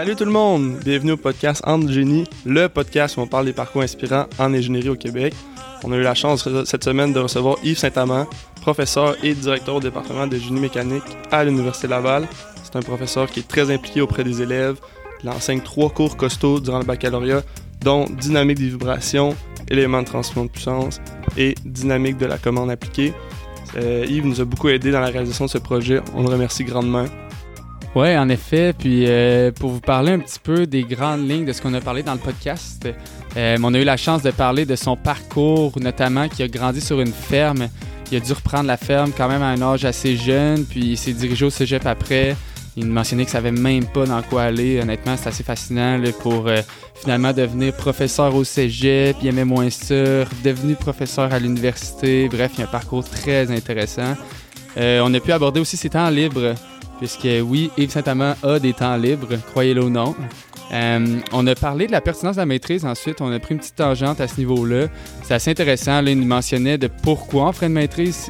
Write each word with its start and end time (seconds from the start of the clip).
Salut 0.00 0.16
tout 0.16 0.24
le 0.24 0.30
monde! 0.30 0.78
Bienvenue 0.82 1.12
au 1.12 1.16
podcast 1.18 1.60
Entre 1.66 1.92
Génie, 1.92 2.24
le 2.46 2.70
podcast 2.70 3.18
où 3.18 3.20
on 3.20 3.26
parle 3.26 3.44
des 3.44 3.52
parcours 3.52 3.82
inspirants 3.82 4.24
en 4.38 4.54
ingénierie 4.54 4.88
au 4.88 4.94
Québec. 4.94 5.34
On 5.84 5.92
a 5.92 5.96
eu 5.98 6.00
la 6.00 6.14
chance 6.14 6.48
cette 6.64 6.84
semaine 6.84 7.12
de 7.12 7.18
recevoir 7.18 7.58
Yves 7.62 7.76
Saint-Amand, 7.76 8.26
professeur 8.62 9.14
et 9.22 9.34
directeur 9.34 9.74
au 9.74 9.80
département 9.80 10.26
de 10.26 10.38
génie 10.38 10.58
mécanique 10.58 11.04
à 11.30 11.44
l'Université 11.44 11.86
Laval. 11.86 12.26
C'est 12.62 12.76
un 12.76 12.80
professeur 12.80 13.30
qui 13.30 13.40
est 13.40 13.46
très 13.46 13.70
impliqué 13.70 14.00
auprès 14.00 14.24
des 14.24 14.40
élèves. 14.40 14.76
Il 15.22 15.28
enseigne 15.28 15.60
trois 15.60 15.90
cours 15.90 16.16
costauds 16.16 16.60
durant 16.60 16.78
le 16.78 16.86
baccalauréat, 16.86 17.42
dont 17.82 18.06
dynamique 18.06 18.56
des 18.56 18.70
vibrations, 18.70 19.36
éléments 19.68 20.00
de 20.00 20.06
transmission 20.06 20.46
de 20.46 20.50
puissance 20.50 20.98
et 21.36 21.54
dynamique 21.66 22.16
de 22.16 22.24
la 22.24 22.38
commande 22.38 22.70
appliquée. 22.70 23.12
Euh, 23.76 24.06
Yves 24.08 24.24
nous 24.24 24.40
a 24.40 24.46
beaucoup 24.46 24.70
aidé 24.70 24.92
dans 24.92 25.00
la 25.00 25.08
réalisation 25.08 25.44
de 25.44 25.50
ce 25.50 25.58
projet. 25.58 26.00
On 26.14 26.22
le 26.22 26.30
remercie 26.30 26.64
grandement. 26.64 27.04
Oui, 27.96 28.16
en 28.16 28.28
effet. 28.28 28.72
Puis 28.72 29.04
euh, 29.06 29.50
pour 29.50 29.70
vous 29.70 29.80
parler 29.80 30.12
un 30.12 30.20
petit 30.20 30.38
peu 30.38 30.66
des 30.66 30.84
grandes 30.84 31.28
lignes 31.28 31.44
de 31.44 31.52
ce 31.52 31.60
qu'on 31.60 31.74
a 31.74 31.80
parlé 31.80 32.02
dans 32.02 32.12
le 32.12 32.20
podcast, 32.20 32.88
euh, 33.36 33.56
on 33.62 33.74
a 33.74 33.78
eu 33.78 33.84
la 33.84 33.96
chance 33.96 34.22
de 34.22 34.30
parler 34.30 34.64
de 34.64 34.76
son 34.76 34.96
parcours, 34.96 35.72
notamment 35.80 36.28
qui 36.28 36.42
a 36.42 36.48
grandi 36.48 36.80
sur 36.80 37.00
une 37.00 37.12
ferme. 37.12 37.68
Il 38.12 38.16
a 38.16 38.20
dû 38.20 38.32
reprendre 38.32 38.66
la 38.66 38.76
ferme 38.76 39.10
quand 39.16 39.28
même 39.28 39.42
à 39.42 39.48
un 39.48 39.62
âge 39.62 39.84
assez 39.84 40.16
jeune, 40.16 40.64
puis 40.64 40.80
il 40.80 40.96
s'est 40.96 41.12
dirigé 41.12 41.44
au 41.44 41.50
cégep 41.50 41.84
après. 41.86 42.36
Il 42.76 42.86
mentionnait 42.86 43.24
que 43.24 43.30
savait 43.32 43.50
même 43.50 43.84
pas 43.84 44.06
dans 44.06 44.22
quoi 44.22 44.44
aller. 44.44 44.80
Honnêtement, 44.80 45.16
c'est 45.16 45.28
assez 45.28 45.42
fascinant 45.42 46.00
pour 46.20 46.46
euh, 46.46 46.60
finalement 46.94 47.32
devenir 47.32 47.74
professeur 47.74 48.34
au 48.36 48.44
cégep. 48.44 49.16
Il 49.20 49.28
aimait 49.28 49.44
moins 49.44 49.68
ça, 49.70 50.24
devenu 50.44 50.76
professeur 50.76 51.32
à 51.32 51.40
l'université. 51.40 52.28
Bref, 52.28 52.52
il 52.56 52.62
a 52.62 52.64
un 52.64 52.68
parcours 52.68 53.04
très 53.04 53.50
intéressant. 53.50 54.14
on 54.76 55.12
a 55.12 55.20
pu 55.20 55.32
aborder 55.32 55.58
aussi 55.58 55.76
ses 55.76 55.90
temps 55.90 56.08
libres 56.08 56.54
puisque 57.00 57.26
oui, 57.42 57.70
Yves 57.78 57.90
Saint-Amand 57.90 58.34
a 58.42 58.58
des 58.58 58.74
temps 58.74 58.96
libres, 58.96 59.36
croyez-le 59.50 59.82
ou 59.82 59.88
non. 59.90 60.14
Euh, 60.72 61.18
on 61.32 61.46
a 61.46 61.54
parlé 61.54 61.86
de 61.86 61.92
la 61.92 62.00
pertinence 62.00 62.36
de 62.36 62.42
la 62.42 62.46
maîtrise 62.46 62.84
ensuite, 62.84 63.20
on 63.20 63.32
a 63.32 63.38
pris 63.40 63.54
une 63.54 63.58
petite 63.58 63.74
tangente 63.74 64.20
à 64.20 64.28
ce 64.28 64.38
niveau-là. 64.38 64.86
C'est 65.22 65.34
assez 65.34 65.50
intéressant, 65.50 66.02
là, 66.02 66.10
il 66.10 66.20
nous 66.20 66.26
mentionnait 66.26 66.78
de 66.78 66.86
pourquoi 66.86 67.48
on 67.48 67.52
ferait 67.52 67.66
une 67.66 67.72
maîtrise, 67.72 68.28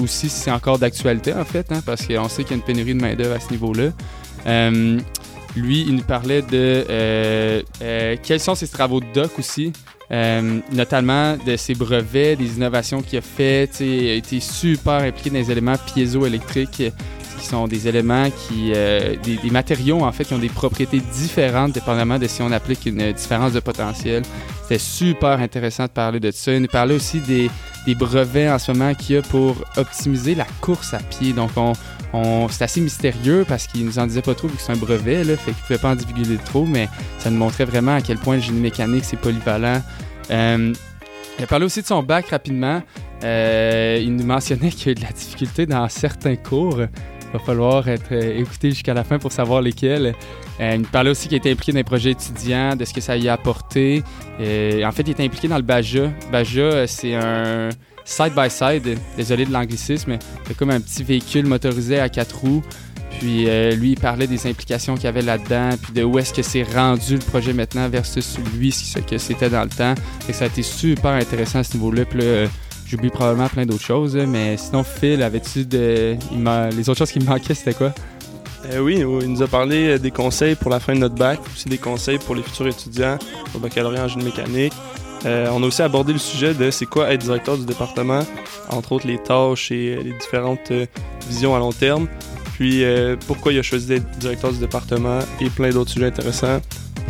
aussi 0.00 0.28
si 0.28 0.40
c'est 0.40 0.50
encore 0.50 0.78
d'actualité 0.78 1.32
en 1.32 1.44
fait, 1.44 1.70
hein, 1.70 1.80
parce 1.86 2.06
qu'on 2.06 2.28
sait 2.28 2.42
qu'il 2.42 2.50
y 2.50 2.54
a 2.54 2.56
une 2.56 2.64
pénurie 2.64 2.94
de 2.94 3.00
main-d'œuvre 3.00 3.36
à 3.36 3.40
ce 3.40 3.50
niveau-là. 3.52 3.90
Euh, 4.46 4.98
lui, 5.56 5.82
il 5.82 5.94
nous 5.94 6.02
parlait 6.02 6.42
de 6.42 6.84
euh, 6.90 7.62
quels 8.22 8.40
sont 8.40 8.56
ses 8.56 8.68
travaux 8.68 9.00
de 9.00 9.06
doc 9.14 9.38
aussi, 9.38 9.72
notamment 10.10 11.36
de 11.36 11.56
ses 11.56 11.74
brevets, 11.74 12.36
des 12.36 12.56
innovations 12.56 13.02
qu'il 13.02 13.18
a 13.18 13.22
faites. 13.22 13.80
Il 13.80 14.08
a 14.08 14.14
été 14.14 14.40
super 14.40 15.02
impliqué 15.02 15.30
dans 15.30 15.36
les 15.38 15.50
éléments 15.50 15.76
piézoélectriques 15.94 16.82
qui 17.38 17.46
sont 17.46 17.68
des 17.68 17.88
éléments 17.88 18.28
qui, 18.30 18.72
euh, 18.74 19.16
des, 19.22 19.50
matériaux 19.50 20.04
en 20.04 20.12
fait 20.12 20.24
qui 20.24 20.34
ont 20.34 20.38
des 20.38 20.48
propriétés 20.48 21.00
différentes 21.00 21.72
dépendamment 21.72 22.18
de 22.18 22.26
si 22.26 22.42
on 22.42 22.52
applique 22.52 22.86
une 22.86 23.12
différence 23.12 23.52
de 23.52 23.60
potentiel. 23.60 24.22
C'était 24.62 24.78
super 24.78 25.40
intéressant 25.40 25.84
de 25.84 25.90
parler 25.90 26.20
de 26.20 26.30
ça. 26.30 26.52
Il 26.52 26.62
nous 26.62 26.68
parlait 26.68 26.94
aussi 26.94 27.20
des, 27.20 27.50
brevets 27.94 28.50
en 28.50 28.58
ce 28.58 28.70
moment 28.72 28.92
qu'il 28.94 29.16
y 29.16 29.18
a 29.18 29.22
pour 29.22 29.56
optimiser 29.78 30.34
la 30.34 30.46
course 30.60 30.92
à 30.92 30.98
pied. 30.98 31.32
Donc 31.32 31.50
on, 31.56 31.72
on, 31.72 31.97
c'est 32.50 32.64
assez 32.64 32.80
mystérieux 32.80 33.44
parce 33.46 33.66
qu'il 33.66 33.84
nous 33.84 33.98
en 33.98 34.06
disait 34.06 34.22
pas 34.22 34.34
trop 34.34 34.48
vu 34.48 34.56
que 34.56 34.62
c'est 34.62 34.72
un 34.72 34.76
brevet, 34.76 35.24
là, 35.24 35.36
fait 35.36 35.52
qu'il 35.52 35.62
pouvait 35.62 35.78
pas 35.78 35.90
en 35.90 35.96
divulguer 35.96 36.38
trop, 36.44 36.64
mais 36.64 36.88
ça 37.18 37.30
nous 37.30 37.36
montrait 37.38 37.64
vraiment 37.64 37.94
à 37.94 38.00
quel 38.00 38.18
point 38.18 38.36
le 38.36 38.40
génie 38.40 38.60
mécanique 38.60 39.04
c'est 39.04 39.18
polyvalent. 39.18 39.82
Euh, 40.30 40.72
il 41.38 41.44
a 41.44 41.46
parlé 41.46 41.66
aussi 41.66 41.82
de 41.82 41.86
son 41.86 42.02
bac 42.02 42.28
rapidement. 42.28 42.82
Euh, 43.24 44.00
il 44.02 44.14
nous 44.16 44.24
mentionnait 44.24 44.70
qu'il 44.70 44.86
y 44.86 44.88
a 44.88 44.92
eu 44.92 44.94
de 44.94 45.02
la 45.02 45.12
difficulté 45.12 45.66
dans 45.66 45.88
certains 45.88 46.36
cours. 46.36 46.80
Il 46.80 47.32
va 47.32 47.38
falloir 47.40 47.86
être 47.88 48.12
euh, 48.12 48.40
écouté 48.40 48.70
jusqu'à 48.70 48.94
la 48.94 49.04
fin 49.04 49.18
pour 49.18 49.32
savoir 49.32 49.60
lesquels. 49.60 50.14
Il 50.60 50.80
me 50.80 50.84
parlait 50.84 51.10
aussi 51.10 51.28
qu'il 51.28 51.36
était 51.36 51.52
impliqué 51.52 51.70
dans 51.70 51.78
les 51.78 51.84
projets 51.84 52.10
étudiants, 52.10 52.74
de 52.74 52.84
ce 52.84 52.92
que 52.92 53.00
ça 53.00 53.16
y 53.16 53.28
a 53.28 53.34
apporté. 53.34 54.02
En 54.40 54.90
fait, 54.90 55.02
il 55.02 55.10
était 55.10 55.24
impliqué 55.24 55.46
dans 55.46 55.56
le 55.56 55.62
Baja. 55.62 56.10
Baja, 56.32 56.84
c'est 56.88 57.14
un 57.14 57.68
side-by-side, 58.08 58.98
désolé 59.16 59.44
de 59.44 59.52
l'anglicisme, 59.52 60.18
c'est 60.46 60.56
comme 60.56 60.70
un 60.70 60.80
petit 60.80 61.04
véhicule 61.04 61.46
motorisé 61.46 62.00
à 62.00 62.08
quatre 62.08 62.38
roues. 62.38 62.62
Puis 63.18 63.46
lui, 63.76 63.92
il 63.92 64.00
parlait 64.00 64.26
des 64.26 64.46
implications 64.46 64.94
qu'il 64.94 65.04
y 65.04 65.08
avait 65.08 65.22
là-dedans, 65.22 65.70
puis 65.82 65.92
de 65.92 66.04
où 66.04 66.18
est-ce 66.18 66.32
que 66.32 66.42
c'est 66.42 66.62
rendu 66.62 67.14
le 67.14 67.20
projet 67.20 67.52
maintenant 67.52 67.88
versus 67.88 68.38
lui, 68.54 68.70
ce 68.70 69.00
que 69.00 69.18
c'était 69.18 69.50
dans 69.50 69.62
le 69.62 69.70
temps. 69.70 69.94
Et 70.28 70.32
ça 70.32 70.44
a 70.44 70.46
été 70.46 70.62
super 70.62 71.12
intéressant 71.12 71.58
à 71.60 71.64
ce 71.64 71.74
niveau-là. 71.74 72.04
Puis 72.04 72.20
J'oublie 72.88 73.10
probablement 73.10 73.48
plein 73.48 73.66
d'autres 73.66 73.84
choses, 73.84 74.16
mais 74.16 74.56
sinon, 74.56 74.82
Phil, 74.82 75.22
avait-tu 75.22 75.66
de. 75.66 76.16
Les 76.74 76.88
autres 76.88 76.98
choses 76.98 77.12
qui 77.12 77.20
me 77.20 77.26
manquaient, 77.26 77.52
c'était 77.52 77.74
quoi? 77.74 77.92
Euh, 78.70 78.78
oui, 78.80 79.00
il 79.00 79.30
nous 79.30 79.42
a 79.42 79.46
parlé 79.46 79.88
euh, 79.88 79.98
des 79.98 80.10
conseils 80.10 80.54
pour 80.54 80.70
la 80.70 80.80
fin 80.80 80.94
de 80.94 80.98
notre 80.98 81.14
bac, 81.14 81.38
aussi 81.54 81.68
des 81.68 81.78
conseils 81.78 82.18
pour 82.18 82.34
les 82.34 82.42
futurs 82.42 82.66
étudiants 82.66 83.18
au 83.54 83.58
baccalauréat 83.58 84.04
en 84.04 84.08
génie 84.08 84.24
mécanique. 84.24 84.72
Euh, 85.26 85.48
on 85.52 85.62
a 85.62 85.66
aussi 85.66 85.82
abordé 85.82 86.12
le 86.12 86.18
sujet 86.18 86.54
de 86.54 86.70
c'est 86.70 86.86
quoi 86.86 87.12
être 87.12 87.22
directeur 87.22 87.58
du 87.58 87.66
département, 87.66 88.20
entre 88.70 88.92
autres 88.92 89.06
les 89.06 89.18
tâches 89.18 89.70
et 89.70 89.96
les 89.96 90.12
différentes 90.12 90.72
visions 91.28 91.54
à 91.54 91.58
long 91.58 91.72
terme. 91.72 92.08
Puis 92.54 92.84
pourquoi 93.26 93.52
il 93.52 93.58
a 93.58 93.62
choisi 93.62 93.86
d'être 93.86 94.08
directeur 94.18 94.52
du 94.52 94.58
département 94.58 95.20
et 95.40 95.48
plein 95.48 95.70
d'autres 95.70 95.90
sujets 95.90 96.06
intéressants. 96.06 96.60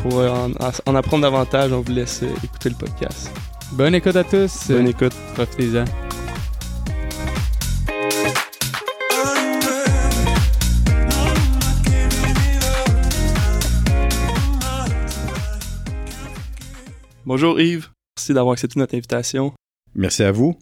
Pour 0.03 0.19
en 0.21 0.95
apprendre 0.95 1.23
davantage, 1.23 1.73
on 1.73 1.81
vous 1.81 1.93
laisse 1.93 2.23
écouter 2.45 2.69
le 2.69 2.77
podcast. 2.77 3.31
Bonne 3.73 3.95
écoute 3.95 4.17
à 4.17 4.25
tous. 4.25 4.69
Bonne 4.69 4.89
écoute. 4.89 5.15
Profitez-en. 5.35 5.85
Bonjour 17.29 17.61
Yves, 17.61 17.91
merci 18.19 18.35
d'avoir 18.35 18.55
accepté 18.55 18.81
notre 18.81 18.97
invitation. 18.97 19.55
Merci 19.95 20.25
à 20.25 20.33
vous. 20.33 20.59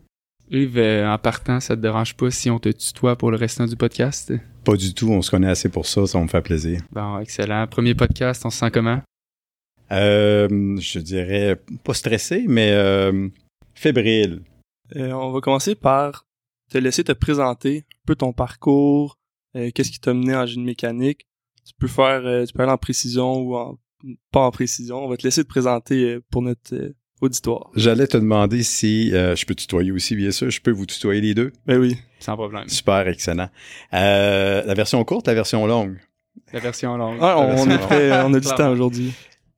Yves, 0.51 0.77
euh, 0.77 1.11
en 1.11 1.17
partant, 1.17 1.59
ça 1.59 1.75
te 1.75 1.81
dérange 1.81 2.15
pas 2.15 2.31
si 2.31 2.51
on 2.51 2.59
te 2.59 2.69
tutoie 2.69 3.17
pour 3.17 3.31
le 3.31 3.39
restant 3.39 3.65
du 3.65 3.77
podcast? 3.77 4.31
Pas 4.63 4.77
du 4.77 4.93
tout, 4.93 5.09
on 5.09 5.23
se 5.23 5.31
connaît 5.31 5.49
assez 5.49 5.71
pour 5.71 5.87
ça, 5.87 6.07
ça 6.07 6.21
me 6.21 6.29
fait 6.29 6.43
plaisir. 6.43 6.83
Bon, 6.93 7.19
excellent. 7.19 7.67
Premier 7.67 7.95
podcast, 7.95 8.45
on 8.45 8.51
se 8.51 8.59
sent 8.59 8.71
comment? 8.71 9.01
Euh, 9.91 10.77
je 10.79 10.99
dirais 10.99 11.59
pas 11.83 11.95
stressé, 11.95 12.45
mais 12.47 12.73
euh, 12.73 13.29
fébrile. 13.75 14.43
Euh, 14.95 15.13
on 15.13 15.33
va 15.33 15.41
commencer 15.41 15.75
par 15.75 16.27
te 16.71 16.77
laisser 16.77 17.05
te 17.05 17.13
présenter 17.13 17.79
un 17.79 18.05
peu 18.07 18.17
ton 18.17 18.35
parcours, 18.35 19.17
qu'est-ce 19.55 19.91
qui 19.91 20.01
t'a 20.01 20.13
mené 20.13 20.37
en 20.37 20.45
génie 20.45 20.65
mécanique. 20.65 21.27
Tu 21.65 21.73
peux 21.79 21.89
faire, 21.89 22.47
tu 22.47 22.53
peux 22.53 22.63
aller 22.63 22.73
en 22.73 22.77
précision 22.77 23.39
ou 23.39 23.57
en, 23.57 23.79
pas 24.31 24.41
en 24.41 24.51
précision. 24.51 25.03
On 25.03 25.09
va 25.09 25.17
te 25.17 25.23
laisser 25.23 25.43
te 25.43 25.49
présenter 25.49 26.19
pour 26.31 26.43
notre 26.43 26.93
auditoire. 27.21 27.71
J'allais 27.75 28.07
te 28.07 28.17
demander 28.17 28.63
si 28.63 29.11
je 29.11 29.45
peux 29.45 29.55
tutoyer 29.55 29.93
aussi, 29.93 30.17
bien 30.17 30.31
sûr. 30.31 30.51
Je 30.51 30.61
peux 30.61 30.71
vous 30.71 30.87
tutoyer 30.87 31.21
les 31.21 31.35
deux. 31.35 31.53
Ben 31.67 31.79
oui, 31.79 31.97
sans 32.21 32.37
problème. 32.37 32.69
Super, 32.69 33.09
excellent. 33.09 33.49
la 33.93 34.75
version 34.75 35.03
courte, 35.05 35.27
la 35.27 35.35
version 35.35 35.67
longue? 35.67 35.97
La 36.53 36.61
version 36.61 36.97
longue. 36.97 37.19
Ah, 37.21 37.39
on, 37.39 37.67
on 37.67 38.35
a 38.35 38.41
du 38.41 38.49
temps 38.49 38.71
aujourd'hui. 38.71 39.13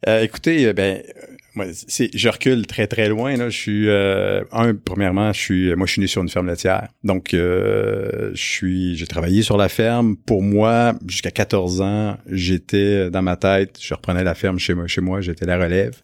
Euh, 0.07 0.23
écoutez, 0.23 0.67
euh, 0.67 0.73
ben, 0.73 1.03
euh, 1.03 1.23
moi, 1.55 1.67
c'est, 1.73 2.09
je 2.15 2.29
recule 2.29 2.67
très 2.67 2.87
très 2.87 3.09
loin. 3.09 3.37
Là. 3.37 3.51
Je 3.51 3.57
suis, 3.57 3.91
un, 3.91 4.75
premièrement, 4.75 5.33
je 5.33 5.41
suis, 5.41 5.75
moi, 5.75 5.87
je 5.87 5.93
suis 5.93 6.01
né 6.01 6.07
sur 6.07 6.23
une 6.23 6.29
ferme 6.29 6.47
laitière. 6.47 6.89
Donc, 7.03 7.31
je 7.33 8.31
suis, 8.35 8.97
j'ai 8.97 9.07
travaillé 9.09 9.43
sur 9.43 9.57
la 9.57 9.69
ferme. 9.69 10.17
Pour 10.17 10.43
moi, 10.43 10.95
jusqu'à 11.07 11.33
14 11.33 11.81
ans, 11.81 12.17
j'étais 12.31 13.11
dans 13.11 13.23
ma 13.23 13.37
tête, 13.37 13.77
je 13.81 13.93
reprenais 13.93 14.23
la 14.23 14.35
ferme 14.35 14.61
chez 14.61 14.75
moi, 14.75 14.87
chez 14.87 15.01
moi, 15.01 15.21
j'étais 15.21 15.47
la 15.47 15.59
relève. 15.59 16.01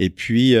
Et 0.00 0.10
puis, 0.10 0.56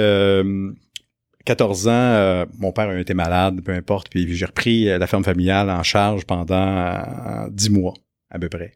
14 1.44 1.88
ans, 1.88 2.44
mon 2.58 2.70
père 2.70 2.90
a 2.90 3.00
été 3.00 3.14
malade, 3.14 3.60
peu 3.64 3.72
importe. 3.72 4.08
Puis 4.10 4.32
j'ai 4.34 4.46
repris 4.46 4.84
la 4.84 5.06
ferme 5.08 5.24
familiale 5.24 5.70
en 5.70 5.82
charge 5.82 6.24
pendant 6.26 7.48
10 7.50 7.70
mois 7.70 7.94
à 8.30 8.38
peu 8.38 8.48
près. 8.48 8.72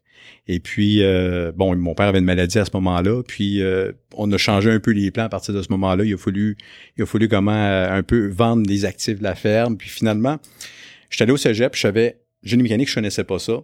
Et 0.46 0.61
puis, 0.61 1.02
euh, 1.02 1.52
bon, 1.55 1.75
mon 1.76 1.94
père 1.94 2.06
avait 2.06 2.19
une 2.19 2.25
maladie 2.25 2.58
à 2.58 2.64
ce 2.64 2.70
moment-là, 2.75 3.22
puis 3.22 3.62
euh, 3.62 3.93
on 4.14 4.31
a 4.32 4.37
changé 4.37 4.70
un 4.70 4.81
peu 4.81 4.90
les 4.90 5.11
plans 5.11 5.25
à 5.25 5.28
partir 5.28 5.55
de 5.55 5.62
ce 5.62 5.69
moment-là. 5.70 6.05
Il 6.05 6.14
a 6.14 6.19
fallu, 6.19 6.56
il 6.96 7.02
a 7.02 7.06
fallu 7.06 7.28
comment 7.28 7.52
euh, 7.52 7.90
un 7.90 8.02
peu 8.02 8.28
vendre 8.28 8.69
les 8.69 8.84
actifs 8.84 9.19
de 9.19 9.22
la 9.22 9.34
ferme. 9.34 9.76
Puis 9.76 9.88
finalement, 9.88 10.38
je 11.08 11.16
suis 11.16 11.22
allé 11.22 11.32
au 11.32 11.37
cégep, 11.37 11.75
je 11.75 11.81
savais, 11.81 12.20
génie 12.43 12.62
mécanique, 12.62 12.88
je 12.88 12.94
connaissais 12.94 13.25
pas 13.25 13.38
ça. 13.38 13.61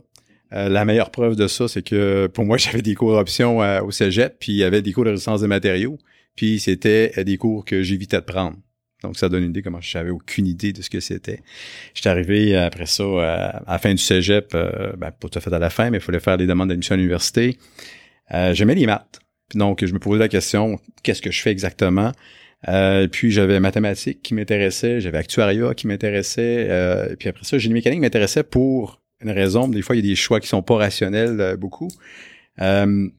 la 0.53 0.85
meilleure 0.85 1.11
preuve 1.11 1.37
de 1.37 1.47
ça, 1.49 1.69
c'est 1.69 1.83
que 1.83 2.29
pour 2.29 2.45
moi, 2.45 2.57
j'avais 2.59 2.83
des 2.83 2.95
cours 2.95 3.13
d'option 3.13 3.59
au 3.59 3.91
cégep, 3.91 4.37
puis 4.39 4.53
il 4.53 4.59
y 4.59 4.65
avait 4.65 4.83
des 4.83 4.93
cours 4.93 5.05
de 5.05 5.11
résistance 5.11 5.43
des 5.43 5.49
matériaux, 5.49 5.99
puis 6.41 6.59
c'était 6.59 7.13
des 7.23 7.37
cours 7.37 7.67
que 7.67 7.83
j'évitais 7.83 8.17
de 8.17 8.25
prendre. 8.25 8.57
Donc, 9.03 9.19
ça 9.19 9.29
donne 9.29 9.43
une 9.43 9.51
idée 9.51 9.61
comment 9.61 9.83
je 9.83 9.99
n'avais 9.99 10.09
aucune 10.09 10.47
idée 10.47 10.73
de 10.73 10.81
ce 10.81 10.89
que 10.89 10.99
c'était. 10.99 11.43
J'étais 11.93 12.09
arrivé 12.09 12.57
après 12.57 12.87
ça 12.87 13.05
à, 13.05 13.63
la 13.71 13.79
fin 13.79 13.91
du 13.91 13.99
cégep, 13.99 14.55
euh, 14.55 14.95
ben, 14.97 15.11
pas 15.11 15.29
tout 15.29 15.39
à 15.39 15.55
à 15.55 15.59
la 15.59 15.69
fin, 15.69 15.91
mais 15.91 15.99
il 15.99 16.01
fallait 16.01 16.19
faire 16.19 16.39
des 16.39 16.47
demandes 16.47 16.71
d'admission 16.71 16.95
à 16.95 16.97
l'université. 16.97 17.59
Euh, 18.33 18.55
J'aimais 18.55 18.75
les 18.75 18.87
maths. 18.87 19.21
Donc, 19.55 19.85
je 19.85 19.93
me 19.93 19.99
posais 19.99 20.19
la 20.19 20.29
question, 20.29 20.81
qu'est-ce 21.03 21.21
que 21.21 21.31
je 21.31 21.43
fais 21.43 21.51
exactement? 21.51 22.13
Euh, 22.69 23.07
puis 23.07 23.31
j'avais 23.31 23.61
mathématiques 23.61 24.23
qui 24.23 24.33
m'intéressaient, 24.33 24.99
j'avais 25.03 25.19
actuariat 25.19 25.75
qui 25.75 25.89
m'intéressait, 25.89 26.69
euh, 26.71 27.17
puis 27.19 27.29
après 27.29 27.45
ça, 27.45 27.59
génie 27.59 27.75
mécanique 27.75 28.01
m'intéressait 28.01 28.45
pour 28.45 29.03
une 29.21 29.31
raison. 29.31 29.69
Des 29.69 29.83
fois, 29.83 29.95
il 29.95 30.03
y 30.03 30.09
a 30.09 30.11
des 30.11 30.17
choix 30.17 30.41
qui 30.41 30.49
sont 30.49 30.63
pas 30.63 30.77
rationnels 30.77 31.39
euh, 31.39 31.57
beaucoup. 31.59 31.91
Euh, 32.63 33.11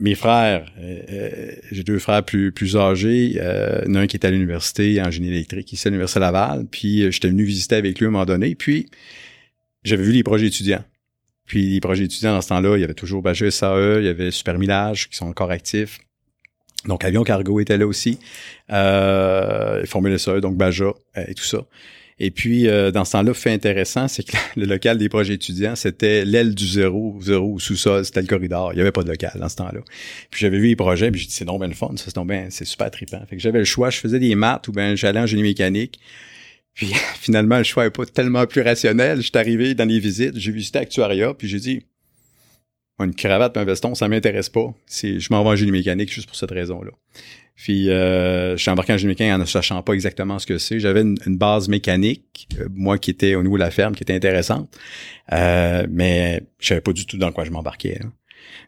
mes 0.00 0.14
frères, 0.14 0.72
euh, 0.78 1.52
j'ai 1.70 1.84
deux 1.84 1.98
frères 1.98 2.24
plus 2.24 2.52
plus 2.52 2.76
âgés, 2.76 3.34
euh, 3.36 3.82
un 3.86 4.06
qui 4.06 4.16
était 4.16 4.28
à 4.28 4.30
l'université 4.30 5.00
en 5.02 5.10
génie 5.10 5.28
électrique, 5.28 5.72
ici 5.72 5.86
à 5.86 5.90
l'université 5.90 6.20
Laval, 6.20 6.66
puis 6.70 7.12
j'étais 7.12 7.28
venu 7.28 7.44
visiter 7.44 7.76
avec 7.76 7.98
lui 7.98 8.06
à 8.06 8.08
un 8.08 8.12
moment 8.12 8.24
donné, 8.24 8.54
puis 8.54 8.88
j'avais 9.84 10.02
vu 10.02 10.12
les 10.12 10.22
projets 10.22 10.46
étudiants. 10.46 10.82
Puis 11.44 11.74
les 11.74 11.80
projets 11.80 12.04
étudiants 12.04 12.32
dans 12.32 12.40
ce 12.40 12.48
temps-là, 12.48 12.76
il 12.76 12.80
y 12.80 12.84
avait 12.84 12.94
toujours 12.94 13.22
Baja 13.22 13.50
SAE, 13.50 13.98
il 13.98 14.04
y 14.04 14.08
avait 14.08 14.30
Super 14.30 14.58
Millage 14.58 15.10
qui 15.10 15.16
sont 15.16 15.26
encore 15.26 15.50
actifs. 15.50 15.98
Donc 16.86 17.04
Avion 17.04 17.24
Cargo 17.24 17.60
était 17.60 17.76
là 17.76 17.86
aussi. 17.86 18.18
Euh, 18.70 19.84
Formule 19.84 20.18
SAE, 20.18 20.40
donc 20.40 20.56
Baja 20.56 20.92
et 21.16 21.34
tout 21.34 21.44
ça. 21.44 21.66
Et 22.22 22.30
puis, 22.30 22.68
euh, 22.68 22.90
dans 22.90 23.06
ce 23.06 23.12
temps-là, 23.12 23.32
fait 23.32 23.50
intéressant, 23.50 24.06
c'est 24.06 24.22
que 24.22 24.36
le 24.56 24.66
local 24.66 24.98
des 24.98 25.08
projets 25.08 25.34
étudiants, 25.34 25.74
c'était 25.74 26.26
l'aile 26.26 26.54
du 26.54 26.68
zéro, 26.68 27.18
zéro 27.22 27.58
sous-sol, 27.58 28.04
c'était 28.04 28.20
le 28.20 28.26
corridor. 28.26 28.72
Il 28.72 28.76
n'y 28.76 28.82
avait 28.82 28.92
pas 28.92 29.02
de 29.02 29.08
local 29.08 29.32
dans 29.36 29.48
ce 29.48 29.56
temps-là. 29.56 29.80
Puis 30.30 30.40
j'avais 30.42 30.58
vu 30.58 30.68
les 30.68 30.76
projets, 30.76 31.10
puis 31.10 31.22
j'ai 31.22 31.26
dit, 31.28 31.32
c'est 31.32 31.46
non 31.46 31.58
bien 31.58 31.68
le 31.68 31.74
fun, 31.74 31.92
ça, 31.96 32.10
c'est 32.14 32.24
bien, 32.24 32.48
c'est 32.50 32.66
super 32.66 32.90
trippant. 32.90 33.22
Fait 33.28 33.36
que 33.36 33.42
j'avais 33.42 33.58
le 33.58 33.64
choix, 33.64 33.88
je 33.88 33.98
faisais 33.98 34.18
des 34.18 34.34
maths 34.34 34.68
ou 34.68 34.72
ben 34.72 34.94
j'allais 34.96 35.20
en 35.20 35.26
génie 35.26 35.42
mécanique. 35.42 35.98
Puis 36.74 36.92
finalement, 37.18 37.56
le 37.56 37.64
choix 37.64 37.84
n'est 37.84 37.90
pas 37.90 38.04
tellement 38.04 38.46
plus 38.46 38.60
rationnel. 38.60 39.22
Je 39.22 39.30
arrivé 39.34 39.74
dans 39.74 39.88
les 39.88 39.98
visites, 39.98 40.36
j'ai 40.36 40.52
visité 40.52 40.78
Actuaria, 40.78 41.32
puis 41.32 41.48
j'ai 41.48 41.58
dit, 41.58 41.86
une 42.98 43.14
cravate 43.14 43.56
un 43.56 43.64
veston, 43.64 43.94
ça 43.94 44.08
m'intéresse 44.08 44.50
pas. 44.50 44.74
Je 45.02 45.32
m'en 45.32 45.42
vais 45.42 45.50
en 45.50 45.56
génie 45.56 45.72
mécanique 45.72 46.12
juste 46.12 46.26
pour 46.26 46.36
cette 46.36 46.50
raison-là. 46.50 46.90
Puis 47.60 47.90
euh, 47.90 48.56
je 48.56 48.62
suis 48.62 48.70
embarqué 48.70 48.94
en 48.94 48.96
génie 48.96 49.08
mécanique 49.08 49.34
en 49.34 49.38
ne 49.38 49.44
sachant 49.44 49.82
pas 49.82 49.92
exactement 49.92 50.38
ce 50.38 50.46
que 50.46 50.56
c'est. 50.56 50.80
J'avais 50.80 51.02
une, 51.02 51.36
base 51.36 51.68
mécanique, 51.68 52.48
euh, 52.58 52.68
moi 52.74 52.96
qui 52.96 53.10
était 53.10 53.34
au 53.34 53.42
niveau 53.42 53.56
de 53.56 53.62
la 53.62 53.70
ferme, 53.70 53.94
qui 53.94 54.02
était 54.02 54.14
intéressante, 54.14 54.74
euh, 55.32 55.86
mais 55.90 56.42
je 56.58 56.68
savais 56.68 56.80
pas 56.80 56.94
du 56.94 57.04
tout 57.04 57.18
dans 57.18 57.32
quoi 57.32 57.44
je 57.44 57.50
m'embarquais. 57.50 58.00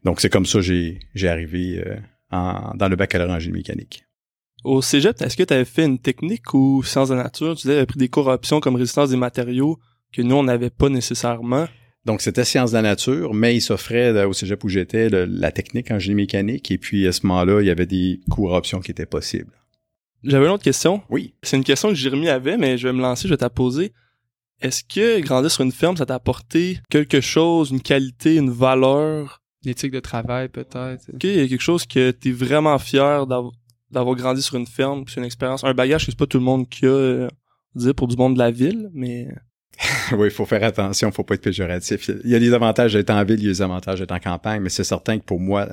Donc 0.05 0.21
c'est 0.21 0.29
comme 0.29 0.45
ça 0.45 0.61
j'ai, 0.61 1.01
j'ai 1.15 1.29
arrivé 1.31 1.83
euh, 1.87 1.97
en, 2.31 2.75
dans 2.75 2.89
le 2.89 2.97
baccalauréat 2.97 3.35
en 3.35 3.41
génie 3.41 3.57
mécanique. 3.57 4.05
Au 4.63 4.83
cégep, 4.83 5.23
est-ce 5.23 5.39
que 5.39 5.43
tu 5.43 5.55
avais 5.55 5.65
fait 5.65 5.87
une 5.87 5.99
technique 5.99 6.53
ou 6.53 6.83
sciences 6.83 7.09
de 7.09 7.15
nature? 7.15 7.57
Tu 7.57 7.71
avais 7.71 7.87
pris 7.87 7.99
des 7.99 8.11
cours 8.11 8.27
options 8.27 8.61
comme 8.61 8.77
résistance 8.77 9.09
des 9.09 9.17
matériaux 9.17 9.79
que 10.13 10.21
nous, 10.21 10.37
on 10.37 10.43
n'avait 10.43 10.69
pas 10.69 10.91
nécessairement? 10.91 11.67
Donc, 12.05 12.21
c'était 12.21 12.45
sciences 12.45 12.71
de 12.73 12.77
la 12.77 12.83
nature, 12.83 13.33
mais 13.33 13.55
il 13.55 13.61
s'offrait 13.61 14.13
euh, 14.13 14.29
au 14.29 14.33
cégep 14.33 14.63
où 14.65 14.69
j'étais 14.69 15.09
la 15.09 15.53
technique 15.53 15.91
en 15.91 15.99
génie 15.99 16.17
mécanique. 16.17 16.71
Et 16.71 16.79
puis, 16.79 17.07
à 17.07 17.13
ce 17.13 17.27
moment-là, 17.27 17.61
il 17.61 17.67
y 17.67 17.71
avait 17.71 17.87
des 17.87 18.21
cours 18.31 18.53
options 18.53 18.81
qui 18.81 18.91
étaient 18.91 19.07
possibles. 19.07 19.53
J'avais 20.25 20.47
une 20.47 20.53
autre 20.53 20.65
question. 20.65 21.03
Oui. 21.11 21.35
C'est 21.43 21.57
une 21.57 21.65
question 21.65 21.89
que 21.89 21.95
Jérémy 21.95 22.29
avait, 22.29 22.57
mais 22.57 22.79
je 22.79 22.89
vais 22.89 22.93
me 22.93 23.01
lancer, 23.01 23.29
je 23.29 23.35
vais 23.35 23.39
te 23.39 23.47
poser. 23.47 23.93
Est-ce 24.61 24.85
que 24.85 25.21
grandir 25.21 25.51
sur 25.51 25.65
une 25.65 25.73
ferme, 25.73 25.97
ça 25.97 26.07
t'a 26.07 26.15
apporté 26.15 26.79
quelque 26.89 27.21
chose, 27.21 27.71
une 27.71 27.81
qualité, 27.81 28.37
une 28.37 28.51
valeur? 28.51 29.41
L'éthique 29.65 29.93
de 29.93 30.01
travail, 30.01 30.49
peut-être. 30.49 31.05
Il 31.23 31.37
y 31.37 31.41
a 31.41 31.49
quelque 31.49 31.61
chose 31.61 31.87
que 31.87 32.11
tu 32.13 32.29
es 32.29 32.33
vraiment 32.33 32.79
fier 32.79 33.27
d'avoir 33.27 34.17
grandi 34.17 34.43
sur 34.43 34.57
une 34.57 34.67
ferme, 34.67 35.05
c'est 35.07 35.21
une 35.21 35.27
expérience, 35.27 35.63
un 35.63 35.75
bagage 35.75 36.07
que 36.07 36.13
c'est 36.13 36.19
pas 36.19 36.27
tout 36.27 36.39
le 36.39 36.45
monde 36.45 36.69
qui 36.69 36.87
a, 36.87 36.91
euh, 36.91 37.29
dire, 37.77 37.95
pour 37.95 38.09
du 38.09 38.17
monde 38.17 38.35
de 38.35 38.39
la 38.39 38.51
ville, 38.51 38.91
mais 38.93 39.29
oui, 40.13 40.29
il 40.29 40.31
faut 40.31 40.47
faire 40.47 40.63
attention, 40.63 41.11
faut 41.11 41.25
pas 41.25 41.35
être 41.35 41.43
péjoratif. 41.43 42.09
Il 42.25 42.31
y 42.31 42.35
a 42.35 42.39
des 42.39 42.53
avantages 42.53 42.93
d'être 42.93 43.11
en 43.11 43.25
ville, 43.25 43.41
il 43.41 43.47
y 43.47 43.49
a 43.49 43.53
des 43.53 43.63
avantages 43.63 43.99
d'être 43.99 44.13
en 44.13 44.19
campagne, 44.19 44.61
mais 44.61 44.69
c'est 44.69 44.85
certain 44.85 45.19
que 45.19 45.25
pour 45.25 45.41
moi, 45.41 45.67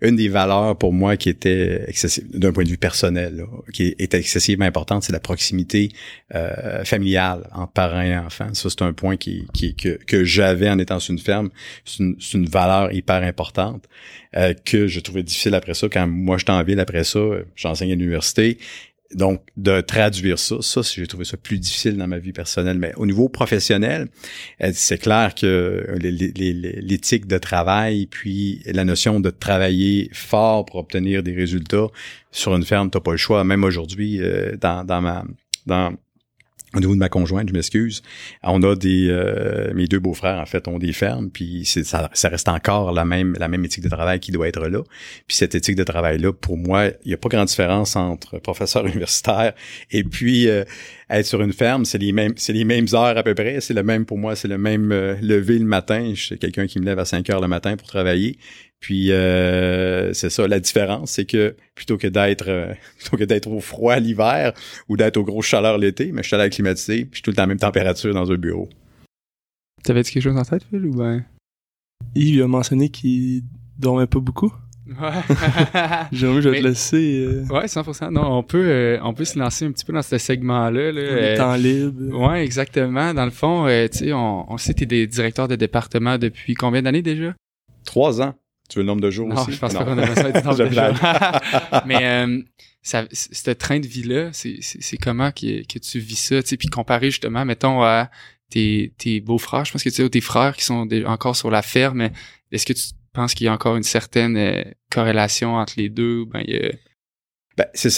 une 0.00 0.16
des 0.16 0.28
valeurs 0.28 0.76
pour 0.76 0.92
moi 0.92 1.16
qui 1.16 1.28
était 1.28 1.86
d'un 2.32 2.52
point 2.52 2.64
de 2.64 2.68
vue 2.68 2.78
personnel, 2.78 3.44
qui 3.72 3.94
était 3.98 4.18
excessivement 4.18 4.64
importante, 4.64 5.02
c'est 5.02 5.12
la 5.12 5.20
proximité 5.20 5.90
euh, 6.34 6.84
familiale 6.84 7.48
entre 7.52 7.72
parents 7.72 8.02
et 8.02 8.16
enfants. 8.16 8.52
Ça, 8.54 8.70
c'est 8.70 8.82
un 8.82 8.92
point 8.92 9.16
qui, 9.16 9.46
qui 9.52 9.74
que, 9.74 9.98
que 10.04 10.24
j'avais 10.24 10.70
en 10.70 10.78
étant 10.78 11.00
sur 11.00 11.12
une 11.12 11.18
ferme. 11.18 11.50
C'est 11.84 12.34
une, 12.34 12.46
valeur 12.52 12.92
hyper 12.92 13.22
importante 13.22 13.84
euh, 14.36 14.52
que 14.64 14.86
je 14.86 15.00
trouvais 15.00 15.22
difficile 15.22 15.54
après 15.54 15.74
ça. 15.74 15.88
Quand 15.88 16.06
moi, 16.06 16.38
j'étais 16.38 16.52
en 16.52 16.62
ville 16.62 16.80
après 16.80 17.04
ça, 17.04 17.20
j'enseignais 17.56 17.92
à 17.92 17.96
l'université 17.96 18.58
donc, 19.14 19.42
de 19.56 19.80
traduire 19.80 20.38
ça, 20.38 20.56
ça, 20.60 20.80
j'ai 20.82 21.06
trouvé 21.06 21.24
ça 21.24 21.36
plus 21.36 21.58
difficile 21.58 21.96
dans 21.96 22.06
ma 22.06 22.18
vie 22.18 22.32
personnelle. 22.32 22.78
Mais 22.78 22.92
au 22.96 23.06
niveau 23.06 23.28
professionnel, 23.28 24.08
euh, 24.62 24.70
c'est 24.72 24.98
clair 24.98 25.34
que 25.34 25.86
l'éthique 26.00 27.26
de 27.26 27.38
travail, 27.38 28.06
puis 28.06 28.62
la 28.66 28.84
notion 28.84 29.20
de 29.20 29.30
travailler 29.30 30.08
fort 30.12 30.64
pour 30.64 30.76
obtenir 30.76 31.22
des 31.22 31.34
résultats 31.34 31.88
sur 32.30 32.54
une 32.54 32.64
ferme, 32.64 32.90
t'as 32.90 33.00
pas 33.00 33.12
le 33.12 33.16
choix. 33.16 33.44
Même 33.44 33.64
aujourd'hui, 33.64 34.20
euh, 34.20 34.56
dans, 34.56 34.84
dans 34.84 35.00
ma 35.00 35.24
dans 35.66 35.94
au 36.74 36.80
niveau 36.80 36.94
de 36.94 36.98
ma 36.98 37.08
conjointe, 37.08 37.48
je 37.48 37.52
m'excuse, 37.52 38.02
on 38.42 38.62
a 38.62 38.74
des 38.74 39.08
euh, 39.10 39.72
mes 39.74 39.86
deux 39.86 39.98
beaux-frères 39.98 40.38
en 40.38 40.46
fait 40.46 40.68
ont 40.68 40.78
des 40.78 40.92
fermes, 40.92 41.30
puis 41.30 41.64
ça, 41.64 42.10
ça 42.12 42.28
reste 42.28 42.48
encore 42.48 42.92
la 42.92 43.04
même 43.04 43.36
la 43.38 43.48
même 43.48 43.64
éthique 43.64 43.84
de 43.84 43.88
travail 43.88 44.20
qui 44.20 44.32
doit 44.32 44.48
être 44.48 44.66
là. 44.68 44.82
Puis 45.26 45.36
cette 45.36 45.54
éthique 45.54 45.76
de 45.76 45.84
travail 45.84 46.18
là, 46.18 46.32
pour 46.32 46.56
moi, 46.56 46.86
il 47.04 47.08
n'y 47.08 47.14
a 47.14 47.18
pas 47.18 47.28
grande 47.28 47.48
différence 47.48 47.96
entre 47.96 48.38
professeur 48.38 48.86
universitaire 48.86 49.52
et 49.90 50.02
puis 50.04 50.48
euh, 50.48 50.64
être 51.10 51.26
sur 51.26 51.42
une 51.42 51.52
ferme, 51.52 51.84
c'est 51.84 51.98
les 51.98 52.12
mêmes 52.12 52.32
c'est 52.36 52.54
les 52.54 52.64
mêmes 52.64 52.86
heures 52.94 53.18
à 53.18 53.22
peu 53.22 53.34
près, 53.34 53.60
c'est 53.60 53.74
le 53.74 53.82
même 53.82 54.06
pour 54.06 54.18
moi, 54.18 54.34
c'est 54.34 54.48
le 54.48 54.58
même 54.58 54.92
euh, 54.92 55.14
lever 55.20 55.58
le 55.58 55.66
matin, 55.66 56.12
je 56.14 56.22
suis 56.22 56.38
quelqu'un 56.38 56.66
qui 56.66 56.80
me 56.80 56.84
lève 56.86 56.98
à 56.98 57.04
5 57.04 57.28
heures 57.30 57.40
le 57.40 57.48
matin 57.48 57.76
pour 57.76 57.86
travailler, 57.86 58.38
puis 58.82 59.12
euh, 59.12 60.12
c'est 60.12 60.28
ça, 60.28 60.48
la 60.48 60.58
différence, 60.58 61.12
c'est 61.12 61.24
que 61.24 61.54
plutôt 61.76 61.96
que 61.96 62.08
d'être 62.08 62.48
euh, 62.48 62.74
plutôt 62.98 63.16
que 63.16 63.22
d'être 63.22 63.46
au 63.48 63.60
froid 63.60 63.96
l'hiver 63.96 64.52
ou 64.88 64.96
d'être 64.96 65.16
au 65.16 65.22
gros 65.22 65.40
chaleur 65.40 65.78
l'été, 65.78 66.10
mais 66.10 66.22
je 66.22 66.26
suis 66.26 66.34
à 66.34 66.38
la 66.38 66.50
climatisé, 66.50 67.04
puis 67.04 67.10
je 67.12 67.16
suis 67.16 67.22
tout 67.22 67.30
le 67.30 67.36
temps 67.36 67.42
à 67.42 67.46
la 67.46 67.50
même 67.50 67.60
température 67.60 68.12
dans 68.12 68.30
un 68.30 68.34
bureau. 68.34 68.68
T'avais-tu 69.84 70.12
quelque 70.12 70.24
chose 70.24 70.36
en 70.36 70.44
tête, 70.44 70.64
Phil, 70.68 70.84
ou 70.84 70.96
ben? 70.96 71.24
Il 72.16 72.42
a 72.42 72.48
mentionné 72.48 72.88
qu'il 72.88 73.42
dormait 73.78 74.08
pas 74.08 74.18
beaucoup. 74.18 74.52
Ouais. 74.88 74.94
Jérémy, 76.10 76.42
je 76.42 76.48
vais 76.48 76.58
te 76.58 76.66
laisser. 76.66 77.24
Euh... 77.24 77.44
Ouais, 77.54 77.66
100%. 77.66 78.10
Non, 78.10 78.38
on 78.38 78.42
peut, 78.42 78.66
euh, 78.66 78.98
on 79.04 79.14
peut 79.14 79.24
se 79.24 79.38
lancer 79.38 79.64
un 79.64 79.70
petit 79.70 79.84
peu 79.84 79.92
dans 79.92 80.02
ce 80.02 80.18
segment-là. 80.18 80.90
Là, 80.90 81.32
Le 81.32 81.36
temps 81.36 81.54
libre. 81.54 82.18
Ouais, 82.18 82.44
exactement. 82.44 83.14
Dans 83.14 83.24
le 83.24 83.30
fond, 83.30 83.66
tu 83.92 83.98
sais, 83.98 84.12
on, 84.12 84.52
on 84.52 84.58
sait 84.58 84.74
que 84.74 84.80
t'es 84.80 84.86
des 84.86 85.06
directeurs 85.06 85.46
de 85.46 85.54
département 85.54 86.18
depuis 86.18 86.54
combien 86.54 86.82
d'années 86.82 87.02
déjà? 87.02 87.32
Trois 87.84 88.20
ans. 88.20 88.34
Tu 88.68 88.78
veux 88.78 88.82
le 88.82 88.86
nombre 88.86 89.02
de 89.02 89.10
jours 89.10 89.28
non, 89.28 89.40
aussi? 89.40 89.52
Je 89.52 89.58
pense 89.58 89.74
pas 89.74 89.84
qu'on 89.84 89.98
a 89.98 90.06
besoin 90.06 90.30
de 90.30 90.40
nombre 90.40 90.58
de 90.58 90.70
jours. 90.70 91.82
Mais 91.86 92.04
euh, 92.04 92.42
ça, 92.82 93.04
ce 93.12 93.50
train 93.50 93.80
de 93.80 93.86
vie-là, 93.86 94.30
c'est 94.32 94.96
comment 95.00 95.30
que, 95.30 95.66
que 95.66 95.78
tu 95.78 95.98
vis 95.98 96.16
ça? 96.16 96.42
Puis 96.42 96.68
comparé 96.68 97.10
justement, 97.10 97.44
mettons, 97.44 97.82
à 97.82 98.10
tes, 98.50 98.92
tes 98.98 99.20
beaux-frères, 99.20 99.64
je 99.64 99.72
pense 99.72 99.82
que 99.82 99.88
tu 99.88 99.96
sais, 99.96 100.08
tes 100.08 100.20
frères 100.20 100.56
qui 100.56 100.64
sont 100.64 100.88
encore 101.06 101.36
sur 101.36 101.50
la 101.50 101.62
ferme, 101.62 102.10
est-ce 102.50 102.66
que 102.66 102.72
tu 102.72 102.82
penses 103.12 103.34
qu'il 103.34 103.46
y 103.46 103.48
a 103.48 103.52
encore 103.52 103.76
une 103.76 103.82
certaine 103.82 104.36
euh, 104.36 104.62
corrélation 104.90 105.54
entre 105.54 105.74
les 105.76 105.88
deux? 105.88 106.24
Ben, 106.26 106.42
il 106.46 106.54
y 106.54 106.58
a... 106.58 106.70
Ben, 107.56 107.66
c'est 107.74 107.90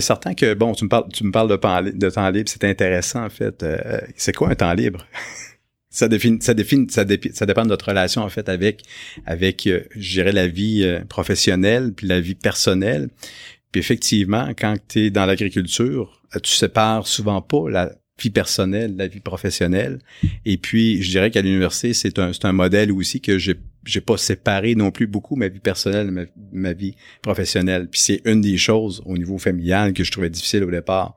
certain 0.00 0.34
que, 0.34 0.54
bon, 0.54 0.72
tu 0.72 0.84
me 0.84 0.88
parles, 0.88 1.08
tu 1.12 1.24
me 1.24 1.32
parles 1.32 1.48
de, 1.48 1.90
de 1.90 2.10
temps 2.10 2.30
libre, 2.30 2.48
c'est 2.48 2.62
intéressant, 2.62 3.24
en 3.24 3.28
fait. 3.28 3.62
Euh, 3.64 4.00
c'est 4.16 4.32
quoi 4.32 4.50
un 4.50 4.54
temps 4.54 4.72
libre? 4.72 5.04
Ça 5.90 6.06
définit, 6.08 6.40
ça 6.40 6.54
définit, 6.54 6.88
ça, 6.88 7.04
ça 7.32 7.46
dépend 7.46 7.64
de 7.64 7.68
notre 7.68 7.88
relation 7.88 8.22
en 8.22 8.28
fait 8.28 8.48
avec, 8.48 8.82
avec, 9.26 9.66
euh, 9.66 9.82
je 9.96 10.12
dirais 10.12 10.32
la 10.32 10.46
vie 10.46 10.84
euh, 10.84 11.00
professionnelle 11.04 11.92
puis 11.92 12.06
la 12.06 12.20
vie 12.20 12.36
personnelle. 12.36 13.08
Puis 13.72 13.80
effectivement, 13.80 14.48
quand 14.56 14.76
tu 14.88 15.06
es 15.06 15.10
dans 15.10 15.26
l'agriculture, 15.26 16.22
euh, 16.36 16.38
tu 16.40 16.52
sépares 16.52 17.08
souvent 17.08 17.42
pas 17.42 17.68
la 17.68 17.92
vie 18.20 18.30
personnelle, 18.30 18.96
la 18.96 19.08
vie 19.08 19.20
professionnelle. 19.20 19.98
Et 20.44 20.58
puis, 20.58 21.02
je 21.02 21.10
dirais 21.10 21.30
qu'à 21.30 21.42
l'université, 21.42 21.92
c'est 21.94 22.18
un, 22.18 22.32
c'est 22.32 22.44
un 22.44 22.52
modèle 22.52 22.92
aussi 22.92 23.20
que 23.20 23.38
j'ai 23.38 23.56
j'ai 23.84 24.00
pas 24.00 24.16
séparé 24.16 24.74
non 24.74 24.90
plus 24.90 25.06
beaucoup 25.06 25.36
ma 25.36 25.48
vie 25.48 25.58
personnelle 25.58 26.28
ma, 26.52 26.72
vie 26.72 26.94
professionnelle. 27.22 27.88
Puis 27.88 28.00
c'est 28.00 28.22
une 28.24 28.40
des 28.40 28.58
choses 28.58 29.02
au 29.06 29.16
niveau 29.16 29.38
familial 29.38 29.92
que 29.92 30.04
je 30.04 30.12
trouvais 30.12 30.30
difficile 30.30 30.64
au 30.64 30.70
départ. 30.70 31.16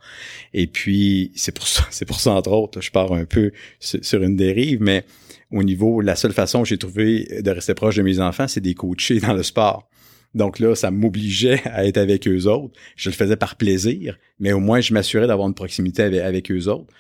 Et 0.53 0.67
puis 0.67 1.31
c'est 1.35 1.53
pour 1.53 1.67
ça, 1.67 1.85
c'est 1.91 2.05
pour 2.05 2.19
ça 2.19 2.31
entre 2.31 2.51
autres, 2.51 2.81
je 2.81 2.91
pars 2.91 3.11
un 3.13 3.25
peu 3.25 3.51
sur, 3.79 4.23
une 4.23 4.35
dérive, 4.35 4.81
mais 4.81 5.05
au 5.51 5.63
niveau, 5.63 6.01
la 6.01 6.15
seule 6.15 6.33
façon 6.33 6.63
que 6.63 6.69
j'ai 6.69 6.77
trouvé 6.77 7.41
de 7.41 7.51
rester 7.51 7.73
proche 7.73 7.95
de 7.95 8.01
mes 8.01 8.19
enfants, 8.19 8.47
c'est 8.47 8.61
des 8.61 8.73
coacher 8.73 9.19
dans 9.19 9.33
le 9.33 9.43
sport. 9.43 9.89
Donc 10.33 10.57
là, 10.57 10.73
ça 10.73 10.89
m'obligeait 10.89 11.61
à 11.65 11.85
être 11.85 11.97
avec 11.97 12.27
eux 12.27 12.47
autres. 12.47 12.73
Je 12.95 13.09
le 13.09 13.15
faisais 13.15 13.35
par 13.35 13.55
plaisir, 13.55 14.17
mais 14.39 14.51
au 14.51 14.59
moins 14.59 14.81
je 14.81 14.93
m'assurais 14.93 15.27
d'avoir 15.27 15.47
une 15.47 15.53
proximité 15.53 16.03
avec 16.21 16.51
eux 16.51 16.67
autres. 16.69 16.91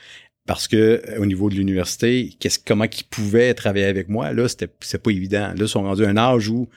Parce 0.45 0.67
que 0.67 1.01
euh, 1.07 1.19
au 1.19 1.25
niveau 1.25 1.49
de 1.49 1.55
l'université, 1.55 2.35
qu'est-ce 2.39 2.59
comment 2.59 2.85
ils 2.85 3.05
pouvaient 3.09 3.53
travailler 3.53 3.85
avec 3.85 4.09
moi 4.09 4.33
Là, 4.33 4.47
c'était 4.47 4.69
c'est 4.81 5.01
pas 5.01 5.11
évident. 5.11 5.47
Là, 5.49 5.55
ils 5.57 5.67
sont 5.67 5.83
rendus 5.83 6.05
à 6.05 6.09
un 6.09 6.17
âge 6.17 6.49
où 6.49 6.67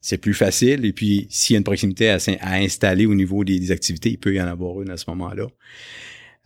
c'est 0.00 0.18
plus 0.18 0.34
facile. 0.34 0.84
Et 0.84 0.92
puis, 0.92 1.26
s'il 1.30 1.54
y 1.54 1.56
a 1.56 1.58
une 1.58 1.64
proximité 1.64 2.10
à, 2.10 2.18
installer 2.52 3.06
au 3.06 3.14
niveau 3.14 3.44
des, 3.44 3.70
activités, 3.70 4.10
il 4.10 4.18
peut 4.18 4.34
y 4.34 4.40
en 4.40 4.46
avoir 4.46 4.82
une 4.82 4.90
à 4.90 4.96
ce 4.96 5.04
moment-là. 5.10 5.46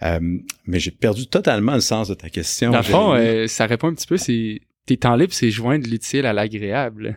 Euh, 0.02 0.38
mais 0.66 0.78
j'ai 0.78 0.90
perdu 0.90 1.26
totalement 1.26 1.74
le 1.74 1.80
sens 1.80 2.08
de 2.08 2.14
ta 2.14 2.28
question. 2.28 2.70
Dans 2.70 2.78
le 2.78 2.84
fond, 2.84 3.14
euh, 3.14 3.46
ça 3.46 3.66
répond 3.66 3.88
un 3.88 3.94
petit 3.94 4.06
peu, 4.06 4.18
c'est 4.18 4.60
tes 4.84 4.98
temps 4.98 5.16
libres, 5.16 5.32
c'est 5.32 5.50
joindre 5.50 5.88
l'utile 5.88 6.26
à 6.26 6.32
l'agréable. 6.32 7.16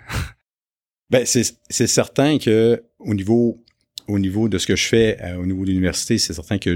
Ben, 1.12 1.25
c'est 1.25 1.88
certain 1.88 2.38
que 2.38 2.84
au 3.00 3.15
niveau 3.15 3.63
au 4.10 4.20
niveau 4.20 4.50
de 4.50 4.58
ce 4.58 4.68
que 4.68 4.75
je 4.75 4.88
fais 4.88 5.18
euh, 5.22 5.38
au 5.38 5.46
niveau 5.46 5.63
de 5.63 5.70
l'université, 5.70 6.18
c'est 6.18 6.34
certain 6.34 6.58
que 6.58 6.75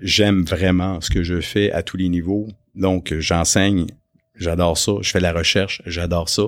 j'aime 0.00 0.44
vraiment 0.44 1.00
ce 1.00 1.10
que 1.10 1.22
je 1.22 1.40
fais 1.40 1.72
à 1.72 1.82
tous 1.82 1.96
les 1.96 2.08
niveaux. 2.08 2.48
Donc, 2.74 3.14
j'enseigne 3.18 3.86
j'adore 4.36 4.78
ça. 4.78 4.92
Je 5.02 5.10
fais 5.10 5.20
la 5.20 5.32
recherche, 5.32 5.82
j'adore 5.86 6.28
ça. 6.28 6.42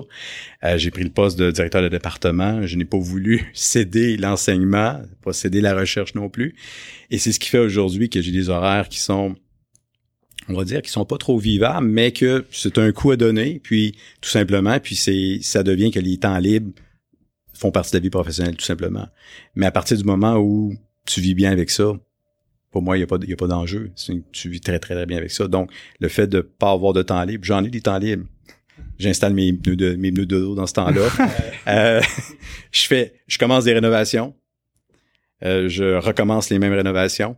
Euh, 0.63 0.77
j'ai 0.77 0.91
pris 0.91 1.03
le 1.03 1.09
poste 1.09 1.37
de 1.37 1.51
directeur 1.51 1.81
de 1.81 1.89
département. 1.89 2.65
Je 2.65 2.75
n'ai 2.77 2.85
pas 2.85 2.97
voulu 2.97 3.49
céder 3.53 4.17
l'enseignement, 4.17 5.01
pas 5.23 5.33
céder 5.33 5.61
la 5.61 5.75
recherche 5.75 6.15
non 6.15 6.29
plus. 6.29 6.55
Et 7.11 7.17
c'est 7.17 7.31
ce 7.31 7.39
qui 7.39 7.49
fait 7.49 7.59
aujourd'hui 7.59 8.09
que 8.09 8.21
j'ai 8.21 8.31
des 8.31 8.49
horaires 8.49 8.89
qui 8.89 8.99
sont 8.99 9.35
on 10.47 10.53
va 10.53 10.63
dire 10.63 10.83
qui 10.83 10.91
sont 10.91 11.05
pas 11.05 11.17
trop 11.17 11.39
vivables, 11.39 11.87
mais 11.87 12.11
que 12.11 12.45
c'est 12.51 12.77
un 12.77 12.91
coup 12.91 13.09
à 13.09 13.17
donner, 13.17 13.59
puis 13.63 13.95
tout 14.21 14.29
simplement, 14.29 14.79
puis 14.79 14.95
c'est 14.95 15.39
ça 15.41 15.63
devient 15.63 15.89
que 15.89 15.99
les 15.99 16.17
temps 16.17 16.37
libres 16.37 16.71
font 17.55 17.71
partie 17.71 17.91
de 17.91 17.97
la 17.97 18.01
vie 18.01 18.09
professionnelle 18.09 18.55
tout 18.55 18.65
simplement. 18.65 19.07
Mais 19.55 19.65
à 19.65 19.71
partir 19.71 19.97
du 19.97 20.03
moment 20.03 20.37
où 20.37 20.75
tu 21.05 21.21
vis 21.21 21.33
bien 21.33 21.51
avec 21.51 21.69
ça, 21.69 21.93
pour 22.71 22.81
moi, 22.81 22.97
il 22.97 22.99
n'y 22.99 23.03
a 23.03 23.07
pas, 23.07 23.17
y 23.25 23.31
a 23.31 23.37
pas 23.37 23.47
d'enjeu. 23.47 23.91
Tu 24.33 24.49
vis 24.49 24.59
très, 24.59 24.79
très, 24.79 24.95
très 24.95 25.05
bien 25.05 25.17
avec 25.17 25.31
ça. 25.31 25.47
Donc, 25.47 25.71
le 26.01 26.09
fait 26.09 26.27
de 26.27 26.41
pas 26.41 26.71
avoir 26.71 26.91
de 26.91 27.01
temps 27.03 27.23
libre, 27.23 27.45
j'en 27.45 27.63
ai 27.63 27.69
du 27.69 27.81
temps 27.81 27.97
libre. 27.97 28.25
J'installe 28.99 29.33
mes 29.33 29.53
pneus 29.53 29.77
de, 29.77 29.95
mes 29.95 30.11
pneus 30.11 30.25
de 30.25 30.37
dos 30.37 30.55
dans 30.55 30.67
ce 30.67 30.73
temps-là. 30.73 31.07
euh, 31.67 32.01
je 32.71 32.85
fais, 32.85 33.21
je 33.27 33.37
commence 33.37 33.63
des 33.63 33.71
rénovations. 33.71 34.35
Euh, 35.43 35.69
je 35.69 35.95
recommence 35.95 36.49
les 36.49 36.59
mêmes 36.59 36.73
rénovations. 36.73 37.37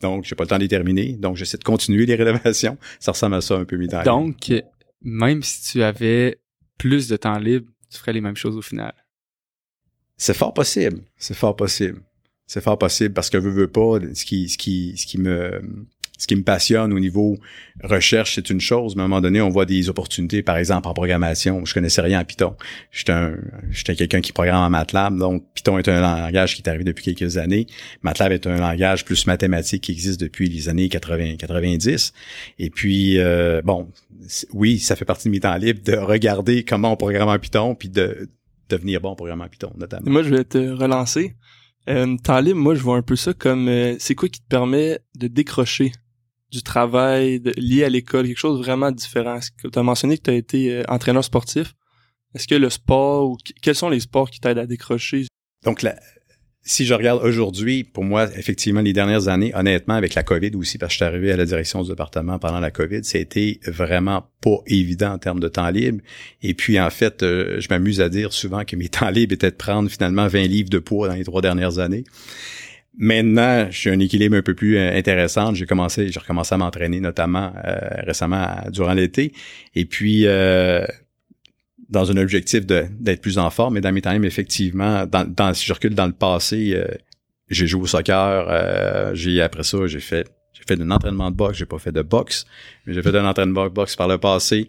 Donc, 0.00 0.24
j'ai 0.24 0.34
pas 0.34 0.44
le 0.44 0.48
temps 0.48 0.56
de 0.56 0.62
les 0.62 0.68
terminer. 0.68 1.12
Donc, 1.18 1.36
j'essaie 1.36 1.58
de 1.58 1.64
continuer 1.64 2.06
les 2.06 2.14
rénovations. 2.14 2.78
Ça 2.98 3.12
ressemble 3.12 3.34
à 3.34 3.40
ça 3.42 3.56
un 3.56 3.64
peu 3.66 3.76
mes 3.76 3.88
temps 3.88 4.02
Donc, 4.04 4.52
même 5.02 5.42
si 5.42 5.72
tu 5.72 5.82
avais 5.82 6.38
plus 6.78 7.08
de 7.08 7.16
temps 7.16 7.38
libre, 7.38 7.70
tu 7.90 7.98
ferais 7.98 8.12
les 8.14 8.22
mêmes 8.22 8.36
choses 8.36 8.56
au 8.56 8.62
final. 8.62 8.94
C'est 10.18 10.34
fort 10.34 10.52
possible. 10.52 11.00
C'est 11.16 11.34
fort 11.34 11.56
possible. 11.56 12.00
C'est 12.46 12.62
fort 12.62 12.78
possible 12.78 13.14
parce 13.14 13.30
que 13.30 13.38
veux, 13.38 13.50
veux 13.50 13.68
pas, 13.68 13.98
ce 14.14 14.24
qui, 14.24 14.48
ce 14.48 14.58
qui, 14.58 14.94
ce 14.96 15.06
qui 15.06 15.18
me, 15.18 15.60
ce 16.18 16.26
qui 16.26 16.34
me 16.34 16.42
passionne 16.42 16.92
au 16.92 16.98
niveau 16.98 17.38
recherche, 17.84 18.34
c'est 18.34 18.50
une 18.50 18.60
chose, 18.60 18.96
mais 18.96 19.02
à 19.02 19.04
un 19.04 19.08
moment 19.08 19.20
donné, 19.20 19.40
on 19.40 19.50
voit 19.50 19.66
des 19.66 19.88
opportunités, 19.88 20.42
par 20.42 20.56
exemple, 20.56 20.88
en 20.88 20.94
programmation. 20.94 21.64
Je 21.64 21.72
connaissais 21.72 22.00
rien 22.00 22.20
en 22.20 22.24
Python. 22.24 22.56
J'étais 22.90 23.12
un, 23.12 23.36
j'étais 23.70 23.94
quelqu'un 23.94 24.20
qui 24.20 24.32
programme 24.32 24.64
en 24.64 24.70
MATLAB, 24.70 25.16
donc 25.16 25.44
Python 25.54 25.78
est 25.78 25.88
un 25.88 26.00
langage 26.00 26.56
qui 26.56 26.62
est 26.62 26.68
arrivé 26.68 26.82
depuis 26.82 27.04
quelques 27.04 27.36
années. 27.36 27.66
MATLAB 28.02 28.32
est 28.32 28.46
un 28.48 28.56
langage 28.56 29.04
plus 29.04 29.26
mathématique 29.28 29.84
qui 29.84 29.92
existe 29.92 30.20
depuis 30.20 30.48
les 30.48 30.68
années 30.68 30.88
80, 30.88 31.36
90. 31.36 32.12
Et 32.58 32.70
puis, 32.70 33.18
euh, 33.20 33.62
bon, 33.62 33.88
oui, 34.52 34.80
ça 34.80 34.96
fait 34.96 35.04
partie 35.04 35.28
de 35.28 35.32
mes 35.32 35.40
temps 35.40 35.56
libres 35.56 35.82
de 35.84 35.96
regarder 35.96 36.64
comment 36.64 36.92
on 36.92 36.96
programme 36.96 37.28
en 37.28 37.38
Python, 37.38 37.76
puis 37.76 37.90
de 37.90 38.28
devenir 38.68 39.00
bon 39.00 39.10
en 39.10 39.48
Python, 39.48 39.72
notamment. 39.76 40.10
moi, 40.10 40.22
je 40.22 40.30
vais 40.30 40.44
te 40.44 40.58
relancer. 40.58 41.34
Euh, 41.88 42.16
temps 42.22 42.40
libre, 42.40 42.58
moi, 42.58 42.74
je 42.74 42.82
vois 42.82 42.96
un 42.96 43.02
peu 43.02 43.16
ça 43.16 43.32
comme 43.32 43.68
euh, 43.68 43.96
c'est 43.98 44.14
quoi 44.14 44.28
qui 44.28 44.40
te 44.40 44.48
permet 44.48 45.00
de 45.14 45.26
décrocher 45.26 45.92
du 46.50 46.62
travail 46.62 47.40
lié 47.56 47.84
à 47.84 47.88
l'école, 47.88 48.26
quelque 48.26 48.38
chose 48.38 48.58
de 48.58 48.64
vraiment 48.64 48.90
différent. 48.90 49.38
Tu 49.60 49.78
as 49.78 49.82
mentionné 49.82 50.18
que 50.18 50.22
tu 50.24 50.30
as 50.30 50.34
été 50.34 50.74
euh, 50.74 50.82
entraîneur 50.88 51.24
sportif? 51.24 51.74
Est-ce 52.34 52.46
que 52.46 52.54
le 52.54 52.68
sport 52.68 53.30
ou 53.30 53.36
quels 53.62 53.74
sont 53.74 53.88
les 53.88 54.00
sports 54.00 54.30
qui 54.30 54.40
t'aident 54.40 54.58
à 54.58 54.66
décrocher? 54.66 55.26
Donc, 55.64 55.82
la, 55.82 55.98
si 56.68 56.84
je 56.84 56.92
regarde 56.92 57.24
aujourd'hui, 57.24 57.82
pour 57.82 58.04
moi, 58.04 58.28
effectivement, 58.36 58.82
les 58.82 58.92
dernières 58.92 59.28
années, 59.28 59.52
honnêtement, 59.54 59.94
avec 59.94 60.14
la 60.14 60.22
COVID 60.22 60.50
aussi, 60.54 60.76
parce 60.76 60.90
que 60.90 60.92
je 60.92 60.96
suis 60.98 61.04
arrivé 61.06 61.32
à 61.32 61.36
la 61.38 61.46
direction 61.46 61.80
du 61.82 61.88
département 61.88 62.38
pendant 62.38 62.60
la 62.60 62.70
COVID, 62.70 63.04
c'était 63.04 63.58
vraiment 63.66 64.28
pas 64.42 64.58
évident 64.66 65.12
en 65.12 65.18
termes 65.18 65.40
de 65.40 65.48
temps 65.48 65.70
libre. 65.70 66.02
Et 66.42 66.52
puis, 66.52 66.78
en 66.78 66.90
fait, 66.90 67.22
euh, 67.22 67.58
je 67.58 67.68
m'amuse 67.70 68.02
à 68.02 68.10
dire 68.10 68.34
souvent 68.34 68.66
que 68.66 68.76
mes 68.76 68.88
temps 68.90 69.08
libres 69.08 69.32
étaient 69.32 69.50
de 69.50 69.56
prendre 69.56 69.90
finalement 69.90 70.28
20 70.28 70.42
livres 70.42 70.68
de 70.68 70.78
poids 70.78 71.08
dans 71.08 71.14
les 71.14 71.24
trois 71.24 71.40
dernières 71.40 71.78
années. 71.78 72.04
Maintenant, 72.98 73.68
je 73.70 73.78
suis 73.78 73.90
un 73.90 73.98
équilibre 73.98 74.36
un 74.36 74.42
peu 74.42 74.54
plus 74.54 74.76
euh, 74.76 74.94
intéressant. 74.94 75.54
J'ai 75.54 75.64
commencé, 75.64 76.10
j'ai 76.10 76.20
recommencé 76.20 76.54
à 76.54 76.58
m'entraîner 76.58 77.00
notamment 77.00 77.50
euh, 77.64 77.78
récemment 78.02 78.46
durant 78.70 78.92
l'été. 78.92 79.32
Et 79.74 79.86
puis, 79.86 80.26
dans 81.88 82.10
un 82.10 82.16
objectif 82.16 82.66
d'être 82.66 83.20
plus 83.20 83.38
en 83.38 83.50
forme. 83.50 83.74
Mais 83.74 83.80
dans 83.80 83.92
mes 83.92 84.02
temps 84.02 84.22
effectivement, 84.22 85.06
dans, 85.06 85.24
dans, 85.28 85.54
si 85.54 85.66
je 85.66 85.72
recule 85.72 85.94
dans 85.94 86.06
le 86.06 86.12
passé, 86.12 86.72
euh, 86.74 86.86
j'ai 87.48 87.66
joué 87.66 87.82
au 87.82 87.86
soccer. 87.86 88.46
Euh, 88.48 89.14
j'ai 89.14 89.40
après 89.40 89.62
ça, 89.62 89.86
j'ai 89.86 90.00
fait 90.00 90.28
j'ai 90.52 90.64
fait 90.66 90.80
un 90.80 90.90
entraînement 90.90 91.30
de 91.30 91.36
boxe. 91.36 91.56
J'ai 91.58 91.66
pas 91.66 91.78
fait 91.78 91.92
de 91.92 92.02
boxe, 92.02 92.44
mais 92.84 92.92
j'ai 92.92 93.02
fait 93.02 93.16
un 93.16 93.26
entraînement 93.26 93.64
de 93.64 93.70
boxe 93.70 93.96
par 93.96 94.08
le 94.08 94.18
passé. 94.18 94.68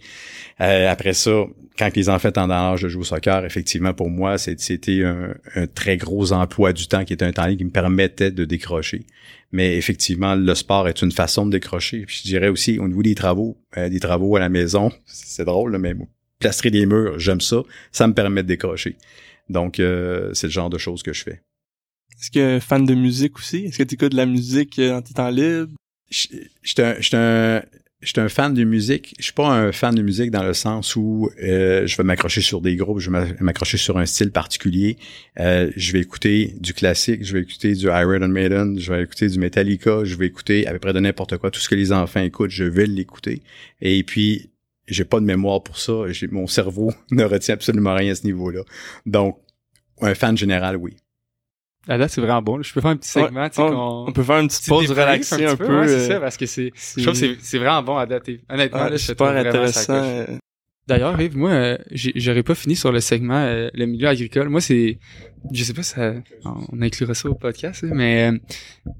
Euh, 0.62 0.90
après 0.90 1.14
ça, 1.14 1.46
quand 1.78 1.96
les 1.96 2.10
enfants 2.10 2.30
étaient 2.30 2.40
dans 2.40 2.48
l'âge 2.48 2.84
de 2.84 2.90
jouer 2.90 3.02
au 3.02 3.06
soccer, 3.06 3.44
effectivement, 3.44 3.94
pour 3.94 4.10
moi, 4.10 4.38
c'était 4.38 5.04
un, 5.04 5.34
un, 5.56 5.68
très 5.68 5.98
gros 5.98 6.32
emploi 6.32 6.74
du 6.74 6.88
temps 6.88 7.04
qui 7.06 7.14
était 7.14 7.26
un 7.26 7.32
temps 7.32 7.54
qui 7.54 7.66
me 7.66 7.72
permettait 7.72 8.32
de 8.32 8.46
décrocher. 8.46 9.08
Mais 9.52 9.78
effectivement, 9.78 10.36
le 10.36 10.54
sport 10.54 10.88
est 10.88 11.02
une 11.02 11.12
façon 11.12 11.46
de 11.48 11.52
décrocher. 11.52 12.06
Puis 12.06 12.22
je 12.24 12.30
dirais 12.30 12.50
aussi, 12.50 12.78
au 12.78 12.88
niveau 12.88 13.02
des 13.02 13.16
travaux, 13.16 13.58
des 13.76 14.00
travaux 14.00 14.36
à 14.36 14.40
la 14.40 14.50
maison, 14.50 14.92
c'est 15.06 15.46
drôle, 15.46 15.76
mais 15.80 15.96
plastrer 16.40 16.72
des 16.72 16.86
murs, 16.86 17.20
j'aime 17.20 17.42
ça. 17.42 17.62
Ça 17.92 18.08
me 18.08 18.14
permet 18.14 18.44
de 18.44 18.48
décrocher. 18.48 18.96
Donc, 19.50 19.80
euh, 19.80 20.34
c'est 20.34 20.48
le 20.48 20.52
genre 20.52 20.70
de 20.70 20.78
choses 20.78 21.04
que 21.04 21.14
je 21.14 21.24
fais. 21.24 21.42
Est-ce 22.20 22.32
que 22.32 22.60
fan 22.60 22.86
de 22.86 22.96
musique 22.96 23.38
aussi? 23.38 23.66
Est-ce 23.66 23.78
que 23.78 23.84
tu 23.84 23.96
écoutes 23.96 24.12
de 24.12 24.18
la 24.18 24.26
musique 24.26 24.80
euh, 24.80 24.98
en 24.98 25.02
temps 25.02 25.30
libres? 25.30 25.74
J'étais 26.10 26.84
un, 26.84 26.98
un, 27.14 27.62
un, 28.18 28.30
fan 28.30 28.54
de 28.54 28.64
musique. 28.64 29.16
Je 29.20 29.26
suis 29.26 29.34
pas 29.34 29.48
un 29.48 29.72
fan 29.72 29.94
de 29.96 30.02
musique 30.02 30.32
dans 30.32 30.44
le 30.44 30.54
sens 30.54 30.96
où 30.96 31.30
euh, 31.42 31.86
je 31.86 31.98
vais 31.98 32.04
m'accrocher 32.04 32.42
sur 32.42 32.62
des 32.62 32.76
groupes, 32.76 33.00
je 33.00 33.12
vais 33.12 33.36
m'accrocher 33.40 33.78
sur 33.78 33.98
un 33.98 34.06
style 34.06 34.32
particulier. 34.32 34.98
je 35.38 35.92
vais 35.92 36.00
écouter 36.00 36.56
du 36.60 36.74
classique, 36.74 37.24
je 37.24 37.34
vais 37.34 37.42
écouter 37.42 37.74
du 37.74 37.86
Iron 37.88 38.28
Maiden, 38.28 38.80
je 38.80 38.92
vais 38.92 39.04
écouter 39.04 39.28
du 39.28 39.40
Metallica, 39.40 40.04
je 40.04 40.16
vais 40.16 40.26
écouter 40.26 40.68
à 40.68 40.72
peu 40.72 40.80
près 40.80 40.94
de 40.94 41.00
n'importe 41.00 41.38
quoi. 41.38 41.52
Tout 41.52 41.60
ce 41.60 41.70
que 41.70 41.76
les 41.76 41.92
enfants 41.92 42.22
écoutent, 42.22 42.52
je 42.52 42.66
vais 42.66 42.88
l'écouter. 42.88 43.44
Et 43.82 44.04
puis, 44.04 44.49
j'ai 44.90 45.06
pas 45.06 45.20
de 45.20 45.26
mémoire 45.26 45.64
pour 45.64 45.78
ça. 45.78 45.94
Mon 46.32 46.48
cerveau 46.48 46.92
ne 47.12 47.24
retient 47.24 47.54
absolument 47.54 47.96
rien 47.96 48.12
à 48.12 48.16
ce 48.16 48.26
niveau-là. 48.26 48.62
Donc, 49.06 49.40
un 50.02 50.14
fan 50.16 50.38
général, 50.38 50.78
oui. 50.78 50.98
Ah 51.88 51.98
là, 51.98 52.08
c'est 52.08 52.22
vraiment 52.22 52.42
bon. 52.42 52.62
Je 52.62 52.74
peux 52.74 52.82
faire 52.82 52.92
un 52.92 52.98
petit 52.98 53.10
segment. 53.10 53.50
on, 53.58 54.12
peut 54.12 54.24
faire 54.24 54.40
une 54.40 54.48
petite 54.48 54.68
pause, 54.68 54.92
relaxer 54.92 55.46
un, 55.46 55.56
peu. 55.56 55.64
un 55.66 55.82
peu 55.84 55.88
c'est 55.88 56.08
ça, 56.08 56.20
parce 56.20 56.38
que 56.38 56.46
c'est, 56.46 56.72
je 56.76 57.04
trouve 57.04 57.20
que 57.20 57.38
c'est 57.42 57.58
vraiment 57.58 57.82
bon 57.82 57.98
à 57.98 58.06
dater. 58.06 58.42
Honnêtement, 58.50 58.88
c'est 58.92 58.98
super 58.98 59.28
intéressant. 59.30 60.26
D'ailleurs, 60.90 61.22
Yves, 61.22 61.38
moi, 61.38 61.52
euh, 61.52 61.78
j'aurais 61.92 62.42
pas 62.42 62.56
fini 62.56 62.76
sur 62.76 62.92
le 62.92 63.00
segment 63.00 63.38
euh, 63.38 63.70
le 63.76 63.86
milieu 63.86 64.08
agricole. 64.08 64.50
Moi, 64.50 64.60
c'est, 64.60 64.98
je 65.52 65.64
sais 65.64 65.74
pas 65.74 65.84
si 65.84 65.94
ça, 65.94 66.16
on 66.44 66.82
inclura 66.82 67.14
ça 67.14 67.30
au 67.30 67.36
podcast, 67.36 67.84
mais 67.84 68.32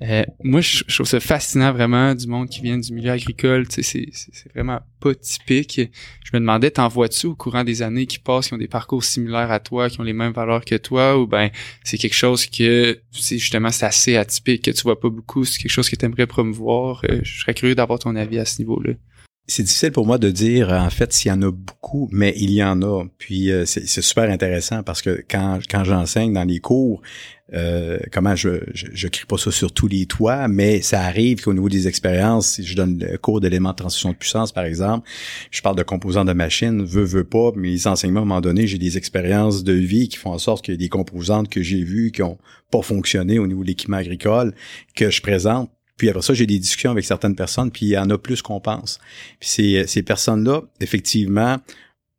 euh, 0.04 0.24
moi, 0.44 0.62
je, 0.62 0.84
trouve 0.84 1.08
ça 1.08 1.20
fascinant 1.20 1.74
vraiment 1.74 2.14
du 2.14 2.28
monde 2.28 2.48
qui 2.48 2.62
vient 2.62 2.78
du 2.78 2.94
milieu 2.94 3.10
agricole. 3.10 3.68
Tu 3.68 3.82
sais, 3.82 4.08
c'est 4.12 4.54
vraiment 4.54 4.82
pas 5.00 5.16
typique. 5.16 5.82
Je 6.24 6.30
me 6.34 6.40
demandais, 6.40 6.70
t'en 6.70 6.88
vois-tu 6.90 7.26
au 7.26 7.34
courant 7.34 7.64
des 7.64 7.82
années 7.82 8.06
qui 8.06 8.20
passent, 8.20 8.50
qui 8.50 8.54
ont 8.54 8.58
des 8.58 8.68
parcours 8.68 9.04
similaires 9.04 9.50
à 9.50 9.60
toi, 9.60 9.90
qui 9.90 10.00
ont 10.00 10.04
les 10.04 10.14
mêmes 10.14 10.34
valeurs 10.34 10.66
que 10.66 10.76
toi, 10.76 11.18
ou 11.18 11.26
ben 11.26 11.50
c'est 11.84 11.98
quelque 11.98 12.14
chose 12.16 12.46
que, 12.46 13.00
c'est 13.14 13.40
justement, 13.40 13.72
c'est 13.72 13.88
assez 13.88 14.16
atypique, 14.16 14.66
que 14.66 14.72
tu 14.72 14.84
vois 14.84 15.00
pas 15.00 15.10
beaucoup, 15.10 15.44
c'est 15.44 15.60
quelque 15.60 15.72
chose 15.72 15.90
que 15.90 15.96
tu 15.96 16.06
aimerais 16.06 16.28
promouvoir. 16.28 17.02
je 17.24 17.40
serais 17.40 17.56
curieux 17.56 17.74
d'avoir 17.74 17.98
ton 17.98 18.16
avis 18.16 18.38
à 18.38 18.46
ce 18.46 18.60
niveau-là 18.60 18.94
c'est 19.50 19.64
difficile 19.64 19.92
pour 19.92 20.06
moi 20.06 20.18
de 20.18 20.30
dire 20.30 20.70
en 20.70 20.90
fait 20.90 21.12
s'il 21.12 21.30
y 21.30 21.34
en 21.34 21.42
a 21.42 21.52
beaucoup, 21.52 22.08
mais 22.12 22.34
il 22.38 22.52
y 22.52 22.64
en 22.64 22.82
a. 22.82 23.06
Puis 23.18 23.52
euh, 23.52 23.66
c'est 23.66 24.02
super 24.02 24.30
intéressant 24.30 24.84
parce 24.84 25.02
que 25.02 25.24
quand, 25.30 25.60
quand 25.70 25.84
j'enseigne 25.84 26.34
dans 26.34 26.44
les 26.44 26.60
cours, 26.60 27.02
euh, 27.54 27.98
comment 28.12 28.36
je, 28.36 28.62
je, 28.74 29.08
crie 29.08 29.26
pas 29.26 29.38
ça 29.38 29.50
sur 29.50 29.72
tous 29.72 29.88
les 29.88 30.06
toits, 30.06 30.48
mais 30.48 30.82
ça 30.82 31.02
arrive 31.02 31.42
qu'au 31.42 31.54
niveau 31.54 31.68
des 31.68 31.88
expériences, 31.88 32.52
si 32.52 32.64
je 32.64 32.76
donne 32.76 33.00
le 33.00 33.18
cours 33.18 33.42
d'éléments 33.42 33.72
de 33.72 33.76
transition 33.76 34.12
de 34.12 34.16
puissance, 34.16 34.52
par 34.52 34.66
exemple, 34.66 35.10
je 35.50 35.62
parle 35.62 35.76
de 35.76 35.82
composants 35.82 36.26
de 36.26 36.34
machine, 36.34 36.84
veux, 36.84 37.04
veux 37.04 37.24
pas, 37.24 37.52
les 37.58 37.88
enseignements, 37.88 38.20
à 38.20 38.24
un 38.24 38.26
moment 38.28 38.42
donné, 38.42 38.68
j'ai 38.68 38.78
des 38.78 38.98
expériences 38.98 39.64
de 39.64 39.74
vie 39.74 40.10
qui 40.10 40.18
font 40.18 40.32
en 40.32 40.38
sorte 40.38 40.64
qu'il 40.64 40.76
y 40.76 40.78
a 40.78 40.78
des 40.78 40.90
composantes 40.90 41.50
que 41.50 41.64
j'ai 41.64 41.84
vues 41.84 42.12
qui 42.12 42.22
ont 42.22 42.38
pas 42.70 42.84
fonctionné 42.84 43.40
au 43.40 43.48
niveau 43.48 43.64
de 43.64 43.68
l'équipement 43.68 43.98
agricole 43.98 44.54
que 44.96 45.10
je 45.10 45.22
présente 45.22 45.72
puis 46.00 46.10
après 46.10 46.24
ça, 46.24 46.34
j'ai 46.34 46.48
des 46.48 46.58
discussions 46.58 46.92
avec 46.92 47.06
certaines 47.06 47.36
personnes, 47.36 47.70
puis 47.70 47.86
il 47.88 47.90
y 47.90 47.98
en 47.98 48.10
a 48.10 48.18
plus 48.18 48.42
qu'on 48.42 48.62
pense. 48.62 49.00
Puis 49.40 49.50
ces, 49.50 49.86
ces 49.86 50.02
personnes-là, 50.02 50.62
effectivement, 50.80 51.58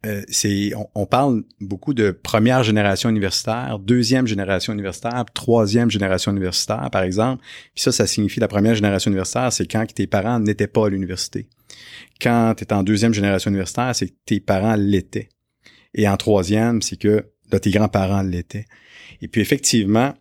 euh, 0.06 0.22
c'est 0.28 0.74
on, 0.76 0.88
on, 0.94 1.06
parle 1.06 1.44
beaucoup 1.60 1.94
de 1.94 2.10
première 2.10 2.62
génération 2.62 3.08
universitaire, 3.08 3.78
deuxième 3.78 4.26
génération 4.26 4.72
universitaire, 4.74 5.24
troisième 5.32 5.90
génération 5.90 6.30
universitaire, 6.30 6.90
par 6.92 7.02
exemple. 7.02 7.42
Puis 7.74 7.82
ça, 7.82 7.90
ça 7.90 8.06
signifie 8.06 8.38
la 8.38 8.48
première 8.48 8.74
génération 8.74 9.10
universitaire, 9.10 9.52
c'est 9.52 9.66
quand 9.66 9.84
tes 9.86 10.06
parents 10.06 10.40
n'étaient 10.40 10.66
pas 10.66 10.86
à 10.86 10.88
l'université. 10.90 11.48
Quand 12.20 12.54
tu 12.56 12.64
es 12.64 12.72
en 12.72 12.82
deuxième 12.82 13.14
génération 13.14 13.50
universitaire, 13.50 13.94
c'est 13.94 14.08
que 14.08 14.14
tes 14.26 14.40
parents 14.40 14.76
l'étaient. 14.76 15.30
Et 15.94 16.06
en 16.06 16.16
troisième, 16.18 16.82
c'est 16.82 16.98
que 16.98 17.24
là, 17.50 17.60
tes 17.60 17.70
grands-parents 17.70 18.22
l'étaient. 18.22 18.66
Et 19.22 19.28
puis 19.28 19.40
effectivement, 19.40 20.14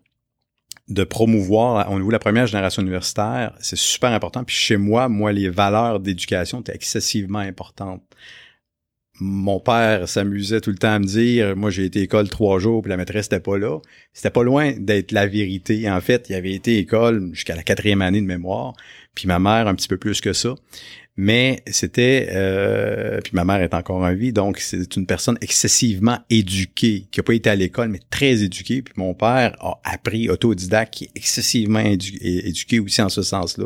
de 0.89 1.03
promouvoir 1.03 1.91
au 1.91 1.95
niveau 1.95 2.07
de 2.07 2.13
la 2.13 2.19
première 2.19 2.47
génération 2.47 2.81
universitaire, 2.81 3.53
c'est 3.59 3.77
super 3.77 4.11
important. 4.11 4.43
Puis 4.43 4.55
chez 4.55 4.77
moi, 4.77 5.07
moi, 5.07 5.31
les 5.31 5.49
valeurs 5.49 5.99
d'éducation 5.99 6.61
étaient 6.61 6.75
excessivement 6.75 7.39
importantes. 7.39 8.03
Mon 9.21 9.59
père 9.59 10.07
s'amusait 10.07 10.61
tout 10.61 10.69
le 10.69 10.77
temps 10.77 10.93
à 10.93 10.99
me 10.99 11.05
dire, 11.05 11.55
moi 11.55 11.71
j'ai 11.71 11.83
été 11.83 12.01
école 12.01 12.29
trois 12.29 12.57
jours, 12.57 12.81
puis 12.81 12.89
la 12.89 12.95
maîtresse 12.95 13.29
n'était 13.29 13.43
pas 13.43 13.57
là. 13.57 13.79
C'était 14.13 14.29
pas 14.29 14.43
loin 14.43 14.71
d'être 14.77 15.11
la 15.11 15.27
vérité. 15.27 15.89
En 15.91 15.99
fait, 15.99 16.27
il 16.29 16.35
avait 16.35 16.53
été 16.53 16.77
école 16.77 17.29
jusqu'à 17.33 17.55
la 17.55 17.63
quatrième 17.63 18.01
année 18.01 18.21
de 18.21 18.25
mémoire, 18.25 18.73
puis 19.15 19.27
ma 19.27 19.37
mère 19.37 19.67
un 19.67 19.75
petit 19.75 19.89
peu 19.89 19.97
plus 19.97 20.21
que 20.21 20.31
ça. 20.31 20.55
Mais 21.21 21.61
c'était, 21.67 22.29
euh, 22.31 23.19
puis 23.21 23.31
ma 23.33 23.43
mère 23.43 23.61
est 23.61 23.73
encore 23.73 23.97
en 23.97 24.13
vie, 24.13 24.31
donc 24.31 24.57
c'est 24.59 24.95
une 24.95 25.05
personne 25.05 25.37
excessivement 25.41 26.19
éduquée, 26.29 27.09
qui 27.11 27.19
a 27.19 27.23
pas 27.23 27.33
été 27.33 27.49
à 27.49 27.57
l'école, 27.57 27.89
mais 27.89 27.99
très 28.09 28.41
éduquée. 28.41 28.81
Puis 28.81 28.93
mon 28.95 29.13
père 29.13 29.53
a 29.59 29.81
appris 29.83 30.29
autodidacte, 30.29 30.93
qui 30.93 31.03
est 31.03 31.11
excessivement 31.15 31.81
éduqué 31.81 32.79
aussi 32.79 33.01
en 33.01 33.09
ce 33.09 33.21
sens-là. 33.21 33.65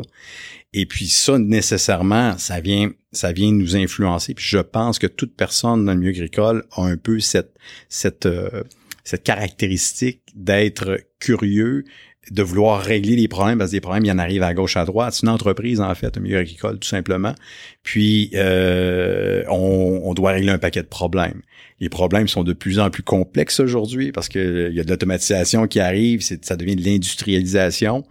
Et 0.72 0.84
puis 0.84 1.06
ça, 1.06 1.38
nécessairement, 1.38 2.36
ça 2.38 2.60
vient, 2.60 2.90
ça 3.12 3.30
vient 3.30 3.52
nous 3.52 3.76
influencer. 3.76 4.34
Puis 4.34 4.46
je 4.48 4.58
pense 4.58 4.98
que 4.98 5.06
toute 5.06 5.36
personne 5.36 5.84
dans 5.84 5.92
le 5.92 6.00
milieu 6.00 6.10
agricole 6.10 6.64
a 6.72 6.82
un 6.82 6.96
peu 6.96 7.20
cette, 7.20 7.54
cette, 7.88 8.26
euh, 8.26 8.64
cette 9.04 9.22
caractéristique 9.22 10.22
d'être 10.34 10.98
curieux, 11.20 11.84
de 12.30 12.42
vouloir 12.42 12.80
régler 12.80 13.16
les 13.16 13.28
problèmes 13.28 13.58
parce 13.58 13.70
que 13.70 13.76
des 13.76 13.80
problèmes, 13.80 14.04
il 14.04 14.08
y 14.08 14.12
en 14.12 14.18
arrive 14.18 14.42
à 14.42 14.54
gauche, 14.54 14.76
à 14.76 14.84
droite. 14.84 15.14
C'est 15.14 15.22
une 15.22 15.32
entreprise, 15.32 15.80
en 15.80 15.94
fait, 15.94 16.16
un 16.16 16.20
milieu 16.20 16.38
agricole, 16.38 16.78
tout 16.78 16.88
simplement. 16.88 17.34
Puis, 17.82 18.30
euh, 18.34 19.44
on, 19.48 20.14
doit 20.14 20.32
régler 20.32 20.52
un 20.52 20.58
paquet 20.58 20.82
de 20.82 20.88
problèmes. 20.88 21.42
Les 21.80 21.88
problèmes 21.88 22.28
sont 22.28 22.44
de 22.44 22.52
plus 22.52 22.78
en 22.78 22.90
plus 22.90 23.02
complexes 23.02 23.60
aujourd'hui 23.60 24.12
parce 24.12 24.28
qu'il 24.28 24.72
y 24.72 24.80
a 24.80 24.84
de 24.84 24.90
l'automatisation 24.90 25.66
qui 25.66 25.80
arrive, 25.80 26.22
ça 26.22 26.56
devient 26.56 26.76
de 26.76 26.84
l'industrialisation. 26.84 28.04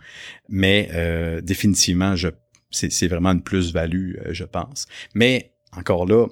Mais 0.49 0.89
euh, 0.93 1.41
définitivement, 1.41 2.15
c'est 2.71 3.07
vraiment 3.07 3.31
une 3.31 3.41
plus-value, 3.41 4.15
euh, 4.17 4.29
je 4.33 4.43
pense. 4.43 4.85
Mais 5.15 5.53
encore 5.75 6.05
là, 6.05 6.27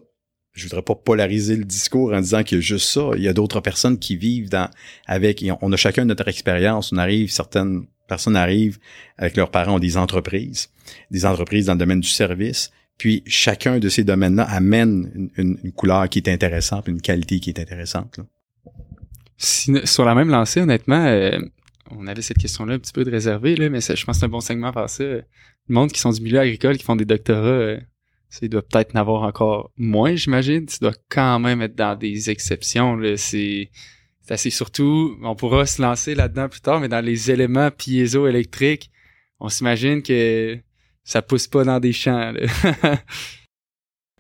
je 0.54 0.64
voudrais 0.64 0.82
pas 0.82 0.96
polariser 0.96 1.56
le 1.56 1.64
discours 1.64 2.14
en 2.14 2.20
disant 2.20 2.44
qu'il 2.44 2.58
y 2.58 2.60
a 2.60 2.62
juste 2.62 2.88
ça. 2.88 3.12
Il 3.16 3.24
y 3.24 3.28
a 3.28 3.34
d'autres 3.34 3.62
personnes 3.62 3.98
qui 3.98 4.18
vivent 4.18 4.50
dans 4.50 4.70
avec. 5.06 5.44
On 5.62 5.72
a 5.72 5.78
chacun 5.78 6.06
notre 6.06 6.28
expérience. 6.28 6.92
On 6.92 6.98
arrive, 6.98 7.32
certaines 7.32 7.86
personnes 8.08 8.36
arrivent 8.36 8.78
avec 9.18 9.38
leurs 9.38 9.50
parents 9.50 9.76
ont 9.76 9.80
des 9.80 9.98
entreprises, 9.98 10.70
des 11.10 11.26
entreprises 11.26 11.68
dans 11.68 11.74
le 11.74 11.80
domaine 11.80 12.02
du 12.02 12.10
service. 12.10 12.72
Puis 12.98 13.24
chacun 13.26 13.80
de 13.80 13.90
ces 13.90 14.04
domaines-là 14.04 14.44
amène 14.44 15.30
une, 15.38 15.58
couleur 15.72 16.10
qui 16.10 16.20
est 16.20 16.30
intéressante, 16.30 16.88
une 16.88 17.02
qualité 17.02 17.40
qui 17.40 17.50
est 17.50 17.60
intéressante. 17.60 18.20
sur 19.38 20.06
la 20.06 20.14
même 20.14 20.30
lancée, 20.30 20.62
honnêtement, 20.62 21.06
euh, 21.06 21.40
on 21.90 22.06
avait 22.06 22.22
cette 22.22 22.38
question-là 22.38 22.76
un 22.76 22.80
petit 22.80 22.94
peu 22.94 23.04
de 23.04 23.10
réservée, 23.10 23.56
là, 23.56 23.70
mais 23.70 23.80
je 23.82 24.06
pense 24.06 24.18
que 24.18 24.20
c'est 24.20 24.26
un 24.26 24.30
bon 24.30 24.42
segment 24.42 24.72
par 24.72 24.90
ça 24.90 25.04
le 25.68 25.76
monde 25.76 25.92
qui 25.92 26.00
sont 26.00 26.12
du 26.12 26.22
milieu 26.22 26.40
agricole, 26.40 26.78
qui 26.78 26.84
font 26.84 26.96
des 26.96 27.06
doctorats, 27.06 27.46
euh, 27.46 27.80
ça, 28.32 28.48
doit 28.48 28.62
peut-être 28.62 28.94
n'avoir 28.94 29.24
encore 29.24 29.72
moins, 29.78 30.16
j'imagine. 30.16 30.66
Tu 30.66 30.80
dois 30.80 30.96
quand 31.10 31.40
même 31.40 31.62
être 31.62 31.76
dans 31.76 31.96
des 31.96 32.30
exceptions. 32.30 33.00
C'est 33.18 33.70
assez 34.30 34.50
surtout, 34.50 35.18
on 35.24 35.36
pourra 35.36 35.66
se 35.66 35.82
lancer 35.82 36.16
là-dedans 36.16 36.48
plus 36.48 36.62
tard, 36.62 36.80
mais 36.80 36.88
dans 36.88 37.04
les 37.04 37.30
éléments 37.32 37.70
piézoélectriques, 37.70 38.90
on 39.42 39.50
s'imagine 39.50 40.02
que 40.02 40.58
ça 41.04 41.22
pousse 41.22 41.48
pas 41.48 41.66
dans 41.66 41.80
des 41.80 41.92
champs. 41.92 42.34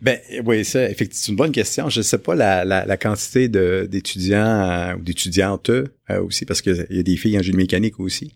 Ben 0.01 0.19
oui, 0.45 0.65
ça, 0.65 0.89
effectivement, 0.89 1.21
c'est 1.21 1.31
une 1.31 1.35
bonne 1.35 1.51
question. 1.51 1.87
Je 1.89 1.99
ne 1.99 2.03
sais 2.03 2.17
pas 2.17 2.33
la, 2.33 2.65
la, 2.65 2.97
quantité 2.97 3.47
d'étudiants 3.47 4.39
euh, 4.45 4.95
ou 4.95 5.01
d'étudiantes 5.03 5.69
euh, 5.69 5.85
aussi, 6.23 6.45
parce 6.45 6.63
qu'il 6.63 6.87
y 6.89 6.99
a 6.99 7.03
des 7.03 7.17
filles 7.17 7.37
en 7.37 7.43
génie 7.43 7.57
mécanique 7.57 7.99
aussi. 7.99 8.33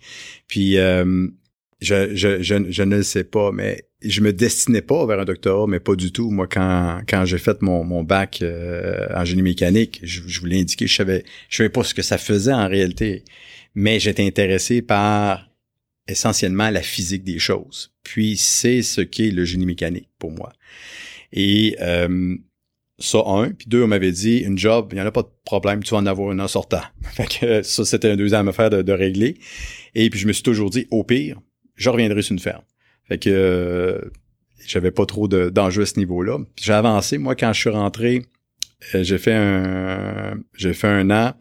Puis 0.48 0.78
euh, 0.78 1.28
je, 1.82 2.16
je, 2.16 2.44
je, 2.44 2.84
ne 2.84 2.98
le 2.98 3.04
sais 3.04 3.24
pas, 3.24 3.52
mais 3.52 3.88
je 4.08 4.22
me 4.22 4.34
destinais 4.34 4.82
pas 4.82 5.06
vers 5.06 5.20
un 5.20 5.26
doctorat, 5.26 5.68
mais 5.68 5.80
pas 5.80 5.96
du 5.96 6.12
tout. 6.12 6.30
Moi, 6.30 6.48
quand, 6.48 7.02
quand 7.08 7.26
j'ai 7.26 7.38
fait 7.38 7.62
mon, 7.62 7.84
mon 7.84 8.04
bac 8.04 8.40
euh, 8.42 9.08
en 9.16 9.26
génie 9.26 9.42
mécanique, 9.42 10.00
je, 10.04 10.22
je 10.26 10.40
vous 10.40 10.46
l'ai 10.46 10.66
je 10.68 10.94
savais, 10.94 11.24
je 11.50 11.58
savais 11.58 11.70
pas 11.70 11.84
ce 11.84 11.94
que 11.94 12.02
ça 12.02 12.18
faisait 12.18 12.54
en 12.54 12.68
réalité, 12.68 13.24
mais 13.74 14.00
j'étais 14.00 14.26
intéressé 14.26 14.82
par 14.82 15.50
essentiellement 16.08 16.70
la 16.70 16.82
physique 16.82 17.24
des 17.24 17.40
choses. 17.40 17.94
Puis 18.04 18.38
c'est 18.38 18.82
ce 18.82 19.02
qu'est 19.02 19.32
le 19.32 19.46
génie 19.46 19.66
mécanique 19.66 20.10
pour 20.20 20.32
moi. 20.32 20.54
Et 21.34 21.76
euh, 21.82 22.36
ça, 23.00 23.24
un. 23.26 23.52
Puis 23.52 23.68
deux, 23.68 23.84
on 23.84 23.88
m'avait 23.88 24.12
dit, 24.12 24.38
une 24.38 24.58
job, 24.58 24.90
il 24.92 24.96
n'y 24.96 25.02
en 25.02 25.06
a 25.06 25.12
pas 25.12 25.24
de 25.24 25.32
problème, 25.44 25.84
tu 25.84 25.92
vas 25.92 25.98
en 25.98 26.06
avoir 26.06 26.32
une 26.32 26.42
en 26.42 26.48
sortant. 26.48 26.84
Fait 27.14 27.28
que 27.28 27.62
ça, 27.64 27.86
c'était 27.86 28.12
un 28.12 28.16
deuxième 28.16 28.48
affaire 28.48 28.70
de, 28.70 28.82
de 28.82 28.92
régler. 28.94 29.38
Et 29.96 30.10
puis 30.10 30.20
je 30.20 30.28
me 30.28 30.34
suis 30.34 30.44
toujours 30.44 30.70
dit, 30.70 30.88
au 30.92 31.04
pire, 31.04 31.40
je 31.76 31.90
reviendrai 31.90 32.22
sur 32.22 32.34
une 32.34 32.40
ferme. 32.40 32.64
Fait 33.08 33.18
que 33.18 33.30
euh, 33.30 34.02
j'avais 34.66 34.92
pas 34.92 35.06
trop 35.06 35.28
d'enjeux 35.28 35.84
à 35.84 35.86
ce 35.86 36.00
niveau-là. 36.00 36.40
J'ai 36.60 36.74
avancé. 36.74 37.18
Moi, 37.18 37.36
quand 37.36 37.54
je 37.54 37.60
suis 37.60 37.70
rentré, 37.70 38.24
euh, 38.94 39.04
j'ai 39.04 39.18
fait 39.18 39.34
un 39.34 40.38
j'ai 40.56 40.74
fait 40.74 40.88
un 40.88 41.10
an. 41.12 41.34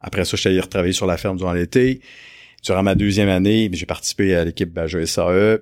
Après 0.00 0.24
ça, 0.24 0.36
je 0.36 0.40
suis 0.40 0.48
allé 0.48 0.60
retravailler 0.60 0.92
sur 0.92 1.06
la 1.06 1.16
ferme 1.16 1.36
durant 1.36 1.52
l'été. 1.52 2.00
Durant 2.62 2.82
ma 2.82 2.94
deuxième 2.94 3.28
année, 3.28 3.70
j'ai 3.72 3.86
participé 3.86 4.34
à 4.34 4.44
l'équipe 4.44 4.72
Bajo 4.72 5.04
SAE. 5.04 5.58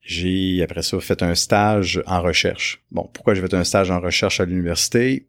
J'ai, 0.00 0.62
après 0.62 0.82
ça, 0.82 0.98
fait 1.00 1.22
un 1.22 1.34
stage 1.34 2.02
en 2.06 2.20
recherche. 2.22 2.82
Bon, 2.90 3.08
pourquoi 3.12 3.34
j'ai 3.34 3.40
fait 3.40 3.54
un 3.54 3.64
stage 3.64 3.90
en 3.90 4.00
recherche 4.00 4.40
à 4.40 4.44
l'université? 4.44 5.28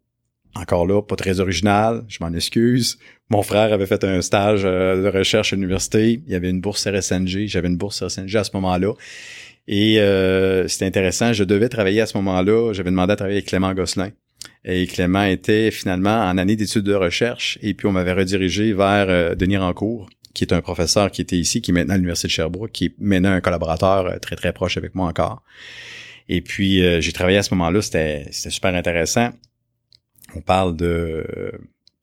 Encore 0.56 0.86
là, 0.86 1.02
pas 1.02 1.16
très 1.16 1.40
original, 1.40 2.04
je 2.08 2.18
m'en 2.20 2.32
excuse. 2.32 2.98
Mon 3.28 3.42
frère 3.42 3.72
avait 3.72 3.86
fait 3.86 4.04
un 4.04 4.22
stage 4.22 4.62
euh, 4.64 5.02
de 5.02 5.16
recherche 5.16 5.52
à 5.52 5.56
l'université. 5.56 6.22
Il 6.26 6.32
y 6.32 6.36
avait 6.36 6.50
une 6.50 6.60
bourse 6.60 6.86
RSNG. 6.86 7.46
J'avais 7.46 7.68
une 7.68 7.76
bourse 7.76 8.02
RSNG 8.02 8.36
à 8.36 8.44
ce 8.44 8.50
moment-là. 8.54 8.92
Et 9.66 10.00
euh, 10.00 10.68
c'était 10.68 10.86
intéressant. 10.86 11.32
Je 11.32 11.44
devais 11.44 11.68
travailler 11.68 12.00
à 12.00 12.06
ce 12.06 12.16
moment-là. 12.18 12.72
J'avais 12.72 12.90
demandé 12.90 13.12
à 13.12 13.16
travailler 13.16 13.38
avec 13.38 13.48
Clément 13.48 13.72
Gosselin. 13.74 14.10
Et 14.64 14.86
Clément 14.86 15.24
était 15.24 15.70
finalement 15.70 16.22
en 16.22 16.36
année 16.38 16.56
d'études 16.56 16.84
de 16.84 16.94
recherche. 16.94 17.58
Et 17.62 17.74
puis 17.74 17.86
on 17.86 17.92
m'avait 17.92 18.12
redirigé 18.12 18.72
vers 18.72 19.06
euh, 19.08 19.34
Denis 19.34 19.56
Rancourt, 19.56 20.08
qui 20.34 20.44
est 20.44 20.52
un 20.52 20.60
professeur 20.60 21.10
qui 21.10 21.22
était 21.22 21.38
ici, 21.38 21.62
qui 21.62 21.70
est 21.70 21.74
maintenant 21.74 21.94
à 21.94 21.96
l'Université 21.96 22.28
de 22.28 22.32
Sherbrooke, 22.32 22.72
qui 22.72 22.86
est 22.86 22.94
maintenant 22.98 23.32
un 23.32 23.40
collaborateur 23.40 24.06
euh, 24.06 24.18
très, 24.18 24.36
très 24.36 24.52
proche 24.52 24.76
avec 24.76 24.94
moi 24.94 25.08
encore. 25.08 25.42
Et 26.28 26.40
puis, 26.40 26.82
j'ai 27.02 27.12
travaillé 27.12 27.36
à 27.36 27.42
ce 27.42 27.52
moment-là, 27.52 27.82
c'était 27.82 28.24
super 28.32 28.74
intéressant 28.74 29.30
on 30.34 30.40
parle 30.40 30.76
de 30.76 31.52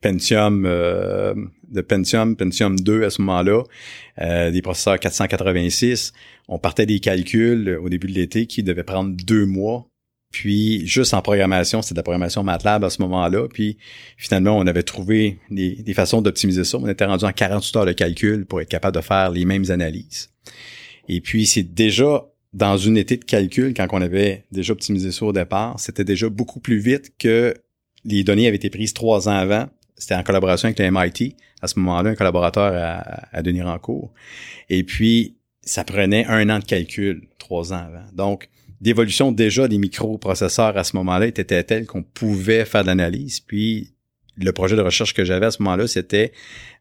Pentium, 0.02 0.64
euh, 0.66 1.34
de 1.70 1.80
Pentium, 1.80 2.36
Pentium 2.36 2.78
2 2.78 3.04
à 3.04 3.10
ce 3.10 3.22
moment-là, 3.22 3.62
euh, 4.20 4.50
des 4.50 4.60
processeurs 4.60 4.98
486. 4.98 6.12
On 6.48 6.58
partait 6.58 6.86
des 6.86 7.00
calculs 7.00 7.78
au 7.82 7.88
début 7.88 8.08
de 8.08 8.12
l'été 8.12 8.46
qui 8.46 8.62
devaient 8.62 8.84
prendre 8.84 9.16
deux 9.16 9.46
mois. 9.46 9.86
Puis 10.30 10.86
juste 10.86 11.14
en 11.14 11.22
programmation, 11.22 11.82
c'était 11.82 11.94
de 11.94 11.98
la 11.98 12.04
programmation 12.04 12.42
MATLAB 12.42 12.84
à 12.84 12.90
ce 12.90 13.00
moment-là. 13.02 13.48
Puis 13.48 13.78
finalement, 14.16 14.58
on 14.58 14.66
avait 14.66 14.82
trouvé 14.82 15.38
des, 15.50 15.76
des 15.76 15.94
façons 15.94 16.22
d'optimiser 16.22 16.64
ça. 16.64 16.78
On 16.78 16.88
était 16.88 17.04
rendu 17.04 17.24
en 17.24 17.32
48 17.32 17.76
heures 17.76 17.86
de 17.86 17.92
calcul 17.92 18.46
pour 18.46 18.60
être 18.60 18.68
capable 18.68 18.96
de 18.96 19.02
faire 19.02 19.30
les 19.30 19.44
mêmes 19.44 19.70
analyses. 19.70 20.30
Et 21.08 21.20
puis 21.20 21.46
c'est 21.46 21.74
déjà 21.74 22.26
dans 22.52 22.76
une 22.76 22.96
été 22.98 23.16
de 23.16 23.24
calcul, 23.24 23.72
quand 23.74 23.86
on 23.92 24.02
avait 24.02 24.44
déjà 24.52 24.72
optimisé 24.72 25.10
ça 25.10 25.24
au 25.24 25.32
départ, 25.32 25.80
c'était 25.80 26.04
déjà 26.04 26.28
beaucoup 26.28 26.60
plus 26.60 26.78
vite 26.78 27.12
que 27.18 27.54
les 28.04 28.24
données 28.24 28.46
avaient 28.46 28.56
été 28.56 28.70
prises 28.70 28.92
trois 28.92 29.28
ans 29.28 29.36
avant. 29.36 29.68
C'était 30.02 30.16
en 30.16 30.22
collaboration 30.22 30.66
avec 30.66 30.78
le 30.78 30.90
MIT. 30.90 31.36
À 31.60 31.68
ce 31.68 31.78
moment-là, 31.78 32.10
un 32.10 32.14
collaborateur 32.14 32.72
à, 32.74 33.36
à 33.36 33.42
Denis 33.42 33.62
Rancourt. 33.62 34.12
Et 34.68 34.82
puis, 34.82 35.36
ça 35.62 35.84
prenait 35.84 36.26
un 36.26 36.50
an 36.50 36.58
de 36.58 36.64
calcul, 36.64 37.28
trois 37.38 37.72
ans 37.72 37.84
avant. 37.86 38.04
Donc, 38.12 38.48
l'évolution 38.80 39.30
déjà 39.30 39.68
des 39.68 39.78
microprocesseurs 39.78 40.76
à 40.76 40.84
ce 40.84 40.96
moment-là 40.96 41.26
était 41.26 41.62
telle 41.62 41.86
qu'on 41.86 42.02
pouvait 42.02 42.64
faire 42.64 42.82
de 42.82 42.88
l'analyse. 42.88 43.38
Puis, 43.40 43.94
le 44.36 44.52
projet 44.52 44.76
de 44.76 44.80
recherche 44.80 45.14
que 45.14 45.24
j'avais 45.24 45.46
à 45.46 45.50
ce 45.52 45.62
moment-là, 45.62 45.86
c'était 45.86 46.32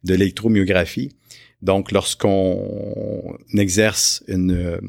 de 0.04 0.14
l'électromyographie. 0.14 1.16
Donc, 1.62 1.92
lorsqu'on 1.92 3.38
exerce 3.54 4.24
une, 4.28 4.80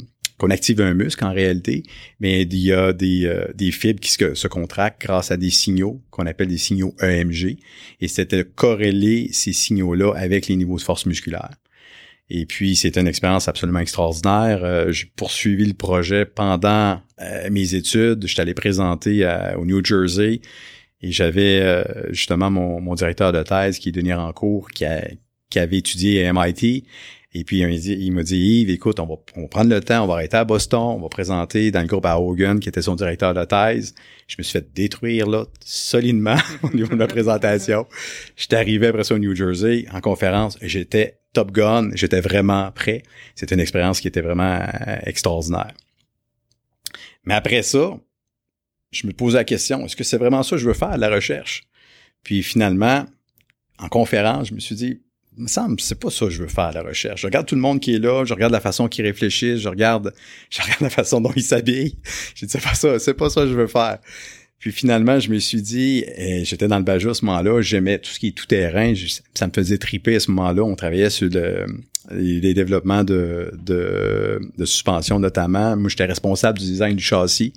qu'on 0.42 0.50
active 0.50 0.80
un 0.80 0.92
muscle 0.92 1.24
en 1.24 1.32
réalité, 1.32 1.84
mais 2.18 2.42
il 2.42 2.56
y 2.56 2.72
a 2.72 2.92
des, 2.92 3.26
euh, 3.26 3.70
fibres 3.70 4.00
qui 4.00 4.10
se, 4.10 4.48
contractent 4.48 5.00
grâce 5.00 5.30
à 5.30 5.36
des 5.36 5.50
signaux 5.50 6.02
qu'on 6.10 6.26
appelle 6.26 6.48
des 6.48 6.58
signaux 6.58 6.96
EMG. 7.00 7.58
Et 8.00 8.08
c'était 8.08 8.44
corréler 8.44 9.28
ces 9.30 9.52
signaux-là 9.52 10.12
avec 10.16 10.48
les 10.48 10.56
niveaux 10.56 10.78
de 10.78 10.82
force 10.82 11.06
musculaire. 11.06 11.50
Et 12.28 12.44
puis, 12.44 12.74
c'est 12.74 12.96
une 12.96 13.06
expérience 13.06 13.46
absolument 13.46 13.78
extraordinaire. 13.78 14.64
Euh, 14.64 14.90
j'ai 14.90 15.06
poursuivi 15.14 15.64
le 15.64 15.74
projet 15.74 16.24
pendant 16.24 17.00
euh, 17.20 17.48
mes 17.48 17.76
études. 17.76 18.26
Je 18.26 18.32
suis 18.32 18.40
allé 18.40 18.54
présenter 18.54 19.24
au 19.56 19.64
New 19.64 19.84
Jersey 19.84 20.40
et 21.02 21.12
j'avais 21.12 21.84
justement 22.10 22.50
mon, 22.50 22.80
mon, 22.80 22.96
directeur 22.96 23.30
de 23.32 23.44
thèse 23.44 23.78
qui 23.78 23.90
est 23.90 23.92
Denis 23.92 24.12
Rancourt, 24.12 24.70
qui, 24.70 24.84
a, 24.84 25.06
qui 25.50 25.60
avait 25.60 25.78
étudié 25.78 26.26
à 26.26 26.32
MIT 26.32 26.84
et 27.34 27.44
puis, 27.44 27.60
il 27.60 28.12
m'a 28.12 28.22
dit, 28.22 28.36
Yves, 28.36 28.68
écoute, 28.68 29.00
on 29.00 29.06
va, 29.06 29.46
prendre 29.48 29.70
le 29.70 29.80
temps, 29.80 30.04
on 30.04 30.06
va 30.06 30.14
arrêter 30.14 30.36
à 30.36 30.44
Boston, 30.44 30.80
on 30.80 31.00
va 31.00 31.08
présenter 31.08 31.70
dans 31.70 31.80
le 31.80 31.86
groupe 31.86 32.04
à 32.04 32.20
Hogan, 32.20 32.60
qui 32.60 32.68
était 32.68 32.82
son 32.82 32.94
directeur 32.94 33.32
de 33.32 33.42
thèse. 33.44 33.94
Je 34.28 34.36
me 34.38 34.42
suis 34.42 34.52
fait 34.52 34.72
détruire, 34.74 35.26
là, 35.26 35.46
solidement 35.64 36.36
au 36.62 36.70
niveau 36.74 36.94
de 36.94 37.00
la 37.00 37.06
présentation. 37.06 37.86
J'étais 38.36 38.56
arrivé 38.56 38.88
après 38.88 39.04
ça 39.04 39.14
au 39.14 39.18
New 39.18 39.34
Jersey, 39.34 39.86
en 39.92 40.02
conférence, 40.02 40.58
j'étais 40.60 41.20
top 41.32 41.52
gun, 41.52 41.88
j'étais 41.94 42.20
vraiment 42.20 42.70
prêt. 42.70 43.02
C'était 43.34 43.54
une 43.54 43.62
expérience 43.62 44.00
qui 44.00 44.08
était 44.08 44.20
vraiment 44.20 44.60
euh, 44.60 44.96
extraordinaire. 45.04 45.72
Mais 47.24 47.32
après 47.32 47.62
ça, 47.62 47.98
je 48.90 49.06
me 49.06 49.12
posais 49.12 49.38
la 49.38 49.44
question, 49.44 49.86
est-ce 49.86 49.96
que 49.96 50.04
c'est 50.04 50.18
vraiment 50.18 50.42
ça 50.42 50.56
que 50.56 50.62
je 50.62 50.68
veux 50.68 50.74
faire, 50.74 50.98
la 50.98 51.08
recherche? 51.08 51.62
Puis 52.24 52.42
finalement, 52.42 53.06
en 53.78 53.88
conférence, 53.88 54.48
je 54.48 54.54
me 54.54 54.60
suis 54.60 54.74
dit, 54.74 55.00
me 55.38 55.48
semble, 55.48 55.80
c'est 55.80 55.98
pas 55.98 56.10
ça 56.10 56.26
que 56.26 56.30
je 56.30 56.42
veux 56.42 56.48
faire 56.48 56.72
la 56.72 56.82
recherche. 56.82 57.22
Je 57.22 57.26
regarde 57.26 57.46
tout 57.46 57.54
le 57.54 57.60
monde 57.60 57.80
qui 57.80 57.94
est 57.94 57.98
là, 57.98 58.24
je 58.24 58.34
regarde 58.34 58.52
la 58.52 58.60
façon 58.60 58.88
qu'ils 58.88 59.04
réfléchissent, 59.04 59.60
je 59.60 59.68
regarde, 59.68 60.12
je 60.50 60.62
regarde 60.62 60.80
la 60.80 60.90
façon 60.90 61.20
dont 61.20 61.32
ils 61.34 61.42
s'habillent. 61.42 61.96
J'ai 62.34 62.46
dit 62.46 62.52
c'est 62.52 62.62
pas 62.62 62.74
ça, 62.74 62.98
c'est 62.98 63.14
pas 63.14 63.30
ça 63.30 63.42
que 63.42 63.48
je 63.48 63.54
veux 63.54 63.66
faire. 63.66 63.98
Puis 64.58 64.70
finalement, 64.70 65.18
je 65.18 65.28
me 65.28 65.40
suis 65.40 65.60
dit, 65.60 66.04
j'étais 66.44 66.68
dans 66.68 66.78
le 66.78 66.84
Baja 66.84 67.10
à 67.10 67.14
ce 67.14 67.24
moment-là, 67.24 67.60
j'aimais 67.62 67.98
tout 67.98 68.12
ce 68.12 68.20
qui 68.20 68.28
est 68.28 68.30
tout 68.30 68.46
terrain, 68.46 68.94
ça 69.34 69.48
me 69.48 69.52
faisait 69.52 69.76
triper 69.76 70.14
à 70.14 70.20
ce 70.20 70.30
moment-là. 70.30 70.62
On 70.62 70.76
travaillait 70.76 71.10
sur 71.10 71.28
le, 71.28 71.66
les, 72.12 72.54
développements 72.54 73.04
de, 73.04 73.52
de, 73.60 74.40
de, 74.56 74.64
suspension 74.64 75.18
notamment. 75.18 75.76
Moi, 75.76 75.88
j'étais 75.88 76.04
responsable 76.04 76.58
du 76.58 76.64
design 76.64 76.96
du 76.96 77.02
châssis. 77.02 77.52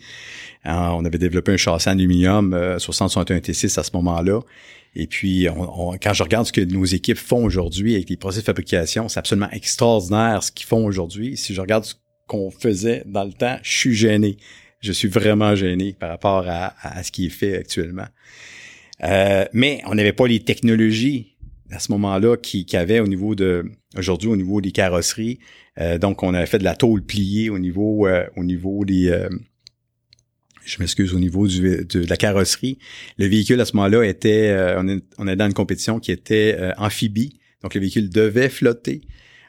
on 0.66 1.06
avait 1.06 1.18
développé 1.18 1.54
un 1.54 1.58
châssis 1.58 1.90
aluminium 1.90 2.56
euh, 2.56 2.80
61 2.80 3.38
T6 3.38 3.80
à 3.80 3.84
ce 3.84 3.92
moment-là. 3.94 4.40
Et 4.96 5.08
puis, 5.08 5.48
quand 6.02 6.14
je 6.14 6.24
regarde 6.24 6.48
ce 6.48 6.54
que 6.54 6.62
nos 6.62 6.86
équipes 6.86 7.18
font 7.18 7.44
aujourd'hui 7.44 7.96
avec 7.96 8.10
les 8.10 8.18
procès 8.18 8.40
de 8.40 8.46
fabrication, 8.46 9.10
c'est 9.10 9.20
absolument 9.20 9.50
extraordinaire 9.52 10.42
ce 10.42 10.52
qu'ils 10.52 10.68
font 10.68 10.86
aujourd'hui. 10.86 11.36
Si 11.36 11.54
je 11.54 11.60
regarde 11.60 11.84
ce 11.84 11.96
qu'on 12.28 12.50
faisait 12.50 13.04
dans 13.06 13.26
le 13.26 13.34
temps, 13.34 13.58
je 13.62 13.78
suis 13.78 13.94
gêné 13.94 14.38
je 14.86 14.92
suis 14.92 15.08
vraiment 15.08 15.56
gêné 15.56 15.94
par 15.94 16.10
rapport 16.10 16.46
à, 16.48 17.04
ce 17.04 17.12
qui 17.12 17.26
est 17.26 17.30
fait 17.30 17.58
actuellement. 17.58 18.08
Euh, 19.04 19.46
mais 19.52 19.82
on 19.88 19.96
n'avait 19.96 20.14
pas 20.14 20.28
les 20.28 20.40
technologies 20.40 21.36
à 21.72 21.80
ce 21.80 21.92
moment-là 21.94 22.38
qui, 22.38 22.66
qui 22.66 22.78
avait 22.78 23.00
au 23.00 23.08
niveau 23.08 23.36
de 23.36 23.66
aujourd'hui 23.98 24.30
au 24.30 24.36
niveau 24.36 24.62
des 24.62 24.72
carrosseries. 24.72 25.40
Euh, 25.80 25.98
donc 25.98 26.24
on 26.24 26.34
avait 26.34 26.46
fait 26.46 26.60
de 26.60 26.64
la 26.64 26.76
tôle 26.76 27.04
pliée 27.04 27.50
au 27.50 27.60
niveau 27.60 28.08
euh, 28.08 28.26
au 28.38 28.44
niveau 28.44 28.86
des 28.86 29.28
je 30.66 30.78
m'excuse 30.80 31.14
au 31.14 31.20
niveau 31.20 31.48
du, 31.48 31.86
de, 31.86 32.06
la 32.08 32.18
carrosserie. 32.18 32.80
Le 33.18 33.28
véhicule 33.28 33.62
à 33.62 33.66
ce 33.66 33.76
moment-là 33.76 34.04
était 34.04 34.76
on 34.78 34.88
est, 34.88 35.04
on 35.18 35.28
est 35.28 35.36
dans 35.36 35.46
une 35.46 35.54
compétition 35.54 36.00
qui 36.00 36.12
était 36.12 36.58
amphibie. 36.78 37.40
Donc 37.62 37.74
le 37.76 37.82
véhicule 37.82 38.10
devait 38.10 38.50
flotter. 38.50 39.02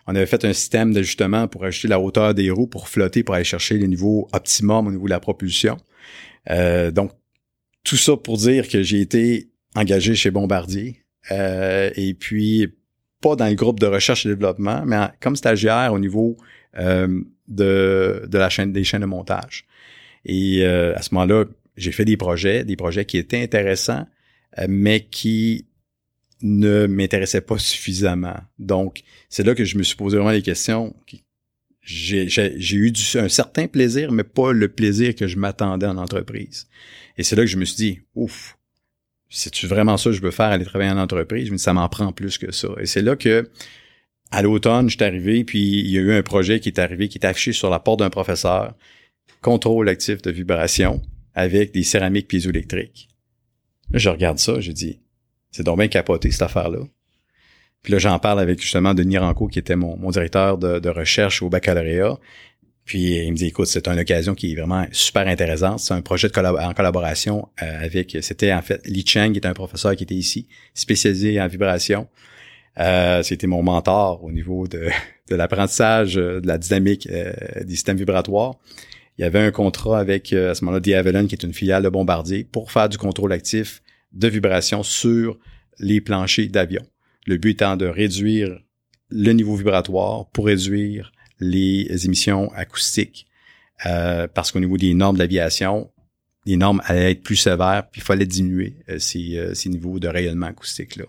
On 0.06 0.14
avait 0.14 0.26
fait 0.26 0.44
un 0.44 0.52
système 0.52 0.92
d'ajustement 0.92 1.48
pour 1.48 1.64
ajuster 1.64 1.88
la 1.88 1.98
hauteur 1.98 2.32
des 2.32 2.50
roues 2.50 2.68
pour 2.68 2.88
flotter, 2.88 3.24
pour 3.24 3.34
aller 3.34 3.44
chercher 3.44 3.76
les 3.76 3.88
niveaux 3.88 4.28
optimum 4.32 4.86
au 4.86 4.90
niveau 4.92 5.06
de 5.06 5.10
la 5.10 5.20
propulsion. 5.20 5.78
Euh, 6.50 6.90
donc, 6.92 7.10
tout 7.82 7.96
ça 7.96 8.16
pour 8.16 8.36
dire 8.36 8.68
que 8.68 8.82
j'ai 8.82 9.00
été 9.00 9.50
engagé 9.74 10.14
chez 10.14 10.30
Bombardier. 10.30 11.02
Euh, 11.32 11.90
et 11.96 12.14
puis, 12.14 12.68
pas 13.20 13.34
dans 13.34 13.48
le 13.48 13.54
groupe 13.54 13.80
de 13.80 13.86
recherche 13.86 14.26
et 14.26 14.28
développement, 14.28 14.84
mais 14.86 15.08
comme 15.20 15.34
stagiaire 15.34 15.92
au 15.92 15.98
niveau 15.98 16.36
euh, 16.78 17.20
de, 17.48 18.26
de 18.28 18.38
la 18.38 18.48
chaîne 18.48 18.72
des 18.72 18.84
chaînes 18.84 19.00
de 19.00 19.06
montage. 19.06 19.66
Et 20.28 20.64
à 20.66 21.00
ce 21.00 21.14
moment-là, 21.14 21.44
j'ai 21.76 21.92
fait 21.92 22.04
des 22.04 22.16
projets, 22.16 22.64
des 22.64 22.76
projets 22.76 23.04
qui 23.04 23.16
étaient 23.16 23.42
intéressants, 23.42 24.06
mais 24.68 25.00
qui 25.00 25.66
ne 26.42 26.86
m'intéressait 26.86 27.40
pas 27.40 27.58
suffisamment. 27.58 28.36
Donc, 28.58 29.02
c'est 29.28 29.46
là 29.46 29.54
que 29.54 29.64
je 29.64 29.78
me 29.78 29.82
suis 29.82 29.96
posé 29.96 30.16
vraiment 30.16 30.32
des 30.32 30.42
questions. 30.42 30.94
J'ai 31.80 32.76
eu 32.76 32.92
un 33.14 33.28
certain 33.28 33.68
plaisir, 33.68 34.10
mais 34.10 34.24
pas 34.24 34.52
le 34.52 34.68
plaisir 34.68 35.14
que 35.14 35.28
je 35.28 35.38
m'attendais 35.38 35.86
en 35.86 35.96
entreprise. 35.96 36.66
Et 37.16 37.22
c'est 37.22 37.36
là 37.36 37.42
que 37.42 37.48
je 37.48 37.56
me 37.56 37.64
suis 37.64 37.76
dit, 37.76 38.00
ouf, 38.14 38.58
c'est-tu 39.28 39.66
vraiment 39.66 39.96
ça 39.96 40.10
que 40.10 40.16
je 40.16 40.22
veux 40.22 40.30
faire, 40.30 40.46
aller 40.46 40.64
travailler 40.64 40.90
en 40.90 40.98
entreprise? 40.98 41.50
Mais 41.50 41.58
ça 41.58 41.72
m'en 41.72 41.88
prend 41.88 42.12
plus 42.12 42.38
que 42.38 42.52
ça. 42.52 42.68
Et 42.80 42.86
c'est 42.86 43.02
là 43.02 43.16
que, 43.16 43.48
à 44.30 44.42
l'automne, 44.42 44.90
je 44.90 44.96
suis 44.96 45.04
arrivé, 45.04 45.44
puis 45.44 45.80
il 45.80 45.90
y 45.90 45.98
a 45.98 46.00
eu 46.00 46.12
un 46.12 46.22
projet 46.22 46.58
qui 46.60 46.68
est 46.68 46.78
arrivé, 46.80 47.08
qui 47.08 47.18
est 47.18 47.26
affiché 47.26 47.52
sur 47.52 47.70
la 47.70 47.78
porte 47.78 48.00
d'un 48.00 48.10
professeur, 48.10 48.74
contrôle 49.40 49.88
actif 49.88 50.22
de 50.22 50.30
vibration 50.30 51.02
avec 51.34 51.72
des 51.72 51.82
céramiques 51.82 52.28
piézoélectriques. 52.28 53.08
Là, 53.90 53.98
je 53.98 54.08
regarde 54.08 54.38
ça, 54.38 54.60
je 54.60 54.72
dis, 54.72 55.00
c'est 55.50 55.62
donc 55.62 55.78
bien 55.78 55.88
capoté, 55.88 56.30
cette 56.30 56.42
affaire-là. 56.42 56.80
Puis 57.82 57.92
là, 57.92 57.98
j'en 57.98 58.18
parle 58.18 58.40
avec 58.40 58.60
justement 58.60 58.94
Denis 58.94 59.18
Ranco, 59.18 59.46
qui 59.46 59.60
était 59.60 59.76
mon, 59.76 60.10
directeur 60.10 60.58
de, 60.58 60.88
recherche 60.88 61.42
au 61.42 61.48
baccalauréat. 61.48 62.18
Puis 62.84 63.16
il 63.16 63.32
me 63.32 63.36
dit, 63.36 63.46
écoute, 63.46 63.66
c'est 63.66 63.86
une 63.88 63.98
occasion 63.98 64.34
qui 64.34 64.52
est 64.52 64.54
vraiment 64.56 64.86
super 64.92 65.26
intéressante. 65.28 65.80
C'est 65.80 65.94
un 65.94 66.02
projet 66.02 66.28
de 66.28 66.38
en 66.38 66.72
collaboration 66.72 67.48
euh, 67.62 67.84
avec, 67.84 68.16
c'était 68.22 68.52
en 68.52 68.62
fait 68.62 68.84
Li 68.86 69.04
Cheng, 69.06 69.32
qui 69.32 69.38
est 69.38 69.46
un 69.46 69.54
professeur 69.54 69.94
qui 69.96 70.04
était 70.04 70.14
ici, 70.14 70.48
spécialisé 70.74 71.40
en 71.40 71.48
vibration. 71.48 72.08
Euh, 72.78 73.22
c'était 73.22 73.46
mon 73.46 73.62
mentor 73.62 74.22
au 74.24 74.32
niveau 74.32 74.66
de, 74.66 74.88
l'apprentissage 75.30 76.18
euh, 76.18 76.40
de 76.40 76.46
la 76.46 76.58
dynamique 76.58 77.08
des 77.08 77.74
systèmes 77.74 77.96
vibratoires. 77.96 78.56
Il 79.18 79.22
y 79.22 79.24
avait 79.24 79.40
un 79.40 79.50
contrat 79.50 79.98
avec, 79.98 80.32
à 80.32 80.54
ce 80.54 80.64
moment-là, 80.64 80.98
Avalon, 80.98 81.26
qui 81.26 81.34
est 81.34 81.42
une 81.42 81.54
filiale 81.54 81.82
de 81.82 81.88
Bombardier, 81.88 82.44
pour 82.44 82.70
faire 82.70 82.88
du 82.88 82.98
contrôle 82.98 83.32
actif 83.32 83.82
de 84.12 84.28
vibration 84.28 84.82
sur 84.82 85.38
les 85.78 86.00
planchers 86.00 86.48
d'avion. 86.48 86.82
Le 87.26 87.36
but 87.36 87.50
étant 87.50 87.76
de 87.76 87.86
réduire 87.86 88.58
le 89.08 89.32
niveau 89.32 89.56
vibratoire 89.56 90.28
pour 90.30 90.46
réduire 90.46 91.12
les 91.40 92.04
émissions 92.04 92.50
acoustiques, 92.54 93.26
euh, 93.84 94.26
parce 94.32 94.52
qu'au 94.52 94.60
niveau 94.60 94.76
des 94.76 94.94
normes 94.94 95.16
de 95.16 95.22
l'aviation, 95.22 95.90
les 96.46 96.56
normes 96.56 96.80
allaient 96.84 97.12
être 97.12 97.22
plus 97.22 97.36
sévères, 97.36 97.88
puis 97.90 98.00
il 98.00 98.04
fallait 98.04 98.26
diminuer 98.26 98.76
euh, 98.88 98.98
ces, 98.98 99.36
euh, 99.36 99.54
ces, 99.54 99.68
niveaux 99.68 99.98
de 99.98 100.08
rayonnement 100.08 100.46
acoustique-là. 100.46 101.04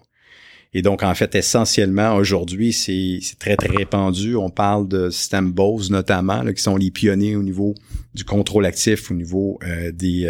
Et 0.74 0.82
donc, 0.82 1.02
en 1.02 1.16
fait, 1.16 1.34
essentiellement, 1.36 2.16
aujourd'hui, 2.16 2.74
c'est 2.74 3.20
très, 3.40 3.56
très 3.56 3.70
répandu. 3.70 4.36
On 4.36 4.50
parle 4.50 4.88
de 4.88 5.10
systèmes 5.10 5.52
Bose, 5.52 5.90
notamment, 5.90 6.44
là, 6.44 6.54
qui 6.54 6.62
sont 6.62 6.76
les 6.76 6.92
pionniers 6.92 7.36
au 7.36 7.44
niveau 7.44 7.74
du 8.14 8.24
contrôle 8.26 8.66
actif, 8.66 9.10
au 9.10 9.14
niveau 9.14 9.60
des, 9.94 10.28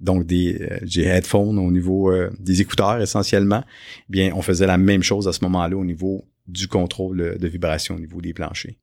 donc 0.00 0.26
des, 0.26 0.60
euh, 0.60 1.02
headphones 1.02 1.58
au 1.58 1.70
niveau 1.70 2.10
euh, 2.10 2.30
des 2.38 2.60
écouteurs 2.60 3.00
essentiellement, 3.00 3.62
eh 4.08 4.12
bien 4.12 4.32
on 4.34 4.42
faisait 4.42 4.66
la 4.66 4.78
même 4.78 5.02
chose 5.02 5.28
à 5.28 5.32
ce 5.32 5.44
moment-là 5.44 5.76
au 5.76 5.84
niveau 5.84 6.24
du 6.46 6.66
contrôle 6.66 7.38
de 7.38 7.48
vibration 7.48 7.94
au 7.94 8.00
niveau 8.00 8.20
des 8.20 8.32
planchers. 8.32 8.74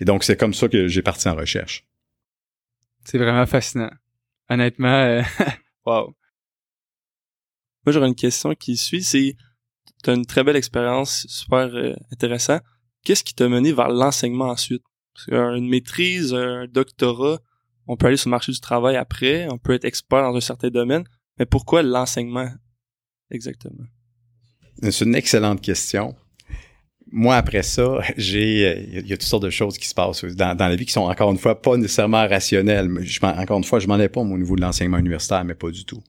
Et 0.00 0.04
donc 0.04 0.24
c'est 0.24 0.36
comme 0.36 0.54
ça 0.54 0.68
que 0.68 0.88
j'ai 0.88 1.02
parti 1.02 1.28
en 1.28 1.36
recherche. 1.36 1.86
C'est 3.04 3.18
vraiment 3.18 3.46
fascinant. 3.46 3.90
Honnêtement, 4.48 4.88
euh, 4.88 5.22
wow. 5.86 6.14
Moi 7.84 7.92
j'aurais 7.92 8.08
une 8.08 8.14
question 8.14 8.54
qui 8.54 8.76
suit, 8.76 9.02
c'est 9.02 9.36
tu 10.02 10.10
as 10.10 10.14
une 10.14 10.26
très 10.26 10.44
belle 10.44 10.56
expérience, 10.56 11.26
super 11.28 11.70
intéressant. 12.12 12.58
Qu'est-ce 13.04 13.24
qui 13.24 13.34
t'a 13.34 13.48
mené 13.48 13.72
vers 13.72 13.88
l'enseignement 13.88 14.48
ensuite? 14.48 14.82
Parce 15.14 15.26
qu'une 15.26 15.68
maîtrise, 15.68 16.34
un 16.34 16.66
doctorat, 16.66 17.40
on 17.86 17.96
peut 17.96 18.06
aller 18.06 18.16
sur 18.16 18.28
le 18.28 18.32
marché 18.32 18.52
du 18.52 18.60
travail 18.60 18.96
après, 18.96 19.48
on 19.50 19.58
peut 19.58 19.72
être 19.72 19.84
expert 19.84 20.22
dans 20.22 20.36
un 20.36 20.40
certain 20.40 20.68
domaine, 20.68 21.04
mais 21.38 21.46
pourquoi 21.46 21.82
l'enseignement 21.82 22.48
exactement? 23.30 23.84
C'est 24.82 25.04
une 25.04 25.14
excellente 25.14 25.60
question. 25.60 26.14
Moi, 27.12 27.34
après 27.34 27.62
ça, 27.62 28.00
j'ai, 28.16 28.88
il 28.92 29.06
y 29.06 29.12
a 29.12 29.16
toutes 29.16 29.26
sortes 29.26 29.42
de 29.42 29.50
choses 29.50 29.76
qui 29.76 29.88
se 29.88 29.94
passent 29.94 30.24
dans, 30.24 30.56
la 30.56 30.76
vie 30.76 30.86
qui 30.86 30.92
sont 30.92 31.00
encore 31.00 31.30
une 31.30 31.38
fois 31.38 31.60
pas 31.60 31.76
nécessairement 31.76 32.26
rationnelles. 32.28 32.88
Je, 33.00 33.20
encore 33.24 33.58
une 33.58 33.64
fois, 33.64 33.80
je 33.80 33.88
m'en 33.88 33.98
ai 33.98 34.08
pas 34.08 34.20
au 34.20 34.38
niveau 34.38 34.56
de 34.56 34.60
l'enseignement 34.60 34.98
universitaire, 34.98 35.44
mais 35.44 35.54
pas 35.54 35.70
du 35.70 35.84
tout. 35.84 36.02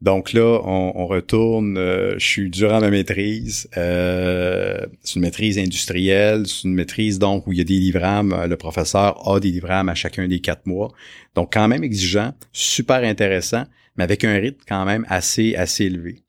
Donc 0.00 0.32
là, 0.32 0.60
on, 0.64 1.06
retourne. 1.06 1.76
Euh, 1.76 2.14
je 2.18 2.26
suis 2.26 2.50
durant 2.50 2.80
ma 2.80 2.90
maîtrise. 2.90 3.68
Euh, 3.76 4.78
c'est 5.02 5.16
une 5.16 5.22
maîtrise 5.22 5.58
industrielle. 5.58 6.46
C'est 6.46 6.64
une 6.64 6.74
maîtrise 6.74 7.18
donc 7.18 7.46
où 7.46 7.52
il 7.52 7.58
y 7.58 7.60
a 7.60 7.64
des 7.64 7.78
livrables. 7.78 8.34
Le 8.46 8.56
professeur 8.56 9.28
a 9.28 9.40
des 9.40 9.50
livrables 9.50 9.90
à 9.90 9.94
chacun 9.94 10.28
des 10.28 10.40
quatre 10.40 10.66
mois. 10.66 10.92
Donc 11.34 11.52
quand 11.52 11.66
même 11.66 11.82
exigeant, 11.82 12.32
super 12.52 13.02
intéressant, 13.02 13.64
mais 13.96 14.04
avec 14.04 14.22
un 14.22 14.34
rythme 14.34 14.60
quand 14.68 14.84
même 14.84 15.04
assez 15.08 15.56
assez 15.56 15.86
élevé. 15.86 16.22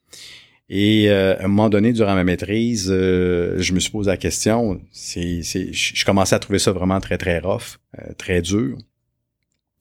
Et 0.72 1.10
euh, 1.10 1.36
à 1.38 1.46
un 1.46 1.48
moment 1.48 1.70
donné, 1.70 1.94
durant 1.94 2.16
ma 2.16 2.24
maîtrise, 2.24 2.88
je 2.90 3.74
me 3.74 3.80
suis 3.80 3.92
posé 3.92 4.10
la 4.10 4.18
question. 4.18 4.82
C'est, 4.92 5.42
je 5.44 6.06
commençais 6.06 6.36
à 6.36 6.40
trouver 6.40 6.60
ça 6.60 6.72
vraiment 6.72 7.00
très 7.00 7.20
très 7.20 7.40
rough, 7.40 7.78
très 8.18 8.42
dur. 8.42 8.78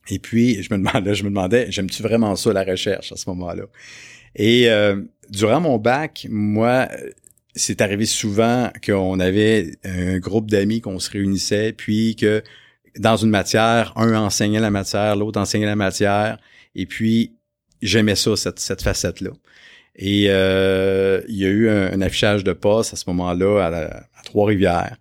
Et 0.09 0.19
puis, 0.19 0.63
je 0.63 0.73
me 0.73 0.79
demandais, 0.79 1.15
je 1.17 1.25
me 1.25 1.29
demandais, 1.29 1.71
j'aime-tu 1.71 2.03
vraiment 2.03 2.37
ça, 2.37 2.53
la 2.53 2.65
recherche, 2.65 3.13
à 3.13 3.17
ce 3.17 3.29
moment-là? 3.31 3.65
Et 4.35 4.71
euh, 4.71 5.03
durant 5.31 5.61
mon 5.61 5.79
bac, 5.79 6.27
moi, 6.31 6.89
c'est 7.55 7.81
arrivé 7.81 8.07
souvent 8.07 8.71
qu'on 8.85 9.21
avait 9.21 9.73
un 9.85 10.19
groupe 10.19 10.51
d'amis 10.51 10.81
qu'on 10.81 10.99
se 10.99 11.11
réunissait, 11.11 11.73
puis 11.73 12.17
que 12.17 12.43
dans 12.99 13.17
une 13.17 13.31
matière, 13.31 13.93
un 13.97 14.15
enseignait 14.15 14.61
la 14.61 14.71
matière, 14.71 15.17
l'autre 15.17 15.41
enseignait 15.41 15.67
la 15.67 15.77
matière, 15.77 16.39
et 16.75 16.87
puis 16.87 17.35
j'aimais 17.83 18.17
ça, 18.17 18.37
cette, 18.37 18.59
cette 18.59 18.83
facette-là. 18.83 19.31
Et 19.97 20.27
euh, 20.29 21.21
il 21.29 21.37
y 21.37 21.45
a 21.45 21.49
eu 21.49 21.69
un, 21.69 22.01
affichage 22.01 22.45
de 22.45 22.53
poste 22.53 22.93
à 22.93 22.97
ce 22.97 23.05
moment-là 23.09 23.67
à, 23.67 24.23
Trois-Rivières 24.25 24.97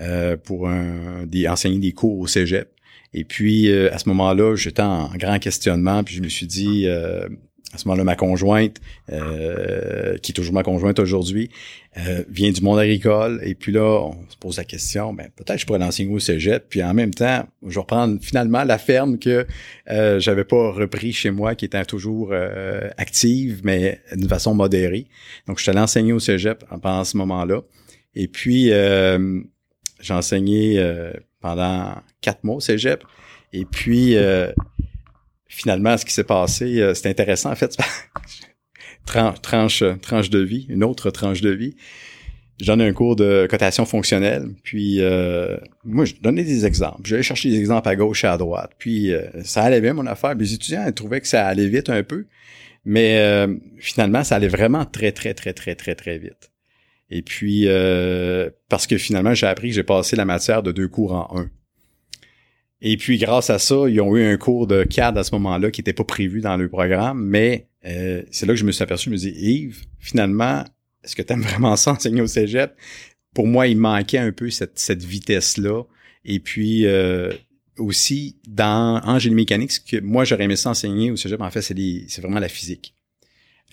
euh, 0.00 0.36
pour 0.36 0.68
un, 0.68 1.24
enseigner 1.48 1.78
des 1.78 1.92
cours 1.92 2.18
au 2.18 2.26
cégep. 2.26 2.68
Et 3.12 3.24
puis, 3.24 3.70
euh, 3.70 3.92
à 3.92 3.98
ce 3.98 4.08
moment-là, 4.08 4.54
j'étais 4.56 4.82
en 4.82 5.08
grand 5.16 5.38
questionnement, 5.38 6.04
puis 6.04 6.14
je 6.14 6.22
me 6.22 6.28
suis 6.28 6.46
dit, 6.46 6.86
euh, 6.86 7.28
à 7.72 7.78
ce 7.78 7.86
moment-là, 7.86 8.02
ma 8.04 8.16
conjointe, 8.16 8.78
euh, 9.12 10.16
qui 10.18 10.32
est 10.32 10.34
toujours 10.34 10.54
ma 10.54 10.64
conjointe 10.64 10.98
aujourd'hui, 10.98 11.50
euh, 11.98 12.24
vient 12.28 12.50
du 12.50 12.62
monde 12.62 12.80
agricole. 12.80 13.40
Et 13.44 13.54
puis 13.54 13.70
là, 13.70 14.02
on 14.02 14.16
se 14.28 14.36
pose 14.36 14.56
la 14.56 14.64
question, 14.64 15.12
ben, 15.12 15.28
peut-être 15.36 15.54
que 15.54 15.60
je 15.60 15.66
pourrais 15.66 15.78
l'enseigner 15.78 16.12
au 16.12 16.18
cégep. 16.18 16.66
Puis 16.68 16.82
en 16.82 16.94
même 16.94 17.14
temps, 17.14 17.46
je 17.64 17.74
vais 17.74 17.80
reprendre 17.80 18.18
finalement 18.20 18.64
la 18.64 18.78
ferme 18.78 19.18
que 19.18 19.46
euh, 19.88 20.18
j'avais 20.18 20.44
pas 20.44 20.72
repris 20.72 21.12
chez 21.12 21.30
moi, 21.30 21.54
qui 21.54 21.64
était 21.64 21.84
toujours 21.84 22.30
euh, 22.32 22.88
active, 22.96 23.60
mais 23.62 24.00
d'une 24.12 24.28
façon 24.28 24.52
modérée. 24.52 25.06
Donc, 25.46 25.58
je 25.58 25.62
suis 25.62 25.70
allé 25.70 25.80
enseigner 25.80 26.12
au 26.12 26.20
cégep 26.20 26.64
pendant 26.82 27.04
ce 27.04 27.16
moment-là. 27.18 27.62
Et 28.16 28.26
puis, 28.26 28.72
j'ai 30.00 30.14
enseigné 30.14 30.80
pendant 31.40 31.96
quatre 32.20 32.44
mois 32.44 32.56
au 32.56 32.60
cégep. 32.60 33.04
Et 33.52 33.64
puis, 33.64 34.16
finalement, 35.50 35.98
ce 35.98 36.04
qui 36.06 36.12
s'est 36.12 36.24
passé, 36.24 36.80
euh, 36.80 36.94
c'est 36.94 37.08
intéressant. 37.08 37.50
En 37.50 37.56
fait, 37.56 37.76
tranche, 39.04 39.82
tranche, 40.00 40.30
de 40.30 40.38
vie, 40.38 40.66
une 40.70 40.84
autre 40.84 41.10
tranche 41.10 41.42
de 41.42 41.50
vie. 41.50 41.76
J'en 42.60 42.78
ai 42.78 42.86
un 42.86 42.92
cours 42.92 43.16
de 43.16 43.46
cotation 43.50 43.84
fonctionnelle. 43.84 44.50
Puis 44.62 45.00
euh, 45.00 45.56
moi, 45.84 46.04
je 46.04 46.14
donnais 46.22 46.44
des 46.44 46.66
exemples. 46.66 47.02
J'allais 47.04 47.22
chercher 47.22 47.50
des 47.50 47.58
exemples 47.58 47.88
à 47.88 47.96
gauche 47.96 48.24
et 48.24 48.28
à 48.28 48.36
droite. 48.36 48.72
Puis 48.78 49.12
euh, 49.12 49.22
ça 49.42 49.62
allait 49.62 49.80
bien 49.80 49.94
mon 49.94 50.06
affaire. 50.06 50.34
Les 50.34 50.54
étudiants 50.54 50.84
ils 50.86 50.92
trouvaient 50.92 51.20
que 51.20 51.28
ça 51.28 51.46
allait 51.46 51.68
vite 51.68 51.90
un 51.90 52.02
peu. 52.02 52.26
Mais 52.86 53.46
finalement, 53.78 54.24
ça 54.24 54.36
allait 54.36 54.48
vraiment 54.48 54.86
très, 54.86 55.12
très, 55.12 55.34
très, 55.34 55.52
très, 55.52 55.74
très, 55.74 55.94
très 55.94 56.16
vite. 56.16 56.50
Et 57.10 57.22
puis 57.22 57.66
parce 58.68 58.86
que 58.86 58.98
finalement, 58.98 59.34
j'ai 59.34 59.46
appris 59.46 59.68
que 59.68 59.74
j'ai 59.74 59.82
passé 59.82 60.16
la 60.16 60.24
matière 60.24 60.62
de 60.62 60.72
deux 60.72 60.88
cours 60.88 61.12
en 61.12 61.40
un. 61.40 61.50
Et 62.82 62.96
puis, 62.96 63.18
grâce 63.18 63.50
à 63.50 63.58
ça, 63.58 63.88
ils 63.88 64.00
ont 64.00 64.16
eu 64.16 64.24
un 64.24 64.36
cours 64.36 64.66
de 64.66 64.84
CAD 64.84 65.18
à 65.18 65.24
ce 65.24 65.34
moment-là 65.34 65.70
qui 65.70 65.80
n'était 65.80 65.92
pas 65.92 66.04
prévu 66.04 66.40
dans 66.40 66.56
le 66.56 66.68
programme, 66.68 67.22
mais 67.22 67.68
euh, 67.84 68.22
c'est 68.30 68.46
là 68.46 68.54
que 68.54 68.58
je 68.58 68.64
me 68.64 68.72
suis 68.72 68.82
aperçu, 68.82 69.06
je 69.06 69.10
me 69.10 69.18
dis, 69.18 69.30
Yves, 69.36 69.84
finalement, 69.98 70.64
est-ce 71.04 71.14
que 71.14 71.22
tu 71.22 71.32
aimes 71.32 71.42
vraiment 71.42 71.76
ça 71.76 71.92
enseigner 71.92 72.22
au 72.22 72.26
cégep? 72.26 72.74
Pour 73.34 73.46
moi, 73.46 73.66
il 73.66 73.76
manquait 73.76 74.18
un 74.18 74.32
peu 74.32 74.50
cette, 74.50 74.78
cette 74.78 75.04
vitesse-là. 75.04 75.82
Et 76.24 76.40
puis, 76.40 76.86
euh, 76.86 77.32
aussi, 77.78 78.38
dans 78.48 79.00
en 79.04 79.18
génie 79.18 79.36
mécanique, 79.36 79.72
ce 79.72 79.80
que 79.80 80.00
moi, 80.00 80.24
j'aurais 80.24 80.44
aimé 80.44 80.56
ça 80.56 80.70
enseigner 80.70 81.10
au 81.10 81.16
cégep, 81.16 81.40
en 81.40 81.50
fait, 81.50 81.62
c'est 81.62 82.20
vraiment 82.20 82.40
la 82.40 82.48
physique. 82.48 82.94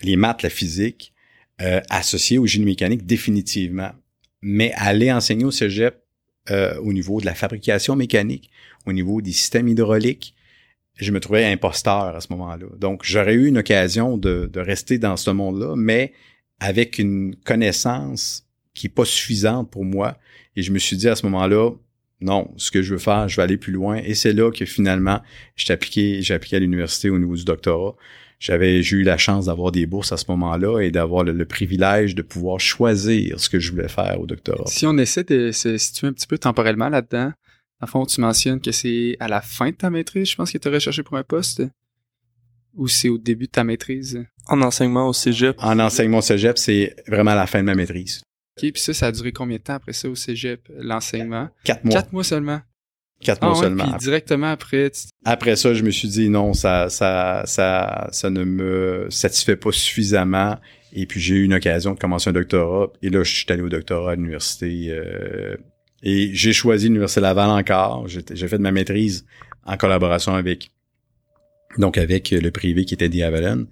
Les 0.02 0.16
maths, 0.16 0.42
la 0.42 0.50
physique, 0.50 1.14
euh, 1.60 1.80
associées 1.90 2.38
au 2.38 2.46
génie 2.46 2.64
mécanique, 2.64 3.06
définitivement. 3.06 3.90
Mais 4.42 4.72
aller 4.76 5.10
enseigner 5.10 5.44
au 5.44 5.50
cégep, 5.50 6.02
euh, 6.50 6.78
au 6.80 6.92
niveau 6.92 7.20
de 7.20 7.26
la 7.26 7.34
fabrication 7.34 7.96
mécanique, 7.96 8.50
au 8.86 8.92
niveau 8.92 9.20
des 9.20 9.32
systèmes 9.32 9.68
hydrauliques, 9.68 10.34
je 10.98 11.12
me 11.12 11.20
trouvais 11.20 11.44
imposteur 11.44 12.16
à 12.16 12.20
ce 12.20 12.28
moment-là. 12.30 12.66
Donc, 12.78 13.02
j'aurais 13.04 13.34
eu 13.34 13.46
une 13.46 13.58
occasion 13.58 14.18
de, 14.18 14.50
rester 14.56 14.98
dans 14.98 15.16
ce 15.16 15.30
monde-là, 15.30 15.74
mais 15.76 16.12
avec 16.60 16.98
une 16.98 17.36
connaissance 17.44 18.46
qui 18.74 18.86
est 18.86 18.90
pas 18.90 19.04
suffisante 19.04 19.70
pour 19.70 19.84
moi. 19.84 20.18
Et 20.56 20.62
je 20.62 20.72
me 20.72 20.78
suis 20.78 20.96
dit 20.96 21.08
à 21.08 21.16
ce 21.16 21.24
moment-là, 21.26 21.70
non, 22.20 22.52
ce 22.56 22.70
que 22.70 22.82
je 22.82 22.94
veux 22.94 22.98
faire, 22.98 23.28
je 23.28 23.36
vais 23.36 23.42
aller 23.42 23.56
plus 23.56 23.72
loin. 23.72 23.96
Et 23.96 24.14
c'est 24.14 24.32
là 24.32 24.50
que 24.50 24.64
finalement, 24.64 25.20
j'ai 25.54 25.72
appliqué, 25.72 26.20
j'ai 26.22 26.34
appliqué 26.34 26.56
à 26.56 26.58
l'université 26.58 27.10
au 27.10 27.18
niveau 27.18 27.36
du 27.36 27.44
doctorat. 27.44 27.94
J'avais, 28.38 28.82
j'ai 28.82 28.98
eu 28.98 29.02
la 29.02 29.18
chance 29.18 29.46
d'avoir 29.46 29.72
des 29.72 29.86
bourses 29.86 30.12
à 30.12 30.16
ce 30.16 30.26
moment-là 30.28 30.80
et 30.80 30.90
d'avoir 30.90 31.24
le, 31.24 31.44
privilège 31.44 32.14
de 32.14 32.22
pouvoir 32.22 32.60
choisir 32.60 33.40
ce 33.40 33.48
que 33.48 33.58
je 33.58 33.72
voulais 33.72 33.88
faire 33.88 34.20
au 34.20 34.26
doctorat. 34.26 34.66
Si 34.66 34.86
on 34.86 34.96
essaie 34.96 35.24
de 35.24 35.50
se 35.50 35.76
situer 35.76 36.06
un 36.06 36.12
petit 36.12 36.26
peu 36.26 36.38
temporellement 36.38 36.88
là-dedans, 36.88 37.32
en 37.80 37.86
fond, 37.86 38.06
tu 38.06 38.20
mentionnes 38.20 38.60
que 38.60 38.70
c'est 38.70 39.16
à 39.18 39.28
la 39.28 39.40
fin 39.40 39.70
de 39.70 39.76
ta 39.76 39.90
maîtrise, 39.90 40.30
je 40.30 40.36
pense 40.36 40.52
que 40.52 40.58
tu 40.58 40.68
aurais 40.68 40.80
cherché 40.80 41.02
pour 41.02 41.16
un 41.16 41.24
poste. 41.24 41.62
Ou 42.74 42.86
c'est 42.86 43.08
au 43.08 43.18
début 43.18 43.46
de 43.46 43.52
ta 43.52 43.64
maîtrise? 43.64 44.24
En 44.46 44.62
enseignement 44.62 45.08
au 45.08 45.12
cégep. 45.12 45.56
En 45.58 45.78
enseignement 45.80 46.18
au 46.18 46.22
cégep, 46.22 46.58
c'est 46.58 46.94
vraiment 47.08 47.32
à 47.32 47.36
la 47.36 47.46
fin 47.46 47.58
de 47.58 47.64
ma 47.64 47.74
maîtrise. 47.74 48.22
OK, 48.56 48.72
puis 48.72 48.80
ça, 48.80 48.94
ça 48.94 49.06
a 49.06 49.12
duré 49.12 49.32
combien 49.32 49.56
de 49.56 49.62
temps 49.62 49.74
après 49.74 49.92
ça 49.92 50.08
au 50.08 50.14
cégep, 50.14 50.68
l'enseignement? 50.76 51.48
Quatre 51.64 51.84
mois. 51.84 51.94
Quatre 51.94 52.12
mois 52.12 52.24
seulement. 52.24 52.60
Quatre 53.20 53.42
mois 53.42 53.54
ah 53.56 53.60
seulement. 53.62 53.84
Puis 53.84 53.98
directement 53.98 54.50
après. 54.50 54.92
Après 55.24 55.56
ça, 55.56 55.74
je 55.74 55.82
me 55.82 55.90
suis 55.90 56.08
dit 56.08 56.28
non, 56.28 56.52
ça, 56.52 56.88
ça, 56.88 57.42
ça, 57.46 58.08
ça 58.12 58.30
ne 58.30 58.44
me 58.44 59.06
satisfait 59.10 59.56
pas 59.56 59.72
suffisamment. 59.72 60.56
Et 60.92 61.06
puis 61.06 61.20
j'ai 61.20 61.34
eu 61.34 61.44
une 61.44 61.54
occasion 61.54 61.94
de 61.94 61.98
commencer 61.98 62.30
un 62.30 62.32
doctorat. 62.32 62.92
Et 63.02 63.10
là, 63.10 63.24
je 63.24 63.34
suis 63.34 63.46
allé 63.48 63.62
au 63.62 63.68
doctorat 63.68 64.12
à 64.12 64.14
l'université 64.14 64.86
euh, 64.90 65.56
et 66.02 66.30
j'ai 66.32 66.52
choisi 66.52 66.86
l'Université 66.86 67.20
Laval 67.20 67.50
encore. 67.50 68.06
J'ai 68.08 68.48
fait 68.48 68.58
de 68.58 68.62
ma 68.62 68.72
maîtrise 68.72 69.26
en 69.66 69.76
collaboration 69.76 70.34
avec 70.34 70.70
donc 71.76 71.98
avec 71.98 72.30
le 72.30 72.50
privé 72.50 72.84
qui 72.84 72.94
était 72.94 73.08
Diavalon. 73.08 73.66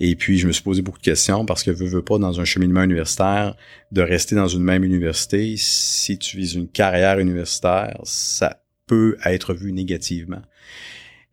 Et 0.00 0.14
puis, 0.16 0.38
je 0.38 0.46
me 0.46 0.52
suis 0.52 0.62
posé 0.62 0.82
beaucoup 0.82 0.98
de 0.98 1.04
questions 1.04 1.46
parce 1.46 1.62
que 1.62 1.70
veux, 1.70 1.86
veux 1.86 2.02
pas, 2.02 2.18
dans 2.18 2.40
un 2.40 2.44
cheminement 2.44 2.82
universitaire, 2.82 3.56
de 3.90 4.02
rester 4.02 4.34
dans 4.34 4.48
une 4.48 4.62
même 4.62 4.84
université, 4.84 5.54
si 5.56 6.18
tu 6.18 6.36
vises 6.36 6.54
une 6.54 6.68
carrière 6.68 7.18
universitaire, 7.18 7.98
ça 8.04 8.60
peut 8.88 9.16
être 9.24 9.54
vu 9.54 9.72
négativement. 9.72 10.42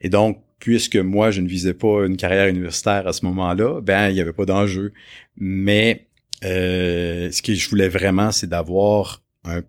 Et 0.01 0.09
donc, 0.09 0.43
puisque 0.59 0.97
moi, 0.97 1.31
je 1.31 1.41
ne 1.41 1.47
visais 1.47 1.73
pas 1.73 2.05
une 2.05 2.17
carrière 2.17 2.47
universitaire 2.47 3.07
à 3.07 3.13
ce 3.13 3.25
moment-là, 3.25 3.81
ben, 3.81 4.09
il 4.09 4.13
n'y 4.13 4.21
avait 4.21 4.33
pas 4.33 4.45
d'enjeu. 4.45 4.93
Mais 5.37 6.07
euh, 6.43 7.31
ce 7.31 7.41
que 7.41 7.53
je 7.53 7.69
voulais 7.69 7.89
vraiment, 7.89 8.31
c'est 8.31 8.47
d'avoir 8.47 9.23
un 9.45 9.61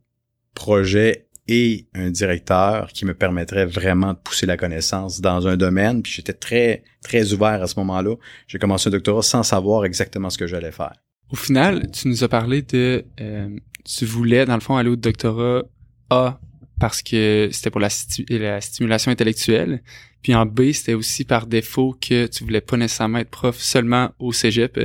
projet 0.55 1.27
et 1.49 1.87
un 1.95 2.11
directeur 2.11 2.89
qui 2.93 3.05
me 3.05 3.15
permettrait 3.15 3.67
vraiment 3.67 4.15
de 4.15 4.19
pousser 4.19 4.47
la 4.47 4.57
connaissance 4.57 5.21
dans 5.21 5.47
un 5.47 5.57
domaine. 5.57 6.03
Puis 6.03 6.13
j'étais 6.13 6.33
très, 6.33 6.83
très 7.03 7.33
ouvert 7.33 7.63
à 7.63 7.67
ce 7.67 7.79
moment-là. 7.79 8.17
J'ai 8.49 8.59
commencé 8.59 8.89
un 8.89 8.93
doctorat 8.93 9.23
sans 9.23 9.43
savoir 9.43 9.85
exactement 9.85 10.29
ce 10.29 10.39
que 10.39 10.47
j'allais 10.47 10.73
faire. 10.73 10.95
Au 11.31 11.37
final, 11.37 11.91
tu 11.91 12.09
nous 12.09 12.25
as 12.25 12.29
parlé 12.29 12.63
de... 12.63 13.05
Euh, 13.21 13.49
tu 13.85 14.05
voulais, 14.05 14.45
dans 14.45 14.55
le 14.55 14.61
fond, 14.61 14.77
aller 14.77 14.91
au 14.91 14.97
doctorat 14.97 15.63
A 16.11 16.41
parce 16.79 17.03
que 17.03 17.49
c'était 17.53 17.71
pour 17.71 17.81
la, 17.81 17.89
la, 18.29 18.61
stimulation 18.61 19.11
intellectuelle. 19.11 19.83
Puis 20.23 20.35
en 20.35 20.47
B, 20.47 20.73
c'était 20.73 20.95
aussi 20.95 21.25
par 21.25 21.47
défaut 21.47 21.97
que 22.01 22.27
tu 22.27 22.45
voulais 22.45 22.61
pas 22.61 22.77
nécessairement 22.77 23.19
être 23.19 23.31
prof 23.31 23.57
seulement 23.57 24.11
au 24.19 24.33
cégep. 24.33 24.79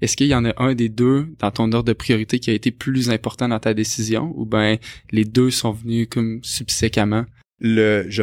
Est-ce 0.00 0.16
qu'il 0.16 0.26
y 0.26 0.34
en 0.34 0.44
a 0.44 0.52
un 0.62 0.74
des 0.74 0.88
deux 0.88 1.28
dans 1.38 1.50
ton 1.50 1.72
ordre 1.72 1.84
de 1.84 1.92
priorité 1.92 2.38
qui 2.38 2.50
a 2.50 2.52
été 2.52 2.70
plus 2.70 3.10
important 3.10 3.48
dans 3.48 3.58
ta 3.58 3.74
décision 3.74 4.32
ou 4.36 4.44
ben 4.44 4.76
les 5.10 5.24
deux 5.24 5.50
sont 5.50 5.72
venus 5.72 6.08
comme 6.10 6.40
subséquemment? 6.42 7.24
Le, 7.60 8.04
je, 8.08 8.22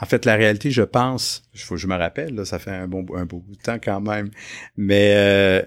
en 0.00 0.06
fait, 0.06 0.24
la 0.24 0.34
réalité, 0.34 0.70
je 0.70 0.82
pense, 0.82 1.42
je 1.52 1.86
me 1.86 1.96
rappelle, 1.96 2.34
là, 2.34 2.44
ça 2.44 2.58
fait 2.58 2.70
un 2.70 2.88
bon 2.88 3.06
un 3.14 3.24
beau 3.24 3.38
bout 3.38 3.56
de 3.56 3.62
temps 3.62 3.78
quand 3.82 4.00
même, 4.00 4.30
mais 4.76 5.12
euh, 5.14 5.62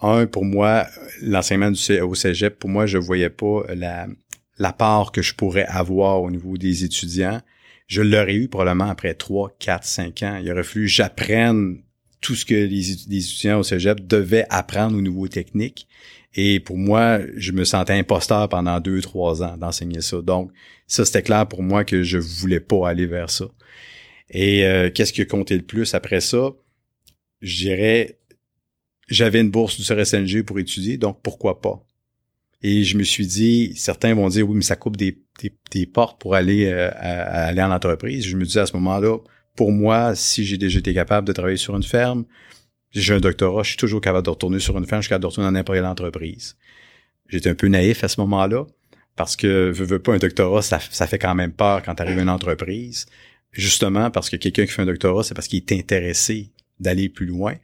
un, 0.00 0.26
pour 0.26 0.44
moi, 0.44 0.86
l'enseignement 1.22 1.70
au 2.02 2.14
cégep, 2.14 2.58
pour 2.58 2.70
moi, 2.70 2.86
je 2.86 2.98
voyais 2.98 3.30
pas 3.30 3.62
la, 3.74 4.08
la 4.58 4.72
part 4.72 5.12
que 5.12 5.22
je 5.22 5.34
pourrais 5.34 5.66
avoir 5.66 6.22
au 6.22 6.30
niveau 6.30 6.56
des 6.56 6.84
étudiants. 6.84 7.40
Je 7.86 8.02
l'aurais 8.02 8.34
eu 8.34 8.48
probablement 8.48 8.90
après 8.90 9.14
3, 9.14 9.56
4, 9.58 9.84
5 9.84 10.22
ans. 10.22 10.40
Il 10.42 10.50
aurait 10.50 10.64
fallu 10.64 10.88
j'apprenne 10.88 11.82
tout 12.20 12.34
ce 12.34 12.44
que 12.44 12.54
les, 12.54 12.92
étudiants 12.92 13.60
au 13.60 13.62
cégep 13.62 14.06
devaient 14.06 14.46
apprendre 14.50 14.96
au 14.96 15.00
niveau 15.00 15.28
technique. 15.28 15.86
Et 16.34 16.60
pour 16.60 16.76
moi, 16.76 17.20
je 17.36 17.52
me 17.52 17.64
sentais 17.64 17.92
imposteur 17.94 18.48
pendant 18.48 18.80
deux, 18.80 19.00
trois 19.00 19.42
ans 19.42 19.56
d'enseigner 19.56 20.00
ça. 20.00 20.20
Donc, 20.20 20.50
ça, 20.86 21.04
c'était 21.04 21.22
clair 21.22 21.46
pour 21.46 21.62
moi 21.62 21.84
que 21.84 22.02
je 22.02 22.18
voulais 22.18 22.60
pas 22.60 22.88
aller 22.88 23.06
vers 23.06 23.30
ça. 23.30 23.46
Et 24.30 24.66
euh, 24.66 24.90
qu'est-ce 24.90 25.12
qui 25.12 25.22
a 25.22 25.24
compté 25.24 25.56
le 25.56 25.62
plus 25.62 25.94
après 25.94 26.20
ça? 26.20 26.50
Je 27.40 27.56
dirais, 27.56 28.18
j'avais 29.08 29.40
une 29.40 29.50
bourse 29.50 29.78
du 29.78 29.86
CRSNG 29.86 30.42
pour 30.42 30.58
étudier, 30.58 30.98
donc 30.98 31.22
pourquoi 31.22 31.60
pas? 31.60 31.85
Et 32.68 32.82
je 32.82 32.98
me 32.98 33.04
suis 33.04 33.28
dit, 33.28 33.74
certains 33.76 34.12
vont 34.12 34.28
dire, 34.28 34.48
oui, 34.48 34.56
mais 34.56 34.62
ça 34.62 34.74
coupe 34.74 34.96
des, 34.96 35.16
des, 35.70 35.86
portes 35.86 36.20
pour 36.20 36.34
aller, 36.34 36.66
euh, 36.66 36.90
aller 36.96 37.62
en 37.62 37.70
entreprise. 37.70 38.26
Je 38.26 38.36
me 38.36 38.44
disais 38.44 38.58
à 38.58 38.66
ce 38.66 38.72
moment-là, 38.72 39.18
pour 39.54 39.70
moi, 39.70 40.16
si 40.16 40.44
j'ai 40.44 40.58
déjà 40.58 40.80
été 40.80 40.92
capable 40.92 41.28
de 41.28 41.32
travailler 41.32 41.58
sur 41.58 41.76
une 41.76 41.84
ferme, 41.84 42.24
j'ai 42.90 43.14
un 43.14 43.20
doctorat, 43.20 43.62
je 43.62 43.68
suis 43.68 43.76
toujours 43.76 44.00
capable 44.00 44.24
de 44.24 44.30
retourner 44.30 44.58
sur 44.58 44.76
une 44.76 44.84
ferme, 44.84 45.00
je 45.00 45.04
suis 45.04 45.10
capable 45.10 45.22
de 45.22 45.26
retourner 45.28 45.46
dans 45.46 45.52
n'importe 45.52 45.78
quelle 45.78 45.86
entreprise. 45.86 46.56
J'étais 47.28 47.50
un 47.50 47.54
peu 47.54 47.68
naïf 47.68 48.02
à 48.02 48.08
ce 48.08 48.20
moment-là, 48.22 48.66
parce 49.14 49.36
que 49.36 49.70
veux, 49.70 49.84
veux 49.84 50.00
pas 50.00 50.14
un 50.14 50.18
doctorat, 50.18 50.60
ça, 50.60 50.80
fait 50.80 51.20
quand 51.20 51.36
même 51.36 51.52
peur 51.52 51.84
quand 51.84 51.94
tu 51.94 52.02
arrives 52.02 52.18
une 52.18 52.28
entreprise. 52.28 53.06
Justement, 53.52 54.10
parce 54.10 54.28
que 54.28 54.34
quelqu'un 54.34 54.66
qui 54.66 54.72
fait 54.72 54.82
un 54.82 54.86
doctorat, 54.86 55.22
c'est 55.22 55.34
parce 55.34 55.46
qu'il 55.46 55.60
est 55.60 55.70
intéressé 55.70 56.50
d'aller 56.80 57.10
plus 57.10 57.26
loin. 57.26 57.54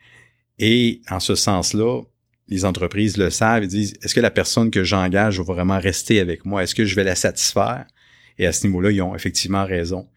Et 0.61 1.01
en 1.11 1.19
ce 1.19 1.35
sens-là, 1.35 2.03
les 2.49 2.65
entreprises 2.65 3.17
le 3.17 3.31
savent, 3.31 3.65
ils 3.65 3.69
disent, 3.69 3.95
est-ce 4.03 4.15
que 4.15 4.21
la 4.21 4.31
personne 4.31 4.71
que 4.71 4.85
j'engage 4.85 5.39
va 5.39 5.45
vraiment 5.45 5.79
rester 5.79 6.21
avec 6.21 6.45
moi? 6.45 6.63
Est-ce 6.63 6.75
que 6.75 6.85
je 6.85 6.95
vais 6.95 7.05
la 7.05 7.15
satisfaire? 7.15 7.87
Et 8.39 8.47
à 8.47 8.53
ce 8.53 8.67
niveau-là, 8.67 8.91
ils 8.91 9.03
ont 9.03 9.15
effectivement 9.15 9.65
raison. 9.65 10.09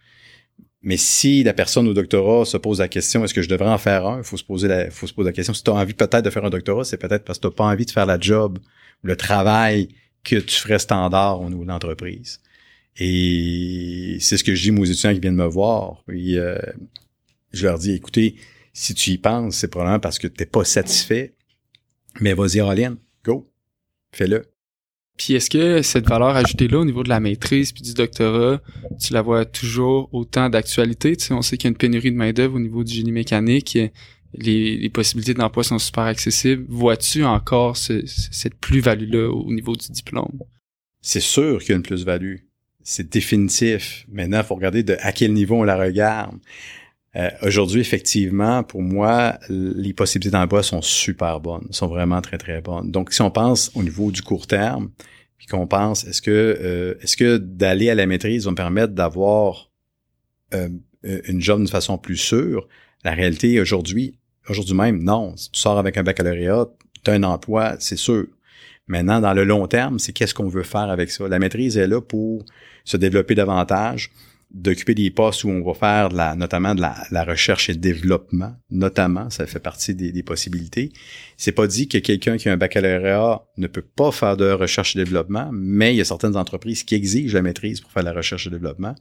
Mais 0.81 0.97
si 0.97 1.43
la 1.43 1.53
personne 1.53 1.88
au 1.88 1.93
doctorat 1.93 2.45
se 2.45 2.57
pose 2.57 2.79
la 2.79 2.88
question, 2.88 3.23
est-ce 3.23 3.33
que 3.33 3.41
je 3.41 3.49
devrais 3.49 3.69
en 3.69 3.79
faire 3.79 4.05
un? 4.05 4.19
Il 4.19 4.23
faut 4.23 4.38
se 4.38 4.43
poser 4.43 4.67
la, 4.67 4.85
question. 5.31 5.53
Si 5.53 5.63
tu 5.63 5.71
as 5.71 5.73
envie 5.73 5.95
peut-être 5.95 6.23
de 6.23 6.29
faire 6.29 6.45
un 6.45 6.51
doctorat, 6.51 6.83
c'est 6.83 6.97
peut-être 6.97 7.25
parce 7.25 7.39
que 7.39 7.41
tu 7.41 7.47
n'as 7.47 7.55
pas 7.55 7.65
envie 7.65 7.85
de 7.85 7.91
faire 7.91 8.05
la 8.05 8.19
job, 8.19 8.59
le 9.01 9.15
travail 9.15 9.89
que 10.23 10.35
tu 10.35 10.55
ferais 10.55 10.77
standard 10.77 11.41
au 11.41 11.49
niveau 11.49 11.63
de 11.63 11.69
l'entreprise. 11.69 12.39
Et 12.97 14.17
c'est 14.19 14.38
ce 14.38 14.43
que 14.43 14.53
je 14.53 14.71
dis 14.71 14.79
aux 14.79 14.85
étudiants 14.85 15.13
qui 15.13 15.19
viennent 15.19 15.35
me 15.35 15.47
voir. 15.47 16.03
Puis, 16.07 16.38
euh, 16.38 16.57
je 17.51 17.65
leur 17.65 17.79
dis, 17.79 17.93
écoutez, 17.93 18.35
Si 18.73 18.93
tu 18.93 19.11
y 19.11 19.17
penses, 19.17 19.55
c'est 19.55 19.69
probablement 19.69 19.99
parce 19.99 20.19
que 20.19 20.27
tu 20.27 20.35
n'es 20.39 20.45
pas 20.45 20.65
satisfait. 20.65 21.33
Mais 22.19 22.34
vas-y, 22.34 22.60
Aline, 22.60 22.97
go, 23.23 23.51
fais-le. 24.12 24.43
Puis 25.17 25.34
est-ce 25.34 25.49
que 25.49 25.82
cette 25.82 26.08
valeur 26.08 26.36
ajoutée-là 26.36 26.80
au 26.80 26.86
niveau 26.86 27.04
de 27.04 27.10
la 27.10 27.19
maîtrise 27.19 27.71
puis 27.71 27.82
du 27.82 27.93
doctorat, 27.93 28.62
tu 28.99 29.13
la 29.13 29.21
vois 29.21 29.45
toujours 29.45 30.10
autant 30.13 30.49
d'actualité? 30.49 31.15
Tu 31.15 31.25
sais, 31.25 31.34
on 31.34 31.41
sait 31.41 31.58
qu'il 31.58 31.67
y 31.67 31.69
a 31.69 31.71
une 31.71 31.78
pénurie 31.78 32.12
de 32.12 32.17
main-d'œuvre 32.17 32.56
au 32.56 32.60
niveau 32.60 32.84
du 32.84 32.93
génie 32.93 33.13
mécanique. 33.13 33.78
Les, 34.34 34.89
possibilités 34.89 35.34
d'emploi 35.34 35.63
sont 35.63 35.80
super 35.80 36.04
accessibles. 36.04 36.65
Vois-tu 36.67 37.23
encore 37.23 37.78
cette 37.78 38.56
plus-value-là 38.56 39.30
au 39.30 39.54
niveau 39.54 39.75
du 39.75 39.88
diplôme? 39.89 40.39
C'est 41.01 41.21
sûr 41.21 41.60
qu'il 41.60 41.69
y 41.69 41.73
a 41.73 41.78
une 41.78 41.84
plus-value. 41.84 42.38
C'est 42.84 43.10
définitif. 43.10 44.06
Maintenant, 44.12 44.39
il 44.39 44.43
faut 44.43 44.56
regarder 44.56 44.84
de 44.84 44.97
à 44.99 45.13
quel 45.13 45.32
niveau 45.32 45.56
on 45.56 45.63
la 45.63 45.78
regarde. 45.78 46.38
Euh, 47.17 47.30
aujourd'hui, 47.41 47.80
effectivement, 47.80 48.63
pour 48.63 48.82
moi, 48.82 49.38
les 49.49 49.93
possibilités 49.93 50.32
d'emploi 50.32 50.63
sont 50.63 50.82
super 50.82 51.39
bonnes, 51.39 51.67
sont 51.71 51.88
vraiment 51.88 52.21
très, 52.21 52.38
très 52.38 52.62
bonnes. 52.62 52.91
Donc, 52.91 53.13
si 53.13 53.21
on 53.21 53.32
pense 53.32 53.71
au 53.75 53.84
niveau 53.84 54.12
du 54.12 54.21
court 54.21 54.47
terme, 54.47 54.91
puis 55.38 55.47
qu'on 55.47 55.67
pense, 55.67 56.06
est-ce 56.06 56.21
que 56.21 56.32
euh, 56.32 56.95
est-ce 57.01 57.15
que 57.15 57.38
d'aller 57.38 57.89
à 57.89 57.95
la 57.95 58.06
maîtrise 58.06 58.45
va 58.45 58.51
me 58.51 58.56
permettre 58.56 58.93
d'avoir 58.93 59.71
euh, 60.54 60.69
une 61.04 61.41
job 61.41 61.60
d'une 61.60 61.67
façon 61.67 61.97
plus 61.97 62.17
sûre? 62.17 62.67
La 63.04 63.12
réalité 63.12 63.62
aujourd'hui, 63.62 64.17
aujourd'hui 64.49 64.75
même, 64.75 65.04
non. 65.04 65.38
Si 65.38 65.51
tu 65.51 65.60
sors 65.60 65.78
avec 65.78 65.97
un 65.97 66.04
baccalauréat, 66.04 66.67
tu 67.04 67.12
as 67.12 67.13
un 67.13 67.23
emploi, 67.23 67.75
c'est 67.80 67.97
sûr. 67.97 68.25
Maintenant, 68.88 69.19
dans 69.19 69.34
le 69.34 69.45
long 69.45 69.67
terme, 69.67 69.99
c'est 69.99 70.13
qu'est-ce 70.13 70.34
qu'on 70.34 70.47
veut 70.47 70.63
faire 70.63 70.89
avec 70.89 71.10
ça? 71.10 71.28
La 71.28 71.39
maîtrise 71.39 71.78
est 71.78 71.88
là 71.88 72.01
pour 72.01 72.45
se 72.84 72.97
développer 72.97 73.36
davantage, 73.36 74.12
d'occuper 74.51 74.95
des 74.95 75.12
postes 75.12 75.43
où 75.43 75.49
on 75.49 75.63
va 75.63 75.73
faire 75.73 76.10
la, 76.10 76.36
notamment 76.36 76.75
de 76.75 76.81
la, 76.81 77.23
recherche 77.23 77.69
et 77.69 77.75
développement, 77.75 78.55
notamment, 78.69 79.29
ça 79.29 79.45
fait 79.45 79.60
partie 79.60 79.93
des, 79.93 80.12
des 80.12 80.23
possibilités. 80.23 80.91
C'est 81.36 81.51
pas 81.51 81.67
dit 81.67 81.88
que 81.88 81.97
quelqu'un 81.97 82.38
qui 82.38 82.47
a 82.47 82.53
un 82.53 82.58
baccalauréat 82.58 83.43
ne 83.58 83.67
peut 83.67 83.81
pas 83.81 84.12
faire 84.12 84.38
de 84.38 84.49
recherche 84.51 84.95
et 84.95 84.99
développement, 84.99 85.49
mais 85.51 85.93
il 85.93 85.97
y 85.97 86.01
a 86.01 86.05
certaines 86.05 86.38
entreprises 86.38 86.84
qui 86.84 86.95
exigent 86.95 87.34
la 87.34 87.41
maîtrise 87.41 87.81
pour 87.81 87.91
faire 87.91 88.03
la 88.03 88.13
recherche 88.13 88.47
et 88.47 88.49
développement. 88.49 88.95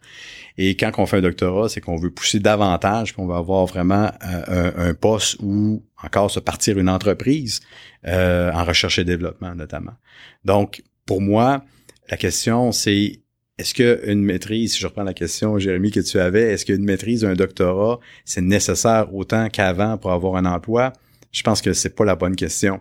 Et 0.58 0.76
quand 0.76 0.90
on 0.98 1.06
fait 1.06 1.18
un 1.18 1.22
doctorat, 1.22 1.68
c'est 1.68 1.80
qu'on 1.80 1.96
veut 1.96 2.10
pousser 2.10 2.40
davantage, 2.40 3.12
qu'on 3.12 3.26
va 3.26 3.36
avoir 3.36 3.66
vraiment 3.66 4.10
euh, 4.26 4.72
un, 4.76 4.88
un, 4.88 4.94
poste 4.94 5.36
où 5.40 5.84
encore 6.02 6.30
se 6.30 6.40
partir 6.40 6.78
une 6.78 6.88
entreprise 6.88 7.60
euh, 8.06 8.50
en 8.52 8.64
recherche 8.64 8.98
et 8.98 9.04
développement, 9.04 9.54
notamment. 9.54 9.94
Donc, 10.44 10.82
pour 11.06 11.20
moi, 11.20 11.64
la 12.10 12.16
question, 12.16 12.72
c'est 12.72 13.23
est-ce 13.58 13.74
qu'une 13.74 14.22
maîtrise, 14.22 14.74
si 14.74 14.80
je 14.80 14.86
reprends 14.86 15.04
la 15.04 15.14
question, 15.14 15.58
Jérémy, 15.58 15.90
que 15.92 16.00
tu 16.00 16.18
avais, 16.18 16.52
est-ce 16.52 16.64
qu'une 16.64 16.84
maîtrise, 16.84 17.24
un 17.24 17.34
doctorat, 17.34 18.00
c'est 18.24 18.40
nécessaire 18.40 19.14
autant 19.14 19.48
qu'avant 19.48 19.96
pour 19.96 20.12
avoir 20.12 20.36
un 20.36 20.44
emploi? 20.44 20.92
Je 21.30 21.42
pense 21.42 21.62
que 21.62 21.72
c'est 21.72 21.94
pas 21.94 22.04
la 22.04 22.16
bonne 22.16 22.36
question. 22.36 22.80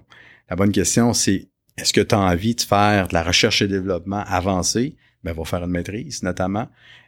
La 0.50 0.56
bonne 0.56 0.72
question, 0.72 1.14
c'est 1.14 1.48
est-ce 1.78 1.94
que 1.94 2.02
tu 2.02 2.16
as 2.16 2.20
envie 2.20 2.56
de 2.56 2.62
faire 2.62 3.08
de 3.08 3.14
la 3.14 3.24
recherche 3.24 3.62
et 3.62 3.68
développement 3.68 4.24
avancée? 4.28 4.96
Ben, 5.24 5.34
va 5.34 5.46
faire 5.46 5.64
une 5.64 5.72
maîtrise, 5.72 6.22
notamment. 6.24 6.68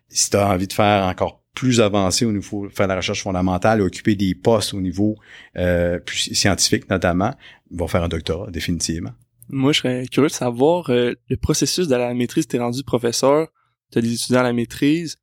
Si 0.10 0.30
tu 0.30 0.38
as 0.38 0.48
envie 0.48 0.68
de 0.68 0.74
faire 0.74 1.06
encore 1.06 1.44
plus 1.56 1.82
avancé 1.82 2.26
au 2.26 2.32
niveau 2.32 2.70
faire 2.70 2.88
la 2.88 2.98
recherche 2.98 3.24
fondamentale, 3.24 3.82
occuper 3.82 4.16
des 4.16 4.36
postes 4.36 4.74
au 4.74 4.82
niveau 4.82 5.16
euh, 5.58 6.00
plus 6.00 6.34
scientifique 6.34 6.90
notamment, 6.90 7.34
va 7.72 7.88
faire 7.88 8.04
un 8.04 8.10
doctorat, 8.10 8.52
définitivement. 8.52 9.12
Moi, 9.50 9.72
je 9.72 9.80
serais 9.80 10.06
curieux 10.08 10.30
de 10.30 10.34
savoir 10.34 10.90
euh, 10.90 11.14
le 11.30 11.38
processus 11.38 11.88
de 11.88 11.96
la 11.96 12.14
maîtrise. 12.14 12.48
T'es 12.48 12.60
rendu 12.60 12.84
professeur, 12.84 13.48
t'as 13.92 14.02
des 14.02 14.14
étudiants 14.14 14.40
à 14.40 14.44
la 14.44 14.54
maîtrise. 14.54 15.18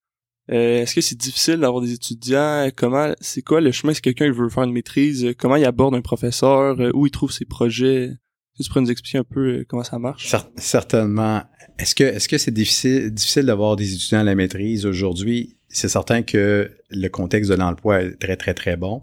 Euh, 0.50 0.82
est-ce 0.82 0.94
que 0.94 1.00
c'est 1.00 1.18
difficile 1.18 1.60
d'avoir 1.60 1.82
des 1.82 1.92
étudiants? 1.92 2.68
Comment, 2.76 3.12
c'est 3.20 3.42
quoi 3.42 3.60
le 3.60 3.70
chemin 3.72 3.94
si 3.94 4.00
quelqu'un 4.00 4.30
veut 4.30 4.48
faire 4.48 4.64
une 4.64 4.72
maîtrise? 4.72 5.34
Comment 5.38 5.56
il 5.56 5.64
aborde 5.64 5.94
un 5.94 6.00
professeur? 6.00 6.80
Euh, 6.80 6.90
où 6.94 7.06
il 7.06 7.10
trouve 7.10 7.32
ses 7.32 7.44
projets? 7.44 8.10
Tu 8.60 8.68
pourrais 8.68 8.82
nous 8.82 8.90
expliquer 8.90 9.18
un 9.18 9.24
peu 9.24 9.64
comment 9.68 9.82
ça 9.82 9.98
marche? 9.98 10.32
certainement. 10.56 11.42
Est-ce 11.78 11.94
que, 11.94 12.04
est-ce 12.04 12.28
que 12.28 12.38
c'est 12.38 12.50
difficile, 12.50 13.10
difficile 13.10 13.46
d'avoir 13.46 13.76
des 13.76 13.94
étudiants 13.94 14.20
à 14.20 14.24
la 14.24 14.34
maîtrise? 14.34 14.84
Aujourd'hui? 14.84 15.56
C'est 15.68 15.88
certain 15.88 16.22
que 16.22 16.70
le 16.90 17.08
contexte 17.08 17.50
de 17.50 17.56
l'emploi 17.56 18.02
est 18.02 18.20
très, 18.20 18.36
très, 18.36 18.52
très 18.52 18.76
bon. 18.76 19.02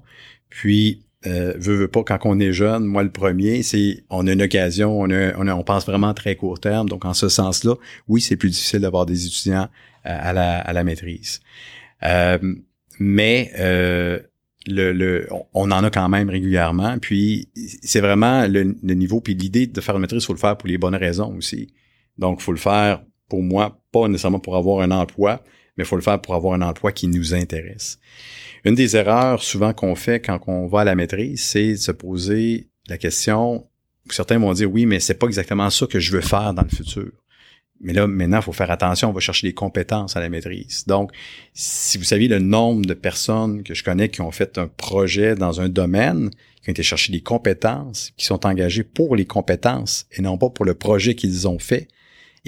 Puis, 0.49 1.03
euh, 1.25 1.53
veut, 1.58 1.88
pas, 1.88 2.03
quand 2.03 2.19
on 2.23 2.39
est 2.39 2.53
jeune, 2.53 2.86
moi 2.86 3.03
le 3.03 3.12
premier, 3.12 3.62
c'est 3.63 4.03
on 4.10 4.25
a 4.27 4.32
une 4.32 4.41
occasion, 4.41 4.99
on, 4.99 5.10
a, 5.10 5.36
on, 5.36 5.63
pense 5.63 5.86
vraiment 5.86 6.13
très 6.13 6.36
court 6.36 6.60
terme. 6.60 6.88
Donc 6.88 7.03
en 7.05 7.13
ce 7.13 7.27
sens-là, 7.27 7.75
oui, 8.08 8.21
c'est 8.21 8.38
plus 8.38 8.49
difficile 8.49 8.79
d'avoir 8.79 9.05
des 9.05 9.25
étudiants 9.25 9.67
euh, 10.05 10.17
à, 10.17 10.32
la, 10.32 10.60
à 10.60 10.71
la 10.71 10.84
maîtrise. 10.84 11.41
Euh, 12.03 12.38
mais 12.99 13.51
euh, 13.60 14.19
le, 14.67 14.93
le, 14.93 15.27
on 15.53 15.71
en 15.71 15.84
a 15.84 15.89
quand 15.89 16.08
même 16.08 16.29
régulièrement. 16.29 16.97
Puis 16.99 17.49
c'est 17.84 18.01
vraiment 18.01 18.47
le, 18.47 18.63
niveau, 18.93 19.19
puis 19.19 19.34
l'idée 19.34 19.67
de 19.67 19.82
faire 19.82 19.95
une 19.95 20.01
maîtrise, 20.01 20.23
il 20.23 20.25
faut 20.25 20.34
le 20.34 20.39
faire 20.39 20.58
pour 20.58 20.67
les 20.67 20.77
bonnes 20.77 20.95
raisons 20.95 21.36
aussi. 21.36 21.73
Donc, 22.17 22.39
il 22.39 22.43
faut 22.43 22.51
le 22.51 22.58
faire 22.58 23.01
pour 23.29 23.41
moi, 23.41 23.82
pas 23.91 24.08
nécessairement 24.08 24.39
pour 24.39 24.58
avoir 24.58 24.82
un 24.82 24.91
emploi, 24.91 25.43
mais 25.80 25.86
il 25.86 25.88
faut 25.88 25.96
le 25.96 26.02
faire 26.02 26.20
pour 26.20 26.36
avoir 26.36 26.56
un 26.56 26.62
emploi 26.62 26.92
qui 26.92 27.08
nous 27.08 27.34
intéresse. 27.34 28.00
Une 28.65 28.76
des 28.76 28.98
erreurs 28.98 29.42
souvent 29.42 29.72
qu'on 29.72 29.96
fait 29.96 30.20
quand 30.20 30.38
on 30.48 30.68
va 30.68 30.82
à 30.82 30.84
la 30.84 30.94
maîtrise, 30.94 31.42
c'est 31.42 31.72
de 31.72 31.78
se 31.78 31.94
poser 31.94 32.68
la 32.89 32.98
question, 32.98 33.65
certains 34.10 34.39
vont 34.39 34.52
dire 34.52 34.70
oui, 34.70 34.86
mais 34.86 35.00
c'est 35.00 35.13
pas 35.13 35.28
exactement 35.28 35.70
ça 35.70 35.88
que 35.88 36.02
je 36.02 36.12
veux 36.12 36.20
faire 36.20 36.54
dans 36.54 36.63
le 36.63 36.70
futur. 36.70 37.12
Mais 37.80 37.94
là, 37.94 38.08
maintenant, 38.08 38.39
il 38.39 38.44
faut 38.44 38.52
faire 38.52 38.72
attention, 38.72 39.10
on 39.10 39.13
va 39.13 39.22
chercher 39.22 39.48
des 39.48 39.54
compétences 39.54 40.18
à 40.18 40.20
la 40.20 40.28
maîtrise. 40.28 40.84
Donc, 40.86 41.12
si 41.54 41.98
vous 41.98 42.04
saviez 42.04 42.28
le 42.28 42.39
nombre 42.39 42.86
de 42.86 42.94
personnes 42.94 43.63
que 43.63 43.74
je 43.74 43.86
connais 43.86 44.10
qui 44.10 44.20
ont 44.20 44.32
fait 44.32 44.58
un 44.58 44.68
projet 44.68 45.36
dans 45.36 45.62
un 45.62 45.70
domaine, 45.70 46.30
qui 46.62 46.70
ont 46.70 46.72
été 46.72 46.84
chercher 46.84 47.13
des 47.13 47.22
compétences, 47.22 48.12
qui 48.18 48.26
sont 48.26 48.46
engagées 48.46 48.84
pour 48.84 49.15
les 49.15 49.26
compétences 49.26 50.08
et 50.12 50.22
non 50.22 50.38
pas 50.38 50.50
pour 50.50 50.65
le 50.65 50.74
projet 50.74 51.15
qu'ils 51.15 51.48
ont 51.48 51.58
fait, 51.58 51.88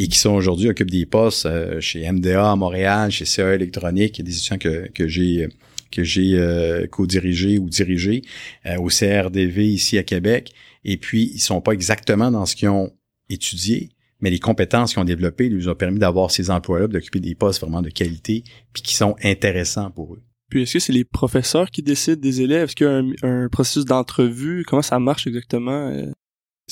et 0.01 0.07
qui 0.07 0.17
sont 0.17 0.31
aujourd'hui 0.31 0.67
occupent 0.67 0.89
des 0.89 1.05
postes 1.05 1.45
euh, 1.45 1.79
chez 1.79 2.11
MDA 2.11 2.51
à 2.51 2.55
Montréal, 2.55 3.11
chez 3.11 3.25
CA 3.25 3.53
Électronique, 3.53 4.21
des 4.23 4.35
étudiants 4.35 4.57
que, 4.57 4.89
que 4.91 5.07
j'ai 5.07 5.47
que 5.91 6.03
j'ai 6.03 6.39
euh, 6.39 6.87
co-dirigé 6.87 7.59
ou 7.59 7.69
dirigé 7.69 8.21
euh, 8.65 8.77
au 8.77 8.87
CRDV 8.87 9.67
ici 9.67 9.97
à 9.97 10.03
Québec. 10.03 10.53
Et 10.85 10.95
puis, 10.97 11.29
ils 11.33 11.39
sont 11.39 11.59
pas 11.59 11.73
exactement 11.73 12.31
dans 12.31 12.45
ce 12.45 12.55
qu'ils 12.55 12.69
ont 12.69 12.93
étudié, 13.29 13.89
mais 14.21 14.29
les 14.29 14.39
compétences 14.39 14.93
qu'ils 14.93 15.01
ont 15.01 15.05
développées 15.05 15.49
lui 15.49 15.67
ont 15.67 15.75
permis 15.75 15.99
d'avoir 15.99 16.31
ces 16.31 16.49
emplois-là, 16.49 16.87
d'occuper 16.87 17.19
des 17.19 17.35
postes 17.35 17.59
vraiment 17.59 17.81
de 17.81 17.89
qualité, 17.89 18.43
puis 18.71 18.81
qui 18.81 18.95
sont 18.95 19.15
intéressants 19.21 19.91
pour 19.91 20.13
eux. 20.13 20.23
Puis 20.49 20.63
est-ce 20.63 20.73
que 20.73 20.79
c'est 20.79 20.93
les 20.93 21.03
professeurs 21.03 21.69
qui 21.69 21.83
décident 21.83 22.21
des 22.21 22.41
élèves? 22.41 22.69
Est-ce 22.69 22.75
qu'il 22.75 22.87
y 22.87 23.25
a 23.25 23.27
un, 23.27 23.49
processus 23.49 23.83
d'entrevue? 23.83 24.63
Comment 24.65 24.81
ça 24.81 24.97
marche 24.97 25.27
exactement? 25.27 25.93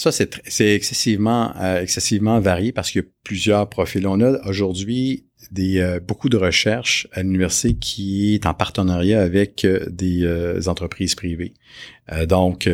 Euh? 0.08 0.12
Ça, 0.12 0.26
c'est, 0.46 0.76
excessivement, 0.76 1.54
excessivement 1.78 2.40
varié 2.40 2.72
parce 2.72 2.92
qu'il 2.92 3.02
y 3.02 3.06
a 3.06 3.08
plusieurs 3.24 3.70
profils. 3.70 4.06
On 4.08 4.22
a 4.22 4.48
aujourd'hui 4.48 5.26
des 5.52 5.80
euh, 5.80 6.00
beaucoup 6.00 6.30
de 6.30 6.38
recherches 6.38 7.08
à 7.14 7.24
l'université 7.24 7.74
qui 7.76 8.36
est 8.36 8.46
en 8.46 8.54
partenariat 8.54 9.22
avec 9.22 9.66
euh, 9.66 9.86
des 9.90 10.24
euh, 10.24 10.62
entreprises 10.68 11.16
privées. 11.16 11.54
donc 12.28 12.68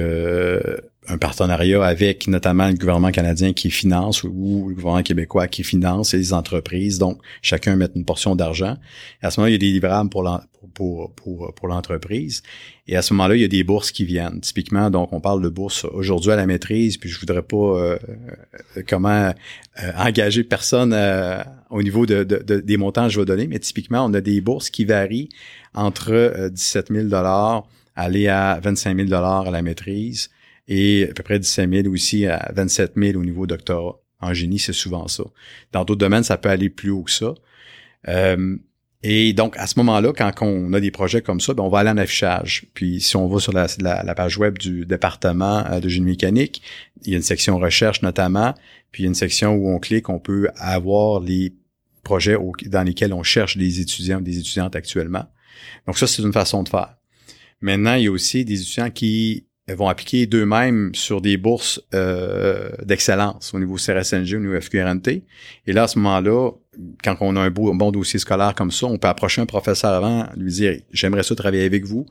un 1.07 1.17
partenariat 1.17 1.83
avec 1.83 2.27
notamment 2.27 2.67
le 2.67 2.73
gouvernement 2.73 3.11
canadien 3.11 3.53
qui 3.53 3.69
finance 3.69 4.23
ou, 4.23 4.67
le 4.69 4.75
gouvernement 4.75 5.03
québécois 5.03 5.47
qui 5.47 5.63
finance 5.63 6.13
les 6.13 6.33
entreprises. 6.33 6.97
Donc, 6.97 7.19
chacun 7.41 7.75
met 7.75 7.89
une 7.95 8.05
portion 8.05 8.35
d'argent. 8.35 8.77
À 9.21 9.31
ce 9.31 9.39
moment-là, 9.39 9.49
il 9.49 9.53
y 9.53 9.55
a 9.55 9.59
des 9.59 9.71
livrables 9.71 10.09
pour, 10.09 10.29
pour, 10.73 11.11
pour, 11.13 11.53
pour 11.53 11.67
l'entreprise. 11.67 12.43
Et 12.87 12.95
à 12.95 13.01
ce 13.01 13.13
moment-là, 13.13 13.35
il 13.35 13.41
y 13.41 13.45
a 13.45 13.47
des 13.47 13.63
bourses 13.63 13.91
qui 13.91 14.05
viennent. 14.05 14.41
Typiquement, 14.41 14.89
donc, 14.89 15.13
on 15.13 15.19
parle 15.19 15.41
de 15.41 15.49
bourses 15.49 15.85
aujourd'hui 15.85 16.31
à 16.31 16.35
la 16.35 16.45
maîtrise, 16.45 16.97
puis 16.97 17.09
je 17.09 17.19
voudrais 17.19 17.41
pas 17.41 17.55
euh, 17.55 17.97
euh, 18.77 18.83
comment 18.87 19.31
euh, 19.83 19.91
engager 19.97 20.43
personne 20.43 20.95
au 21.69 21.83
niveau 21.83 22.05
de, 22.05 22.23
de, 22.23 22.59
des 22.59 22.77
montants 22.77 23.07
que 23.07 23.13
je 23.13 23.19
vais 23.19 23.25
donner, 23.25 23.47
mais 23.47 23.59
typiquement, 23.59 24.05
on 24.05 24.13
a 24.13 24.21
des 24.21 24.41
bourses 24.41 24.69
qui 24.69 24.85
varient 24.85 25.29
entre 25.73 26.49
17 26.51 26.91
000 26.91 27.07
aller 27.95 28.27
à 28.27 28.59
25 28.61 29.07
000 29.07 29.13
à 29.13 29.51
la 29.51 29.61
maîtrise 29.61 30.29
et 30.67 31.07
à 31.09 31.13
peu 31.13 31.23
près 31.23 31.39
17 31.39 31.69
000 31.83 31.87
aussi 31.93 32.25
à 32.25 32.51
27 32.55 32.93
000 32.95 33.19
au 33.19 33.23
niveau 33.23 33.45
doctorat. 33.47 33.99
En 34.21 34.33
génie, 34.33 34.59
c'est 34.59 34.73
souvent 34.73 35.07
ça. 35.07 35.23
Dans 35.71 35.83
d'autres 35.83 35.99
domaines, 35.99 36.23
ça 36.23 36.37
peut 36.37 36.49
aller 36.49 36.69
plus 36.69 36.89
haut 36.89 37.03
que 37.03 37.11
ça. 37.11 37.33
Euh, 38.07 38.57
et 39.03 39.33
donc, 39.33 39.55
à 39.57 39.67
ce 39.67 39.77
moment-là, 39.79 40.13
quand 40.13 40.31
on 40.41 40.73
a 40.73 40.79
des 40.79 40.89
projets 40.89 41.21
comme 41.21 41.39
ça, 41.39 41.53
ben, 41.53 41.63
on 41.63 41.69
va 41.69 41.79
aller 41.79 41.91
en 41.91 41.97
affichage. 41.97 42.65
Puis, 42.73 43.01
si 43.01 43.15
on 43.15 43.27
va 43.27 43.39
sur 43.39 43.53
la, 43.53 44.15
page 44.15 44.37
web 44.39 44.57
du 44.57 44.85
département 44.85 45.63
euh, 45.67 45.79
de 45.79 45.89
génie 45.89 46.07
mécanique, 46.07 46.63
il 47.03 47.11
y 47.11 47.13
a 47.13 47.17
une 47.17 47.23
section 47.23 47.59
recherche 47.59 48.01
notamment, 48.01 48.55
puis 48.91 49.03
il 49.03 49.05
y 49.05 49.07
a 49.07 49.09
une 49.09 49.15
section 49.15 49.53
où 49.53 49.69
on 49.69 49.77
clique, 49.77 50.09
on 50.09 50.17
peut 50.17 50.49
avoir 50.55 51.19
les 51.19 51.53
projets 52.03 52.35
dans 52.65 52.83
lesquels 52.83 53.13
on 53.13 53.21
cherche 53.21 53.57
des 53.57 53.79
étudiants 53.79 54.17
ou 54.17 54.23
des 54.23 54.39
étudiantes 54.39 54.75
actuellement. 54.75 55.25
Donc, 55.85 55.99
ça, 55.99 56.07
c'est 56.07 56.23
une 56.23 56.33
façon 56.33 56.63
de 56.63 56.69
faire. 56.69 56.95
Maintenant, 57.61 57.93
il 57.95 58.05
y 58.05 58.07
a 58.07 58.11
aussi 58.11 58.43
des 58.43 58.59
étudiants 58.59 58.89
qui 58.89 59.45
vont 59.73 59.89
appliquer 59.89 60.27
d'eux-mêmes 60.27 60.93
sur 60.93 61.21
des 61.21 61.37
bourses 61.37 61.81
euh, 61.95 62.69
d'excellence 62.83 63.51
au 63.53 63.59
niveau 63.59 63.77
CRSNG, 63.77 64.35
au 64.35 64.39
niveau 64.39 64.61
FQRNT. 64.61 65.23
Et 65.65 65.73
là, 65.73 65.83
à 65.83 65.87
ce 65.87 65.97
moment-là, 65.97 66.51
quand 67.03 67.17
on 67.21 67.35
a 67.35 67.39
un 67.39 67.49
bon 67.49 67.91
dossier 67.91 68.19
scolaire 68.19 68.53
comme 68.53 68.69
ça, 68.69 68.85
on 68.85 68.99
peut 68.99 69.07
approcher 69.07 69.41
un 69.41 69.47
professeur 69.47 69.91
avant, 69.91 70.27
lui 70.37 70.51
dire 70.51 70.79
j'aimerais 70.91 71.23
ça 71.23 71.33
travailler 71.33 71.65
avec 71.65 71.83
vous, 71.85 72.05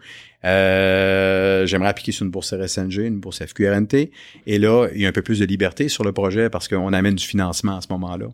euh, 0.45 1.65
j'aimerais 1.67 1.91
appliquer 1.91 2.11
sur 2.11 2.25
une 2.25 2.33
bourse 2.33 2.53
RSNG, 2.53 3.07
une 3.07 3.21
bourse 3.21 3.45
FQRNT, 3.45 4.11
et 4.47 4.59
là 4.59 4.89
il 4.93 5.03
y 5.03 5.07
a 5.07 5.09
un 5.09 5.13
peu 5.13 5.23
plus 5.23 5.39
de 5.39 5.45
liberté 5.45 5.89
sur 5.89 6.03
le 6.03 6.13
projet 6.13 6.51
parce 6.51 6.67
qu'on 6.67 6.93
amène 6.93 7.15
du 7.15 7.25
financement 7.25 7.77
à 7.77 7.81
ce 7.83 7.89
moment-là. 7.91 8.27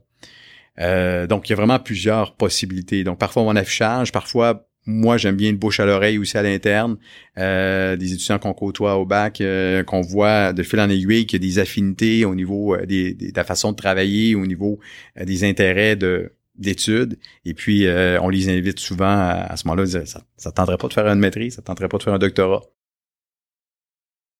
Euh, 0.78 1.26
donc 1.26 1.48
il 1.48 1.50
y 1.50 1.52
a 1.52 1.56
vraiment 1.56 1.78
plusieurs 1.78 2.34
possibilités. 2.36 3.04
Donc 3.04 3.18
parfois 3.18 3.42
mon 3.42 3.56
affichage, 3.56 4.12
parfois 4.12 4.69
moi, 4.90 5.16
j'aime 5.16 5.36
bien 5.36 5.50
une 5.50 5.56
bouche 5.56 5.80
à 5.80 5.86
l'oreille 5.86 6.18
aussi 6.18 6.36
à 6.36 6.42
l'interne. 6.42 6.98
Euh, 7.38 7.96
des 7.96 8.12
étudiants 8.12 8.38
qu'on 8.38 8.52
côtoie 8.52 8.96
au 8.96 9.06
bac, 9.06 9.40
euh, 9.40 9.82
qu'on 9.84 10.00
voit 10.00 10.52
de 10.52 10.62
fil 10.62 10.80
en 10.80 10.90
aiguille 10.90 11.26
qu'il 11.26 11.42
y 11.42 11.46
a 11.46 11.48
des 11.48 11.58
affinités 11.58 12.24
au 12.24 12.34
niveau 12.34 12.74
euh, 12.74 12.84
des, 12.84 13.14
de 13.14 13.32
la 13.34 13.44
façon 13.44 13.72
de 13.72 13.76
travailler, 13.76 14.34
au 14.34 14.46
niveau 14.46 14.80
des 15.16 15.44
intérêts 15.44 15.96
de 15.96 16.32
d'études. 16.56 17.18
Et 17.46 17.54
puis, 17.54 17.86
on 18.20 18.28
les 18.28 18.50
invite 18.50 18.80
souvent 18.80 19.06
à, 19.06 19.56
ce 19.56 19.66
moment-là, 19.66 19.86
dire, 19.86 20.06
ça 20.06 20.20
ne 20.44 20.50
tenterait 20.50 20.76
pas 20.76 20.88
de 20.88 20.92
faire 20.92 21.06
une 21.06 21.18
maîtrise, 21.18 21.54
ça 21.54 21.62
ne 21.62 21.64
tenterait 21.64 21.88
pas 21.88 21.96
de 21.96 22.02
faire 22.02 22.12
un 22.12 22.18
doctorat. 22.18 22.62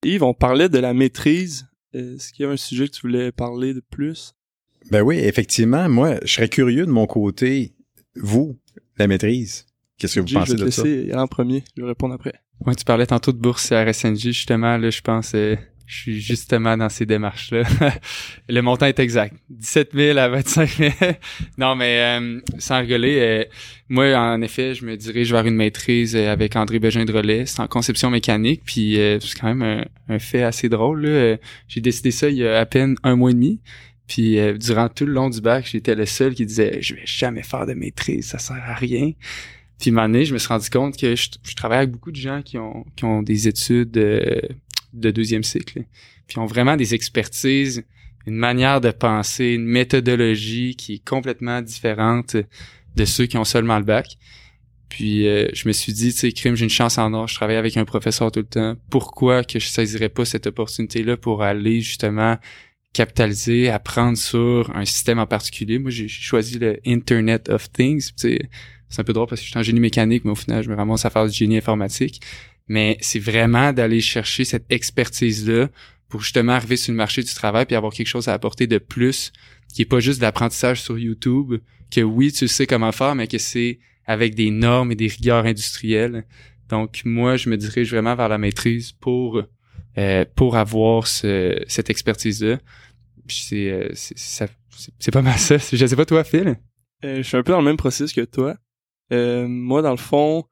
Yves, 0.04 0.22
on 0.22 0.34
parlait 0.34 0.68
de 0.68 0.78
la 0.78 0.92
maîtrise. 0.92 1.66
Est-ce 1.94 2.34
qu'il 2.34 2.44
y 2.44 2.48
a 2.48 2.52
un 2.52 2.58
sujet 2.58 2.88
que 2.88 2.92
tu 2.92 3.02
voulais 3.02 3.32
parler 3.32 3.72
de 3.72 3.80
plus? 3.80 4.34
Ben 4.90 5.00
oui, 5.00 5.16
effectivement. 5.16 5.88
Moi, 5.88 6.18
je 6.22 6.34
serais 6.34 6.50
curieux 6.50 6.84
de 6.84 6.90
mon 6.90 7.06
côté, 7.06 7.74
vous, 8.16 8.58
la 8.98 9.06
maîtrise. 9.06 9.66
Qu'est-ce 10.00 10.18
que 10.18 10.20
vous 10.20 10.34
pensez 10.34 10.54
de 10.54 10.70
ça? 10.70 10.82
Je 10.82 10.88
vais 10.88 11.14
en 11.14 11.26
premier, 11.26 11.62
je 11.76 11.82
vais 11.82 11.88
répondre 11.88 12.14
après. 12.14 12.32
Ouais, 12.64 12.74
tu 12.74 12.84
parlais 12.84 13.06
tantôt 13.06 13.32
de 13.32 13.36
bourse 13.36 13.70
à 13.70 13.84
RSNJ, 13.84 14.22
justement, 14.28 14.78
là, 14.78 14.88
je 14.88 15.00
pense, 15.02 15.32
euh, 15.34 15.56
je 15.86 15.94
suis 15.94 16.20
justement 16.22 16.74
dans 16.74 16.88
ces 16.88 17.04
démarches-là. 17.04 17.64
le 18.48 18.62
montant 18.62 18.86
est 18.86 18.98
exact. 18.98 19.34
17 19.50 19.90
000 19.92 20.18
à 20.18 20.28
25 20.28 20.68
000. 20.70 20.92
non, 21.58 21.76
mais 21.76 22.18
euh, 22.18 22.40
sans 22.58 22.80
rigoler, 22.80 23.18
euh, 23.20 23.44
moi, 23.90 24.16
en 24.16 24.40
effet, 24.40 24.74
je 24.74 24.86
me 24.86 24.96
dirige 24.96 25.32
vers 25.32 25.46
une 25.46 25.54
maîtrise 25.56 26.16
avec 26.16 26.56
André 26.56 26.78
Bégin 26.78 27.04
de 27.04 27.12
Relais. 27.12 27.44
C'est 27.44 27.60
en 27.60 27.68
conception 27.68 28.08
mécanique, 28.08 28.62
puis 28.64 28.94
c'est 28.96 29.38
quand 29.38 29.54
même 29.54 29.84
un, 30.08 30.18
fait 30.18 30.42
assez 30.42 30.70
drôle. 30.70 31.38
J'ai 31.68 31.80
décidé 31.82 32.10
ça 32.10 32.30
il 32.30 32.36
y 32.36 32.46
a 32.46 32.58
à 32.58 32.64
peine 32.64 32.96
un 33.02 33.16
mois 33.16 33.32
et 33.32 33.34
demi. 33.34 33.60
Puis 34.06 34.38
durant 34.58 34.88
tout 34.88 35.06
le 35.06 35.12
long 35.12 35.28
du 35.28 35.40
bac, 35.40 35.68
j'étais 35.70 35.94
le 35.94 36.06
seul 36.06 36.34
qui 36.34 36.46
disait 36.46 36.78
«Je 36.80 36.94
vais 36.94 37.02
jamais 37.04 37.42
faire 37.42 37.66
de 37.66 37.74
maîtrise, 37.74 38.26
ça 38.26 38.38
sert 38.38 38.62
à 38.64 38.74
rien». 38.74 39.12
Puis 39.80 39.98
année, 39.98 40.26
je 40.26 40.34
me 40.34 40.38
suis 40.38 40.48
rendu 40.48 40.68
compte 40.68 40.96
que 40.96 41.16
je, 41.16 41.30
travaille 41.56 41.78
avec 41.78 41.90
beaucoup 41.90 42.12
de 42.12 42.16
gens 42.16 42.42
qui 42.42 42.58
ont, 42.58 42.84
qui 42.96 43.04
ont 43.04 43.22
des 43.22 43.48
études 43.48 43.90
de, 43.90 44.42
de 44.92 45.10
deuxième 45.10 45.42
cycle. 45.42 45.84
Puis 46.26 46.38
ont 46.38 46.46
vraiment 46.46 46.76
des 46.76 46.94
expertises, 46.94 47.84
une 48.26 48.36
manière 48.36 48.80
de 48.80 48.90
penser, 48.90 49.46
une 49.54 49.64
méthodologie 49.64 50.76
qui 50.76 50.94
est 50.94 51.04
complètement 51.04 51.62
différente 51.62 52.36
de 52.96 53.04
ceux 53.04 53.26
qui 53.26 53.38
ont 53.38 53.44
seulement 53.44 53.78
le 53.78 53.84
bac. 53.84 54.18
Puis 54.90 55.26
euh, 55.26 55.48
je 55.54 55.66
me 55.66 55.72
suis 55.72 55.92
dit, 55.92 56.12
tu 56.12 56.18
sais, 56.18 56.32
crime, 56.32 56.56
j'ai 56.56 56.64
une 56.64 56.70
chance 56.70 56.98
en 56.98 57.14
or, 57.14 57.28
je 57.28 57.34
travaille 57.34 57.56
avec 57.56 57.76
un 57.76 57.84
professeur 57.84 58.30
tout 58.30 58.40
le 58.40 58.46
temps. 58.46 58.76
Pourquoi 58.90 59.44
que 59.44 59.58
je 59.58 59.66
saisirais 59.66 60.08
pas 60.08 60.24
cette 60.24 60.46
opportunité-là 60.46 61.16
pour 61.16 61.42
aller 61.42 61.80
justement 61.80 62.36
capitaliser, 62.92 63.70
apprendre 63.70 64.18
sur 64.18 64.76
un 64.76 64.84
système 64.84 65.20
en 65.20 65.26
particulier? 65.26 65.78
Moi, 65.78 65.90
j'ai 65.90 66.08
choisi 66.08 66.58
le 66.58 66.80
Internet 66.84 67.48
of 67.48 67.70
Things. 67.72 68.10
C'est 68.16 68.40
c'est 68.90 69.00
un 69.00 69.04
peu 69.04 69.12
drôle 69.12 69.28
parce 69.28 69.40
que 69.40 69.46
je 69.46 69.50
suis 69.50 69.58
en 69.58 69.62
génie 69.62 69.80
mécanique, 69.80 70.24
mais 70.24 70.32
au 70.32 70.36
final, 70.36 70.62
je 70.62 70.68
me 70.68 70.74
ramasse 70.74 71.04
à 71.04 71.10
faire 71.10 71.26
du 71.26 71.32
génie 71.32 71.56
informatique. 71.56 72.20
Mais 72.68 72.98
c'est 73.00 73.18
vraiment 73.18 73.72
d'aller 73.72 74.00
chercher 74.00 74.44
cette 74.44 74.66
expertise-là 74.70 75.68
pour 76.08 76.20
justement 76.22 76.52
arriver 76.52 76.76
sur 76.76 76.92
le 76.92 76.96
marché 76.96 77.22
du 77.22 77.32
travail 77.32 77.66
puis 77.66 77.76
avoir 77.76 77.92
quelque 77.92 78.08
chose 78.08 78.28
à 78.28 78.34
apporter 78.34 78.66
de 78.66 78.78
plus, 78.78 79.32
qui 79.72 79.82
est 79.82 79.86
pas 79.86 80.00
juste 80.00 80.18
de 80.18 80.24
l'apprentissage 80.24 80.82
sur 80.82 80.98
YouTube, 80.98 81.54
que 81.90 82.00
oui, 82.00 82.32
tu 82.32 82.48
sais 82.48 82.66
comment 82.66 82.92
faire, 82.92 83.14
mais 83.14 83.28
que 83.28 83.38
c'est 83.38 83.78
avec 84.06 84.34
des 84.34 84.50
normes 84.50 84.92
et 84.92 84.96
des 84.96 85.06
rigueurs 85.06 85.46
industrielles. 85.46 86.24
Donc, 86.68 87.02
moi, 87.04 87.36
je 87.36 87.48
me 87.48 87.56
dirige 87.56 87.90
vraiment 87.90 88.14
vers 88.14 88.28
la 88.28 88.38
maîtrise 88.38 88.92
pour 88.92 89.42
euh, 89.98 90.24
pour 90.36 90.56
avoir 90.56 91.06
ce, 91.06 91.60
cette 91.66 91.90
expertise-là. 91.90 92.58
C'est 93.28 93.70
euh, 93.70 93.88
c'est 93.94 95.10
pas 95.10 95.22
mal 95.22 95.38
ça. 95.38 95.58
Je 95.58 95.86
sais 95.86 95.96
pas 95.96 96.06
toi, 96.06 96.24
Phil. 96.24 96.56
Euh, 97.04 97.16
je 97.18 97.22
suis 97.22 97.36
un 97.36 97.42
peu 97.42 97.52
dans 97.52 97.58
le 97.58 97.64
même 97.64 97.76
processus 97.76 98.12
que 98.12 98.20
toi. 98.22 98.56
Euh, 99.12 99.46
moi, 99.48 99.82
dans 99.82 99.90
le 99.90 99.96
fond, 99.96 100.44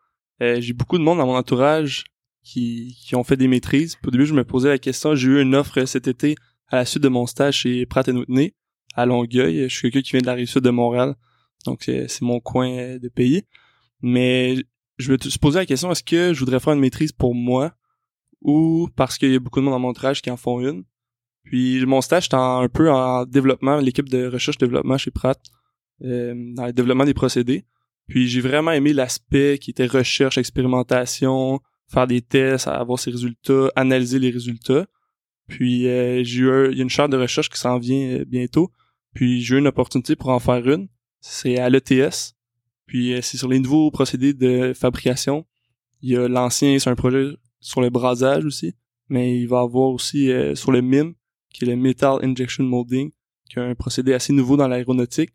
euh, 0.42 0.60
j'ai 0.60 0.72
beaucoup 0.72 0.98
de 0.98 1.02
monde 1.02 1.18
dans 1.18 1.26
mon 1.26 1.36
entourage 1.36 2.04
qui, 2.42 2.96
qui 3.04 3.14
ont 3.16 3.24
fait 3.24 3.36
des 3.36 3.48
maîtrises. 3.48 3.98
Au 4.06 4.10
début, 4.10 4.26
je 4.26 4.34
me 4.34 4.44
posais 4.44 4.68
la 4.68 4.78
question. 4.78 5.14
J'ai 5.14 5.28
eu 5.28 5.42
une 5.42 5.54
offre 5.54 5.84
cet 5.84 6.08
été 6.08 6.36
à 6.68 6.76
la 6.76 6.84
suite 6.84 7.02
de 7.02 7.08
mon 7.08 7.26
stage 7.26 7.58
chez 7.58 7.86
Pratt 7.86 8.06
Whitney 8.08 8.54
à 8.94 9.06
Longueuil. 9.06 9.68
Je 9.68 9.74
suis 9.74 9.90
quelqu'un 9.90 10.06
qui 10.06 10.10
vient 10.12 10.20
de 10.20 10.26
la 10.26 10.34
rive 10.34 10.48
sud 10.48 10.62
de 10.62 10.70
Montréal, 10.70 11.14
donc 11.64 11.84
c'est 11.84 12.22
mon 12.22 12.40
coin 12.40 12.98
de 12.98 13.08
pays. 13.08 13.44
Mais 14.02 14.56
je 14.98 15.12
me 15.12 15.18
suis 15.18 15.38
posé 15.38 15.58
la 15.58 15.66
question 15.66 15.90
est-ce 15.90 16.02
que 16.02 16.32
je 16.32 16.40
voudrais 16.40 16.60
faire 16.60 16.72
une 16.72 16.80
maîtrise 16.80 17.12
pour 17.12 17.34
moi 17.34 17.72
ou 18.40 18.88
parce 18.96 19.18
qu'il 19.18 19.32
y 19.32 19.36
a 19.36 19.38
beaucoup 19.38 19.60
de 19.60 19.64
monde 19.64 19.74
dans 19.74 19.78
mon 19.78 19.88
entourage 19.88 20.22
qui 20.22 20.30
en 20.30 20.36
font 20.36 20.60
une? 20.60 20.84
Puis 21.44 21.84
mon 21.86 22.00
stage 22.00 22.26
était 22.26 22.34
un 22.34 22.68
peu 22.68 22.90
en 22.90 23.24
développement, 23.24 23.78
l'équipe 23.78 24.08
de 24.08 24.26
recherche 24.26 24.58
développement 24.58 24.98
chez 24.98 25.10
Pratt, 25.10 25.40
euh, 26.04 26.34
dans 26.54 26.66
le 26.66 26.72
développement 26.72 27.04
des 27.04 27.14
procédés. 27.14 27.64
Puis 28.08 28.26
j'ai 28.26 28.40
vraiment 28.40 28.72
aimé 28.72 28.92
l'aspect 28.92 29.58
qui 29.58 29.70
était 29.70 29.86
recherche, 29.86 30.38
expérimentation, 30.38 31.60
faire 31.88 32.06
des 32.06 32.22
tests, 32.22 32.66
avoir 32.66 32.98
ses 32.98 33.10
résultats, 33.10 33.70
analyser 33.76 34.18
les 34.18 34.30
résultats. 34.30 34.86
Puis 35.46 35.86
euh, 35.88 36.22
j'ai 36.24 36.40
eu 36.40 36.70
il 36.72 36.78
y 36.78 36.80
a 36.80 36.82
une 36.82 36.90
chaire 36.90 37.08
de 37.08 37.16
recherche 37.16 37.50
qui 37.50 37.58
s'en 37.58 37.78
vient 37.78 38.20
euh, 38.20 38.24
bientôt. 38.24 38.70
Puis 39.14 39.42
j'ai 39.42 39.56
eu 39.56 39.58
une 39.58 39.66
opportunité 39.66 40.16
pour 40.16 40.30
en 40.30 40.38
faire 40.38 40.66
une. 40.68 40.88
C'est 41.20 41.58
à 41.58 41.68
l'ETS. 41.68 42.34
Puis 42.86 43.12
euh, 43.12 43.20
c'est 43.22 43.36
sur 43.36 43.48
les 43.48 43.58
nouveaux 43.58 43.90
procédés 43.90 44.32
de 44.32 44.72
fabrication. 44.74 45.46
Il 46.00 46.10
y 46.10 46.16
a 46.16 46.28
l'ancien, 46.28 46.78
c'est 46.78 46.90
un 46.90 46.94
projet 46.94 47.30
sur 47.60 47.80
le 47.82 47.90
brasage 47.90 48.44
aussi. 48.44 48.74
Mais 49.10 49.38
il 49.38 49.48
va 49.48 49.60
avoir 49.60 49.88
aussi 49.88 50.30
sur 50.54 50.70
le 50.70 50.82
MIM, 50.82 51.14
qui 51.50 51.64
est 51.64 51.66
le 51.66 51.76
Metal 51.76 52.18
Injection 52.22 52.62
Molding, 52.62 53.10
qui 53.48 53.58
est 53.58 53.62
un 53.62 53.74
procédé 53.74 54.12
assez 54.12 54.34
nouveau 54.34 54.58
dans 54.58 54.68
l'aéronautique. 54.68 55.30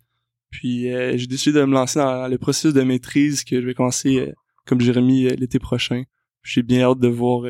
Puis 0.53 0.93
euh, 0.93 1.17
j'ai 1.17 1.25
décidé 1.25 1.59
de 1.59 1.65
me 1.65 1.73
lancer 1.73 1.97
dans 1.97 2.27
le 2.27 2.37
processus 2.37 2.73
de 2.73 2.83
maîtrise 2.83 3.43
que 3.43 3.59
je 3.59 3.65
vais 3.65 3.73
commencer, 3.73 4.19
euh, 4.19 4.31
comme 4.67 4.79
Jérémy, 4.79 5.25
euh, 5.25 5.35
l'été 5.35 5.57
prochain. 5.57 6.03
J'ai 6.43 6.61
bien 6.61 6.83
hâte 6.83 6.99
de 6.99 7.07
voir 7.07 7.43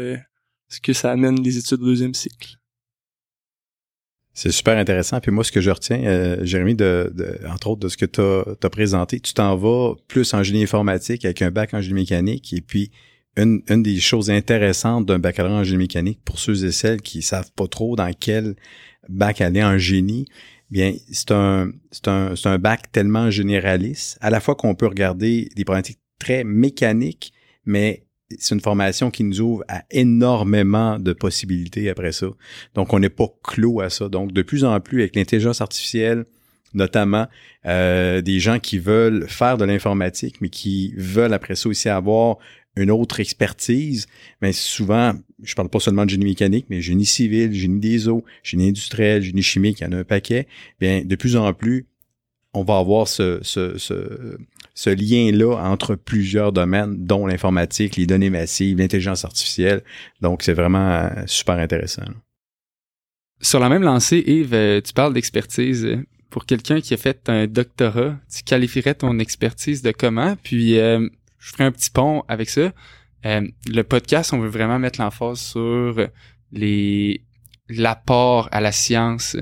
ce 0.69 0.79
que 0.79 0.93
ça 0.93 1.11
amène 1.11 1.41
les 1.41 1.57
études 1.57 1.81
au 1.81 1.85
deuxième 1.85 2.13
cycle. 2.13 2.55
C'est 4.33 4.51
super 4.51 4.77
intéressant. 4.77 5.19
Puis 5.19 5.31
moi, 5.31 5.43
ce 5.43 5.51
que 5.51 5.61
je 5.61 5.71
retiens, 5.71 6.37
Jérémy, 6.43 6.75
de, 6.75 7.11
entre 7.49 7.71
autres 7.71 7.81
de 7.81 7.89
ce 7.89 7.97
que 7.97 8.05
tu 8.05 8.21
as, 8.21 8.69
présenté, 8.69 9.19
tu 9.19 9.33
t'en 9.33 9.55
vas 9.55 9.95
plus 10.07 10.31
en 10.35 10.43
génie 10.43 10.61
informatique 10.61 11.25
avec 11.25 11.41
un 11.41 11.49
bac 11.49 11.73
en 11.73 11.81
génie 11.81 11.95
mécanique. 11.95 12.53
Et 12.53 12.61
puis, 12.61 12.91
une, 13.35 13.63
une 13.67 13.81
des 13.81 13.99
choses 13.99 14.29
intéressantes 14.29 15.07
d'un 15.07 15.17
baccalauréat 15.17 15.61
en 15.61 15.63
génie 15.63 15.79
mécanique 15.79 16.19
pour 16.23 16.37
ceux 16.37 16.65
et 16.65 16.71
celles 16.71 17.01
qui 17.01 17.23
savent 17.23 17.51
pas 17.55 17.67
trop 17.67 17.95
dans 17.95 18.11
quel 18.13 18.55
bac 19.09 19.41
aller 19.41 19.63
en 19.63 19.79
génie, 19.79 20.27
Bien, 20.73 20.95
c'est 21.11 21.29
un, 21.29 21.69
un, 22.07 22.33
un 22.45 22.57
bac 22.57 22.91
tellement 22.91 23.29
généraliste, 23.29 24.17
à 24.21 24.31
la 24.31 24.39
fois 24.39 24.55
qu'on 24.55 24.73
peut 24.73 24.87
regarder 24.87 25.47
des 25.55 25.65
problématiques 25.65 25.99
très 26.17 26.43
mécaniques, 26.43 27.31
mais 27.63 28.07
c'est 28.39 28.55
une 28.55 28.59
formation 28.59 29.11
qui 29.11 29.23
nous 29.23 29.39
ouvre 29.39 29.63
à 29.67 29.83
énormément 29.91 30.97
de 30.97 31.13
possibilités 31.13 31.91
après 31.91 32.11
ça. 32.11 32.25
Donc, 32.73 32.91
on 32.91 32.97
n'est 32.97 33.11
pas 33.11 33.27
clos 33.43 33.81
à 33.81 33.91
ça. 33.91 34.09
Donc, 34.09 34.31
de 34.31 34.41
plus 34.41 34.65
en 34.65 34.79
plus, 34.79 35.01
avec 35.01 35.15
l'intelligence 35.15 35.61
artificielle, 35.61 36.25
notamment 36.73 37.27
euh, 37.67 38.21
des 38.21 38.39
gens 38.39 38.57
qui 38.57 38.79
veulent 38.79 39.27
faire 39.29 39.59
de 39.59 39.65
l'informatique, 39.65 40.37
mais 40.41 40.49
qui 40.49 40.95
veulent 40.97 41.33
après 41.33 41.53
ça 41.53 41.69
aussi 41.69 41.87
avoir 41.87 42.37
une 42.75 42.91
autre 42.91 43.19
expertise, 43.19 44.07
mais 44.41 44.51
souvent, 44.51 45.13
je 45.43 45.53
parle 45.53 45.69
pas 45.69 45.79
seulement 45.79 46.05
de 46.05 46.09
génie 46.09 46.25
mécanique, 46.25 46.65
mais 46.69 46.81
génie 46.81 47.05
civil, 47.05 47.53
génie 47.53 47.79
des 47.79 48.07
eaux, 48.07 48.23
génie 48.41 48.69
industriel, 48.69 49.21
génie 49.21 49.43
chimique, 49.43 49.79
il 49.81 49.83
y 49.83 49.87
en 49.87 49.91
a 49.91 49.97
un 49.97 50.03
paquet. 50.03 50.47
Bien, 50.79 51.03
de 51.05 51.15
plus 51.15 51.35
en 51.35 51.53
plus, 51.53 51.85
on 52.53 52.63
va 52.63 52.77
avoir 52.77 53.07
ce, 53.07 53.39
ce, 53.41 53.77
ce, 54.75 54.89
lien-là 54.89 55.55
entre 55.55 55.95
plusieurs 55.95 56.51
domaines, 56.51 57.05
dont 57.05 57.25
l'informatique, 57.25 57.95
les 57.95 58.05
données 58.05 58.29
massives, 58.29 58.77
l'intelligence 58.77 59.25
artificielle. 59.25 59.83
Donc, 60.21 60.43
c'est 60.43 60.53
vraiment 60.53 60.91
euh, 60.91 61.09
super 61.25 61.55
intéressant. 61.55 62.03
Sur 63.41 63.59
la 63.59 63.69
même 63.69 63.83
lancée, 63.83 64.23
Yves, 64.25 64.53
euh, 64.53 64.81
tu 64.81 64.93
parles 64.93 65.13
d'expertise. 65.13 65.97
Pour 66.29 66.45
quelqu'un 66.45 66.79
qui 66.79 66.93
a 66.93 66.97
fait 66.97 67.27
un 67.27 67.47
doctorat, 67.47 68.15
tu 68.33 68.43
qualifierais 68.43 68.95
ton 68.95 69.19
expertise 69.19 69.81
de 69.81 69.91
comment? 69.91 70.35
Puis, 70.43 70.79
euh, 70.79 71.07
je 71.43 71.51
ferai 71.51 71.65
un 71.65 71.71
petit 71.71 71.91
pont 71.91 72.23
avec 72.29 72.49
ça. 72.49 72.71
Euh, 73.25 73.47
le 73.67 73.81
podcast, 73.83 74.31
on 74.33 74.39
veut 74.39 74.49
vraiment 74.49 74.79
mettre 74.79 75.01
l'emphase 75.01 75.39
sur 75.39 76.07
les 76.51 77.21
l'apport 77.69 78.49
à 78.51 78.61
la 78.61 78.71
science, 78.71 79.35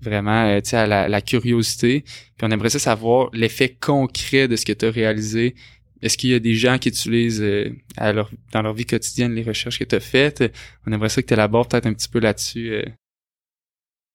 vraiment, 0.00 0.46
euh, 0.46 0.60
tu 0.60 0.70
sais, 0.70 0.76
à 0.78 1.08
la, 1.08 1.20
curiosité. 1.20 2.02
Puis 2.02 2.46
on 2.46 2.50
aimerait 2.50 2.70
ça 2.70 2.78
savoir 2.78 3.28
l'effet 3.32 3.76
concret 3.80 4.48
de 4.48 4.56
ce 4.56 4.64
que 4.64 4.72
tu 4.72 4.86
as 4.86 4.90
réalisé. 4.90 5.54
Est-ce 6.00 6.16
qu'il 6.16 6.30
y 6.30 6.34
a 6.34 6.38
des 6.38 6.54
gens 6.54 6.78
qui 6.78 6.88
utilisent 6.88 7.42
euh, 7.42 7.70
dans 8.52 8.62
leur 8.62 8.74
vie 8.74 8.86
quotidienne 8.86 9.34
les 9.34 9.42
recherches 9.42 9.78
que 9.78 9.84
tu 9.84 9.94
as 9.94 10.00
faites? 10.00 10.42
On 10.86 10.92
aimerait 10.92 11.10
ça 11.10 11.22
que 11.22 11.26
tu 11.26 11.34
élabores 11.34 11.68
peut-être 11.68 11.86
un 11.86 11.94
petit 11.94 12.08
peu 12.08 12.18
là-dessus. 12.18 12.82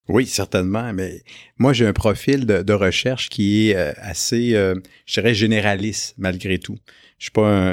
Oui, 0.10 0.26
certainement, 0.26 0.94
mais 0.94 1.22
moi 1.58 1.74
j'ai 1.74 1.86
un 1.86 1.94
profil 1.94 2.46
de, 2.46 2.74
recherche 2.74 3.28
qui 3.30 3.70
est 3.70 3.76
euh, 3.76 3.92
assez, 3.98 4.56
euh, 4.56 4.76
je 5.06 5.20
dirais, 5.20 5.34
généraliste 5.34 6.16
malgré 6.18 6.60
tout. 6.60 6.78
Je 7.18 7.30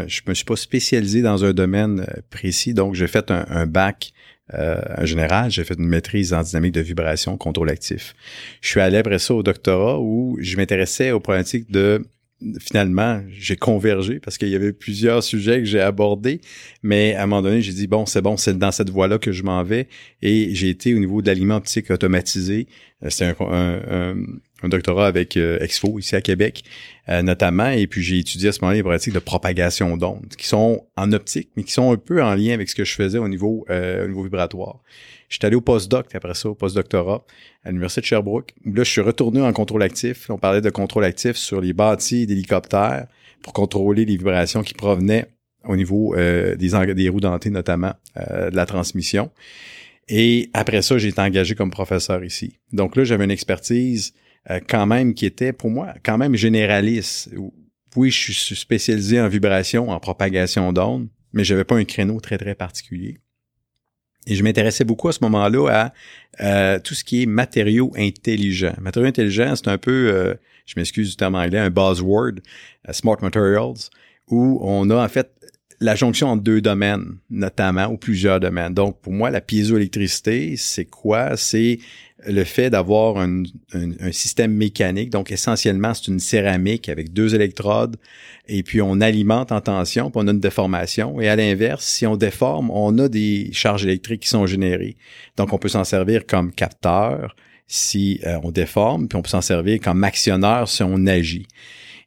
je 0.08 0.20
me 0.26 0.34
suis 0.34 0.44
pas 0.44 0.56
spécialisé 0.56 1.22
dans 1.22 1.44
un 1.44 1.52
domaine 1.52 2.00
euh, 2.00 2.20
précis, 2.30 2.74
donc 2.74 2.94
j'ai 2.94 3.06
fait 3.06 3.30
un, 3.30 3.66
bac 3.66 4.12
en 4.52 5.06
général, 5.06 5.50
j'ai 5.50 5.64
fait 5.64 5.78
une 5.78 5.86
maîtrise 5.86 6.34
en 6.34 6.42
dynamique 6.42 6.74
de 6.74 6.82
vibration, 6.82 7.38
contrôle 7.38 7.70
actif. 7.70 8.14
Je 8.60 8.68
suis 8.68 8.80
allé 8.80 8.98
après 8.98 9.18
ça 9.18 9.34
au 9.34 9.42
doctorat 9.42 9.98
où 9.98 10.36
je 10.38 10.56
m'intéressais 10.58 11.12
aux 11.12 11.20
problématiques 11.20 11.70
de 11.70 12.04
finalement, 12.60 13.22
j'ai 13.30 13.56
convergé 13.56 14.20
parce 14.20 14.38
qu'il 14.38 14.48
y 14.48 14.54
avait 14.54 14.72
plusieurs 14.72 15.22
sujets 15.22 15.58
que 15.58 15.64
j'ai 15.64 15.80
abordés, 15.80 16.40
mais 16.82 17.14
à 17.14 17.22
un 17.22 17.26
moment 17.26 17.42
donné, 17.42 17.62
j'ai 17.62 17.72
dit, 17.72 17.86
bon, 17.86 18.06
c'est 18.06 18.22
bon, 18.22 18.36
c'est 18.36 18.58
dans 18.58 18.72
cette 18.72 18.90
voie-là 18.90 19.18
que 19.18 19.32
je 19.32 19.42
m'en 19.42 19.62
vais. 19.62 19.88
Et 20.22 20.54
j'ai 20.54 20.68
été 20.68 20.94
au 20.94 20.98
niveau 20.98 21.22
de 21.22 21.26
l'aliment 21.26 21.56
optique 21.56 21.90
automatisé. 21.90 22.66
Euh, 23.02 23.10
c'est 23.10 23.34
un, 23.40 24.16
doctorat 24.68 25.06
avec 25.06 25.36
euh, 25.36 25.58
Expo 25.60 25.98
ici 25.98 26.16
à 26.16 26.20
Québec, 26.20 26.64
euh, 27.08 27.22
notamment. 27.22 27.68
Et 27.68 27.86
puis, 27.86 28.02
j'ai 28.02 28.18
étudié 28.18 28.48
à 28.48 28.52
ce 28.52 28.60
moment-là 28.60 28.76
les 28.76 28.82
pratiques 28.82 29.14
de 29.14 29.18
propagation 29.18 29.96
d'ondes 29.96 30.34
qui 30.36 30.46
sont 30.46 30.86
en 30.96 31.12
optique, 31.12 31.50
mais 31.56 31.64
qui 31.64 31.72
sont 31.72 31.92
un 31.92 31.96
peu 31.96 32.22
en 32.22 32.34
lien 32.34 32.54
avec 32.54 32.68
ce 32.68 32.74
que 32.74 32.84
je 32.84 32.94
faisais 32.94 33.18
au 33.18 33.28
niveau, 33.28 33.66
au 33.68 34.06
niveau 34.06 34.22
vibratoire. 34.22 34.80
J'étais 35.28 35.46
allé 35.46 35.56
au 35.56 35.60
postdoc 35.60 36.14
après 36.14 36.34
ça, 36.34 36.48
au 36.48 36.54
postdoctorat, 36.54 37.24
à 37.64 37.68
l'Université 37.68 38.02
de 38.02 38.06
Sherbrooke. 38.06 38.54
Là, 38.64 38.84
je 38.84 38.90
suis 38.90 39.00
retourné 39.00 39.40
en 39.40 39.52
contrôle 39.52 39.82
actif. 39.82 40.30
On 40.30 40.38
parlait 40.38 40.60
de 40.60 40.70
contrôle 40.70 41.04
actif 41.04 41.36
sur 41.36 41.60
les 41.60 41.72
bâtis 41.72 42.26
d'hélicoptères 42.26 43.06
pour 43.42 43.52
contrôler 43.52 44.04
les 44.04 44.16
vibrations 44.16 44.62
qui 44.62 44.74
provenaient 44.74 45.26
au 45.64 45.76
niveau 45.76 46.14
euh, 46.14 46.54
des, 46.56 46.94
des 46.94 47.08
roues 47.08 47.20
dentées, 47.20 47.50
notamment 47.50 47.94
euh, 48.16 48.50
de 48.50 48.56
la 48.56 48.66
transmission. 48.66 49.30
Et 50.08 50.50
après 50.52 50.82
ça, 50.82 50.98
j'ai 50.98 51.08
été 51.08 51.20
engagé 51.20 51.54
comme 51.54 51.70
professeur 51.70 52.22
ici. 52.22 52.58
Donc 52.72 52.94
là, 52.96 53.04
j'avais 53.04 53.24
une 53.24 53.30
expertise 53.30 54.12
euh, 54.50 54.60
quand 54.66 54.86
même 54.86 55.14
qui 55.14 55.26
était 55.26 55.52
pour 55.52 55.70
moi 55.70 55.94
quand 56.02 56.18
même 56.18 56.34
généraliste. 56.36 57.30
Oui, 57.96 58.10
je 58.10 58.32
suis 58.32 58.56
spécialisé 58.56 59.20
en 59.20 59.28
vibration, 59.28 59.90
en 59.90 60.00
propagation 60.00 60.72
d'ondes, 60.72 61.08
mais 61.32 61.44
j'avais 61.44 61.64
pas 61.64 61.76
un 61.76 61.84
créneau 61.84 62.20
très 62.20 62.38
très 62.38 62.54
particulier. 62.54 63.18
Et 64.26 64.34
je 64.34 64.42
m'intéressais 64.42 64.84
beaucoup 64.84 65.08
à 65.08 65.12
ce 65.12 65.18
moment-là 65.22 65.92
à 66.38 66.44
euh, 66.44 66.78
tout 66.78 66.94
ce 66.94 67.04
qui 67.04 67.22
est 67.22 67.26
matériaux 67.26 67.92
intelligents. 67.96 68.74
Matériaux 68.80 69.08
intelligents, 69.08 69.54
c'est 69.54 69.68
un 69.68 69.78
peu, 69.78 70.10
euh, 70.12 70.34
je 70.66 70.74
m'excuse 70.76 71.10
du 71.10 71.16
terme 71.16 71.34
anglais, 71.34 71.58
un 71.58 71.70
buzzword, 71.70 72.34
euh, 72.88 72.92
smart 72.92 73.18
materials, 73.20 73.90
où 74.28 74.58
on 74.62 74.88
a 74.90 75.04
en 75.04 75.08
fait 75.08 75.30
la 75.80 75.94
jonction 75.94 76.28
entre 76.28 76.42
deux 76.42 76.60
domaines, 76.60 77.18
notamment, 77.28 77.86
ou 77.86 77.98
plusieurs 77.98 78.40
domaines. 78.40 78.72
Donc, 78.72 79.00
pour 79.00 79.12
moi, 79.12 79.28
la 79.28 79.40
piézoélectricité, 79.42 80.56
c'est 80.56 80.86
quoi? 80.86 81.36
C'est 81.36 81.78
le 82.26 82.44
fait 82.44 82.70
d'avoir 82.70 83.18
un, 83.18 83.42
système 84.12 84.52
mécanique. 84.52 85.10
Donc, 85.10 85.30
essentiellement, 85.30 85.94
c'est 85.94 86.08
une 86.08 86.20
céramique 86.20 86.88
avec 86.88 87.12
deux 87.12 87.34
électrodes 87.34 87.96
et 88.48 88.62
puis 88.62 88.82
on 88.82 89.00
alimente 89.00 89.52
en 89.52 89.60
tension, 89.60 90.10
puis 90.10 90.20
on 90.22 90.28
a 90.28 90.30
une 90.30 90.40
déformation. 90.40 91.20
Et 91.20 91.28
à 91.28 91.36
l'inverse, 91.36 91.84
si 91.84 92.06
on 92.06 92.16
déforme, 92.16 92.70
on 92.70 92.98
a 92.98 93.08
des 93.08 93.50
charges 93.52 93.84
électriques 93.84 94.22
qui 94.22 94.28
sont 94.28 94.46
générées. 94.46 94.96
Donc, 95.36 95.52
on 95.52 95.58
peut 95.58 95.68
s'en 95.68 95.84
servir 95.84 96.26
comme 96.26 96.52
capteur 96.52 97.34
si 97.66 98.20
euh, 98.26 98.38
on 98.42 98.50
déforme, 98.50 99.08
puis 99.08 99.16
on 99.16 99.22
peut 99.22 99.28
s'en 99.28 99.40
servir 99.40 99.80
comme 99.80 100.04
actionneur 100.04 100.68
si 100.68 100.82
on 100.82 101.06
agit. 101.06 101.46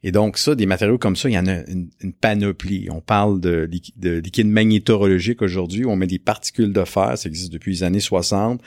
Et 0.04 0.12
donc, 0.12 0.38
ça, 0.38 0.54
des 0.54 0.66
matériaux 0.66 0.98
comme 0.98 1.16
ça, 1.16 1.28
il 1.28 1.32
y 1.32 1.38
en 1.38 1.46
a 1.46 1.58
une, 1.66 1.90
panoplie. 2.20 2.88
On 2.90 3.00
parle 3.00 3.40
de, 3.40 3.68
de 3.96 4.18
liquide 4.18 4.46
magnétorologique 4.46 5.42
aujourd'hui. 5.42 5.84
On 5.86 5.96
met 5.96 6.06
des 6.06 6.20
particules 6.20 6.72
de 6.72 6.84
fer, 6.84 7.18
ça 7.18 7.28
existe 7.28 7.52
depuis 7.52 7.72
les 7.72 7.82
années 7.82 8.00
60, 8.00 8.60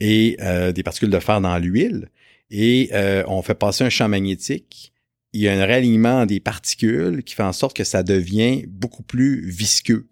et 0.00 0.36
euh, 0.40 0.72
des 0.72 0.82
particules 0.82 1.10
de 1.10 1.18
fer 1.18 1.40
dans 1.40 1.58
l'huile. 1.58 2.10
Et 2.50 2.90
euh, 2.92 3.24
on 3.26 3.42
fait 3.42 3.54
passer 3.54 3.84
un 3.84 3.90
champ 3.90 4.08
magnétique. 4.08 4.92
Il 5.32 5.40
y 5.40 5.48
a 5.48 5.52
un 5.52 5.64
réalignement 5.64 6.26
des 6.26 6.40
particules 6.40 7.22
qui 7.22 7.34
fait 7.34 7.42
en 7.42 7.52
sorte 7.52 7.76
que 7.76 7.84
ça 7.84 8.02
devient 8.02 8.64
beaucoup 8.68 9.02
plus 9.02 9.48
visqueux. 9.50 10.08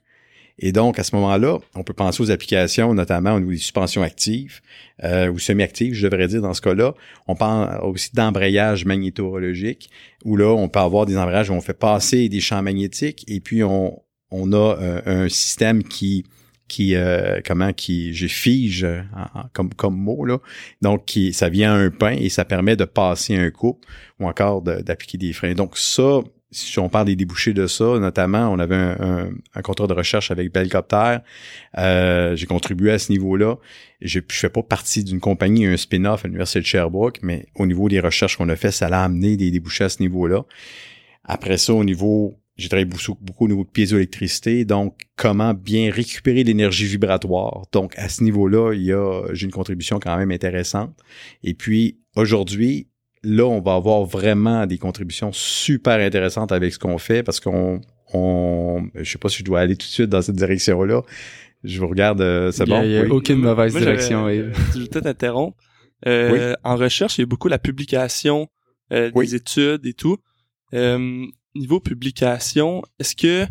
Et 0.58 0.70
donc, 0.70 1.00
à 1.00 1.04
ce 1.04 1.16
moment-là, 1.16 1.58
on 1.74 1.82
peut 1.82 1.94
penser 1.94 2.22
aux 2.22 2.30
applications, 2.30 2.94
notamment 2.94 3.34
au 3.34 3.40
niveau 3.40 3.50
des 3.50 3.58
suspensions 3.58 4.02
actives 4.02 4.60
euh, 5.02 5.28
ou 5.28 5.38
semi-actives, 5.38 5.94
je 5.94 6.06
devrais 6.06 6.28
dire 6.28 6.42
dans 6.42 6.54
ce 6.54 6.60
cas-là. 6.60 6.94
On 7.26 7.34
parle 7.34 7.80
aussi 7.84 8.10
d'embrayage 8.14 8.84
magnétorologique, 8.84 9.90
où 10.24 10.36
là, 10.36 10.54
on 10.54 10.68
peut 10.68 10.78
avoir 10.78 11.06
des 11.06 11.16
embrayages 11.16 11.50
où 11.50 11.54
on 11.54 11.60
fait 11.60 11.74
passer 11.74 12.28
des 12.28 12.40
champs 12.40 12.62
magnétiques 12.62 13.24
et 13.26 13.40
puis 13.40 13.64
on, 13.64 14.00
on 14.30 14.52
a 14.52 14.76
un 15.06 15.28
système 15.28 15.82
qui 15.82 16.24
qui 16.68 16.94
euh, 16.94 17.40
comment 17.44 17.72
qui 17.72 18.14
j'ai 18.14 18.28
fige 18.28 18.86
comme 19.52 19.72
comme 19.74 19.96
mot 19.96 20.24
là 20.24 20.38
donc 20.82 21.04
qui 21.04 21.32
ça 21.32 21.48
vient 21.48 21.74
à 21.74 21.76
un 21.76 21.90
pain 21.90 22.12
et 22.12 22.28
ça 22.28 22.44
permet 22.44 22.76
de 22.76 22.84
passer 22.84 23.36
un 23.36 23.50
couple 23.50 23.86
ou 24.18 24.26
encore 24.26 24.62
d'appliquer 24.62 25.18
des 25.18 25.32
freins 25.32 25.54
donc 25.54 25.76
ça 25.76 26.20
si 26.54 26.78
on 26.78 26.88
parle 26.88 27.06
des 27.06 27.16
débouchés 27.16 27.52
de 27.52 27.66
ça, 27.66 27.98
notamment, 27.98 28.48
on 28.48 28.58
avait 28.58 28.76
un, 28.76 29.30
un, 29.54 29.62
contrat 29.62 29.88
de 29.88 29.92
recherche 29.92 30.30
avec 30.30 30.52
Belcopter. 30.52 31.18
Euh, 31.76 32.36
j'ai 32.36 32.46
contribué 32.46 32.92
à 32.92 32.98
ce 32.98 33.10
niveau-là. 33.10 33.56
Je 34.00 34.20
ne 34.20 34.24
fais 34.30 34.48
pas 34.48 34.62
partie 34.62 35.02
d'une 35.02 35.20
compagnie, 35.20 35.66
un 35.66 35.76
spin-off 35.76 36.24
à 36.24 36.28
l'Université 36.28 36.60
de 36.60 36.66
Sherbrooke, 36.66 37.18
mais 37.22 37.46
au 37.56 37.66
niveau 37.66 37.88
des 37.88 37.98
recherches 37.98 38.36
qu'on 38.36 38.48
a 38.48 38.56
fait, 38.56 38.70
ça 38.70 38.88
l'a 38.88 39.02
amené 39.02 39.36
des 39.36 39.50
débouchés 39.50 39.84
à 39.84 39.88
ce 39.88 40.00
niveau-là. 40.00 40.44
Après 41.24 41.58
ça, 41.58 41.74
au 41.74 41.84
niveau, 41.84 42.36
j'ai 42.56 42.68
travaillé 42.68 42.84
beaucoup, 42.84 43.18
beaucoup 43.20 43.44
au 43.46 43.48
niveau 43.48 43.64
de 43.64 43.70
piézoélectricité, 43.70 44.64
donc 44.64 45.00
comment 45.16 45.54
bien 45.54 45.90
récupérer 45.90 46.44
l'énergie 46.44 46.86
vibratoire. 46.86 47.62
Donc, 47.72 47.94
à 47.98 48.08
ce 48.08 48.22
niveau-là, 48.22 48.74
il 48.74 48.82
y 48.82 48.92
a, 48.92 49.22
j'ai 49.32 49.46
une 49.46 49.52
contribution 49.52 49.98
quand 49.98 50.16
même 50.16 50.30
intéressante. 50.30 50.96
Et 51.42 51.54
puis, 51.54 51.98
aujourd'hui, 52.14 52.88
là, 53.24 53.44
on 53.44 53.60
va 53.60 53.74
avoir 53.74 54.04
vraiment 54.04 54.66
des 54.66 54.78
contributions 54.78 55.32
super 55.32 55.98
intéressantes 55.98 56.52
avec 56.52 56.72
ce 56.72 56.78
qu'on 56.78 56.98
fait 56.98 57.24
parce 57.24 57.40
qu'on, 57.40 57.80
on, 58.12 58.86
je 58.94 59.10
sais 59.10 59.18
pas 59.18 59.28
si 59.28 59.38
je 59.38 59.44
dois 59.44 59.60
aller 59.60 59.76
tout 59.76 59.86
de 59.86 59.92
suite 59.92 60.10
dans 60.10 60.22
cette 60.22 60.36
direction-là. 60.36 61.02
Je 61.64 61.80
vous 61.80 61.88
regarde, 61.88 62.20
euh, 62.20 62.52
c'est 62.52 62.66
bon? 62.66 62.82
Il 62.82 62.90
n'y 62.90 62.98
a, 62.98 63.06
aucune 63.08 63.38
mauvaise 63.38 63.74
direction. 63.74 64.28
Je 64.28 64.78
vais 64.78 64.86
peut-être 64.86 65.06
interrompre. 65.06 65.56
Euh, 66.06 66.54
en 66.62 66.76
recherche, 66.76 67.16
il 67.16 67.22
y 67.22 67.24
a 67.24 67.26
beaucoup 67.26 67.48
la 67.48 67.58
publication 67.58 68.48
euh, 68.92 69.10
des 69.10 69.34
études 69.34 69.86
et 69.86 69.94
tout. 69.94 70.18
Niveau 71.54 71.80
publication, 71.80 72.82
est-ce 72.98 73.14
que 73.14 73.46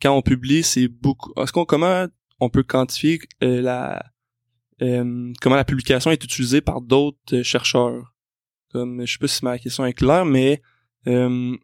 quand 0.00 0.12
on 0.12 0.22
publie, 0.22 0.62
c'est 0.62 0.88
beaucoup. 0.88 1.32
Est-ce 1.40 1.52
qu'on 1.52 1.64
comment 1.64 2.06
on 2.40 2.50
peut 2.50 2.62
quantifier 2.62 3.20
la 3.40 4.02
comment 4.78 5.56
la 5.56 5.64
publication 5.64 6.10
est 6.10 6.22
utilisée 6.22 6.60
par 6.60 6.80
d'autres 6.80 7.42
chercheurs? 7.42 8.12
Comme, 8.72 9.06
je 9.06 9.12
sais 9.12 9.18
pas 9.18 9.28
si 9.28 9.44
ma 9.44 9.58
question 9.58 9.86
est 9.86 9.94
claire, 9.94 10.24
mais 10.26 10.60
euh, 11.06 11.56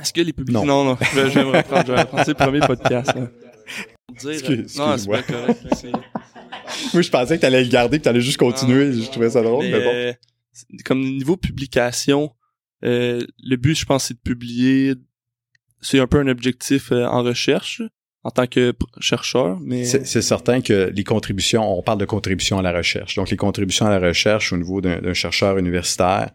est-ce 0.00 0.12
que 0.12 0.20
les 0.20 0.32
publics... 0.32 0.54
Non, 0.54 0.66
non, 0.66 0.96
je, 1.00 1.16
vais 1.20 1.44
me 1.44 1.56
reprendre, 1.56 1.86
je 1.86 1.92
vais 1.92 2.00
reprendre. 2.00 2.24
le 2.26 2.34
premier 2.34 2.60
podcast. 2.60 3.14
non, 4.76 4.98
c'est 4.98 5.08
pas 5.08 5.22
correct. 5.22 5.64
Moi, 6.92 7.02
je 7.02 7.10
pensais 7.10 7.36
que 7.36 7.40
tu 7.40 7.46
allais 7.46 7.62
le 7.62 7.70
garder, 7.70 7.98
que 7.98 8.02
tu 8.02 8.08
allais 8.08 8.20
juste 8.20 8.36
continuer. 8.36 8.92
je 8.92 9.10
trouvais 9.10 9.30
ça 9.30 9.42
drôle, 9.42 9.66
mais, 9.66 9.80
bon. 9.84 10.14
Comme 10.84 11.00
niveau 11.00 11.36
publication, 11.36 12.32
euh, 12.84 13.24
le 13.42 13.56
but, 13.56 13.74
je 13.74 13.84
pense, 13.84 14.06
c'est 14.06 14.14
de 14.14 14.20
publier. 14.20 14.94
C'est 15.80 16.00
un 16.00 16.06
peu 16.06 16.18
un 16.18 16.28
objectif 16.28 16.92
euh, 16.92 17.04
en 17.04 17.22
recherche 17.22 17.82
en 18.24 18.30
tant 18.30 18.46
que 18.46 18.72
chercheur, 19.00 19.58
mais... 19.60 19.84
C'est 19.84 20.22
certain 20.22 20.62
que 20.62 20.90
les 20.94 21.04
contributions, 21.04 21.78
on 21.78 21.82
parle 21.82 21.98
de 21.98 22.06
contributions 22.06 22.58
à 22.58 22.62
la 22.62 22.72
recherche. 22.72 23.16
Donc, 23.16 23.28
les 23.28 23.36
contributions 23.36 23.84
à 23.84 23.98
la 23.98 24.08
recherche 24.08 24.50
au 24.54 24.56
niveau 24.56 24.80
d'un 24.80 25.12
chercheur 25.12 25.58
universitaire, 25.58 26.30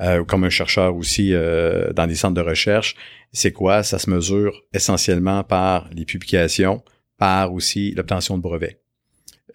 euh, 0.00 0.24
comme 0.24 0.44
un 0.44 0.50
chercheur 0.50 0.96
aussi 0.96 1.34
euh, 1.34 1.92
dans 1.92 2.06
des 2.06 2.14
centres 2.14 2.34
de 2.34 2.40
recherche, 2.40 2.96
c'est 3.32 3.52
quoi? 3.52 3.82
Ça 3.82 3.98
se 3.98 4.08
mesure 4.08 4.62
essentiellement 4.72 5.44
par 5.44 5.90
les 5.92 6.06
publications, 6.06 6.82
par 7.18 7.52
aussi 7.52 7.92
l'obtention 7.92 8.38
de 8.38 8.42
brevets. 8.42 8.80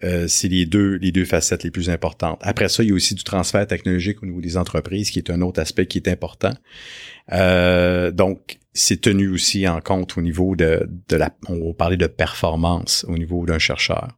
Euh, 0.02 0.26
c'est 0.28 0.48
les 0.48 0.64
deux 0.64 0.96
les 0.96 1.12
deux 1.12 1.24
facettes 1.24 1.62
les 1.62 1.70
plus 1.70 1.90
importantes. 1.90 2.38
Après 2.42 2.68
ça, 2.68 2.82
il 2.82 2.88
y 2.88 2.92
a 2.92 2.94
aussi 2.94 3.14
du 3.14 3.22
transfert 3.22 3.66
technologique 3.66 4.22
au 4.22 4.26
niveau 4.26 4.40
des 4.40 4.56
entreprises, 4.56 5.10
qui 5.10 5.18
est 5.18 5.30
un 5.30 5.40
autre 5.42 5.60
aspect 5.60 5.86
qui 5.86 5.98
est 5.98 6.08
important. 6.08 6.54
Euh, 7.32 8.10
donc, 8.10 8.58
c'est 8.72 9.00
tenu 9.00 9.28
aussi 9.28 9.68
en 9.68 9.80
compte 9.80 10.16
au 10.16 10.22
niveau 10.22 10.56
de, 10.56 10.88
de 11.08 11.16
la, 11.16 11.30
on 11.48 11.68
va 11.68 11.74
parler 11.74 11.96
de 11.96 12.06
performance 12.06 13.04
au 13.08 13.18
niveau 13.18 13.44
d'un 13.44 13.58
chercheur. 13.58 14.08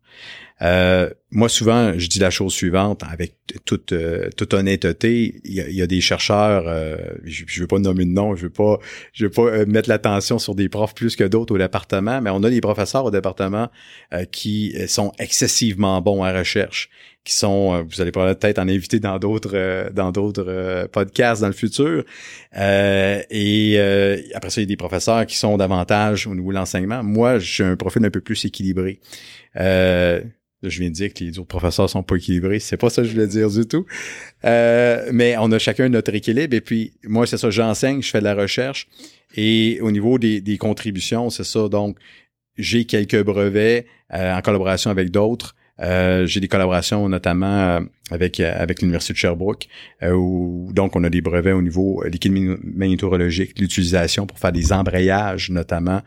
Euh, 0.60 1.10
moi, 1.30 1.48
souvent, 1.48 1.98
je 1.98 2.08
dis 2.08 2.18
la 2.18 2.30
chose 2.30 2.52
suivante, 2.52 3.02
avec 3.10 3.36
toute, 3.64 3.92
euh, 3.92 4.28
toute 4.36 4.52
honnêteté, 4.54 5.40
il 5.44 5.54
y, 5.54 5.82
a, 5.82 5.86
des 5.86 6.00
chercheurs, 6.00 6.64
euh, 6.66 6.96
je, 7.24 7.44
ne 7.44 7.60
veux 7.60 7.66
pas 7.66 7.78
nommer 7.78 8.04
de 8.04 8.10
nom, 8.10 8.36
je 8.36 8.42
veux 8.42 8.50
pas, 8.50 8.78
je 9.12 9.24
veux 9.24 9.30
pas 9.30 9.64
mettre 9.64 9.88
l'attention 9.88 10.38
sur 10.38 10.54
des 10.54 10.68
profs 10.68 10.94
plus 10.94 11.16
que 11.16 11.24
d'autres 11.24 11.54
au 11.54 11.58
département, 11.58 12.20
mais 12.20 12.30
on 12.30 12.42
a 12.42 12.50
des 12.50 12.60
professeurs 12.60 13.04
au 13.04 13.10
département 13.10 13.68
qui 14.30 14.74
sont 14.86 15.12
excessivement 15.18 16.00
bons 16.02 16.22
à 16.22 16.32
recherche, 16.32 16.90
qui 17.24 17.32
sont, 17.34 17.82
vous 17.84 18.00
allez 18.00 18.12
peut-être 18.12 18.58
en 18.58 18.68
inviter 18.68 19.00
dans 19.00 19.18
d'autres, 19.18 19.90
dans 19.92 20.12
d'autres 20.12 20.86
podcasts 20.92 21.40
dans 21.40 21.48
le 21.48 21.54
futur. 21.54 22.04
et 22.54 23.78
après 24.34 24.50
ça, 24.50 24.60
il 24.60 24.64
y 24.64 24.66
a 24.66 24.66
des 24.66 24.76
professeurs 24.76 25.26
qui 25.26 25.36
sont 25.36 25.56
davantage 25.56 26.26
au 26.26 26.34
niveau 26.34 26.50
de 26.50 26.56
l'enseignement. 26.56 27.02
Moi, 27.02 27.38
j'ai 27.38 27.64
un 27.64 27.76
profil 27.76 28.04
un 28.04 28.10
peu 28.10 28.20
plus 28.20 28.44
équilibré. 28.44 29.00
Euh, 29.56 30.22
je 30.62 30.80
viens 30.80 30.88
de 30.88 30.94
dire 30.94 31.12
que 31.12 31.24
les 31.24 31.38
autres 31.38 31.48
professeurs 31.48 31.90
sont 31.90 32.02
pas 32.02 32.16
équilibrés. 32.16 32.58
C'est 32.60 32.76
pas 32.76 32.90
ça 32.90 33.02
que 33.02 33.08
je 33.08 33.12
voulais 33.14 33.26
dire 33.26 33.50
du 33.50 33.66
tout. 33.66 33.86
Euh, 34.44 35.08
mais 35.12 35.36
on 35.38 35.50
a 35.52 35.58
chacun 35.58 35.88
notre 35.88 36.14
équilibre. 36.14 36.54
Et 36.54 36.60
puis, 36.60 36.92
moi, 37.04 37.26
c'est 37.26 37.36
ça, 37.36 37.50
j'enseigne, 37.50 38.02
je 38.02 38.10
fais 38.10 38.20
de 38.20 38.24
la 38.24 38.34
recherche. 38.34 38.88
Et 39.36 39.78
au 39.80 39.90
niveau 39.90 40.18
des, 40.18 40.40
des 40.40 40.58
contributions, 40.58 41.30
c'est 41.30 41.44
ça. 41.44 41.68
Donc, 41.68 41.96
j'ai 42.56 42.84
quelques 42.84 43.22
brevets 43.22 43.86
euh, 44.12 44.34
en 44.34 44.40
collaboration 44.42 44.90
avec 44.90 45.10
d'autres. 45.10 45.54
Euh, 45.80 46.26
j'ai 46.26 46.40
des 46.40 46.48
collaborations 46.48 47.08
notamment 47.08 47.46
euh, 47.46 47.80
avec 48.10 48.40
avec 48.40 48.82
l'université 48.82 49.14
de 49.14 49.18
Sherbrooke 49.18 49.68
où 50.02 50.68
donc 50.72 50.94
on 50.96 51.02
a 51.02 51.08
des 51.08 51.22
brevets 51.22 51.54
au 51.54 51.62
niveau 51.62 52.04
liquide 52.04 52.32
magnétorologique, 52.62 53.58
l'utilisation 53.58 54.26
pour 54.26 54.38
faire 54.38 54.52
des 54.52 54.72
embrayages 54.72 55.48
notamment 55.50 56.02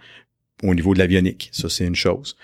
au 0.64 0.74
niveau 0.74 0.94
de 0.94 1.00
l'avionique. 1.00 1.50
Ça, 1.52 1.70
c'est 1.70 1.86
une 1.86 1.96
chose. 1.96 2.36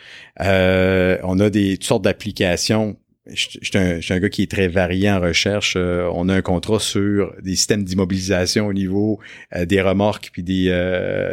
Euh, 0.41 1.17
on 1.23 1.39
a 1.39 1.49
des 1.49 1.77
toutes 1.77 1.85
sortes 1.85 2.03
d'applications. 2.03 2.97
Je, 3.27 3.59
suis 3.61 3.77
un, 3.77 4.19
gars 4.19 4.29
qui 4.29 4.41
est 4.41 4.51
très 4.51 4.67
varié 4.67 5.09
en 5.09 5.19
recherche. 5.19 5.75
Euh, 5.77 6.09
on 6.13 6.27
a 6.27 6.33
un 6.33 6.41
contrat 6.41 6.79
sur 6.79 7.33
des 7.41 7.55
systèmes 7.55 7.83
d'immobilisation 7.83 8.65
au 8.65 8.73
niveau 8.73 9.19
euh, 9.55 9.65
des 9.65 9.79
remorques 9.79 10.31
puis 10.33 10.43
des, 10.43 10.69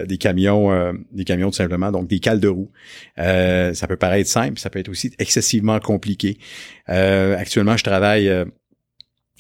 des 0.07 0.19
camions, 0.19 0.95
des 1.13 1.25
camions 1.25 1.51
tout 1.51 1.57
simplement, 1.57 1.91
donc 1.91 2.07
des 2.07 2.21
cales 2.21 2.41
de 2.41 2.49
roues. 2.49 2.71
ça 3.17 3.87
peut 3.89 3.97
paraître 3.97 4.29
simple, 4.29 4.59
ça 4.59 4.71
peut 4.71 4.79
être 4.79 4.91
aussi 4.91 5.13
excessivement 5.19 5.81
compliqué. 5.81 6.39
actuellement, 6.87 7.77
je 7.77 7.85
travaille 7.85 8.31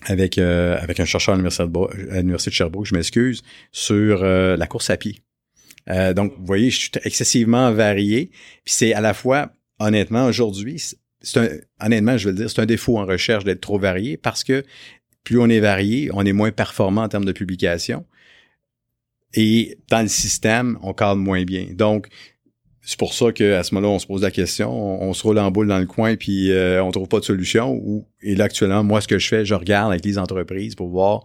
avec 0.06 0.38
avec 0.38 1.00
un 1.00 1.04
chercheur 1.04 1.34
à 1.34 1.36
l'université 1.36 2.50
de 2.50 2.54
Sherbrooke, 2.54 2.86
je 2.86 2.94
m'excuse, 2.94 3.42
sur 3.72 4.24
la 4.24 4.66
course 4.66 4.90
à 4.90 4.96
pied. 4.96 5.20
Euh, 5.90 6.12
donc, 6.12 6.34
vous 6.38 6.46
voyez, 6.46 6.70
je 6.70 6.78
suis 6.78 6.90
excessivement 7.04 7.72
varié. 7.72 8.30
Puis 8.64 8.74
c'est 8.74 8.94
à 8.94 9.00
la 9.00 9.14
fois, 9.14 9.52
honnêtement, 9.78 10.26
aujourd'hui, 10.26 10.82
c'est 11.20 11.38
un, 11.38 11.48
honnêtement, 11.84 12.16
je 12.16 12.26
veux 12.26 12.32
le 12.32 12.38
dire, 12.38 12.50
c'est 12.50 12.60
un 12.60 12.66
défaut 12.66 12.98
en 12.98 13.06
recherche 13.06 13.44
d'être 13.44 13.60
trop 13.60 13.78
varié 13.78 14.16
parce 14.16 14.44
que 14.44 14.64
plus 15.24 15.38
on 15.38 15.48
est 15.48 15.60
varié, 15.60 16.10
on 16.12 16.24
est 16.24 16.32
moins 16.32 16.52
performant 16.52 17.02
en 17.02 17.08
termes 17.08 17.24
de 17.24 17.32
publication. 17.32 18.04
Et 19.34 19.78
dans 19.90 20.00
le 20.00 20.08
système, 20.08 20.78
on 20.82 20.94
cadre 20.94 21.20
moins 21.20 21.44
bien. 21.44 21.66
Donc, 21.72 22.08
c'est 22.80 22.98
pour 22.98 23.12
ça 23.12 23.32
qu'à 23.32 23.62
ce 23.62 23.74
moment-là, 23.74 23.92
on 23.92 23.98
se 23.98 24.06
pose 24.06 24.22
la 24.22 24.30
question, 24.30 24.72
on, 25.02 25.12
se 25.12 25.22
roule 25.22 25.38
en 25.38 25.50
boule 25.50 25.68
dans 25.68 25.78
le 25.78 25.84
coin, 25.84 26.16
puis 26.16 26.50
euh, 26.50 26.82
on 26.82 26.90
trouve 26.90 27.08
pas 27.08 27.20
de 27.20 27.24
solution. 27.24 27.74
Ou, 27.74 28.06
et 28.22 28.34
là, 28.34 28.44
actuellement, 28.44 28.82
moi, 28.82 29.02
ce 29.02 29.08
que 29.08 29.18
je 29.18 29.28
fais, 29.28 29.44
je 29.44 29.54
regarde 29.54 29.92
avec 29.92 30.06
les 30.06 30.16
entreprises 30.16 30.74
pour 30.74 30.88
voir 30.88 31.24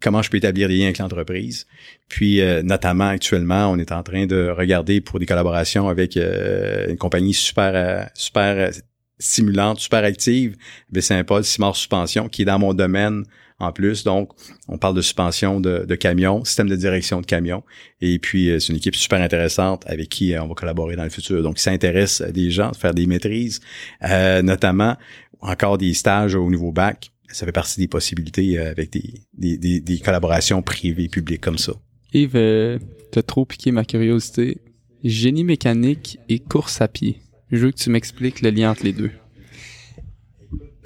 comment 0.00 0.22
je 0.22 0.30
peux 0.30 0.36
établir 0.36 0.68
des 0.68 0.76
liens 0.78 0.86
avec 0.86 0.98
l'entreprise. 0.98 1.66
Puis, 2.08 2.40
euh, 2.40 2.62
notamment, 2.62 3.08
actuellement, 3.08 3.70
on 3.70 3.78
est 3.78 3.92
en 3.92 4.02
train 4.02 4.26
de 4.26 4.48
regarder 4.50 5.00
pour 5.00 5.18
des 5.18 5.26
collaborations 5.26 5.88
avec 5.88 6.16
euh, 6.16 6.88
une 6.88 6.98
compagnie 6.98 7.34
super, 7.34 7.72
euh, 7.74 8.04
super 8.14 8.70
stimulante, 9.18 9.80
super 9.80 10.04
active, 10.04 10.56
Saint-Paul, 10.98 11.42
Simard 11.44 11.76
Suspension, 11.76 12.28
qui 12.28 12.42
est 12.42 12.44
dans 12.44 12.58
mon 12.58 12.74
domaine 12.74 13.24
en 13.58 13.72
plus. 13.72 14.04
Donc, 14.04 14.32
on 14.68 14.76
parle 14.76 14.94
de 14.94 15.00
suspension 15.00 15.60
de, 15.60 15.86
de 15.88 15.94
camions, 15.94 16.44
système 16.44 16.68
de 16.68 16.76
direction 16.76 17.22
de 17.22 17.26
camions. 17.26 17.62
Et 18.02 18.18
puis, 18.18 18.54
c'est 18.60 18.68
une 18.68 18.76
équipe 18.76 18.94
super 18.94 19.22
intéressante 19.22 19.82
avec 19.86 20.10
qui 20.10 20.34
on 20.38 20.46
va 20.46 20.54
collaborer 20.54 20.96
dans 20.96 21.04
le 21.04 21.10
futur. 21.10 21.42
Donc, 21.42 21.58
ça 21.58 21.70
intéresse 21.70 22.20
des 22.20 22.50
gens 22.50 22.72
de 22.72 22.76
faire 22.76 22.92
des 22.92 23.06
maîtrises, 23.06 23.60
notamment 24.02 24.96
encore 25.40 25.78
des 25.78 25.94
stages 25.94 26.34
au 26.34 26.50
niveau 26.50 26.70
bac 26.70 27.10
ça 27.30 27.46
fait 27.46 27.52
partie 27.52 27.80
des 27.80 27.88
possibilités 27.88 28.58
euh, 28.58 28.70
avec 28.70 28.90
des, 28.90 29.22
des, 29.34 29.80
des, 29.80 29.98
collaborations 29.98 30.62
privées 30.62 31.08
publiques 31.08 31.40
comme 31.40 31.58
ça. 31.58 31.72
Yves, 32.12 32.36
euh, 32.36 32.78
t'as 33.12 33.22
trop 33.22 33.44
piqué 33.44 33.72
ma 33.72 33.84
curiosité. 33.84 34.58
Génie 35.04 35.44
mécanique 35.44 36.18
et 36.28 36.38
course 36.38 36.80
à 36.80 36.88
pied. 36.88 37.20
Je 37.50 37.58
veux 37.58 37.70
que 37.70 37.76
tu 37.76 37.90
m'expliques 37.90 38.42
le 38.42 38.50
lien 38.50 38.70
entre 38.70 38.84
les 38.84 38.92
deux. 38.92 39.10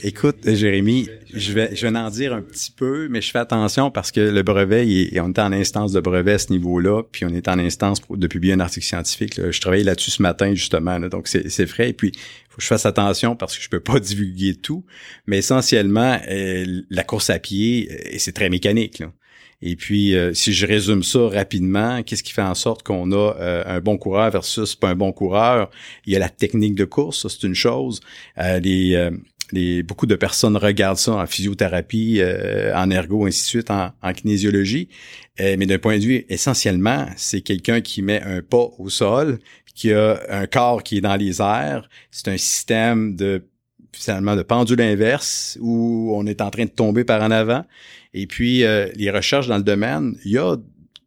Écoute, 0.03 0.37
Jérémy, 0.45 1.09
je 1.33 1.53
vais, 1.53 1.77
je 1.77 1.87
vais 1.87 1.99
en 1.99 2.09
dire 2.09 2.33
un 2.33 2.41
petit 2.41 2.71
peu, 2.71 3.09
mais 3.09 3.21
je 3.21 3.31
fais 3.31 3.39
attention 3.39 3.91
parce 3.91 4.11
que 4.11 4.21
le 4.21 4.43
brevet, 4.43 4.89
il, 4.89 5.21
on 5.21 5.29
est 5.29 5.39
en 5.39 5.53
instance 5.53 5.93
de 5.93 6.01
brevet 6.01 6.33
à 6.33 6.39
ce 6.39 6.51
niveau-là, 6.53 7.03
puis 7.03 7.27
on 7.27 7.29
est 7.29 7.49
en 7.49 7.59
instance 7.59 8.01
de 8.09 8.27
publier 8.27 8.55
un 8.55 8.61
article 8.61 8.87
scientifique. 8.87 9.39
Je 9.51 9.61
travaillais 9.61 9.85
là-dessus 9.85 10.11
ce 10.11 10.23
matin, 10.23 10.55
justement, 10.55 10.99
donc 11.01 11.29
c'est 11.29 11.67
frais. 11.67 11.91
Et 11.91 11.93
puis, 11.93 12.13
faut 12.49 12.57
que 12.57 12.63
je 12.63 12.69
fasse 12.69 12.87
attention 12.87 13.37
parce 13.37 13.57
que 13.57 13.63
je 13.63 13.69
peux 13.69 13.81
pas 13.81 14.01
divulguer 14.01 14.55
tout. 14.55 14.85
Mais 15.27 15.39
essentiellement, 15.39 16.19
euh, 16.29 16.83
la 16.89 17.05
course 17.05 17.31
à 17.31 17.39
pied, 17.39 17.89
euh, 17.91 18.17
c'est 18.19 18.33
très 18.33 18.49
mécanique. 18.49 19.03
Et 19.63 19.77
puis, 19.77 20.17
euh, 20.17 20.33
si 20.33 20.55
je 20.55 20.67
résume 20.67 21.03
ça 21.03 21.29
rapidement, 21.29 22.03
qu'est-ce 22.03 22.23
qui 22.23 22.33
fait 22.33 22.41
en 22.41 22.55
sorte 22.55 22.83
qu'on 22.83 23.13
a 23.13 23.35
un 23.67 23.81
bon 23.81 23.99
coureur 23.99 24.31
versus 24.31 24.75
pas 24.75 24.89
un 24.89 24.95
bon 24.95 25.13
coureur? 25.13 25.71
Il 26.07 26.15
y 26.15 26.17
a 26.17 26.19
la 26.19 26.31
technique 26.31 26.75
de 26.75 26.87
course, 26.87 27.29
c'est 27.29 27.47
une 27.47 27.55
chose. 27.55 28.01
Beaucoup 29.83 30.07
de 30.07 30.15
personnes 30.15 30.57
regardent 30.57 30.99
ça 30.99 31.13
en 31.13 31.27
physiothérapie, 31.27 32.19
euh, 32.21 32.75
en 32.75 32.91
ergo, 32.91 33.27
ainsi 33.27 33.43
de 33.43 33.49
suite, 33.49 33.71
en, 33.71 34.13
kinésiologie. 34.13 34.89
Euh, 35.41 35.57
mais 35.59 35.67
d'un 35.67 35.79
point 35.79 35.99
de 35.99 36.05
vue, 36.05 36.27
essentiellement, 36.29 37.07
c'est 37.17 37.41
quelqu'un 37.41 37.81
qui 37.81 38.03
met 38.03 38.23
un 38.23 38.43
pas 38.43 38.69
au 38.79 38.89
sol, 38.89 39.39
qui 39.75 39.93
a 39.93 40.21
un 40.29 40.47
corps 40.47 40.83
qui 40.83 40.99
est 40.99 41.01
dans 41.01 41.17
les 41.17 41.41
airs. 41.41 41.89
C'est 42.11 42.29
un 42.29 42.37
système 42.37 43.17
de 43.17 43.43
finalement 43.93 44.37
de 44.37 44.43
pendule 44.43 44.81
inverse 44.81 45.59
où 45.61 46.13
on 46.15 46.25
est 46.27 46.41
en 46.41 46.51
train 46.51 46.65
de 46.65 46.71
tomber 46.71 47.05
par 47.05 47.23
en 47.23 47.31
avant. 47.31 47.65
Et 48.15 48.27
puis, 48.27 48.65
euh, 48.65 48.89
les 48.95 49.11
recherches 49.11 49.49
dans 49.49 49.57
le 49.57 49.65
domaine, 49.65 50.17
il 50.25 50.33
y 50.33 50.39
a 50.39 50.57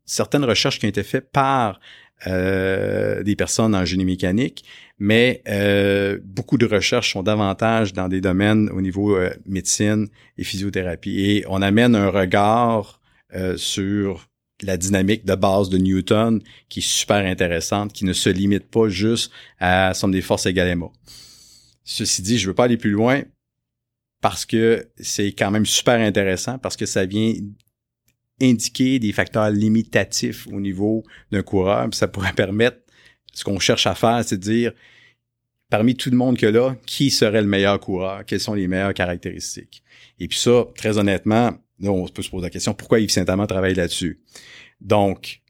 certaines 0.06 0.44
recherches 0.44 0.80
qui 0.80 0.86
ont 0.86 0.90
été 0.90 1.04
faites 1.04 1.32
par 1.32 1.80
des 2.26 3.36
personnes 3.38 3.76
en 3.76 3.84
génie 3.84 4.06
mécanique 4.06 4.64
mais 5.04 5.42
euh, 5.50 6.18
beaucoup 6.24 6.58
de 6.58 6.66
recherches 6.66 7.12
sont 7.12 7.24
davantage 7.24 7.92
dans 7.92 8.08
des 8.08 8.22
domaines 8.22 8.70
au 8.70 8.80
niveau 8.80 9.18
euh, 9.18 9.34
médecine 9.46 10.08
et 10.38 10.46
physiothérapie. 10.46 11.20
Et 11.20 11.46
on 11.50 11.62
amène 11.62 11.94
un 11.94 12.10
regard 12.10 13.02
euh, 13.36 13.58
sur 13.58 14.30
la 14.62 14.78
dynamique 14.78 15.26
de 15.26 15.36
base 15.36 15.68
de 15.68 15.78
Newton 15.78 16.42
qui 16.70 16.80
est 16.80 16.88
super 16.88 17.18
intéressante, 17.18 17.92
qui 17.92 18.06
ne 18.06 18.14
se 18.14 18.30
limite 18.30 18.72
pas 18.72 18.88
juste 18.88 19.30
à 19.60 19.94
somme 19.94 20.14
des 20.14 20.22
forces 20.22 20.46
égales 20.46 20.70
à 20.70 20.90
Ceci 21.84 22.22
dit, 22.22 22.38
je 22.38 22.48
veux 22.48 22.56
pas 22.56 22.64
aller 22.64 22.78
plus 22.78 22.92
loin 22.92 23.24
parce 24.22 24.46
que 24.46 24.88
c'est 25.02 25.34
quand 25.34 25.52
même 25.52 25.66
super 25.66 26.00
intéressant 26.00 26.60
parce 26.60 26.78
que 26.78 26.86
ça 26.86 27.06
vient 27.06 27.34
indiquer 28.42 29.00
des 29.00 29.12
facteurs 29.12 29.50
limitatifs 29.50 30.48
au 30.48 30.62
niveau 30.62 31.04
d'un 31.30 31.44
coureur, 31.44 31.90
ça 31.92 32.08
pourrait 32.08 32.32
permettre 32.38 32.78
ce 33.34 33.44
qu'on 33.44 33.60
cherche 33.60 33.86
à 33.86 33.96
faire, 33.96 34.24
c'est 34.24 34.38
de 34.38 34.42
dire, 34.42 34.72
parmi 35.74 35.96
tout 35.96 36.12
le 36.12 36.18
monde 36.18 36.38
que 36.38 36.46
là, 36.46 36.76
qui 36.86 37.10
serait 37.10 37.42
le 37.42 37.48
meilleur 37.48 37.80
coureur? 37.80 38.24
Quelles 38.28 38.40
sont 38.40 38.54
les 38.54 38.68
meilleures 38.68 38.94
caractéristiques? 38.94 39.82
Et 40.20 40.28
puis 40.28 40.38
ça, 40.38 40.68
très 40.78 41.00
honnêtement, 41.00 41.50
là, 41.80 41.90
on 41.92 42.08
peut 42.08 42.22
se 42.22 42.30
poser 42.30 42.44
la 42.44 42.52
question, 42.52 42.76
pourquoi 42.76 43.00
Yves 43.00 43.10
Saint-Amand 43.10 43.48
travaille 43.48 43.74
là-dessus? 43.74 44.22
Donc, 44.82 45.42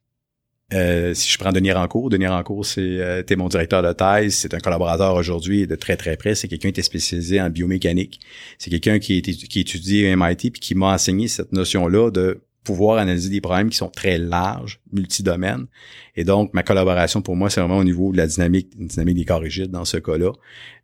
euh, 0.71 1.13
si 1.13 1.30
je 1.30 1.38
prends 1.38 1.51
Denis 1.51 1.74
Rancourt, 1.74 2.09
Denis 2.09 2.28
Rancourt, 2.28 2.65
c'est 2.65 2.80
euh, 2.80 3.21
mon 3.36 3.49
directeur 3.49 3.84
de 3.84 3.91
thèse, 3.91 4.36
c'est 4.36 4.53
un 4.53 4.59
collaborateur 4.59 5.13
aujourd'hui 5.15 5.67
de 5.67 5.76
très 5.76 5.97
très 5.97 6.15
près, 6.15 6.36
c'est 6.36 6.47
quelqu'un 6.47 6.71
qui 6.71 6.80
est 6.80 6.84
spécialisé 6.84 7.41
en 7.41 7.49
biomécanique. 7.49 8.21
C'est 8.59 8.69
quelqu'un 8.69 8.99
qui, 8.99 9.21
qui 9.21 9.59
étudie 9.59 10.07
à 10.07 10.15
MIT 10.15 10.51
puis 10.51 10.61
qui 10.61 10.74
m'a 10.74 10.93
enseigné 10.93 11.28
cette 11.28 11.51
notion-là 11.51 12.11
de 12.11 12.39
pouvoir 12.64 12.97
analyser 12.97 13.30
des 13.30 13.41
problèmes 13.41 13.70
qui 13.70 13.78
sont 13.78 13.89
très 13.89 14.18
larges, 14.18 14.80
multidomaines. 14.91 15.68
Et 16.16 16.24
donc, 16.24 16.53
ma 16.53 16.64
collaboration 16.64 17.22
pour 17.22 17.36
moi, 17.36 17.49
c'est 17.49 17.59
vraiment 17.59 17.78
au 17.78 17.84
niveau 17.84 18.11
de 18.11 18.18
la 18.18 18.28
dynamique, 18.28 18.70
dynamique 18.78 19.18
des 19.18 19.26
corps 19.26 19.41
rigides 19.41 19.72
dans 19.72 19.86
ce 19.86 19.97
cas-là, 19.97 20.32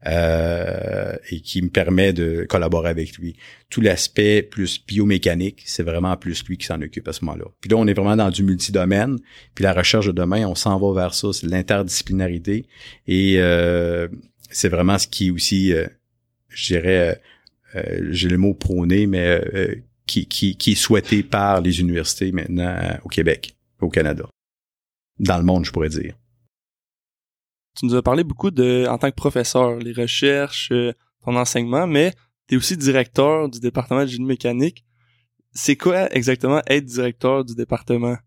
euh, 0.07 1.15
et 1.29 1.41
qui 1.41 1.61
me 1.61 1.69
permet 1.69 2.13
de 2.13 2.45
collaborer 2.49 2.89
avec 2.89 3.17
lui. 3.17 3.35
Tout 3.69 3.81
l'aspect 3.81 4.41
plus 4.41 4.83
biomécanique, 4.85 5.61
c'est 5.65 5.83
vraiment 5.83 6.15
plus 6.17 6.43
lui 6.45 6.57
qui 6.57 6.65
s'en 6.65 6.81
occupe 6.81 7.07
à 7.07 7.13
ce 7.13 7.23
moment-là. 7.25 7.45
Puis 7.61 7.69
là, 7.69 7.77
on 7.77 7.87
est 7.87 7.93
vraiment 7.93 8.15
dans 8.15 8.29
du 8.29 8.43
multidomaine. 8.43 9.17
Puis 9.55 9.63
la 9.63 9.73
recherche 9.73 10.07
de 10.07 10.11
demain, 10.11 10.45
on 10.47 10.55
s'en 10.55 10.79
va 10.79 10.99
vers 10.99 11.13
ça, 11.13 11.31
c'est 11.31 11.47
l'interdisciplinarité. 11.47 12.65
Et 13.07 13.35
euh, 13.37 14.07
c'est 14.49 14.69
vraiment 14.69 14.97
ce 14.97 15.07
qui 15.07 15.31
aussi, 15.31 15.73
euh, 15.73 15.85
je 16.49 16.73
dirais, 16.73 17.21
euh, 17.75 18.07
j'ai 18.09 18.29
le 18.29 18.37
mot 18.37 18.53
prôné, 18.55 19.05
mais 19.05 19.41
qui, 20.09 20.55
qui, 20.57 20.71
est 20.71 20.75
souhaité 20.75 21.23
par 21.23 21.61
les 21.61 21.79
universités 21.79 22.31
maintenant 22.31 22.75
euh, 22.81 22.97
au 23.03 23.09
Québec, 23.09 23.55
au 23.79 23.89
Canada. 23.89 24.25
Dans 25.19 25.37
le 25.37 25.43
monde, 25.43 25.65
je 25.65 25.71
pourrais 25.71 25.89
dire. 25.89 26.15
Tu 27.77 27.85
nous 27.85 27.95
as 27.95 28.01
parlé 28.01 28.23
beaucoup 28.23 28.51
de, 28.51 28.87
en 28.89 28.97
tant 28.97 29.09
que 29.09 29.15
professeur, 29.15 29.75
les 29.77 29.93
recherches, 29.93 30.71
euh, 30.71 30.93
ton 31.23 31.35
enseignement, 31.35 31.87
mais 31.87 32.13
tu 32.47 32.55
es 32.55 32.57
aussi 32.57 32.75
directeur 32.75 33.49
du 33.49 33.59
département 33.59 34.01
de 34.01 34.07
génie 34.07 34.25
mécanique. 34.25 34.85
C'est 35.53 35.75
quoi 35.75 36.11
exactement 36.13 36.61
être 36.67 36.85
directeur 36.85 37.45
du 37.45 37.55
département? 37.55 38.17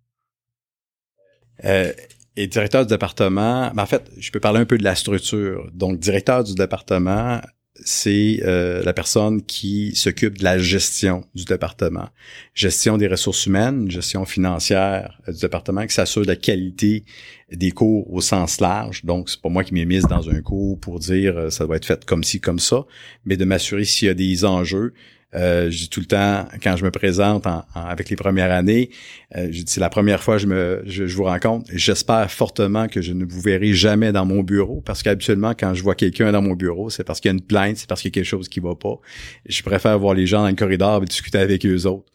Euh, 1.64 1.92
et 2.36 2.46
directeur 2.46 2.86
du 2.86 2.90
département, 2.90 3.70
ben 3.74 3.82
en 3.82 3.86
fait, 3.86 4.10
je 4.16 4.30
peux 4.30 4.40
parler 4.40 4.60
un 4.60 4.64
peu 4.64 4.78
de 4.78 4.84
la 4.84 4.94
structure. 4.94 5.70
Donc, 5.72 5.98
directeur 5.98 6.44
du 6.44 6.54
département, 6.54 7.40
c'est 7.76 8.40
euh, 8.44 8.82
la 8.82 8.92
personne 8.92 9.42
qui 9.42 9.94
s'occupe 9.96 10.38
de 10.38 10.44
la 10.44 10.58
gestion 10.58 11.24
du 11.34 11.44
département, 11.44 12.08
gestion 12.54 12.98
des 12.98 13.08
ressources 13.08 13.46
humaines, 13.46 13.90
gestion 13.90 14.24
financière 14.24 15.20
du 15.26 15.38
département, 15.40 15.86
qui 15.86 15.94
s'assure 15.94 16.22
de 16.22 16.26
la 16.26 16.36
qualité 16.36 17.04
des 17.50 17.70
cours 17.70 18.12
au 18.12 18.20
sens 18.20 18.60
large. 18.60 19.04
Donc, 19.04 19.30
c'est 19.30 19.40
pas 19.40 19.48
moi 19.48 19.64
qui 19.64 19.74
m'ai 19.74 19.86
mise 19.86 20.04
dans 20.04 20.28
un 20.28 20.42
cours 20.42 20.78
pour 20.80 20.98
dire 20.98 21.36
euh, 21.36 21.50
ça 21.50 21.64
doit 21.64 21.76
être 21.76 21.86
fait 21.86 22.04
comme 22.04 22.24
ci, 22.24 22.40
comme 22.40 22.58
ça, 22.58 22.84
mais 23.24 23.36
de 23.36 23.44
m'assurer 23.44 23.84
s'il 23.84 24.08
y 24.08 24.10
a 24.10 24.14
des 24.14 24.44
enjeux, 24.44 24.92
euh, 25.34 25.70
je 25.70 25.78
dis 25.78 25.88
tout 25.88 26.00
le 26.00 26.06
temps, 26.06 26.46
quand 26.62 26.76
je 26.76 26.84
me 26.84 26.90
présente 26.90 27.46
avec 27.74 28.10
les 28.10 28.16
premières 28.16 28.50
années, 28.50 28.90
euh, 29.36 29.48
je 29.50 29.62
dis 29.62 29.64
c'est 29.66 29.80
la 29.80 29.88
première 29.88 30.22
fois 30.22 30.36
que 30.36 30.42
je, 30.42 30.46
me, 30.46 30.82
je, 30.84 31.04
vous 31.04 31.24
rencontre. 31.24 31.70
J'espère 31.72 32.30
fortement 32.30 32.86
que 32.88 33.00
je 33.00 33.12
ne 33.12 33.24
vous 33.24 33.40
verrai 33.40 33.72
jamais 33.72 34.12
dans 34.12 34.26
mon 34.26 34.42
bureau 34.42 34.82
parce 34.84 35.02
qu'habituellement, 35.02 35.54
quand 35.58 35.74
je 35.74 35.82
vois 35.82 35.94
quelqu'un 35.94 36.32
dans 36.32 36.42
mon 36.42 36.54
bureau, 36.54 36.90
c'est 36.90 37.04
parce 37.04 37.20
qu'il 37.20 37.30
y 37.30 37.32
a 37.32 37.34
une 37.34 37.44
plainte, 37.44 37.78
c'est 37.78 37.88
parce 37.88 38.02
qu'il 38.02 38.10
y 38.10 38.12
a 38.12 38.16
quelque 38.16 38.28
chose 38.28 38.48
qui 38.48 38.60
va 38.60 38.74
pas. 38.74 39.00
Je 39.48 39.62
préfère 39.62 39.98
voir 39.98 40.14
les 40.14 40.26
gens 40.26 40.42
dans 40.42 40.48
le 40.48 40.54
corridor 40.54 41.02
et 41.02 41.06
discuter 41.06 41.38
avec 41.38 41.64
eux 41.64 41.86
autres. 41.86 42.12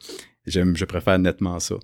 Je 0.48 0.86
préfère 0.86 1.20
nettement 1.20 1.60
ça. 1.60 1.76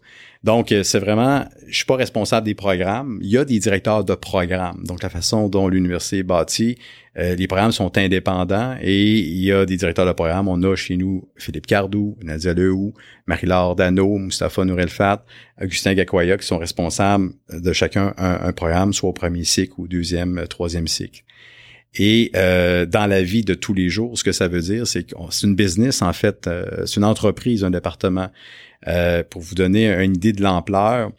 Donc, 0.44 0.72
euh, 0.72 0.84
c'est 0.84 1.00
vraiment, 1.00 1.46
je 1.68 1.76
suis 1.76 1.86
pas 1.86 1.98
responsable 1.98 2.46
des 2.46 2.56
programmes. 2.56 3.20
Il 3.22 3.30
y 3.30 3.38
a 3.38 3.46
des 3.46 3.60
directeurs 3.60 4.04
de 4.06 4.16
programmes. 4.16 4.84
Donc, 4.86 5.04
la 5.04 5.10
façon 5.10 5.50
dont 5.50 5.68
l'université 5.68 6.20
est 6.20 6.24
bâtie, 6.24 6.78
euh, 7.18 7.36
les 7.36 7.48
programmes 7.48 7.72
sont 7.72 7.96
indépendants 7.98 8.76
et 8.82 9.20
il 9.20 9.44
y 9.44 9.52
a 9.52 9.66
des 9.66 9.78
directeurs 9.78 10.06
de 10.06 10.14
programmes. 10.14 10.48
On 10.48 10.64
a 10.64 10.76
chez 10.76 10.98
nous 10.98 11.30
Philippe 11.36 11.68
Cardou, 11.68 12.18
Nadia 12.24 12.54
Lehou, 12.54 12.94
Marie-Laure 13.28 13.76
Dano, 13.76 14.18
Mustapha 14.18 14.66
Nourelfat, 14.66 15.24
Augustin 15.62 15.94
Gakwaya, 15.94 16.38
qui 16.38 16.48
sont 16.48 16.58
responsables 16.58 17.32
de 17.50 17.74
chacun 17.74 18.14
un, 18.18 18.52
programme, 18.54 18.94
soit 18.94 19.10
au 19.10 19.14
premier 19.14 19.44
cycle 19.44 19.74
ou 19.78 19.88
deuxième, 19.88 20.40
euh, 20.40 20.48
troisième 20.48 20.88
cycle. 20.88 21.24
Et 21.96 22.32
euh, 22.36 22.86
dans 22.86 23.06
la 23.06 23.22
vie 23.22 23.44
de 23.44 23.54
tous 23.54 23.74
les 23.74 23.90
jours, 23.90 24.18
ce 24.18 24.24
que 24.24 24.32
ça 24.32 24.48
veut 24.48 24.62
dire, 24.62 24.88
c'est 24.88 25.04
que 25.04 25.16
c'est 25.30 25.46
une 25.46 25.56
business 25.56 26.02
en 26.02 26.14
fait, 26.14 26.48
euh, 26.48 26.86
c'est 26.86 26.98
une 26.98 27.04
entreprise, 27.04 27.64
un 27.64 27.72
département. 27.72 28.30
Euh, 28.88 29.24
pour 29.24 29.42
vous 29.42 29.56
donner 29.56 29.88
une 30.04 30.16
idée 30.16 30.34
de 30.34 30.42
l'ampleur, 30.42 31.12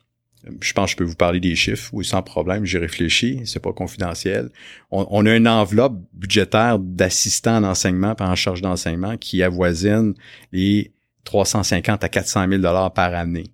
je 0.60 0.72
pense 0.74 0.86
que 0.86 0.90
je 0.90 0.96
peux 0.96 1.04
vous 1.04 1.16
parler 1.16 1.40
des 1.40 1.54
chiffres, 1.54 1.88
oui, 1.94 2.04
sans 2.04 2.22
problème, 2.22 2.66
j'ai 2.66 2.78
réfléchi, 2.78 3.40
c'est 3.46 3.62
pas 3.62 3.72
confidentiel. 3.72 4.50
On, 4.90 5.24
a 5.24 5.34
une 5.34 5.48
enveloppe 5.48 5.96
budgétaire 6.12 6.78
d'assistants 6.78 7.62
d'enseignement 7.62 8.14
par 8.14 8.30
en 8.30 8.34
charge 8.34 8.60
d'enseignement 8.60 9.16
qui 9.16 9.42
avoisine 9.42 10.12
les 10.52 10.92
350 11.24 12.04
à 12.04 12.10
400 12.10 12.46
000 12.48 12.60
dollars 12.60 12.92
par 12.92 13.14
année. 13.14 13.46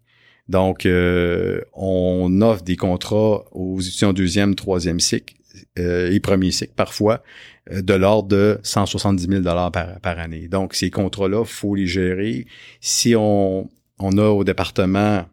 Donc, 0.48 0.84
on 0.84 2.42
offre 2.42 2.64
des 2.64 2.76
contrats 2.76 3.44
aux 3.52 3.80
étudiants 3.80 4.12
deuxième, 4.12 4.56
troisième 4.56 4.98
cycle 4.98 5.34
euh, 5.78 6.10
et 6.10 6.18
premier 6.18 6.50
cycle 6.50 6.72
parfois 6.74 7.22
euh, 7.70 7.80
de 7.80 7.94
l'ordre 7.94 8.28
de 8.28 8.58
170 8.64 9.28
000 9.28 9.40
dollars 9.40 9.70
par, 9.70 10.18
année. 10.18 10.48
Donc, 10.48 10.74
ces 10.74 10.90
contrats-là, 10.90 11.44
faut 11.44 11.76
les 11.76 11.86
gérer. 11.86 12.46
Si 12.80 13.14
on, 13.16 13.70
on 14.00 14.18
a 14.18 14.26
au 14.26 14.42
département 14.42 15.26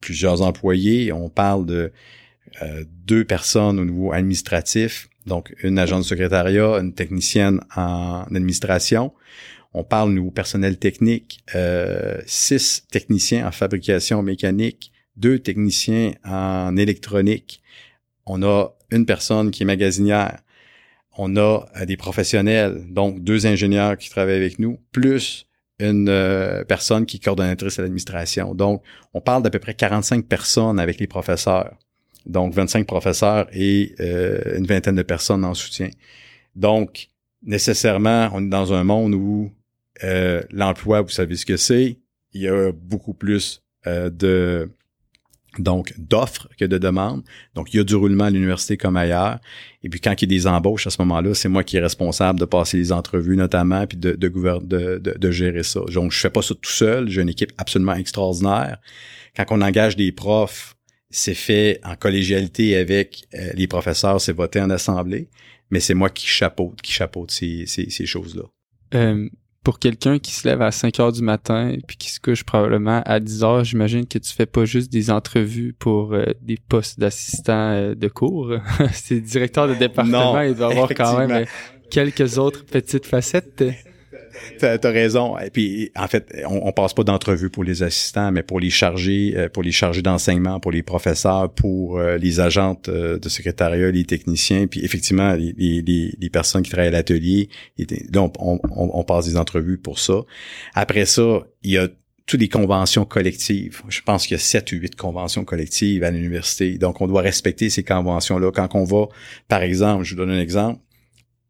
plusieurs 0.00 0.42
employés, 0.42 1.10
on 1.10 1.30
parle 1.30 1.64
de 1.64 1.90
euh, 2.62 2.84
deux 3.06 3.24
personnes 3.24 3.78
au 3.80 3.84
niveau 3.86 4.12
administratif, 4.12 5.08
donc 5.26 5.54
une 5.62 5.78
agent 5.78 5.98
de 5.98 6.04
secrétariat, 6.04 6.78
une 6.80 6.92
technicienne 6.92 7.60
en 7.74 8.24
administration. 8.24 9.14
On 9.72 9.84
parle 9.84 10.10
au 10.10 10.12
niveau 10.12 10.30
personnel 10.30 10.78
technique, 10.78 11.44
six 12.26 12.86
techniciens 12.90 13.46
en 13.46 13.52
fabrication 13.52 14.22
mécanique, 14.22 14.92
deux 15.16 15.38
techniciens 15.38 16.12
en 16.24 16.76
électronique. 16.76 17.62
On 18.24 18.42
a 18.42 18.70
une 18.90 19.06
personne 19.06 19.50
qui 19.50 19.62
est 19.62 19.66
magasinière. 19.66 20.38
On 21.16 21.36
a 21.36 21.66
euh, 21.76 21.84
des 21.84 21.96
professionnels, 21.96 22.84
donc 22.88 23.22
deux 23.22 23.46
ingénieurs 23.46 23.96
qui 23.96 24.10
travaillent 24.10 24.36
avec 24.36 24.58
nous, 24.58 24.78
plus 24.92 25.46
une 25.80 26.08
euh, 26.08 26.64
personne 26.64 27.06
qui 27.06 27.16
est 27.18 27.20
coordonnatrice 27.20 27.78
à 27.78 27.82
l'administration. 27.82 28.54
Donc, 28.54 28.82
on 29.14 29.20
parle 29.20 29.42
d'à 29.42 29.50
peu 29.50 29.58
près 29.58 29.74
45 29.74 30.26
personnes 30.26 30.78
avec 30.78 30.98
les 30.98 31.06
professeurs. 31.06 31.76
Donc, 32.26 32.52
25 32.52 32.86
professeurs 32.86 33.48
et 33.52 33.94
euh, 34.00 34.56
une 34.56 34.66
vingtaine 34.66 34.96
de 34.96 35.02
personnes 35.02 35.44
en 35.44 35.54
soutien. 35.54 35.90
Donc, 36.56 37.10
nécessairement, 37.42 38.28
on 38.32 38.44
est 38.44 38.48
dans 38.48 38.72
un 38.72 38.84
monde 38.84 39.14
où 39.14 39.52
l'emploi, 40.52 41.00
vous 41.00 41.08
savez 41.08 41.34
ce 41.34 41.44
que 41.44 41.56
c'est, 41.56 41.98
il 42.32 42.40
y 42.40 42.48
a 42.48 42.70
beaucoup 42.72 43.14
plus 43.14 43.64
de 43.84 44.70
donc 45.58 45.94
d'offres 45.98 46.48
que 46.58 46.64
de 46.64 46.78
demandes. 46.78 47.22
Donc, 47.54 47.72
il 47.72 47.78
y 47.78 47.80
a 47.80 47.84
du 47.84 47.94
roulement 47.94 48.24
à 48.24 48.30
l'université 48.30 48.76
comme 48.76 48.96
ailleurs. 48.96 49.38
Et 49.82 49.88
puis, 49.88 50.00
quand 50.00 50.12
il 50.20 50.30
y 50.30 50.34
a 50.34 50.38
des 50.38 50.46
embauches 50.46 50.86
à 50.86 50.90
ce 50.90 51.00
moment-là, 51.02 51.34
c'est 51.34 51.48
moi 51.48 51.64
qui 51.64 51.76
est 51.76 51.80
responsable 51.80 52.40
de 52.40 52.44
passer 52.44 52.76
les 52.76 52.92
entrevues 52.92 53.36
notamment, 53.36 53.86
puis 53.86 53.98
de, 53.98 55.30
gérer 55.30 55.62
ça. 55.62 55.80
Donc, 55.92 56.12
je 56.12 56.18
fais 56.18 56.30
pas 56.30 56.42
ça 56.42 56.54
tout 56.54 56.70
seul. 56.70 57.08
J'ai 57.08 57.22
une 57.22 57.28
équipe 57.28 57.52
absolument 57.58 57.94
extraordinaire. 57.94 58.78
Quand 59.36 59.44
on 59.50 59.60
engage 59.60 59.96
des 59.96 60.12
profs, 60.12 60.76
c'est 61.10 61.34
fait 61.34 61.80
en 61.84 61.96
collégialité 61.96 62.76
avec 62.76 63.24
euh, 63.34 63.50
les 63.54 63.66
professeurs, 63.66 64.20
c'est 64.20 64.32
voté 64.32 64.60
en 64.60 64.68
assemblée, 64.68 65.28
mais 65.70 65.80
c'est 65.80 65.94
moi 65.94 66.10
qui 66.10 66.26
chapeaute, 66.26 66.82
qui 66.82 66.92
chapeaute 66.92 67.30
ces 67.30 67.66
choses-là. 68.06 68.42
Euh, 68.94 69.28
pour 69.68 69.78
quelqu'un 69.78 70.18
qui 70.18 70.32
se 70.32 70.48
lève 70.48 70.62
à 70.62 70.70
5 70.70 70.98
heures 70.98 71.12
du 71.12 71.20
matin 71.20 71.74
puis 71.86 71.98
qui 71.98 72.08
se 72.08 72.18
couche 72.20 72.42
probablement 72.42 73.02
à 73.04 73.20
10 73.20 73.44
heures, 73.44 73.64
j'imagine 73.64 74.06
que 74.06 74.16
tu 74.16 74.32
fais 74.32 74.46
pas 74.46 74.64
juste 74.64 74.90
des 74.90 75.10
entrevues 75.10 75.74
pour 75.78 76.14
euh, 76.14 76.24
des 76.40 76.56
postes 76.56 76.98
d'assistant 76.98 77.72
euh, 77.72 77.94
de 77.94 78.08
cours. 78.08 78.54
C'est 78.94 79.20
directeur 79.20 79.68
de 79.68 79.74
département, 79.74 80.40
il 80.40 80.54
doit 80.54 80.70
avoir 80.70 80.88
quand 80.88 81.18
même 81.18 81.42
euh, 81.42 81.44
quelques 81.90 82.38
autres 82.38 82.64
petites 82.64 83.04
facettes. 83.04 83.62
T'as 84.58 84.78
as 84.82 84.90
raison. 84.90 85.38
Et 85.38 85.50
puis, 85.50 85.90
en 85.96 86.08
fait, 86.08 86.34
on, 86.46 86.66
on 86.68 86.72
passe 86.72 86.94
pas 86.94 87.04
d'entrevue 87.04 87.50
pour 87.50 87.64
les 87.64 87.82
assistants, 87.82 88.32
mais 88.32 88.42
pour 88.42 88.60
les 88.60 88.70
chargés, 88.70 89.34
euh, 89.36 89.48
pour 89.48 89.62
les 89.62 89.72
chargés 89.72 90.02
d'enseignement, 90.02 90.60
pour 90.60 90.72
les 90.72 90.82
professeurs, 90.82 91.52
pour 91.52 91.98
euh, 91.98 92.16
les 92.16 92.40
agentes 92.40 92.88
euh, 92.88 93.18
de 93.18 93.28
secrétariat, 93.28 93.90
les 93.90 94.04
techniciens, 94.04 94.66
puis 94.66 94.84
effectivement, 94.84 95.34
les, 95.34 96.30
personnes 96.32 96.62
qui 96.62 96.70
travaillent 96.70 96.88
à 96.88 96.92
l'atelier. 96.92 97.48
Donc, 98.10 98.34
on, 98.38 98.60
on, 98.70 98.90
on, 98.92 99.04
passe 99.04 99.26
des 99.26 99.36
entrevues 99.36 99.78
pour 99.78 99.98
ça. 99.98 100.22
Après 100.74 101.06
ça, 101.06 101.40
il 101.62 101.72
y 101.72 101.78
a 101.78 101.88
toutes 102.28 102.40
les 102.40 102.48
conventions 102.48 103.06
collectives. 103.06 103.82
Je 103.88 104.02
pense 104.02 104.26
qu'il 104.26 104.36
y 104.36 104.40
a 104.40 104.42
sept 104.42 104.70
ou 104.72 104.76
huit 104.76 104.94
conventions 104.94 105.44
collectives 105.44 106.04
à 106.04 106.10
l'université. 106.10 106.76
Donc, 106.76 107.00
on 107.00 107.06
doit 107.06 107.22
respecter 107.22 107.70
ces 107.70 107.82
conventions-là. 107.82 108.52
Quand 108.52 108.74
on 108.74 108.84
va, 108.84 109.06
par 109.48 109.62
exemple, 109.62 110.04
je 110.04 110.10
vous 110.14 110.18
donne 110.18 110.30
un 110.30 110.40
exemple, 110.40 110.80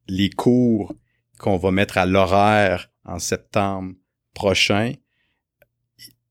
les 0.08 0.30
cours 0.30 0.94
qu'on 1.38 1.56
va 1.56 1.70
mettre 1.70 1.98
à 1.98 2.06
l'horaire 2.06 2.90
en 3.04 3.18
septembre 3.18 3.94
prochain, 4.34 4.92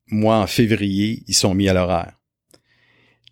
moi, 0.10 0.38
en 0.38 0.48
février, 0.48 1.24
ils 1.28 1.34
sont 1.34 1.54
mis 1.54 1.68
à 1.68 1.74
l'horaire. 1.74 2.20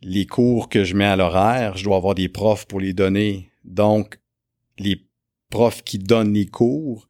Les 0.02 0.26
cours 0.26 0.70
que 0.70 0.84
je 0.84 0.96
mets 0.96 1.06
à 1.06 1.16
l'horaire, 1.16 1.78
je 1.78 1.84
dois 1.84 1.98
avoir 1.98 2.16
des 2.16 2.30
profs 2.30 2.66
pour 2.66 2.80
les 2.80 2.94
donner. 2.94 3.50
Donc, 3.64 4.20
les 4.78 5.08
profs 5.50 5.84
qui 5.84 5.98
donnent 5.98 6.34
les 6.34 6.46
cours, 6.46 7.08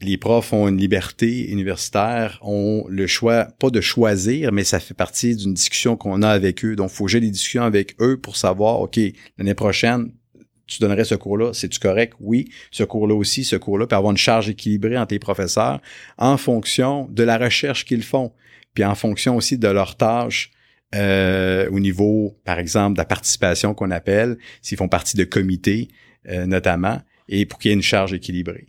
les 0.00 0.16
profs 0.16 0.52
ont 0.52 0.68
une 0.68 0.76
liberté 0.76 1.50
universitaire, 1.50 2.38
ont 2.42 2.84
le 2.88 3.06
choix, 3.06 3.46
pas 3.58 3.70
de 3.70 3.80
choisir, 3.80 4.52
mais 4.52 4.62
ça 4.62 4.78
fait 4.78 4.94
partie 4.94 5.34
d'une 5.34 5.54
discussion 5.54 5.96
qu'on 5.96 6.22
a 6.22 6.28
avec 6.28 6.64
eux. 6.64 6.76
Donc, 6.76 6.90
il 6.92 6.94
faut 6.94 7.06
que 7.06 7.10
j'ai 7.10 7.20
des 7.20 7.30
discussions 7.30 7.64
avec 7.64 7.96
eux 8.00 8.20
pour 8.20 8.36
savoir, 8.36 8.80
OK, 8.80 9.00
l'année 9.38 9.54
prochaine, 9.54 10.12
tu 10.68 10.80
donnerais 10.80 11.04
ce 11.04 11.14
cours-là, 11.14 11.52
c'est-tu 11.52 11.78
correct? 11.78 12.14
Oui. 12.20 12.50
Ce 12.70 12.84
cours-là 12.84 13.14
aussi, 13.14 13.42
ce 13.44 13.56
cours-là 13.56 13.86
peut 13.86 13.96
avoir 13.96 14.12
une 14.12 14.18
charge 14.18 14.48
équilibrée 14.48 14.96
entre 14.96 15.14
les 15.14 15.18
professeurs 15.18 15.80
en 16.18 16.36
fonction 16.36 17.08
de 17.10 17.22
la 17.22 17.38
recherche 17.38 17.84
qu'ils 17.84 18.02
font, 18.02 18.32
puis 18.74 18.84
en 18.84 18.94
fonction 18.94 19.36
aussi 19.36 19.58
de 19.58 19.68
leurs 19.68 19.96
tâches 19.96 20.50
euh, 20.94 21.68
au 21.70 21.80
niveau, 21.80 22.38
par 22.44 22.58
exemple, 22.58 22.94
de 22.94 22.98
la 22.98 23.04
participation 23.04 23.74
qu'on 23.74 23.90
appelle, 23.90 24.38
s'ils 24.62 24.78
font 24.78 24.88
partie 24.88 25.16
de 25.16 25.24
comités 25.24 25.88
euh, 26.28 26.46
notamment, 26.46 27.00
et 27.28 27.46
pour 27.46 27.58
qu'il 27.58 27.70
y 27.70 27.72
ait 27.72 27.76
une 27.76 27.82
charge 27.82 28.12
équilibrée. 28.12 28.66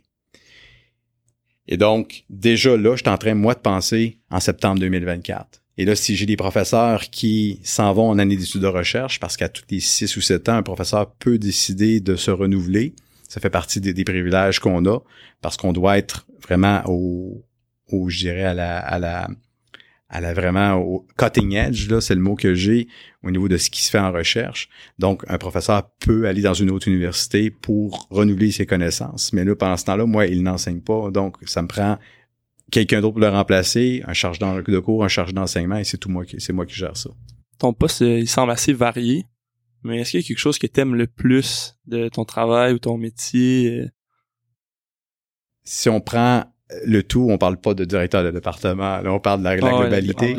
Et 1.68 1.76
donc, 1.76 2.24
déjà 2.28 2.76
là, 2.76 2.96
je 2.96 3.02
suis 3.04 3.34
moi, 3.34 3.54
de 3.54 3.60
penser 3.60 4.18
en 4.30 4.40
septembre 4.40 4.80
2024. 4.80 5.59
Et 5.80 5.86
là, 5.86 5.96
si 5.96 6.14
j'ai 6.14 6.26
des 6.26 6.36
professeurs 6.36 7.08
qui 7.08 7.58
s'en 7.62 7.94
vont 7.94 8.10
en 8.10 8.18
année 8.18 8.36
d'études 8.36 8.60
de 8.60 8.66
recherche, 8.66 9.18
parce 9.18 9.38
qu'à 9.38 9.48
tous 9.48 9.62
les 9.70 9.80
six 9.80 10.14
ou 10.14 10.20
sept 10.20 10.50
ans, 10.50 10.56
un 10.56 10.62
professeur 10.62 11.10
peut 11.14 11.38
décider 11.38 12.00
de 12.00 12.16
se 12.16 12.30
renouveler, 12.30 12.92
ça 13.26 13.40
fait 13.40 13.48
partie 13.48 13.80
des, 13.80 14.04
privilèges 14.04 14.58
qu'on 14.58 14.84
a, 14.84 14.98
parce 15.40 15.56
qu'on 15.56 15.72
doit 15.72 15.96
être 15.96 16.26
vraiment 16.42 16.82
au, 16.84 17.46
au 17.90 18.10
je 18.10 18.18
dirais, 18.18 18.44
à 18.44 18.52
la, 18.52 18.78
à 18.78 18.98
la, 18.98 19.30
à 20.10 20.20
la 20.20 20.34
vraiment 20.34 20.74
au 20.74 21.06
cutting 21.16 21.54
edge, 21.54 21.88
là, 21.88 22.02
c'est 22.02 22.14
le 22.14 22.20
mot 22.20 22.34
que 22.34 22.52
j'ai 22.52 22.86
au 23.22 23.30
niveau 23.30 23.48
de 23.48 23.56
ce 23.56 23.70
qui 23.70 23.82
se 23.82 23.90
fait 23.90 23.98
en 23.98 24.12
recherche. 24.12 24.68
Donc, 24.98 25.24
un 25.28 25.38
professeur 25.38 25.88
peut 25.98 26.28
aller 26.28 26.42
dans 26.42 26.52
une 26.52 26.70
autre 26.70 26.88
université 26.88 27.48
pour 27.48 28.06
renouveler 28.10 28.52
ses 28.52 28.66
connaissances. 28.66 29.32
Mais 29.32 29.44
là, 29.44 29.56
pendant 29.56 29.78
ce 29.78 29.86
temps-là, 29.86 30.04
moi, 30.04 30.26
il 30.26 30.42
n'enseigne 30.42 30.82
pas. 30.82 31.10
Donc, 31.10 31.38
ça 31.46 31.62
me 31.62 31.68
prend 31.68 31.96
quelqu'un 32.70 33.00
d'autre 33.00 33.14
pour 33.14 33.20
le 33.20 33.28
remplacer, 33.28 34.02
un 34.06 34.12
charge 34.12 34.38
de 34.38 34.78
cours, 34.78 35.04
un 35.04 35.08
charge 35.08 35.34
d'enseignement, 35.34 35.76
et 35.76 35.84
c'est 35.84 35.98
tout 35.98 36.08
moi 36.08 36.24
qui, 36.24 36.40
c'est 36.40 36.52
moi 36.52 36.66
qui 36.66 36.74
gère 36.74 36.96
ça. 36.96 37.10
Ton 37.58 37.72
poste, 37.72 38.02
euh, 38.02 38.18
il 38.18 38.28
semble 38.28 38.52
assez 38.52 38.72
varié, 38.72 39.24
mais 39.82 40.00
est-ce 40.00 40.12
qu'il 40.12 40.20
y 40.20 40.24
a 40.24 40.26
quelque 40.26 40.38
chose 40.38 40.58
que 40.58 40.66
tu 40.66 40.80
aimes 40.80 40.94
le 40.94 41.06
plus 41.06 41.76
de 41.86 42.08
ton 42.08 42.24
travail 42.24 42.72
ou 42.72 42.78
ton 42.78 42.96
métier? 42.96 43.90
si 45.70 45.88
on 45.88 46.00
prend 46.00 46.44
le 46.84 47.02
tout, 47.02 47.28
on 47.30 47.38
parle 47.38 47.60
pas 47.60 47.74
de 47.74 47.84
directeur 47.84 48.24
de 48.24 48.30
département, 48.30 49.00
là, 49.00 49.12
on 49.12 49.20
parle 49.20 49.40
de 49.40 49.44
la, 49.44 49.50
Ah 49.50 49.56
globalité. 49.56 50.36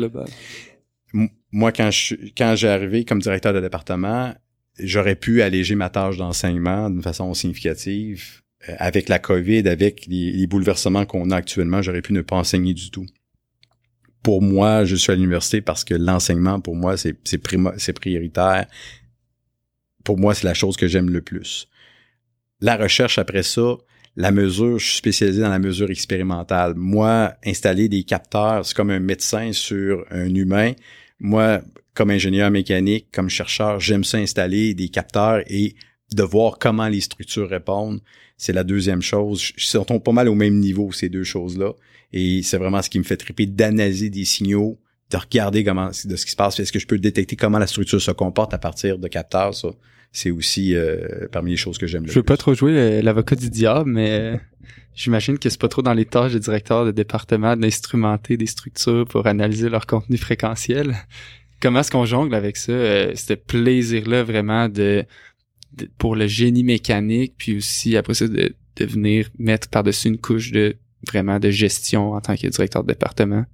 Moi, 1.52 1.72
quand 1.72 1.90
je 1.90 2.14
quand 2.36 2.54
j'ai 2.56 2.68
arrivé 2.68 3.04
comme 3.04 3.20
directeur 3.20 3.52
de 3.52 3.60
département, 3.60 4.34
j'aurais 4.78 5.16
pu 5.16 5.42
alléger 5.42 5.74
ma 5.74 5.90
tâche 5.90 6.16
d'enseignement 6.16 6.88
d'une 6.88 7.02
façon 7.02 7.32
significative. 7.34 8.41
Euh, 8.68 8.74
avec 8.78 9.08
la 9.08 9.18
COVID, 9.18 9.68
avec 9.68 10.06
les, 10.06 10.46
bouleversements 10.46 11.04
qu'on 11.04 11.30
a 11.30 11.36
actuellement, 11.36 11.82
j'aurais 11.82 12.02
pu 12.02 12.12
ne 12.12 12.22
pas 12.22 12.36
enseigner 12.36 12.74
du 12.74 12.90
tout. 12.90 13.06
Pour 14.22 14.40
moi, 14.40 14.84
je 14.84 14.94
suis 14.94 15.10
à 15.10 15.16
l'université 15.16 15.60
parce 15.60 15.82
que 15.82 15.94
l'enseignement, 15.94 16.60
pour 16.60 16.76
moi, 16.76 16.96
c'est 16.96 17.92
prioritaire. 17.92 18.66
Pour 20.04 20.18
moi, 20.18 20.34
c'est 20.34 20.46
la 20.46 20.54
chose 20.54 20.76
que 20.76 20.86
j'aime 20.86 21.10
le 21.10 21.22
plus. 21.22 21.68
La 22.60 22.76
recherche 22.76 23.18
après 23.18 23.42
ça, 23.42 23.78
la 24.14 24.30
mesure, 24.30 24.78
je 24.78 24.86
suis 24.86 24.98
spécialisé 24.98 25.40
dans 25.40 25.48
la 25.48 25.58
mesure 25.58 25.90
expérimentale. 25.90 26.74
Moi, 26.76 27.34
installer 27.44 27.88
des 27.88 28.04
capteurs, 28.04 28.64
c'est 28.64 28.76
comme 28.76 28.90
un 28.90 29.00
médecin 29.00 29.52
sur 29.52 30.04
un 30.10 30.32
humain. 30.32 30.72
Moi, 31.18 31.62
comme 31.94 32.10
ingénieur 32.10 32.50
mécanique, 32.50 33.08
comme 33.12 33.28
chercheur, 33.28 33.80
j'aime 33.80 34.04
ça 34.04 34.18
installer 34.18 34.74
des 34.74 34.88
capteurs 34.88 35.42
et 35.48 35.74
de 36.14 36.22
voir 36.22 36.58
comment 36.58 36.88
les 36.88 37.00
structures 37.00 37.48
répondent. 37.48 38.00
C'est 38.36 38.52
la 38.52 38.64
deuxième 38.64 39.02
chose. 39.02 39.52
Je 39.56 39.66
sont 39.66 39.84
pas 39.84 40.12
mal 40.12 40.28
au 40.28 40.34
même 40.34 40.58
niveau, 40.58 40.92
ces 40.92 41.08
deux 41.08 41.24
choses-là. 41.24 41.72
Et 42.12 42.42
c'est 42.42 42.58
vraiment 42.58 42.82
ce 42.82 42.90
qui 42.90 42.98
me 42.98 43.04
fait 43.04 43.16
triper 43.16 43.46
d'analyser 43.46 44.10
des 44.10 44.24
signaux, 44.24 44.78
de 45.10 45.16
regarder 45.16 45.64
comment, 45.64 45.88
de 45.88 46.16
ce 46.16 46.24
qui 46.24 46.30
se 46.30 46.36
passe. 46.36 46.58
Est-ce 46.60 46.72
que 46.72 46.78
je 46.78 46.86
peux 46.86 46.98
détecter 46.98 47.36
comment 47.36 47.58
la 47.58 47.66
structure 47.66 48.00
se 48.00 48.10
comporte 48.10 48.52
à 48.54 48.58
partir 48.58 48.98
de 48.98 49.08
capteurs, 49.08 49.54
ça? 49.54 49.68
C'est 50.14 50.30
aussi 50.30 50.74
euh, 50.74 51.26
parmi 51.32 51.52
les 51.52 51.56
choses 51.56 51.78
que 51.78 51.86
j'aime. 51.86 52.06
Je 52.06 52.12
veux 52.12 52.22
pas 52.22 52.36
trop 52.36 52.52
jouer 52.52 53.00
l'avocat 53.00 53.34
du 53.34 53.48
diable, 53.48 53.90
mais 53.90 54.38
j'imagine 54.94 55.38
que 55.38 55.48
c'est 55.48 55.60
pas 55.60 55.68
trop 55.68 55.80
dans 55.80 55.94
les 55.94 56.04
tâches 56.04 56.34
des 56.34 56.40
directeurs 56.40 56.84
de 56.84 56.90
département 56.90 57.56
d'instrumenter 57.56 58.36
des 58.36 58.46
structures 58.46 59.06
pour 59.06 59.26
analyser 59.26 59.70
leur 59.70 59.86
contenu 59.86 60.18
fréquentiel. 60.18 60.94
Comment 61.62 61.80
est-ce 61.80 61.90
qu'on 61.90 62.04
jongle 62.04 62.34
avec 62.34 62.58
ça, 62.58 62.72
euh, 62.72 63.14
ce 63.14 63.32
plaisir-là 63.32 64.22
vraiment 64.22 64.68
de, 64.68 65.06
pour 65.98 66.16
le 66.16 66.26
génie 66.26 66.64
mécanique, 66.64 67.34
puis 67.36 67.56
aussi 67.56 67.96
après 67.96 68.14
ça 68.14 68.28
de, 68.28 68.54
de 68.76 68.84
venir 68.84 69.28
mettre 69.38 69.68
par-dessus 69.68 70.08
une 70.08 70.18
couche 70.18 70.52
de 70.52 70.76
vraiment 71.06 71.38
de 71.38 71.50
gestion 71.50 72.12
en 72.12 72.20
tant 72.20 72.36
que 72.36 72.46
directeur 72.46 72.82
de 72.82 72.88
département? 72.88 73.44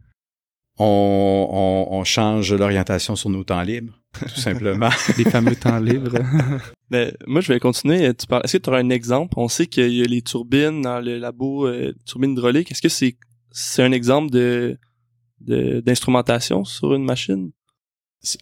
On, 0.80 1.48
on, 1.90 1.96
on 1.96 2.04
change 2.04 2.52
l'orientation 2.54 3.16
sur 3.16 3.30
nos 3.30 3.42
temps 3.42 3.62
libres, 3.62 4.00
tout 4.20 4.28
simplement. 4.40 4.90
Les 5.16 5.24
fameux 5.24 5.56
temps 5.56 5.80
libres. 5.80 6.18
Mais 6.90 7.12
moi, 7.26 7.40
je 7.40 7.52
vais 7.52 7.58
continuer. 7.58 8.14
Tu 8.14 8.26
parles. 8.28 8.42
Est-ce 8.44 8.58
que 8.58 8.62
tu 8.62 8.70
auras 8.70 8.78
un 8.78 8.90
exemple? 8.90 9.34
On 9.36 9.48
sait 9.48 9.66
qu'il 9.66 9.92
y 9.92 10.02
a 10.02 10.04
les 10.04 10.22
turbines 10.22 10.82
dans 10.82 11.00
le 11.00 11.18
labo, 11.18 11.66
euh, 11.66 11.92
turbines 12.06 12.32
hydrauliques. 12.32 12.70
Est-ce 12.70 12.82
que 12.82 12.88
c'est 12.88 13.16
c'est 13.50 13.82
un 13.82 13.92
exemple 13.92 14.30
de 14.30 14.78
d'instrumentation 15.40 16.64
sur 16.64 16.94
une 16.94 17.04
machine? 17.04 17.50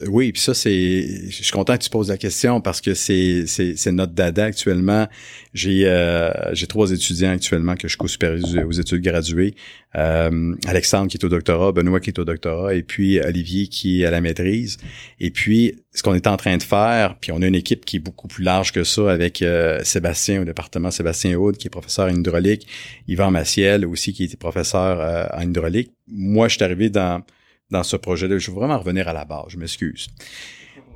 Oui, 0.06 0.32
puis 0.32 0.40
ça, 0.40 0.54
c'est. 0.54 1.28
Je 1.28 1.42
suis 1.42 1.52
content 1.52 1.76
que 1.76 1.82
tu 1.82 1.90
poses 1.90 2.08
la 2.08 2.16
question 2.16 2.62
parce 2.62 2.80
que 2.80 2.94
c'est, 2.94 3.44
c'est, 3.46 3.92
notre 3.92 4.14
dada 4.14 4.44
actuellement. 4.46 5.06
J'ai 5.52 5.86
euh, 5.86 6.30
j'ai 6.54 6.66
trois 6.66 6.92
étudiants 6.92 7.32
actuellement 7.32 7.76
que 7.76 7.86
je 7.86 7.98
co-supervise 7.98 8.56
aux 8.66 8.72
études 8.72 9.02
graduées. 9.02 9.54
Euh, 9.94 10.54
Alexandre 10.66 11.08
qui 11.08 11.18
est 11.18 11.24
au 11.24 11.28
doctorat, 11.28 11.72
Benoît 11.72 12.00
qui 12.00 12.08
est 12.08 12.18
au 12.18 12.24
doctorat, 12.24 12.74
et 12.74 12.82
puis 12.82 13.20
Olivier 13.20 13.66
qui 13.66 14.00
est 14.00 14.06
à 14.06 14.10
la 14.10 14.22
maîtrise. 14.22 14.78
Et 15.20 15.30
puis, 15.30 15.74
ce 15.94 16.02
qu'on 16.02 16.14
est 16.14 16.26
en 16.26 16.38
train 16.38 16.56
de 16.56 16.62
faire, 16.62 17.18
puis 17.18 17.30
on 17.32 17.42
a 17.42 17.46
une 17.46 17.54
équipe 17.54 17.84
qui 17.84 17.96
est 17.96 18.00
beaucoup 18.00 18.28
plus 18.28 18.44
large 18.44 18.72
que 18.72 18.82
ça 18.82 19.10
avec 19.10 19.42
euh, 19.42 19.80
Sébastien 19.84 20.40
au 20.40 20.44
département 20.46 20.90
Sébastien 20.90 21.38
Aude, 21.38 21.58
qui 21.58 21.66
est 21.66 21.70
professeur 21.70 22.10
en 22.10 22.14
hydraulique, 22.14 22.66
Yvan 23.08 23.30
Maciel 23.30 23.84
aussi 23.84 24.14
qui 24.14 24.24
était 24.24 24.38
professeur 24.38 25.00
euh, 25.00 25.26
en 25.34 25.42
hydraulique. 25.42 25.92
Moi, 26.08 26.48
je 26.48 26.56
suis 26.56 26.64
arrivé 26.64 26.88
dans 26.88 27.22
dans 27.70 27.82
ce 27.82 27.96
projet-là. 27.96 28.38
Je 28.38 28.50
veux 28.50 28.56
vraiment 28.56 28.78
revenir 28.78 29.08
à 29.08 29.12
la 29.12 29.24
base, 29.24 29.46
je 29.48 29.58
m'excuse. 29.58 30.08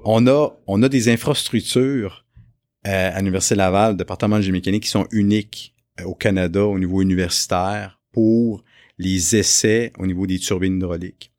On 0.05 0.27
a, 0.27 0.51
on 0.67 0.83
a 0.83 0.89
des 0.89 1.09
infrastructures 1.09 2.25
euh, 2.87 3.11
à 3.13 3.19
l'Université 3.19 3.55
Laval, 3.55 3.97
département 3.97 4.37
de 4.37 4.43
génie 4.43 4.53
mécanique, 4.53 4.85
qui 4.85 4.89
sont 4.89 5.07
uniques 5.11 5.75
euh, 6.01 6.05
au 6.05 6.15
Canada 6.15 6.65
au 6.65 6.79
niveau 6.79 7.03
universitaire 7.03 8.01
pour 8.13 8.65
les 8.99 9.37
essais 9.37 9.93
au 9.99 10.07
niveau 10.07 10.27
des 10.27 10.39
turbines 10.39 10.77
hydrauliques. 10.77 11.33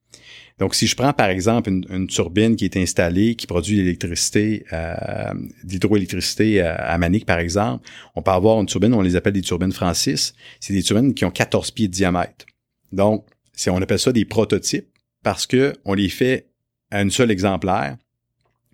Donc, 0.60 0.76
si 0.76 0.86
je 0.86 0.96
prends 0.96 1.14
par 1.14 1.30
exemple 1.30 1.72
une, 1.72 2.06
turbine 2.06 2.56
qui 2.56 2.66
est 2.66 2.78
installée, 2.78 3.34
qui 3.34 3.48
produit 3.48 3.78
de 3.78 3.82
l'électricité, 3.82 4.64
euh, 4.72 5.34
l'hydroélectricité 5.64 6.62
à, 6.62 6.76
à, 6.76 6.98
Manic 7.00 7.26
par 7.26 7.40
exemple, 7.40 7.90
on 8.16 8.22
peut 8.22 8.30
avoir 8.30 8.60
une 8.62 8.68
turbine, 8.68 8.94
on 8.94 9.02
les 9.02 9.16
appelle 9.16 9.34
des 9.34 9.42
turbines 9.42 9.72
Francis. 9.72 10.36
C'est 10.60 10.74
des 10.74 10.84
turbines 10.84 11.16
qui 11.16 11.26
ont 11.26 11.32
14 11.32 11.72
pieds 11.72 11.88
de 11.88 11.94
diamètre. 11.94 12.46
Donc, 12.92 13.26
si 13.54 13.72
on 13.72 13.78
appelle 13.82 13.98
ça 13.98 14.12
des 14.12 14.26
prototypes, 14.26 14.91
parce 15.24 15.48
que 15.48 15.74
on 15.86 15.94
les 15.94 16.10
fait 16.10 16.48
à 16.90 17.00
un 17.00 17.10
seul 17.10 17.32
exemplaire. 17.32 17.98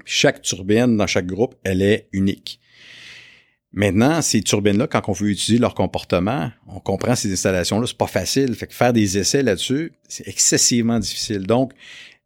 Chaque 0.06 0.41
turbine 0.41 0.95
dans 0.98 1.08
chaque 1.08 1.28
groupe, 1.28 1.56
elle 1.64 1.82
est 1.82 2.08
unique. 2.14 2.60
Maintenant, 3.74 4.22
ces 4.22 4.41
turbines-là, 4.41 4.88
quand 4.88 5.08
on 5.08 5.12
veut 5.12 5.30
utiliser 5.30 5.60
leur 5.60 5.76
comportement, 5.76 6.50
on 6.68 6.80
comprend 6.80 7.16
ces 7.16 7.32
installations-là, 7.32 7.86
c'est 7.86 7.98
pas 7.98 8.08
facile. 8.08 8.56
Fait 8.56 8.68
que 8.68 8.74
faire 8.74 8.93
des 8.93 9.18
essais 9.18 9.43
là-dessus, 9.43 9.91
c'est 10.08 10.28
excessivement 10.28 10.98
difficile. 11.00 11.45
Donc, 11.45 11.74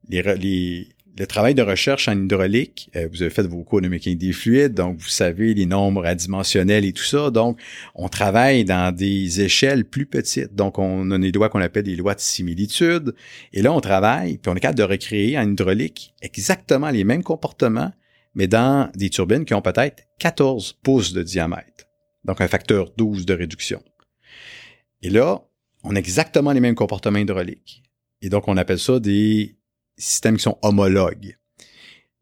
les, 0.08 0.22
les, 0.38 0.88
le 1.18 1.28
travail 1.28 1.56
de 1.56 1.62
recherche 1.62 2.08
en 2.08 2.14
hydraulique, 2.14 2.90
euh, 2.96 3.08
vous 3.12 3.22
avez 3.22 3.32
fait 3.32 3.46
vos 3.46 3.64
cours 3.64 3.82
de 3.82 3.88
mécanique 3.88 4.20
des 4.20 4.32
fluides, 4.32 4.74
donc 4.74 4.98
vous 4.98 5.10
savez 5.10 5.54
les 5.54 5.66
nombres 5.66 6.06
adimensionnels 6.06 6.86
et 6.86 6.94
tout 6.94 7.04
ça. 7.04 7.30
Donc, 7.32 7.60
on 7.96 8.08
travaille 8.08 8.64
dans 8.64 8.96
des 8.96 9.42
échelles 9.42 9.86
plus 9.86 10.06
petites. 10.06 10.56
Donc, 10.56 10.80
on 10.80 11.12
a 11.12 11.18
des 11.18 11.32
lois 11.32 11.50
qu'on 11.50 11.62
appelle 11.62 11.84
des 11.84 11.96
lois 11.96 12.16
de 12.16 12.22
similitude. 12.22 13.14
Et 13.52 13.62
là, 13.62 13.74
on 13.74 13.82
travaille, 13.82 14.38
puis 14.38 14.52
on 14.52 14.56
est 14.56 14.60
capable 14.60 14.78
de 14.78 14.84
recréer 14.84 15.38
en 15.38 15.50
hydraulique 15.50 16.14
exactement 16.22 16.90
les 16.90 17.04
mêmes 17.04 17.24
comportements, 17.24 17.92
mais 18.34 18.48
dans 18.48 18.90
des 18.96 19.10
turbines 19.10 19.44
qui 19.44 19.54
ont 19.54 19.62
peut-être 19.62 20.04
14 20.20 20.80
pouces 20.82 21.14
de 21.14 21.24
diamètre. 21.24 21.88
Donc, 22.24 22.40
un 22.40 22.48
facteur 22.48 22.92
12 22.98 23.26
de 23.26 23.34
réduction. 23.34 23.82
Et 25.02 25.10
là, 25.10 25.42
on 25.84 25.96
a 25.96 26.00
exactement 26.00 26.52
les 26.52 26.60
mêmes 26.60 26.76
comportements 26.76 27.20
hydrauliques. 27.20 27.84
Et 28.22 28.30
donc, 28.30 28.48
on 28.48 28.56
appelle 28.56 28.80
ça 28.80 29.00
des 29.00 29.56
systèmes 30.02 30.38
qui 30.38 30.44
sont 30.44 30.58
homologues. 30.62 31.38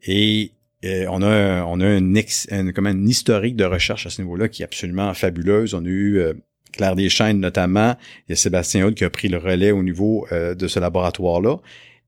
Et 0.03 0.51
euh, 0.85 1.05
on 1.09 1.21
a, 1.21 1.63
on 1.63 1.79
a 1.81 1.85
un, 1.85 2.13
ex, 2.15 2.47
comme 2.73 2.87
un 2.87 3.05
historique 3.05 3.55
de 3.55 3.65
recherche 3.65 4.05
à 4.05 4.09
ce 4.09 4.21
niveau-là 4.21 4.47
qui 4.47 4.61
est 4.61 4.65
absolument 4.65 5.13
fabuleuse. 5.13 5.73
On 5.73 5.83
a 5.83 5.87
eu 5.87 6.19
euh, 6.19 6.33
Claire 6.71 6.95
Deschaines 6.95 7.39
notamment, 7.39 7.95
et 8.29 8.35
Sébastien 8.35 8.85
Houd 8.85 8.95
qui 8.95 9.03
a 9.03 9.09
pris 9.09 9.27
le 9.27 9.37
relais 9.37 9.71
au 9.71 9.83
niveau 9.83 10.25
euh, 10.31 10.55
de 10.55 10.67
ce 10.67 10.79
laboratoire-là. 10.79 11.57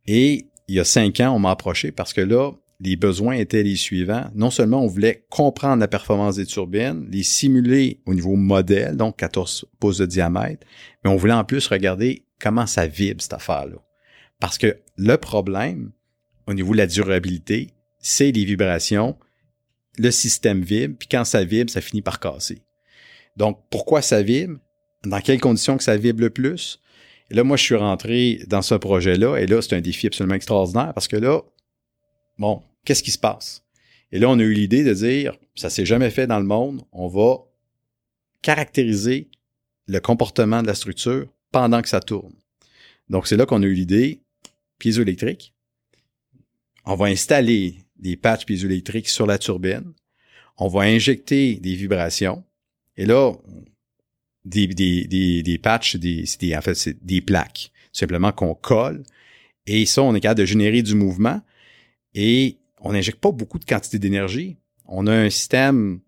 Et 0.07 0.45
il 0.67 0.75
y 0.75 0.79
a 0.79 0.85
cinq 0.85 1.19
ans, 1.19 1.33
on 1.35 1.39
m'a 1.39 1.51
approché 1.51 1.91
parce 1.91 2.13
que 2.13 2.21
là, 2.21 2.51
les 2.79 2.95
besoins 2.95 3.33
étaient 3.33 3.63
les 3.63 3.75
suivants. 3.75 4.25
Non 4.33 4.49
seulement 4.49 4.81
on 4.81 4.87
voulait 4.87 5.25
comprendre 5.29 5.81
la 5.81 5.87
performance 5.87 6.37
des 6.37 6.45
turbines, 6.45 7.07
les 7.11 7.23
simuler 7.23 7.99
au 8.05 8.13
niveau 8.13 8.35
modèle, 8.35 8.95
donc 8.95 9.17
14 9.17 9.65
pouces 9.79 9.97
de 9.97 10.05
diamètre, 10.05 10.65
mais 11.03 11.11
on 11.11 11.15
voulait 11.15 11.33
en 11.33 11.43
plus 11.43 11.67
regarder 11.67 12.25
comment 12.39 12.65
ça 12.65 12.87
vibre 12.87 13.21
cette 13.21 13.33
affaire-là. 13.33 13.77
Parce 14.41 14.57
que 14.57 14.77
le 14.97 15.15
problème 15.15 15.91
au 16.47 16.53
niveau 16.53 16.73
de 16.73 16.77
la 16.79 16.87
durabilité, 16.87 17.69
c'est 17.99 18.31
les 18.31 18.43
vibrations. 18.43 19.15
Le 19.97 20.09
système 20.11 20.61
vibre, 20.61 20.95
puis 20.97 21.07
quand 21.09 21.23
ça 21.23 21.43
vibre, 21.43 21.69
ça 21.69 21.79
finit 21.79 22.01
par 22.01 22.19
casser. 22.19 22.63
Donc, 23.37 23.61
pourquoi 23.69 24.01
ça 24.01 24.21
vibre? 24.21 24.57
Dans 25.05 25.21
quelles 25.21 25.39
conditions 25.39 25.77
que 25.77 25.83
ça 25.83 25.95
vibre 25.95 26.21
le 26.21 26.29
plus? 26.29 26.81
Et 27.29 27.35
là, 27.35 27.43
moi, 27.43 27.55
je 27.55 27.63
suis 27.63 27.75
rentré 27.75 28.41
dans 28.47 28.61
ce 28.61 28.75
projet-là, 28.75 29.37
et 29.37 29.47
là, 29.47 29.61
c'est 29.61 29.75
un 29.75 29.81
défi 29.81 30.07
absolument 30.07 30.35
extraordinaire 30.35 30.93
parce 30.93 31.07
que 31.07 31.17
là, 31.17 31.41
bon, 32.37 32.63
qu'est-ce 32.83 33.03
qui 33.03 33.11
se 33.11 33.19
passe? 33.19 33.63
Et 34.11 34.19
là, 34.19 34.27
on 34.29 34.39
a 34.39 34.43
eu 34.43 34.53
l'idée 34.53 34.83
de 34.83 34.93
dire, 34.93 35.37
ça 35.55 35.69
s'est 35.69 35.85
jamais 35.85 36.09
fait 36.09 36.27
dans 36.27 36.39
le 36.39 36.45
monde, 36.45 36.81
on 36.91 37.07
va 37.07 37.37
caractériser 38.41 39.29
le 39.87 39.99
comportement 39.99 40.61
de 40.61 40.67
la 40.67 40.75
structure 40.75 41.27
pendant 41.51 41.81
que 41.81 41.89
ça 41.89 41.99
tourne. 41.99 42.33
Donc, 43.09 43.27
c'est 43.27 43.37
là 43.37 43.45
qu'on 43.45 43.61
a 43.61 43.65
eu 43.65 43.73
l'idée, 43.73 44.23
piézoélectrique. 44.81 45.53
On 46.85 46.95
va 46.95 47.05
installer 47.05 47.85
des 47.97 48.17
patchs 48.17 48.45
piézoélectriques 48.45 49.09
sur 49.09 49.27
la 49.27 49.37
turbine. 49.37 49.93
On 50.57 50.67
va 50.67 50.81
injecter 50.81 51.55
des 51.55 51.75
vibrations. 51.75 52.43
Et 52.97 53.05
là, 53.05 53.33
des, 54.43 55.59
patchs, 55.61 55.97
des, 55.97 56.25
en 56.57 56.61
fait, 56.61 57.05
des 57.05 57.21
plaques, 57.21 57.71
simplement 57.93 58.31
qu'on 58.31 58.55
colle. 58.55 59.03
Et 59.67 59.85
ça, 59.85 60.01
on 60.01 60.15
est 60.15 60.19
capable 60.19 60.39
de 60.39 60.45
générer 60.45 60.81
du 60.81 60.95
mouvement. 60.95 61.41
Et 62.15 62.57
on 62.79 62.93
n'injecte 62.93 63.19
pas 63.19 63.31
beaucoup 63.31 63.59
de 63.59 63.65
quantité 63.65 63.99
d'énergie. 63.99 64.57
On 64.87 65.05
a 65.05 65.13
un 65.13 65.29
système 65.29 65.99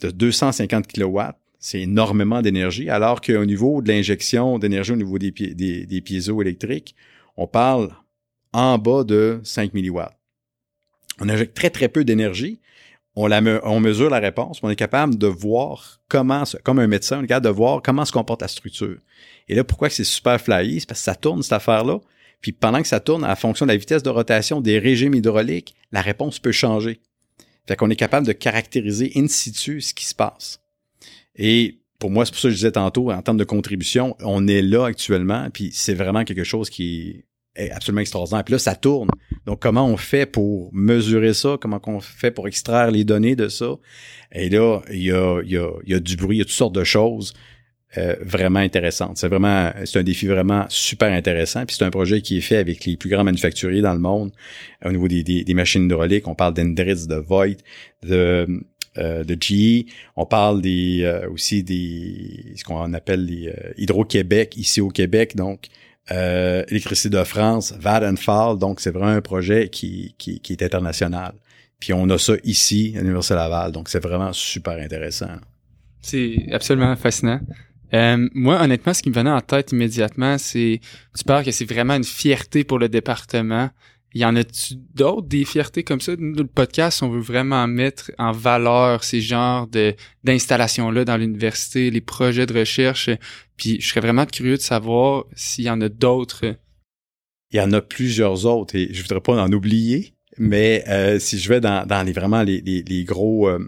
de 0.00 0.10
250 0.10 0.86
kW. 0.86 1.20
C'est 1.58 1.80
énormément 1.80 2.40
d'énergie, 2.40 2.88
alors 2.88 3.20
qu'au 3.20 3.44
niveau 3.44 3.82
de 3.82 3.88
l'injection 3.88 4.60
d'énergie 4.60 4.92
au 4.92 4.96
niveau 4.96 5.18
des, 5.18 5.32
des, 5.32 5.86
des 5.86 6.00
piézoélectriques, 6.00 6.94
on 7.36 7.46
parle 7.46 7.90
en 8.52 8.78
bas 8.78 9.04
de 9.04 9.40
5 9.44 9.74
milliwatts. 9.74 10.16
On 11.20 11.28
injecte 11.28 11.54
très, 11.54 11.70
très 11.70 11.88
peu 11.88 12.04
d'énergie. 12.04 12.60
on, 13.14 13.80
mesure 13.80 14.10
la 14.10 14.18
réponse, 14.18 14.60
on 14.62 14.70
est 14.70 14.76
capable 14.76 15.16
de 15.16 15.26
voir 15.26 16.00
comment, 16.08 16.44
comme 16.64 16.78
un 16.78 16.86
médecin, 16.86 17.20
on 17.20 17.24
est 17.24 17.26
capable 17.26 17.46
de 17.46 17.52
voir 17.52 17.82
comment 17.82 18.04
se 18.04 18.12
comporte 18.12 18.42
la 18.42 18.48
structure. 18.48 18.98
Et 19.48 19.54
là, 19.54 19.64
pourquoi 19.64 19.90
c'est 19.90 20.04
super 20.04 20.40
flyé? 20.40 20.80
C'est 20.80 20.88
parce 20.88 21.00
que 21.00 21.04
ça 21.04 21.14
tourne, 21.14 21.42
cette 21.42 21.52
affaire-là. 21.52 22.00
Puis 22.40 22.52
pendant 22.52 22.82
que 22.82 22.88
ça 22.88 23.00
tourne, 23.00 23.24
à 23.24 23.36
fonction 23.36 23.66
de 23.66 23.70
la 23.70 23.76
vitesse 23.76 24.02
de 24.02 24.10
rotation 24.10 24.60
des 24.60 24.78
régimes 24.78 25.14
hydrauliques, 25.14 25.74
la 25.92 26.00
réponse 26.00 26.38
peut 26.38 26.52
changer. 26.52 27.00
Fait 27.68 27.76
qu'on 27.76 27.90
est 27.90 27.96
capable 27.96 28.26
de 28.26 28.32
caractériser 28.32 29.12
in 29.14 29.28
situ 29.28 29.80
ce 29.80 29.94
qui 29.94 30.04
se 30.04 30.14
passe. 30.14 30.60
Et 31.36 31.78
pour 31.98 32.10
moi, 32.10 32.24
c'est 32.24 32.32
pour 32.32 32.40
ça 32.40 32.48
que 32.48 32.52
je 32.52 32.56
disais 32.56 32.72
tantôt, 32.72 33.12
en 33.12 33.22
termes 33.22 33.36
de 33.36 33.44
contribution, 33.44 34.16
on 34.20 34.48
est 34.48 34.62
là 34.62 34.86
actuellement, 34.86 35.48
puis 35.52 35.70
c'est 35.72 35.94
vraiment 35.94 36.24
quelque 36.24 36.42
chose 36.42 36.68
qui 36.68 37.24
est 37.56 37.70
absolument 37.70 38.00
extraordinaire. 38.00 38.44
Puis 38.44 38.52
là, 38.52 38.58
ça 38.58 38.74
tourne. 38.74 39.08
Donc, 39.46 39.60
comment 39.60 39.86
on 39.86 39.96
fait 39.96 40.26
pour 40.26 40.70
mesurer 40.72 41.34
ça? 41.34 41.56
Comment 41.60 41.80
on 41.86 42.00
fait 42.00 42.30
pour 42.30 42.48
extraire 42.48 42.90
les 42.90 43.04
données 43.04 43.36
de 43.36 43.48
ça? 43.48 43.76
Et 44.32 44.48
là, 44.48 44.80
il 44.90 45.02
y 45.02 45.12
a, 45.12 45.40
il 45.44 45.50
y 45.50 45.58
a, 45.58 45.70
il 45.84 45.92
y 45.92 45.94
a 45.94 46.00
du 46.00 46.16
bruit, 46.16 46.36
il 46.36 46.40
y 46.40 46.42
a 46.42 46.44
toutes 46.44 46.54
sortes 46.54 46.74
de 46.74 46.84
choses 46.84 47.34
euh, 47.98 48.16
vraiment 48.22 48.60
intéressantes. 48.60 49.18
C'est 49.18 49.28
vraiment, 49.28 49.70
c'est 49.84 49.98
un 49.98 50.02
défi 50.02 50.26
vraiment 50.26 50.64
super 50.68 51.12
intéressant. 51.12 51.66
Puis 51.66 51.76
c'est 51.78 51.84
un 51.84 51.90
projet 51.90 52.22
qui 52.22 52.38
est 52.38 52.42
fait 52.42 52.56
avec 52.56 52.84
les 52.86 52.96
plus 52.96 53.10
grands 53.10 53.24
manufacturiers 53.24 53.82
dans 53.82 53.92
le 53.92 54.00
monde 54.00 54.32
au 54.84 54.90
niveau 54.90 55.08
des, 55.08 55.22
des, 55.22 55.44
des 55.44 55.54
machines 55.54 55.84
hydrauliques. 55.84 56.26
On 56.28 56.34
parle 56.34 56.54
d'Endritz, 56.54 57.06
de 57.06 57.16
Voigt, 57.16 57.48
de 58.02 58.46
euh, 58.98 59.24
de 59.24 59.34
GE. 59.40 59.86
On 60.16 60.26
parle 60.26 60.60
des 60.60 61.00
euh, 61.02 61.26
aussi 61.30 61.62
des 61.62 62.52
ce 62.56 62.62
qu'on 62.62 62.92
appelle 62.92 63.24
les 63.24 63.48
euh, 63.48 63.72
Hydro-Québec 63.78 64.54
ici 64.58 64.82
au 64.82 64.90
Québec, 64.90 65.34
donc 65.34 65.68
euh, 66.10 66.64
Électricité 66.68 67.10
de 67.10 67.24
France, 67.24 67.72
Vattenfall. 67.78 68.58
Donc 68.58 68.80
c'est 68.80 68.90
vraiment 68.90 69.12
un 69.12 69.20
projet 69.20 69.68
qui, 69.68 70.14
qui, 70.18 70.40
qui, 70.40 70.52
est 70.52 70.62
international. 70.62 71.34
Puis 71.78 71.92
on 71.92 72.08
a 72.10 72.18
ça 72.18 72.34
ici 72.44 72.94
à 72.96 73.00
l'Université 73.00 73.34
Laval, 73.34 73.72
donc 73.72 73.88
c'est 73.88 74.02
vraiment 74.02 74.32
super 74.32 74.74
intéressant. 74.74 75.36
C'est 76.00 76.46
absolument 76.52 76.94
fascinant. 76.96 77.40
Euh, 77.94 78.28
moi, 78.34 78.60
honnêtement, 78.62 78.94
ce 78.94 79.02
qui 79.02 79.10
me 79.10 79.14
venait 79.14 79.30
en 79.30 79.40
tête 79.40 79.72
immédiatement, 79.72 80.38
c'est 80.38 80.80
tu 81.16 81.24
parles 81.24 81.44
que 81.44 81.50
c'est 81.50 81.64
vraiment 81.64 81.94
une 81.94 82.04
fierté 82.04 82.64
pour 82.64 82.78
le 82.78 82.88
département 82.88 83.70
y 84.20 84.24
en 84.24 84.36
a-tu 84.36 84.74
d'autres, 84.94 85.26
des 85.26 85.44
fiertés 85.44 85.82
comme 85.82 86.00
ça? 86.00 86.12
Nous, 86.18 86.34
le 86.34 86.46
podcast, 86.46 87.02
on 87.02 87.08
veut 87.08 87.20
vraiment 87.20 87.66
mettre 87.66 88.12
en 88.18 88.32
valeur 88.32 89.04
ces 89.04 89.20
genres 89.20 89.66
de 89.66 89.94
d'installations-là 90.24 91.04
dans 91.04 91.16
l'université, 91.16 91.90
les 91.90 92.00
projets 92.00 92.46
de 92.46 92.58
recherche. 92.58 93.10
Puis 93.56 93.80
je 93.80 93.88
serais 93.88 94.00
vraiment 94.00 94.26
curieux 94.26 94.56
de 94.56 94.62
savoir 94.62 95.24
s'il 95.34 95.64
y 95.64 95.70
en 95.70 95.80
a 95.80 95.88
d'autres. 95.88 96.56
Il 97.50 97.56
y 97.56 97.60
en 97.60 97.72
a 97.72 97.80
plusieurs 97.80 98.46
autres 98.46 98.76
et 98.76 98.92
je 98.92 99.02
voudrais 99.02 99.20
pas 99.20 99.40
en 99.40 99.52
oublier, 99.52 100.14
mais 100.38 100.84
euh, 100.88 101.18
si 101.18 101.38
je 101.38 101.48
vais 101.48 101.60
dans, 101.60 101.86
dans 101.86 102.02
les 102.02 102.12
vraiment 102.12 102.42
les, 102.42 102.60
les, 102.60 103.04
gros 103.04 103.48
euh, 103.48 103.58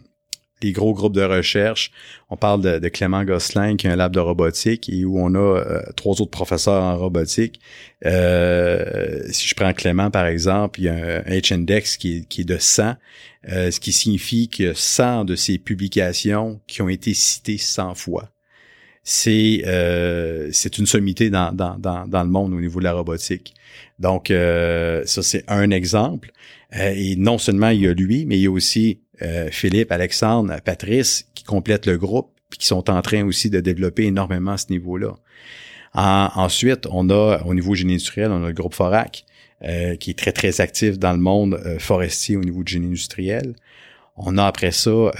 les 0.62 0.72
gros 0.72 0.94
groupes 0.94 1.14
de 1.14 1.22
recherche. 1.22 1.90
On 2.30 2.36
parle 2.36 2.60
de, 2.62 2.88
Clément 2.88 3.24
Gosselin 3.24 3.76
qui 3.76 3.86
a 3.86 3.92
un 3.92 3.96
lab 3.96 4.12
de 4.12 4.20
robotique 4.20 4.88
et 4.88 5.04
où 5.04 5.18
on 5.18 5.34
a 5.34 5.38
euh, 5.38 5.82
trois 5.96 6.20
autres 6.20 6.30
professeurs 6.30 6.82
en 6.82 6.96
robotique. 6.96 7.60
Euh, 8.04 9.22
si 9.30 9.46
je 9.46 9.54
prends 9.54 9.72
Clément 9.72 10.10
par 10.10 10.26
exemple, 10.26 10.80
il 10.80 10.84
y 10.84 10.88
a 10.88 10.94
un 10.94 11.20
H-index 11.22 11.96
qui, 11.96 12.26
est 12.38 12.44
de 12.44 12.58
100, 12.58 12.94
euh, 13.48 13.70
ce 13.70 13.80
qui 13.80 13.92
signifie 13.92 14.48
que 14.48 14.74
100 14.74 15.24
de 15.24 15.36
ses 15.36 15.58
publications 15.58 16.60
qui 16.66 16.82
ont 16.82 16.88
été 16.88 17.14
citées 17.14 17.58
100 17.58 17.94
fois. 17.94 18.30
C'est 19.06 19.62
c'est 20.52 20.78
une 20.78 20.86
sommité 20.86 21.28
dans, 21.28 21.52
dans, 21.52 21.76
dans, 21.76 22.22
le 22.22 22.30
monde 22.30 22.54
au 22.54 22.60
niveau 22.60 22.78
de 22.78 22.84
la 22.84 22.94
robotique. 22.94 23.52
Donc 23.98 24.28
ça 24.28 25.22
c'est 25.22 25.44
un 25.46 25.70
exemple. 25.70 26.32
Et 26.74 27.16
non 27.16 27.38
seulement 27.38 27.68
il 27.68 27.80
y 27.80 27.88
a 27.88 27.94
lui, 27.94 28.26
mais 28.26 28.36
il 28.38 28.42
y 28.42 28.46
a 28.46 28.50
aussi 28.50 29.00
euh, 29.22 29.48
Philippe, 29.50 29.92
Alexandre, 29.92 30.60
Patrice 30.64 31.28
qui 31.34 31.44
complètent 31.44 31.86
le 31.86 31.96
groupe 31.96 32.30
puis 32.50 32.58
qui 32.58 32.66
sont 32.66 32.90
en 32.90 33.00
train 33.02 33.24
aussi 33.24 33.50
de 33.50 33.60
développer 33.60 34.04
énormément 34.04 34.52
à 34.52 34.58
ce 34.58 34.70
niveau-là. 34.70 35.14
ensuite, 35.94 36.86
on 36.90 37.10
a 37.10 37.42
au 37.44 37.54
niveau 37.54 37.74
génie 37.74 37.94
industriel, 37.94 38.30
on 38.30 38.44
a 38.44 38.48
le 38.48 38.52
groupe 38.52 38.74
Forac 38.74 39.24
euh, 39.62 39.96
qui 39.96 40.10
est 40.10 40.18
très 40.18 40.32
très 40.32 40.60
actif 40.60 40.98
dans 40.98 41.12
le 41.12 41.18
monde 41.18 41.60
euh, 41.64 41.78
forestier 41.78 42.36
au 42.36 42.42
niveau 42.42 42.62
du 42.62 42.72
génie 42.72 42.86
industriel. 42.88 43.54
On 44.16 44.38
a 44.38 44.44
après 44.44 44.70
ça 44.70 45.10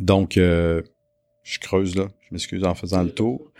donc 0.00 0.34
je 0.36 1.58
creuse 1.60 1.96
là, 1.96 2.08
je 2.20 2.28
m'excuse 2.32 2.62
en 2.64 2.74
faisant 2.74 3.02
le 3.02 3.10
tour. 3.10 3.50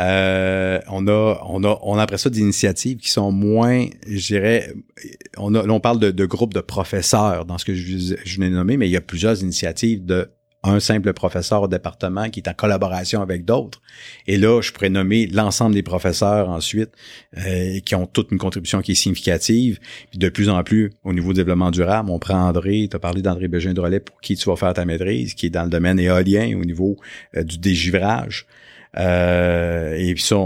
Euh, 0.00 0.80
on 0.88 1.06
a, 1.06 1.40
on 1.48 1.62
a, 1.64 1.78
on 1.82 1.98
a 1.98 2.02
après 2.02 2.18
ça 2.18 2.30
des 2.30 2.40
initiatives 2.40 2.98
qui 2.98 3.10
sont 3.10 3.30
moins, 3.30 3.86
je 4.08 4.26
dirais, 4.26 4.74
on 5.36 5.54
a, 5.54 5.66
on 5.66 5.80
parle 5.80 6.00
de, 6.00 6.10
de 6.10 6.26
groupes 6.26 6.54
de 6.54 6.60
professeurs 6.60 7.44
dans 7.44 7.58
ce 7.58 7.64
que 7.64 7.74
je, 7.74 8.16
je 8.24 8.40
l'ai 8.40 8.50
nommé, 8.50 8.76
mais 8.76 8.88
il 8.88 8.92
y 8.92 8.96
a 8.96 9.00
plusieurs 9.00 9.40
initiatives 9.42 10.04
de 10.04 10.28
un 10.64 10.80
simple 10.80 11.12
professeur 11.12 11.62
au 11.62 11.68
département 11.68 12.30
qui 12.30 12.40
est 12.40 12.48
en 12.48 12.54
collaboration 12.54 13.20
avec 13.20 13.44
d'autres. 13.44 13.82
Et 14.26 14.38
là, 14.38 14.60
je 14.62 14.72
pourrais 14.72 14.88
nommer 14.88 15.26
l'ensemble 15.26 15.74
des 15.74 15.82
professeurs 15.82 16.48
ensuite 16.48 16.90
euh, 17.36 17.80
qui 17.80 17.94
ont 17.94 18.06
toute 18.06 18.32
une 18.32 18.38
contribution 18.38 18.80
qui 18.80 18.92
est 18.92 18.96
significative. 18.96 19.78
Puis 20.10 20.18
de 20.18 20.28
plus 20.30 20.48
en 20.48 20.62
plus, 20.64 20.92
au 21.04 21.12
niveau 21.12 21.32
du 21.32 21.36
développement 21.36 21.70
durable, 21.70 22.10
on 22.10 22.18
prend 22.18 22.48
André, 22.48 22.88
tu 22.90 22.96
as 22.96 22.98
parlé 22.98 23.20
d'André 23.20 23.48
Bégin 23.48 23.74
de 23.74 23.98
pour 23.98 24.20
qui 24.22 24.36
tu 24.36 24.48
vas 24.48 24.56
faire 24.56 24.72
ta 24.72 24.86
maîtrise, 24.86 25.34
qui 25.34 25.46
est 25.46 25.50
dans 25.50 25.64
le 25.64 25.70
domaine 25.70 26.00
éolien 26.00 26.58
au 26.58 26.64
niveau 26.64 26.96
euh, 27.36 27.42
du 27.42 27.58
dégivrage. 27.58 28.46
Euh, 28.96 29.94
et 29.94 30.14
puis 30.14 30.22
ça, 30.22 30.36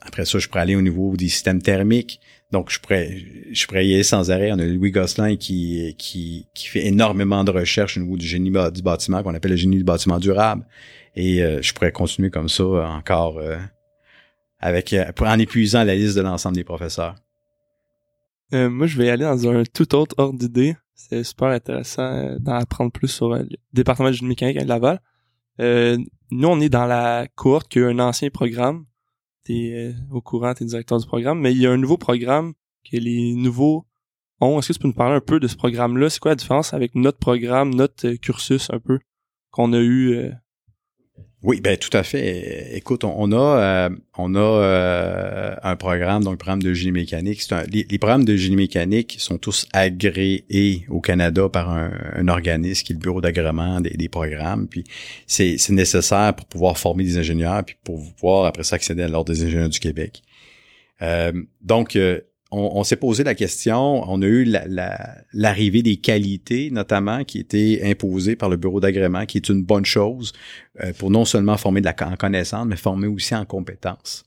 après 0.00 0.24
ça, 0.24 0.38
je 0.38 0.48
pourrais 0.48 0.60
aller 0.60 0.76
au 0.76 0.82
niveau 0.82 1.16
des 1.16 1.28
systèmes 1.28 1.60
thermiques. 1.60 2.20
Donc, 2.50 2.70
je 2.70 2.80
pourrais, 2.80 3.18
je 3.52 3.66
pourrais 3.66 3.86
y 3.86 3.94
aller 3.94 4.02
sans 4.02 4.30
arrêt. 4.30 4.50
On 4.52 4.58
a 4.58 4.64
Louis 4.64 4.90
Gosselin 4.90 5.36
qui, 5.36 5.94
qui, 5.98 6.46
qui 6.54 6.68
fait 6.68 6.86
énormément 6.86 7.44
de 7.44 7.50
recherches 7.50 7.98
au 7.98 8.00
niveau 8.00 8.16
du 8.16 8.26
génie 8.26 8.50
du 8.72 8.82
bâtiment, 8.82 9.22
qu'on 9.22 9.34
appelle 9.34 9.50
le 9.50 9.56
génie 9.56 9.76
du 9.76 9.84
bâtiment 9.84 10.18
durable. 10.18 10.66
Et 11.14 11.42
euh, 11.42 11.60
je 11.60 11.72
pourrais 11.74 11.92
continuer 11.92 12.30
comme 12.30 12.48
ça 12.48 12.64
encore 12.64 13.38
euh, 13.38 13.58
avec 14.60 14.94
en 15.20 15.38
épuisant 15.38 15.84
la 15.84 15.94
liste 15.94 16.16
de 16.16 16.22
l'ensemble 16.22 16.56
des 16.56 16.64
professeurs. 16.64 17.16
moi, 18.52 18.86
je 18.86 18.96
vais 18.96 19.10
aller 19.10 19.24
dans 19.24 19.48
un 19.48 19.64
tout 19.64 19.94
autre 19.94 20.14
ordre 20.16 20.38
d'idée. 20.38 20.74
C'est 20.94 21.22
super 21.24 21.48
intéressant 21.48 22.36
d'en 22.40 22.54
apprendre 22.54 22.90
plus 22.90 23.08
sur 23.08 23.28
le 23.28 23.46
département 23.72 24.08
de 24.08 24.14
génie 24.14 24.30
mécanique 24.30 24.56
à 24.56 24.64
Laval. 24.64 25.00
Euh, 25.60 25.98
nous, 26.30 26.48
on 26.48 26.60
est 26.60 26.68
dans 26.68 26.86
la 26.86 27.26
courte 27.34 27.68
qui 27.68 27.80
a 27.80 27.86
un 27.86 27.98
ancien 27.98 28.30
programme. 28.30 28.86
T'es 29.44 29.72
euh, 29.74 29.92
au 30.10 30.20
courant, 30.20 30.54
t'es 30.54 30.64
directeur 30.64 30.98
du 30.98 31.06
programme, 31.06 31.40
mais 31.40 31.52
il 31.52 31.58
y 31.58 31.66
a 31.66 31.70
un 31.70 31.78
nouveau 31.78 31.96
programme 31.96 32.52
que 32.90 32.96
les 32.96 33.34
nouveaux 33.34 33.86
ont. 34.40 34.58
Est-ce 34.58 34.68
que 34.68 34.72
tu 34.74 34.78
peux 34.80 34.88
nous 34.88 34.94
parler 34.94 35.16
un 35.16 35.20
peu 35.20 35.40
de 35.40 35.48
ce 35.48 35.56
programme-là? 35.56 36.10
C'est 36.10 36.20
quoi 36.20 36.32
la 36.32 36.36
différence 36.36 36.74
avec 36.74 36.94
notre 36.94 37.18
programme, 37.18 37.74
notre 37.74 38.06
euh, 38.06 38.16
cursus 38.16 38.70
un 38.70 38.78
peu 38.78 38.98
qu'on 39.50 39.72
a 39.72 39.80
eu 39.80 40.30
oui, 41.44 41.60
ben 41.60 41.76
tout 41.76 41.96
à 41.96 42.02
fait. 42.02 42.76
Écoute, 42.76 43.04
on, 43.04 43.30
a 43.30 43.36
euh, 43.36 43.90
on 44.16 44.34
a 44.34 44.40
euh, 44.40 45.54
un 45.62 45.76
programme, 45.76 46.24
donc 46.24 46.32
le 46.32 46.38
programme 46.38 46.62
de 46.62 46.74
génie 46.74 46.90
mécanique. 46.90 47.46
les, 47.70 47.98
programmes 47.98 48.24
de 48.24 48.34
génie 48.34 48.56
mécanique 48.56 49.16
sont 49.20 49.38
tous 49.38 49.68
agréés 49.72 50.84
au 50.88 51.00
Canada 51.00 51.48
par 51.48 51.70
un, 51.70 52.26
organisme 52.26 52.84
qui 52.84 52.92
est 52.92 52.96
le 52.96 53.00
bureau 53.00 53.20
d'agrément 53.20 53.80
des, 53.80 54.08
programmes. 54.08 54.66
Puis 54.66 54.82
c'est 55.28 55.70
nécessaire 55.70 56.34
pour 56.34 56.46
pouvoir 56.46 56.76
former 56.76 57.04
des 57.04 57.18
ingénieurs, 57.18 57.62
puis 57.64 57.76
pour 57.84 58.02
pouvoir 58.14 58.46
après 58.46 58.64
ça 58.64 58.74
accéder 58.74 59.04
à 59.04 59.08
l'ordre 59.08 59.32
des 59.32 59.44
ingénieurs 59.44 59.68
du 59.68 59.78
Québec. 59.78 60.22
Euh, 61.02 61.32
donc 61.60 61.96
on, 62.50 62.82
s'est 62.82 62.96
posé 62.96 63.24
la 63.24 63.34
question, 63.34 64.02
on 64.10 64.22
a 64.22 64.26
eu 64.26 64.50
l'arrivée 65.34 65.82
des 65.82 65.96
qualités, 65.96 66.70
notamment, 66.70 67.24
qui 67.24 67.38
étaient 67.38 67.80
imposées 67.84 68.36
par 68.36 68.48
le 68.48 68.56
bureau 68.56 68.80
d'agrément, 68.80 69.26
qui 69.26 69.36
est 69.36 69.48
une 69.50 69.62
bonne 69.62 69.84
chose 69.84 70.32
euh, 70.82 70.92
pour 70.94 71.10
non 71.10 71.26
seulement 71.26 71.58
former 71.58 71.80
de 71.82 71.86
la 71.86 71.94
en 72.08 72.16
connaissance, 72.16 72.66
mais 72.66 72.76
former 72.76 73.06
aussi 73.06 73.34
en 73.34 73.44
compétences. 73.44 74.24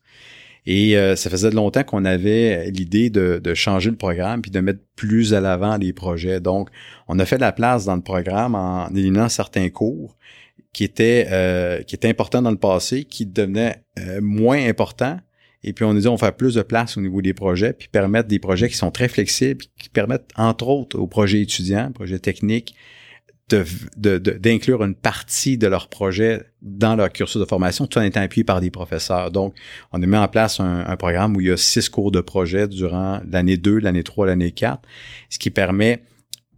Et 0.68 0.96
euh, 0.96 1.16
ça 1.16 1.32
faisait 1.32 1.50
longtemps 1.50 1.84
qu'on 1.84 2.06
avait 2.06 2.70
l'idée 2.70 3.10
de, 3.10 3.54
changer 3.56 3.90
le 3.90 3.96
programme 3.96 4.44
puis 4.44 4.52
de 4.52 4.60
mettre 4.60 4.82
plus 4.96 5.34
à 5.34 5.42
l'avant 5.42 5.78
les 5.78 5.92
projets. 5.92 6.40
Donc, 6.40 6.70
on 7.08 7.18
a 7.18 7.26
fait 7.26 7.40
la 7.40 7.52
place 7.52 7.86
dans 7.86 7.96
le 7.96 8.04
programme 8.04 8.54
en 8.54 8.88
éliminant 8.90 9.30
certains 9.30 9.70
cours 9.70 10.16
qui 10.74 10.84
étaient 10.84 11.28
euh, 11.32 11.82
qui 11.82 11.96
étaient 11.96 12.08
importants 12.08 12.44
dans 12.44 12.52
le 12.52 12.58
passé, 12.58 13.04
qui 13.04 13.26
devenaient 13.26 13.84
moins 14.22 14.64
importants 14.64 15.20
et 15.64 15.74
puis 15.74 15.86
on 15.86 15.92
a 15.92 16.00
dit 16.00 16.08
on 16.08 16.18
faire 16.18 16.36
plus 16.36 16.56
de 16.56 16.62
place 16.62 16.98
au 16.98 17.02
niveau 17.02 17.22
des 17.22 17.34
projets, 17.34 17.74
puis 17.74 17.88
permettre 17.88 18.28
des 18.28 18.40
projets 18.40 18.70
qui 18.70 18.78
sont 18.78 18.92
très 18.92 19.08
flexibles, 19.08 19.66
qui 19.80 19.90
permettent 19.90 20.30
entre 20.36 20.68
autres 20.68 20.98
aux 20.98 21.08
projets 21.08 21.42
étudiants, 21.42 21.92
projets 21.92 22.20
techniques, 22.20 22.76
d'inclure 23.98 24.80
de, 24.80 24.86
une 24.86 24.96
partie 24.96 25.58
de 25.58 25.68
leur 25.68 25.90
projet 25.90 26.42
dans 26.62 26.96
leur 26.96 27.12
cursus 27.12 27.40
de 27.40 27.46
formation, 27.46 27.88
tout 27.88 28.00
en 28.00 28.04
étant 28.04 28.22
appuyé 28.22 28.44
par 28.44 28.62
des 28.62 28.72
professeurs. 28.72 29.32
Donc, 29.32 29.56
on 29.92 30.02
a 30.02 30.06
mis 30.06 30.18
en 30.18 30.28
place 30.28 30.60
un, 30.60 30.96
programme 30.96 31.36
où 31.36 31.42
il 31.42 31.48
y 31.48 31.52
a 31.52 31.58
six 31.58 31.90
cours 31.90 32.12
de 32.12 32.22
projet 32.22 32.68
durant 32.68 33.22
l'année 33.30 33.58
2, 33.58 33.80
l'année 33.80 34.04
3, 34.04 34.28
l'année 34.28 34.52
4, 34.52 34.82
ce 35.30 35.40
qui 35.40 35.50
permet 35.50 36.02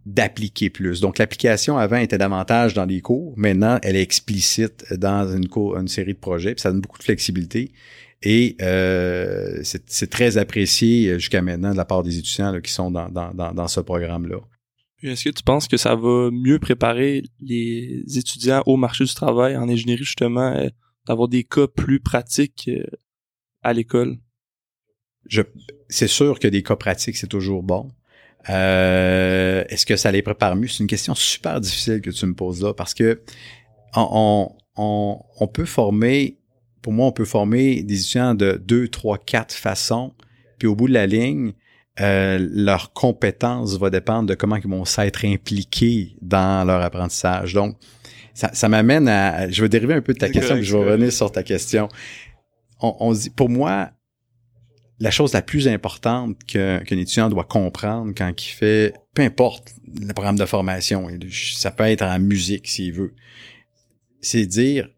d'appliquer 0.06 0.68
plus. 0.68 1.00
Donc, 1.00 1.18
l'application 1.18 1.78
avant 1.78 1.96
était 1.96 2.18
davantage 2.18 2.74
dans 2.74 2.84
les 2.84 3.00
cours. 3.00 3.32
Maintenant, 3.36 3.78
elle 3.82 3.96
est 3.96 4.02
explicite 4.02 4.92
dans 4.92 5.34
une, 5.34 5.48
cours, 5.48 5.78
une 5.78 5.88
série 5.88 6.12
de 6.12 6.18
projets, 6.18 6.54
puis 6.54 6.60
ça 6.60 6.70
donne 6.70 6.82
beaucoup 6.82 6.98
de 6.98 7.04
flexibilité. 7.04 7.72
Et 8.26 8.56
euh, 8.62 9.60
c'est 9.62 10.08
très 10.08 10.38
apprécié 10.38 11.10
euh, 11.10 11.18
jusqu'à 11.18 11.42
maintenant 11.42 11.72
de 11.72 11.76
la 11.76 11.84
part 11.84 12.02
des 12.02 12.18
étudiants 12.18 12.58
qui 12.62 12.72
sont 12.72 12.90
dans, 12.90 13.10
dans, 13.10 13.34
dans, 13.34 13.68
ce 13.68 13.80
programme-là. 13.80 14.38
Est-ce 15.02 15.24
que 15.24 15.30
tu 15.30 15.42
penses 15.42 15.68
que 15.68 15.76
ça 15.76 15.94
va 15.94 16.30
mieux 16.32 16.58
préparer 16.58 17.22
les 17.42 18.02
étudiants 18.16 18.62
au 18.64 18.78
marché 18.78 19.04
du 19.04 19.12
travail 19.12 19.54
en 19.58 19.68
ingénierie, 19.68 20.04
justement, 20.04 20.56
euh, 20.56 20.68
d'avoir 21.06 21.28
des 21.28 21.44
cas 21.44 21.66
plus 21.66 22.00
pratiques 22.00 22.68
euh, 22.68 22.82
à 23.62 23.74
l'école? 23.74 24.16
C'est 25.90 26.08
sûr 26.08 26.38
que 26.38 26.48
des 26.48 26.62
cas 26.62 26.76
pratiques, 26.76 27.16
c'est 27.16 27.26
toujours 27.26 27.62
bon. 27.62 27.90
Euh, 28.48 29.64
est-ce 29.68 29.84
que 29.84 29.96
ça 29.96 30.10
les 30.10 30.22
prépare 30.22 30.56
mieux? 30.56 30.68
C'est 30.68 30.82
une 30.82 30.86
question 30.88 31.14
super 31.14 31.60
difficile 31.60 32.00
que 32.00 32.10
tu 32.10 32.24
me 32.24 32.34
poses 32.34 32.62
là 32.62 32.72
parce 32.72 32.94
que 32.94 33.22
on, 33.94 34.50
on, 34.76 35.20
on 35.38 35.46
peut 35.46 35.64
former, 35.66 36.38
pour 36.84 36.92
moi, 36.92 37.06
on 37.06 37.12
peut 37.12 37.24
former 37.24 37.82
des 37.82 37.98
étudiants 37.98 38.34
de 38.34 38.60
deux, 38.62 38.88
trois, 38.88 39.16
quatre 39.16 39.54
façons. 39.54 40.12
Puis 40.58 40.68
au 40.68 40.76
bout 40.76 40.86
de 40.86 40.92
la 40.92 41.06
ligne, 41.06 41.54
euh, 41.98 42.38
leur 42.52 42.92
compétence 42.92 43.78
va 43.78 43.88
dépendre 43.88 44.28
de 44.28 44.34
comment 44.34 44.56
ils 44.56 44.68
vont 44.68 44.84
s'être 44.84 45.24
impliqués 45.24 46.14
dans 46.20 46.66
leur 46.66 46.82
apprentissage. 46.82 47.54
Donc, 47.54 47.78
ça, 48.34 48.50
ça 48.52 48.68
m'amène 48.68 49.08
à... 49.08 49.48
Je 49.48 49.62
vais 49.62 49.70
dériver 49.70 49.94
un 49.94 50.02
peu 50.02 50.12
de 50.12 50.18
ta 50.18 50.28
question, 50.28 50.56
puis 50.56 50.64
je 50.64 50.76
vais 50.76 50.84
revenir 50.84 51.10
sur 51.10 51.32
ta 51.32 51.42
question. 51.42 51.88
On, 52.80 52.94
on 53.00 53.12
dit, 53.14 53.30
pour 53.30 53.48
moi, 53.48 53.90
la 55.00 55.10
chose 55.10 55.32
la 55.32 55.40
plus 55.40 55.66
importante 55.66 56.44
qu'un 56.44 56.80
étudiant 56.82 57.30
doit 57.30 57.44
comprendre 57.44 58.12
quand 58.14 58.30
il 58.44 58.50
fait, 58.50 58.92
peu 59.14 59.22
importe 59.22 59.72
le 59.98 60.12
programme 60.12 60.36
de 60.36 60.44
formation, 60.44 61.08
ça 61.30 61.70
peut 61.70 61.84
être 61.84 62.02
en 62.02 62.18
musique 62.18 62.68
s'il 62.68 62.92
veut, 62.92 63.14
c'est 64.20 64.44
dire, 64.44 64.90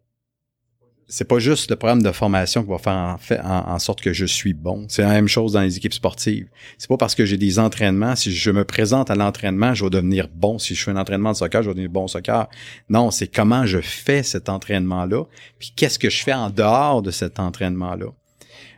c'est 1.09 1.27
pas 1.27 1.39
juste 1.39 1.69
le 1.69 1.77
programme 1.77 2.03
de 2.03 2.11
formation 2.11 2.63
qui 2.63 2.69
va 2.69 2.77
faire 3.17 3.45
en, 3.45 3.73
en, 3.73 3.79
sorte 3.79 4.01
que 4.01 4.11
je 4.11 4.25
suis 4.25 4.53
bon. 4.53 4.85
C'est 4.89 5.03
la 5.03 5.09
même 5.09 5.29
chose 5.29 5.53
dans 5.53 5.61
les 5.61 5.77
équipes 5.77 5.93
sportives. 5.93 6.49
C'est 6.77 6.89
pas 6.89 6.97
parce 6.97 7.15
que 7.15 7.25
j'ai 7.25 7.37
des 7.37 7.59
entraînements, 7.59 8.17
si 8.17 8.33
je 8.33 8.51
me 8.51 8.65
présente 8.65 9.09
à 9.09 9.15
l'entraînement, 9.15 9.73
je 9.73 9.85
vais 9.85 9.89
devenir 9.89 10.27
bon. 10.27 10.59
Si 10.59 10.75
je 10.75 10.83
fais 10.83 10.91
un 10.91 10.97
entraînement 10.97 11.31
de 11.31 11.37
soccer, 11.37 11.63
je 11.63 11.69
vais 11.69 11.75
devenir 11.75 11.91
bon 11.91 12.07
soccer. 12.09 12.49
Non, 12.89 13.09
c'est 13.09 13.27
comment 13.27 13.65
je 13.65 13.79
fais 13.79 14.21
cet 14.21 14.49
entraînement-là, 14.49 15.23
puis 15.59 15.71
qu'est-ce 15.75 15.97
que 15.97 16.09
je 16.09 16.21
fais 16.23 16.33
en 16.33 16.49
dehors 16.49 17.01
de 17.01 17.11
cet 17.11 17.39
entraînement-là. 17.39 18.07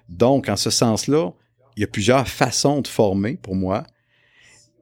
Donc, 0.08 0.50
en 0.50 0.56
ce 0.56 0.70
sens-là, 0.70 1.32
il 1.78 1.82
y 1.82 1.84
a 1.84 1.88
plusieurs 1.88 2.28
façons 2.28 2.82
de 2.82 2.88
former 2.88 3.38
pour 3.38 3.56
moi. 3.56 3.86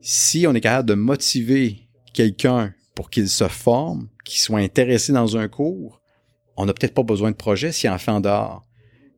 Si 0.02 0.46
on 0.48 0.54
est 0.54 0.62
capable 0.62 0.90
de 0.90 0.96
motiver 0.96 1.88
quelqu'un 2.14 2.74
pour 2.94 3.10
qu'il 3.10 3.30
se 3.30 3.48
forme, 3.48 4.10
qu'il 4.26 4.40
soit 4.40 4.60
intéressé 4.60 5.14
dans 5.14 5.38
un 5.38 5.48
cours, 5.48 6.02
on 6.58 6.66
n'a 6.66 6.74
peut-être 6.74 6.94
pas 6.94 7.04
besoin 7.04 7.32
de 7.32 7.36
projet 7.36 7.72
s'il 7.72 7.90
en 7.90 7.98
fait 7.98 8.12
en 8.12 8.20
dehors. 8.20 8.66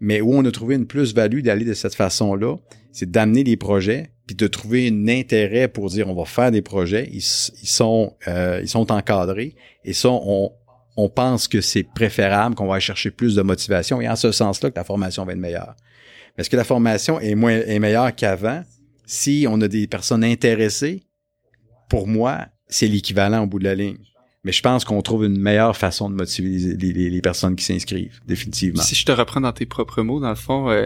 Mais 0.02 0.22
où 0.22 0.34
on 0.34 0.46
a 0.46 0.52
trouvé 0.52 0.76
une 0.76 0.86
plus-value 0.86 1.42
d'aller 1.42 1.66
de 1.66 1.74
cette 1.74 1.96
façon-là, 1.96 2.58
c'est 2.92 3.10
d'amener 3.10 3.44
des 3.44 3.58
projets, 3.58 4.12
puis 4.28 4.36
de 4.36 4.48
trouver 4.48 4.88
un 4.90 5.08
intérêt 5.08 5.68
pour 5.68 5.90
dire 5.90 6.08
on 6.10 6.16
va 6.16 6.26
faire 6.26 6.52
des 6.52 6.62
projets. 6.62 7.10
Ils, 7.12 7.22
sont, 7.22 8.16
euh, 8.28 8.60
ils 8.62 8.70
sont 8.70 8.92
encadrés. 8.92 9.56
Et 9.84 9.94
ça, 9.94 10.10
on, 10.10 10.52
on 10.96 11.10
pense 11.10 11.48
que 11.48 11.62
c'est 11.62 11.84
préférable, 11.84 12.56
qu'on 12.56 12.68
va 12.68 12.80
chercher 12.80 13.12
plus 13.12 13.36
de 13.36 13.42
motivation. 13.42 14.02
Et 14.02 14.08
en 14.10 14.16
ce 14.16 14.32
sens-là, 14.32 14.70
que 14.70 14.76
la 14.76 14.84
formation 14.84 15.26
va 15.26 15.34
être 15.34 15.40
meilleure. 15.40 15.76
Est-ce 16.38 16.50
que 16.50 16.58
la 16.58 16.64
formation 16.64 17.20
est, 17.20 17.36
moins, 17.36 17.54
est 17.54 17.80
meilleure 17.80 18.14
qu'avant? 18.16 18.64
Si 19.06 19.46
on 19.50 19.60
a 19.62 19.68
des 19.68 19.88
personnes 19.88 20.24
intéressées, 20.24 21.04
pour 21.90 22.08
moi, 22.08 22.48
c'est 22.68 22.88
l'équivalent 22.88 23.44
au 23.44 23.48
bout 23.48 23.60
de 23.60 23.64
la 23.64 23.76
ligne. 23.76 23.98
Mais 24.44 24.52
je 24.52 24.62
pense 24.62 24.86
qu'on 24.86 25.02
trouve 25.02 25.26
une 25.26 25.40
meilleure 25.40 25.76
façon 25.76 26.10
de 26.10 26.16
motiver 26.16 26.76
les, 26.78 27.22
personnes 27.22 27.56
qui 27.56 27.66
s'inscrivent, 27.66 28.22
définitivement. 28.26 28.82
Si 28.82 28.96
je 28.96 29.06
te 29.06 29.12
reprends 29.12 29.42
dans 29.42 29.52
tes 29.52 29.66
propres 29.66 30.02
mots, 30.02 30.22
dans 30.22 30.30
le 30.30 30.36
fond, 30.36 30.70
euh, 30.70 30.86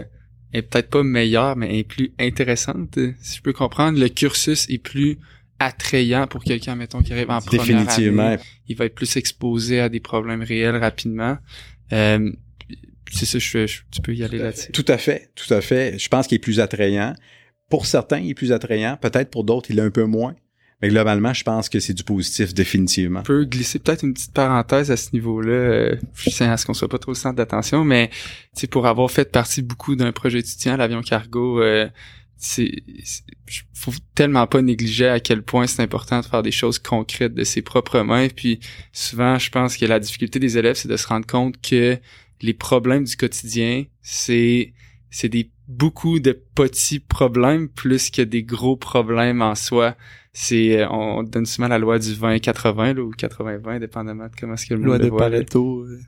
est 0.52 0.62
peut-être 0.62 0.90
pas 0.90 1.02
meilleure, 1.02 1.56
mais 1.56 1.78
est 1.78 1.84
plus 1.84 2.12
intéressante. 2.18 2.98
Si 3.20 3.36
je 3.36 3.42
peux 3.42 3.52
comprendre, 3.52 3.98
le 3.98 4.08
cursus 4.08 4.68
est 4.70 4.78
plus 4.78 5.18
attrayant 5.58 6.26
pour 6.26 6.42
quelqu'un, 6.42 6.74
mettons, 6.74 7.02
qui 7.02 7.12
arrive 7.12 7.30
en 7.30 7.40
première 7.40 7.64
Définitivement. 7.64 8.36
Il 8.66 8.76
va 8.76 8.86
être 8.86 8.94
plus 8.94 9.16
exposé 9.16 9.80
à 9.80 9.88
des 9.88 10.00
problèmes 10.00 10.42
réels 10.42 10.76
rapidement. 10.76 11.38
Euh, 11.92 12.32
c'est 13.12 13.26
ça, 13.26 13.38
je, 13.38 13.66
tu 13.90 14.00
peux 14.02 14.14
y 14.14 14.24
aller 14.24 14.38
là-dessus. 14.38 14.72
Tout 14.72 14.84
à 14.88 14.98
fait, 14.98 15.30
tout 15.34 15.52
à 15.52 15.60
fait. 15.60 15.98
Je 15.98 16.08
pense 16.08 16.26
qu'il 16.26 16.36
est 16.36 16.40
plus 16.40 16.60
attrayant. 16.60 17.14
Pour 17.70 17.86
certains, 17.86 18.18
il 18.18 18.30
est 18.30 18.34
plus 18.34 18.52
attrayant. 18.52 18.96
Peut-être 18.96 19.30
pour 19.30 19.44
d'autres, 19.44 19.70
il 19.70 19.78
est 19.78 19.82
un 19.82 19.90
peu 19.90 20.04
moins. 20.04 20.34
Mais 20.84 20.90
globalement, 20.90 21.32
je 21.32 21.44
pense 21.44 21.70
que 21.70 21.80
c'est 21.80 21.94
du 21.94 22.04
positif, 22.04 22.52
définitivement. 22.52 23.20
On 23.20 23.22
peut 23.22 23.44
glisser 23.44 23.78
peut-être 23.78 24.04
une 24.04 24.12
petite 24.12 24.34
parenthèse 24.34 24.90
à 24.90 24.98
ce 24.98 25.10
niveau-là. 25.14 25.50
Euh, 25.50 25.96
je 26.14 26.28
sais 26.28 26.44
à 26.44 26.58
ce 26.58 26.66
qu'on 26.66 26.74
soit 26.74 26.90
pas 26.90 26.98
trop 26.98 27.12
le 27.12 27.16
centre 27.16 27.36
d'attention, 27.36 27.84
mais 27.84 28.10
pour 28.70 28.86
avoir 28.86 29.10
fait 29.10 29.32
partie 29.32 29.62
beaucoup 29.62 29.96
d'un 29.96 30.12
projet 30.12 30.40
étudiant, 30.40 30.76
l'avion 30.76 31.00
cargo, 31.00 31.62
euh, 31.62 31.88
c'est 32.36 32.70
faut 33.72 33.92
tellement 34.14 34.46
pas 34.46 34.60
négliger 34.60 35.08
à 35.08 35.20
quel 35.20 35.42
point 35.42 35.66
c'est 35.66 35.82
important 35.82 36.20
de 36.20 36.26
faire 36.26 36.42
des 36.42 36.50
choses 36.50 36.78
concrètes 36.78 37.32
de 37.32 37.44
ses 37.44 37.62
propres 37.62 38.00
mains. 38.00 38.28
Puis 38.28 38.60
souvent, 38.92 39.38
je 39.38 39.48
pense 39.48 39.78
que 39.78 39.86
la 39.86 39.98
difficulté 39.98 40.38
des 40.38 40.58
élèves, 40.58 40.76
c'est 40.76 40.88
de 40.88 40.98
se 40.98 41.06
rendre 41.06 41.26
compte 41.26 41.58
que 41.62 41.96
les 42.42 42.54
problèmes 42.54 43.04
du 43.04 43.16
quotidien, 43.16 43.84
c'est 44.02 44.74
c'est 45.08 45.30
des 45.30 45.50
beaucoup 45.66 46.20
de 46.20 46.32
petits 46.54 47.00
problèmes 47.00 47.70
plus 47.70 48.10
que 48.10 48.20
des 48.20 48.42
gros 48.42 48.76
problèmes 48.76 49.40
en 49.40 49.54
soi. 49.54 49.96
C'est 50.36 50.82
euh, 50.82 50.88
on 50.90 51.22
donne 51.22 51.46
souvent 51.46 51.68
la 51.68 51.78
loi 51.78 52.00
du 52.00 52.10
20-80 52.10 52.98
ou 52.98 53.12
80-20 53.12 53.78
dépendamment 53.78 54.24
de 54.24 54.32
comment 54.38 54.54
est-ce 54.54 54.66
que 54.66 54.74
le 54.74 54.82
loi 54.82 54.98
de 54.98 55.08
Pareto. 55.08 55.84
Euh. 55.84 56.00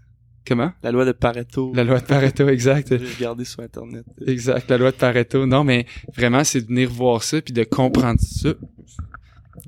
Comment? 0.44 0.72
La 0.82 0.90
loi 0.90 1.04
de 1.04 1.12
Pareto. 1.12 1.72
La 1.74 1.84
loi 1.84 2.00
de 2.00 2.06
Pareto, 2.06 2.48
exact. 2.48 2.88
J'ai 2.98 3.14
regardé 3.18 3.44
sur 3.44 3.62
Internet. 3.62 4.04
Exact, 4.26 4.68
la 4.68 4.78
loi 4.78 4.90
de 4.90 4.96
Pareto. 4.96 5.46
Non, 5.46 5.62
mais 5.62 5.86
vraiment, 6.14 6.42
c'est 6.42 6.60
de 6.60 6.66
venir 6.66 6.90
voir 6.90 7.22
ça 7.22 7.40
puis 7.40 7.54
de 7.54 7.62
comprendre 7.62 8.20
ça. 8.20 8.54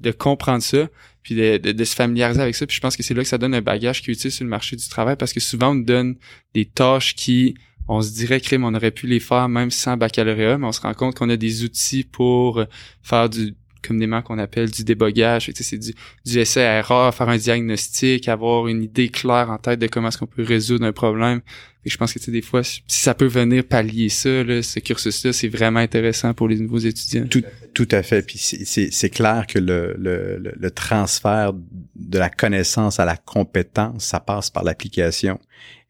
De 0.01 0.11
comprendre 0.11 0.63
ça 0.63 0.89
puis 1.23 1.37
de, 1.37 1.85
se 1.85 1.95
familiariser 1.95 2.41
avec 2.41 2.57
ça. 2.57 2.67
Puis 2.67 2.77
je 2.77 2.81
pense 2.81 2.97
que 2.97 3.05
c'est 3.05 3.15
là 3.15 3.23
que 3.23 3.29
ça 3.29 3.39
donne 3.39 3.55
un 3.55 3.63
bagage 3.63 4.03
qui 4.03 4.11
est 4.11 4.15
utile 4.15 4.33
sur 4.33 4.45
le 4.45 4.51
marché 4.51 4.75
du 4.75 4.89
travail 4.89 5.15
parce 5.17 5.33
que 5.33 5.41
souvent 5.41 5.71
on 5.71 5.77
nous 5.77 5.85
donne 5.85 6.17
des 6.55 6.65
tâches 6.65 7.15
qui 7.15 7.55
on 7.87 8.03
se 8.03 8.13
dirait 8.13 8.41
crime, 8.41 8.65
on 8.65 8.75
aurait 8.75 8.91
pu 8.91 9.07
les 9.07 9.21
faire 9.21 9.49
même 9.49 9.71
sans 9.71 9.97
baccalauréat, 9.97 10.59
mais 10.59 10.67
on 10.67 10.73
se 10.73 10.81
rend 10.81 10.95
compte 10.95 11.15
qu'on 11.15 11.31
a 11.31 11.37
des 11.37 11.65
outils 11.65 12.05
pour 12.05 12.65
faire 13.03 13.31
du 13.31 13.55
communément 13.83 14.22
qu'on 14.22 14.39
appelle 14.39 14.70
du 14.70 14.85
débogage. 14.85 15.51
C'est 15.55 15.79
du, 15.79 15.95
du 16.24 16.39
essai 16.39 16.61
erreur, 16.61 17.14
faire 17.14 17.29
un 17.29 17.37
diagnostic, 17.37 18.29
avoir 18.29 18.68
une 18.68 18.83
idée 18.83 19.09
claire 19.09 19.51
en 19.51 19.59
tête 19.59 19.79
de 19.81 19.87
comment 19.87 20.09
est-ce 20.09 20.18
qu'on 20.18 20.26
peut 20.26 20.43
résoudre 20.43 20.85
un 20.85 20.93
problème. 20.93 21.41
Et 21.85 21.91
je 21.91 21.97
pense 21.97 22.12
que 22.12 22.31
des 22.31 22.43
fois, 22.43 22.62
si 22.64 22.83
ça 22.87 23.14
peut 23.14 23.26
venir 23.26 23.64
pallier 23.64 24.09
ça, 24.09 24.29
ce 24.62 24.79
cursus-là, 24.79 25.33
c'est 25.33 25.49
vraiment 25.49 25.81
intéressant 25.81 26.35
pour 26.35 26.49
les 26.49 26.59
nouveaux 26.59 26.79
étudiants. 26.79 27.26
Tout, 27.31 27.43
tout 27.72 27.89
à 27.93 28.03
fait. 28.03 28.22
Puis 28.22 28.39
c'est 28.39 29.11
clair 29.11 29.47
que 29.47 29.59
le, 29.59 29.95
le, 29.99 30.39
le 30.39 30.70
transfert 30.70 31.53
de 31.55 32.18
la 32.18 32.29
connaissance 32.29 33.01
à 33.01 33.05
la 33.05 33.16
compétence, 33.16 34.05
ça 34.05 34.20
passe 34.20 34.51
par 34.51 34.64
l'application. 34.64 35.39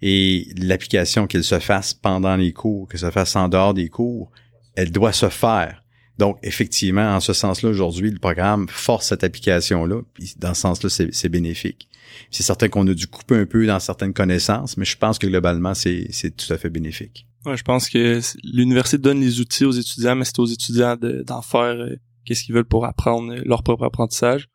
Et 0.01 0.49
l'application, 0.57 1.27
qu'elle 1.27 1.43
se 1.43 1.59
fasse 1.59 1.95
pendant 1.95 2.37
les 2.37 2.53
cours, 2.53 2.89
qu'elle 2.89 3.01
se 3.01 3.11
fasse 3.11 3.35
en 3.35 3.49
dehors 3.49 3.75
des 3.75 3.89
cours, 3.89 4.31
elle 4.77 4.93
doit 4.93 5.13
se 5.13 5.29
faire. 5.29 5.83
Donc, 6.19 6.39
effectivement, 6.43 7.15
en 7.15 7.21
ce 7.21 7.33
sens-là, 7.33 7.71
aujourd'hui, 7.71 8.11
le 8.11 8.19
programme 8.19 8.67
force 8.69 9.09
cette 9.09 9.23
application-là. 9.23 10.03
Puis, 10.15 10.35
dans 10.37 10.53
ce 10.53 10.63
sens-là, 10.63 10.89
c'est 10.91 11.29
bénéfique. 11.29 11.89
C'est 12.31 12.43
certain 12.43 12.69
qu'on 12.69 12.87
a 12.89 12.95
dû 12.95 13.07
couper 13.07 13.37
un 13.37 13.47
peu 13.47 13.67
dans 13.67 13.79
certaines 13.79 14.13
connaissances, 14.13 14.77
mais 14.77 14.85
je 14.85 14.97
pense 14.97 15.19
que 15.19 15.27
globalement, 15.27 15.75
c'est 15.75 16.37
tout 16.37 16.53
à 16.53 16.59
fait 16.59 16.71
bénéfique. 16.71 17.27
Ouais, 17.47 17.57
je 17.57 17.63
pense 17.63 17.89
que 17.89 18.21
l'université 18.43 18.99
donne 18.99 19.21
les 19.21 19.41
outils 19.41 19.65
aux 19.65 19.73
étudiants, 19.73 20.17
mais 20.17 20.25
c'est 20.25 20.39
aux 20.41 20.47
étudiants 20.47 20.97
d'en 20.97 21.41
faire 21.41 21.77
euh, 21.79 21.97
qu'est-ce 22.25 22.43
qu'ils 22.43 22.55
veulent 22.55 22.65
pour 22.65 22.85
apprendre 22.85 23.33
euh, 23.33 23.43
leur 23.45 23.63
propre 23.63 23.85
apprentissage. 23.85 24.49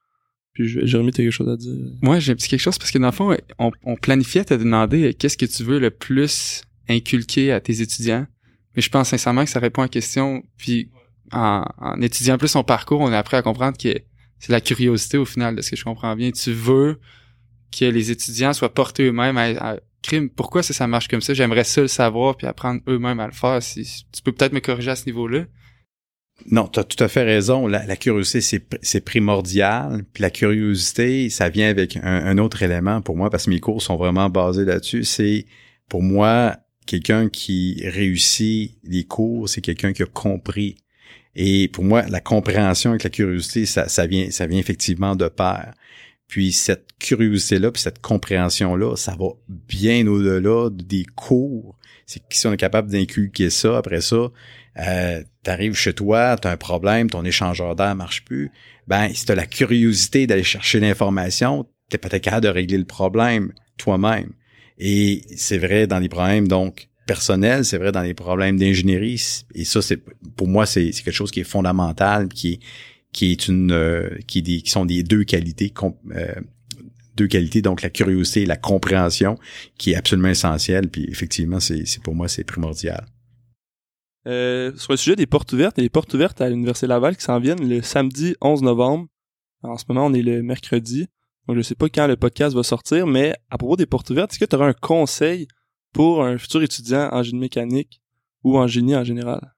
Puis 0.53 0.67
Jérémy, 0.67 1.11
t'as 1.11 1.23
quelque 1.23 1.31
chose 1.31 1.49
à 1.49 1.55
dire? 1.55 1.73
Moi, 2.01 2.19
j'ai 2.19 2.33
un 2.33 2.35
petit 2.35 2.49
quelque 2.49 2.59
chose 2.59 2.77
parce 2.77 2.91
que 2.91 2.99
dans 2.99 3.07
le 3.07 3.13
fond, 3.13 3.35
on, 3.57 3.71
on 3.85 3.95
planifiait 3.95 4.41
à 4.41 4.45
te 4.45 4.53
demander 4.53 5.05
euh, 5.05 5.13
qu'est-ce 5.17 5.37
que 5.37 5.45
tu 5.45 5.63
veux 5.63 5.79
le 5.79 5.91
plus 5.91 6.61
inculquer 6.89 7.53
à 7.53 7.61
tes 7.61 7.81
étudiants? 7.81 8.27
Mais 8.75 8.81
je 8.81 8.89
pense 8.89 9.09
sincèrement 9.09 9.45
que 9.45 9.49
ça 9.49 9.59
répond 9.59 9.81
à 9.81 9.85
la 9.85 9.89
question. 9.89 10.43
Puis 10.57 10.89
en, 11.33 12.01
étudiant 12.01 12.37
plus 12.37 12.49
son 12.49 12.63
parcours, 12.63 13.01
on 13.01 13.11
a 13.11 13.17
appris 13.17 13.37
à 13.37 13.41
comprendre 13.41 13.77
que 13.77 13.93
c'est 14.39 14.51
la 14.51 14.61
curiosité 14.61 15.17
au 15.17 15.25
final 15.25 15.55
de 15.55 15.61
ce 15.61 15.71
que 15.71 15.75
je 15.75 15.83
comprends 15.83 16.15
bien. 16.15 16.31
Tu 16.31 16.51
veux 16.51 16.99
que 17.77 17.85
les 17.85 18.11
étudiants 18.11 18.53
soient 18.53 18.73
portés 18.73 19.03
eux-mêmes 19.03 19.37
à, 19.37 19.77
crime. 20.01 20.29
Pourquoi 20.29 20.63
ça, 20.63 20.73
ça 20.73 20.85
marche 20.85 21.07
comme 21.07 21.21
ça? 21.21 21.33
J'aimerais 21.33 21.63
ça 21.63 21.81
le 21.81 21.87
savoir 21.87 22.35
puis 22.35 22.45
apprendre 22.45 22.81
eux-mêmes 22.87 23.19
à 23.19 23.25
le 23.25 23.33
faire. 23.33 23.59
Tu 23.61 24.21
peux 24.23 24.31
peut-être 24.31 24.53
me 24.53 24.59
corriger 24.59 24.91
à 24.91 24.95
ce 24.95 25.05
niveau-là. 25.05 25.45
Non, 26.51 26.67
tu 26.67 26.79
as 26.79 26.83
tout 26.83 27.01
à 27.01 27.07
fait 27.07 27.23
raison. 27.23 27.67
La, 27.67 27.95
curiosité, 27.95 28.59
c'est 28.81 29.05
primordial. 29.05 30.03
Puis 30.13 30.21
la 30.21 30.29
curiosité, 30.29 31.29
ça 31.29 31.49
vient 31.49 31.69
avec 31.69 31.97
un, 32.01 32.37
autre 32.37 32.63
élément 32.63 33.01
pour 33.01 33.15
moi, 33.15 33.29
parce 33.29 33.45
que 33.45 33.49
mes 33.49 33.59
cours 33.59 33.81
sont 33.81 33.95
vraiment 33.95 34.29
basés 34.29 34.65
là-dessus. 34.65 35.03
C'est 35.03 35.45
pour 35.89 36.01
moi, 36.01 36.57
quelqu'un 36.85 37.29
qui 37.29 37.81
réussit 37.85 38.77
les 38.83 39.05
cours, 39.05 39.47
c'est 39.47 39.61
quelqu'un 39.61 39.93
qui 39.93 40.03
a 40.03 40.05
compris 40.05 40.75
et 41.35 41.67
pour 41.67 41.83
moi, 41.83 42.03
la 42.03 42.21
compréhension 42.21 42.91
avec 42.91 43.03
la 43.03 43.09
curiosité, 43.09 43.65
ça, 43.65 44.07
vient, 44.07 44.29
ça 44.29 44.45
vient 44.45 44.59
effectivement 44.59 45.15
de 45.15 45.27
pair. 45.27 45.73
Puis 46.27 46.51
cette 46.51 46.89
curiosité-là, 46.99 47.71
puis 47.71 47.81
cette 47.81 48.01
compréhension-là, 48.01 48.95
ça 48.95 49.15
va 49.19 49.29
bien 49.47 50.07
au-delà 50.07 50.69
des 50.71 51.05
cours. 51.15 51.77
C'est 52.05 52.19
que 52.19 52.35
si 52.35 52.47
on 52.47 52.53
est 52.53 52.57
capable 52.57 52.91
d'inculquer 52.91 53.49
ça, 53.49 53.77
après 53.77 54.01
ça, 54.01 54.31
euh, 54.79 55.23
tu 55.43 55.49
arrives 55.49 55.75
chez 55.75 55.93
toi, 55.93 56.37
tu 56.41 56.47
as 56.47 56.51
un 56.51 56.57
problème, 56.57 57.09
ton 57.09 57.23
échangeur 57.23 57.75
d'air 57.75 57.95
marche 57.95 58.25
plus, 58.25 58.51
ben 58.87 59.09
si 59.13 59.25
tu 59.25 59.31
as 59.31 59.35
la 59.35 59.45
curiosité 59.45 60.27
d'aller 60.27 60.43
chercher 60.43 60.79
l'information, 60.79 61.67
tu 61.89 61.95
es 61.95 61.97
peut-être 61.97 62.23
capable 62.23 62.45
de 62.45 62.49
régler 62.49 62.77
le 62.77 62.85
problème 62.85 63.53
toi-même. 63.77 64.33
Et 64.77 65.21
c'est 65.35 65.57
vrai 65.57 65.87
dans 65.87 65.99
les 65.99 66.09
problèmes 66.09 66.47
donc 66.47 66.89
personnels, 67.05 67.65
c'est 67.65 67.77
vrai 67.77 67.91
dans 67.91 68.01
les 68.01 68.13
problèmes 68.13 68.57
d'ingénierie 68.57 69.21
et 69.55 69.65
ça 69.65 69.81
c'est 69.81 70.01
pour 70.35 70.47
moi 70.47 70.65
c'est 70.65 70.91
quelque 70.91 71.11
chose 71.11 71.31
qui 71.31 71.41
est 71.41 71.45
fondamental 71.45 72.29
qui 72.29 72.53
est 72.53 72.59
qui 73.11 73.31
est 73.31 73.47
une 73.47 73.71
euh, 73.71 74.09
qui, 74.27 74.41
qui 74.41 74.69
sont 74.69 74.85
des 74.85 75.03
deux 75.03 75.23
qualités 75.23 75.73
euh, 76.15 76.33
deux 77.15 77.27
qualités 77.27 77.61
donc 77.61 77.81
la 77.81 77.89
curiosité 77.89 78.43
et 78.43 78.45
la 78.45 78.57
compréhension 78.57 79.37
qui 79.77 79.91
est 79.91 79.95
absolument 79.95 80.29
essentielle 80.29 80.89
puis 80.89 81.05
effectivement 81.09 81.59
c'est 81.59 81.85
pour 82.03 82.15
moi 82.15 82.27
c'est 82.27 82.43
primordial. 82.43 83.05
Euh, 84.25 84.71
sur 84.77 84.93
le 84.93 84.97
sujet 84.97 85.17
des 85.17 85.25
portes 85.25 85.51
ouvertes, 85.51 85.77
a 85.77 85.81
des 85.81 85.89
portes 85.89 86.13
ouvertes 86.13 86.39
à 86.39 86.49
l'Université 86.49 86.87
Laval 86.87 87.17
qui 87.17 87.23
s'en 87.23 87.39
viennent 87.39 87.67
le 87.67 87.81
samedi 87.81 88.35
11 88.41 88.61
novembre. 88.61 89.07
en 89.63 89.77
ce 89.77 89.83
moment, 89.89 90.05
on 90.05 90.13
est 90.13 90.21
le 90.21 90.41
mercredi. 90.41 91.07
Donc, 91.47 91.57
je 91.57 91.61
sais 91.61 91.75
pas 91.75 91.89
quand 91.89 92.07
le 92.07 92.15
podcast 92.15 92.55
va 92.55 92.63
sortir, 92.63 93.05
mais 93.05 93.33
à 93.49 93.57
propos 93.57 93.75
des 93.75 93.85
portes 93.85 94.09
ouvertes, 94.11 94.31
est-ce 94.31 94.39
que 94.39 94.45
tu 94.45 94.55
aurais 94.55 94.69
un 94.69 94.73
conseil 94.73 95.47
pour 95.93 96.23
un 96.23 96.37
futur 96.37 96.63
étudiant 96.63 97.09
en 97.11 97.23
génie 97.23 97.39
mécanique 97.39 98.01
ou 98.43 98.57
en 98.57 98.67
génie 98.67 98.95
en 98.95 99.03
général? 99.03 99.53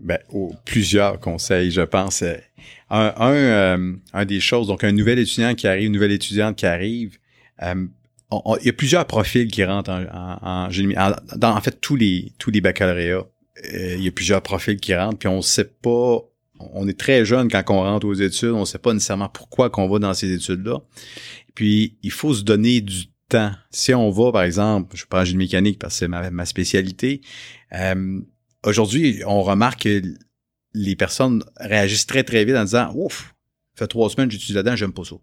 Ben, 0.00 0.18
plusieurs 0.64 1.20
conseils, 1.20 1.70
je 1.70 1.82
pense. 1.82 2.22
Un, 2.22 3.12
un, 3.16 3.32
euh, 3.32 3.94
un, 4.14 4.24
des 4.24 4.40
choses, 4.40 4.66
donc 4.66 4.82
un 4.82 4.92
nouvel 4.92 5.18
étudiant 5.18 5.54
qui 5.54 5.68
arrive, 5.68 5.86
une 5.86 5.92
nouvelle 5.92 6.12
étudiante 6.12 6.56
qui 6.56 6.64
arrive, 6.64 7.18
euh, 7.62 7.86
il 8.60 8.66
y 8.66 8.68
a 8.70 8.72
plusieurs 8.72 9.06
profils 9.06 9.48
qui 9.48 9.62
rentrent 9.62 9.90
en, 9.90 10.70
génie. 10.70 10.96
En, 10.96 11.12
en 11.42 11.60
fait 11.60 11.80
tous 11.80 11.96
les 11.96 12.32
tous 12.38 12.50
les 12.50 12.62
baccalauréats, 12.62 13.26
euh, 13.74 13.94
il 13.96 14.02
y 14.02 14.08
a 14.08 14.10
plusieurs 14.10 14.40
profils 14.40 14.78
qui 14.78 14.94
rentrent, 14.94 15.18
puis 15.18 15.28
on 15.28 15.42
sait 15.42 15.64
pas. 15.64 16.20
On 16.72 16.86
est 16.88 16.98
très 16.98 17.24
jeune 17.24 17.50
quand 17.50 17.62
on 17.68 17.82
rentre 17.82 18.06
aux 18.06 18.14
études, 18.14 18.50
on 18.50 18.64
sait 18.66 18.78
pas 18.78 18.92
nécessairement 18.92 19.28
pourquoi 19.30 19.70
qu'on 19.70 19.88
va 19.88 19.98
dans 19.98 20.14
ces 20.14 20.30
études-là. 20.32 20.80
Puis 21.54 21.96
il 22.02 22.10
faut 22.10 22.34
se 22.34 22.42
donner 22.42 22.80
du 22.80 23.06
temps. 23.30 23.52
Si 23.70 23.94
on 23.94 24.10
va, 24.10 24.32
par 24.32 24.42
exemple, 24.42 24.96
je 24.96 25.04
prends 25.06 25.24
génie 25.24 25.38
mécanique 25.38 25.78
parce 25.78 25.94
que 25.94 25.98
c'est 25.98 26.08
ma, 26.08 26.44
spécialité. 26.44 27.20
Euh, 27.72 28.20
Aujourd'hui, 28.64 29.22
on 29.26 29.42
remarque 29.42 29.84
que 29.84 30.02
les 30.74 30.96
personnes 30.96 31.42
réagissent 31.56 32.06
très 32.06 32.24
très 32.24 32.44
vite 32.44 32.56
en 32.56 32.64
disant 32.64 32.92
ouf, 32.94 33.34
fait 33.74 33.86
trois 33.86 34.10
semaines 34.10 34.30
j'utilise 34.30 34.56
là-dedans, 34.56 34.76
j'aime 34.76 34.92
pas 34.92 35.04
ça. 35.04 35.16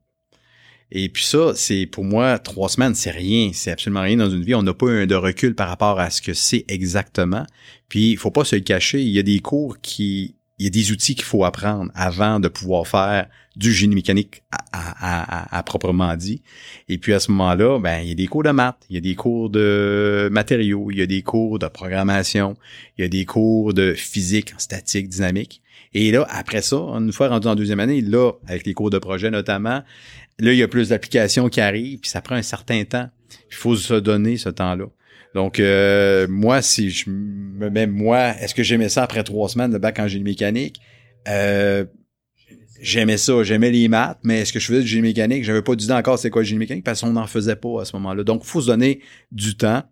Et 0.90 1.10
puis 1.10 1.24
ça, 1.24 1.54
c'est 1.54 1.86
pour 1.86 2.04
moi, 2.04 2.40
trois 2.40 2.70
semaines, 2.70 2.96
c'est 2.96 3.12
rien, 3.12 3.52
c'est 3.54 3.72
absolument 3.72 4.02
rien 4.02 4.18
dans 4.18 4.30
une 4.30 4.42
vie. 4.42 4.56
On 4.56 4.64
n'a 4.64 4.74
pas 4.74 5.06
de 5.06 5.16
recul 5.16 5.54
par 5.54 5.68
rapport 5.68 6.00
à 6.00 6.10
ce 6.10 6.22
que 6.22 6.34
c'est 6.34 6.66
exactement. 6.70 7.46
Puis 7.90 8.12
il 8.12 8.18
faut 8.18 8.32
pas 8.32 8.46
se 8.46 8.56
cacher, 8.56 9.02
il 9.02 9.10
y 9.10 9.20
a 9.20 9.24
des 9.24 9.40
cours 9.40 9.80
qui, 9.82 10.37
il 10.60 10.66
y 10.66 10.68
a 10.68 10.70
des 10.70 10.92
outils 10.92 11.16
qu'il 11.16 11.26
faut 11.26 11.46
apprendre 11.46 11.92
avant 11.94 12.40
de 12.40 12.48
pouvoir 12.48 12.88
faire 12.88 13.28
du 13.56 13.74
génie 13.74 13.96
mécanique 13.96 14.44
à, 14.52 15.64
proprement 15.66 16.16
dit. 16.16 16.42
Et 16.90 16.98
puis 16.98 17.14
à 17.14 17.20
ce 17.20 17.32
moment-là, 17.32 17.80
ben 17.80 18.00
il 18.02 18.10
y 18.10 18.12
a 18.12 18.16
des 18.16 18.28
cours 18.28 18.44
de 18.44 18.52
maths, 18.52 18.86
il 18.90 18.96
y 18.96 18.98
a 18.98 19.02
des 19.02 19.16
cours 19.16 19.50
de 19.50 20.30
matériaux, 20.32 20.90
il 20.92 20.98
y 20.98 21.02
a 21.02 21.06
des 21.06 21.24
cours 21.24 21.60
de 21.60 21.68
programmation, 21.68 22.56
il 22.98 23.02
y 23.02 23.06
a 23.06 23.08
des 23.08 23.26
cours 23.26 23.74
de 23.74 23.94
physique, 23.94 24.54
statique, 24.58 25.10
dynamique. 25.10 25.62
Et 25.94 26.12
là, 26.12 26.28
après 26.30 26.62
ça, 26.62 26.76
une 26.76 27.12
fois 27.12 27.30
rendu 27.30 27.48
en 27.48 27.56
deuxième 27.56 27.80
année, 27.80 28.02
là, 28.02 28.34
avec 28.48 28.66
les 28.66 28.74
cours 28.74 28.90
de 28.90 29.00
projet 29.00 29.32
notamment, 29.32 29.84
Là, 30.40 30.54
il 30.54 30.58
y 30.58 30.64
a 30.64 30.68
plus 30.68 30.90
d'applications 30.90 31.50
qui 31.50 31.62
arrivent, 31.62 32.00
puis 32.00 32.10
ça 32.10 32.22
prend 32.22 32.36
un 32.36 32.44
certain 32.44 32.84
temps. 32.84 33.10
Il 33.50 33.56
faut 33.56 33.76
se 33.76 33.96
donner 33.96 34.38
ce 34.38 34.50
temps-là. 34.50 34.86
Donc, 35.34 35.60
euh, 35.60 36.28
moi, 36.30 36.62
si 36.62 36.90
je 36.90 37.10
me 37.10 37.70
mets, 37.70 37.88
moi, 37.88 38.30
est-ce 38.40 38.56
que 38.56 38.64
j'aimais 38.64 38.90
ça 38.90 39.04
après 39.04 39.24
trois 39.24 39.50
semaines 39.50 39.72
de 39.72 39.78
bac 39.78 40.00
en 40.00 40.08
génie 40.08 40.24
mécanique? 40.24 40.80
Euh, 41.28 41.86
j'aimais 42.82 43.18
ça, 43.18 43.44
j'aimais 43.44 43.72
les 43.72 43.88
maths, 43.88 44.20
mais 44.24 44.42
est-ce 44.42 44.54
que 44.54 44.60
je 44.60 44.68
faisais 44.68 44.82
du 44.82 44.88
génie 44.88 45.04
mécanique? 45.04 45.44
J'avais 45.44 45.62
pas 45.62 45.76
dit 45.76 45.92
encore 45.92 46.18
c'est 46.18 46.30
quoi 46.30 46.42
le 46.42 46.48
génie 46.48 46.60
mécanique 46.60 46.84
parce 46.84 47.02
qu'on 47.02 47.12
n'en 47.12 47.28
faisait 47.28 47.56
pas 47.56 47.82
à 47.82 47.86
ce 47.86 47.96
moment-là. 47.98 48.24
Donc, 48.24 48.42
il 48.44 48.48
faut 48.48 48.62
se 48.62 48.68
donner 48.68 49.02
du 49.32 49.56
temps. 49.56 49.84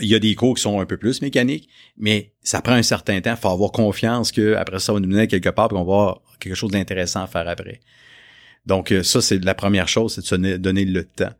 Il 0.00 0.08
y 0.08 0.14
a 0.14 0.18
des 0.18 0.34
cours 0.34 0.56
qui 0.56 0.62
sont 0.62 0.80
un 0.80 0.86
peu 0.86 0.96
plus 0.96 1.22
mécaniques, 1.22 1.68
mais 1.96 2.32
ça 2.42 2.60
prend 2.60 2.74
un 2.74 2.82
certain 2.82 3.20
temps. 3.20 3.30
Il 3.30 3.36
faut 3.36 3.48
avoir 3.48 3.70
confiance 3.70 4.32
que 4.32 4.54
après 4.54 4.80
ça, 4.80 4.92
on 4.92 4.96
va 4.96 5.00
nous 5.00 5.08
mener 5.08 5.28
quelque 5.28 5.50
part 5.50 5.66
et 5.66 5.68
qu'on 5.68 5.76
va 5.76 5.80
avoir 5.80 6.22
quelque 6.40 6.56
chose 6.56 6.72
d'intéressant 6.72 7.22
à 7.22 7.26
faire 7.28 7.48
après. 7.48 7.80
Donc, 8.66 8.92
euh, 8.92 9.02
ça, 9.02 9.20
c'est 9.20 9.44
la 9.44 9.54
première 9.54 9.88
chose, 9.88 10.14
c'est 10.14 10.20
de 10.22 10.26
se 10.26 10.56
donner 10.56 10.84
le 10.84 11.04
temps. 11.04 11.32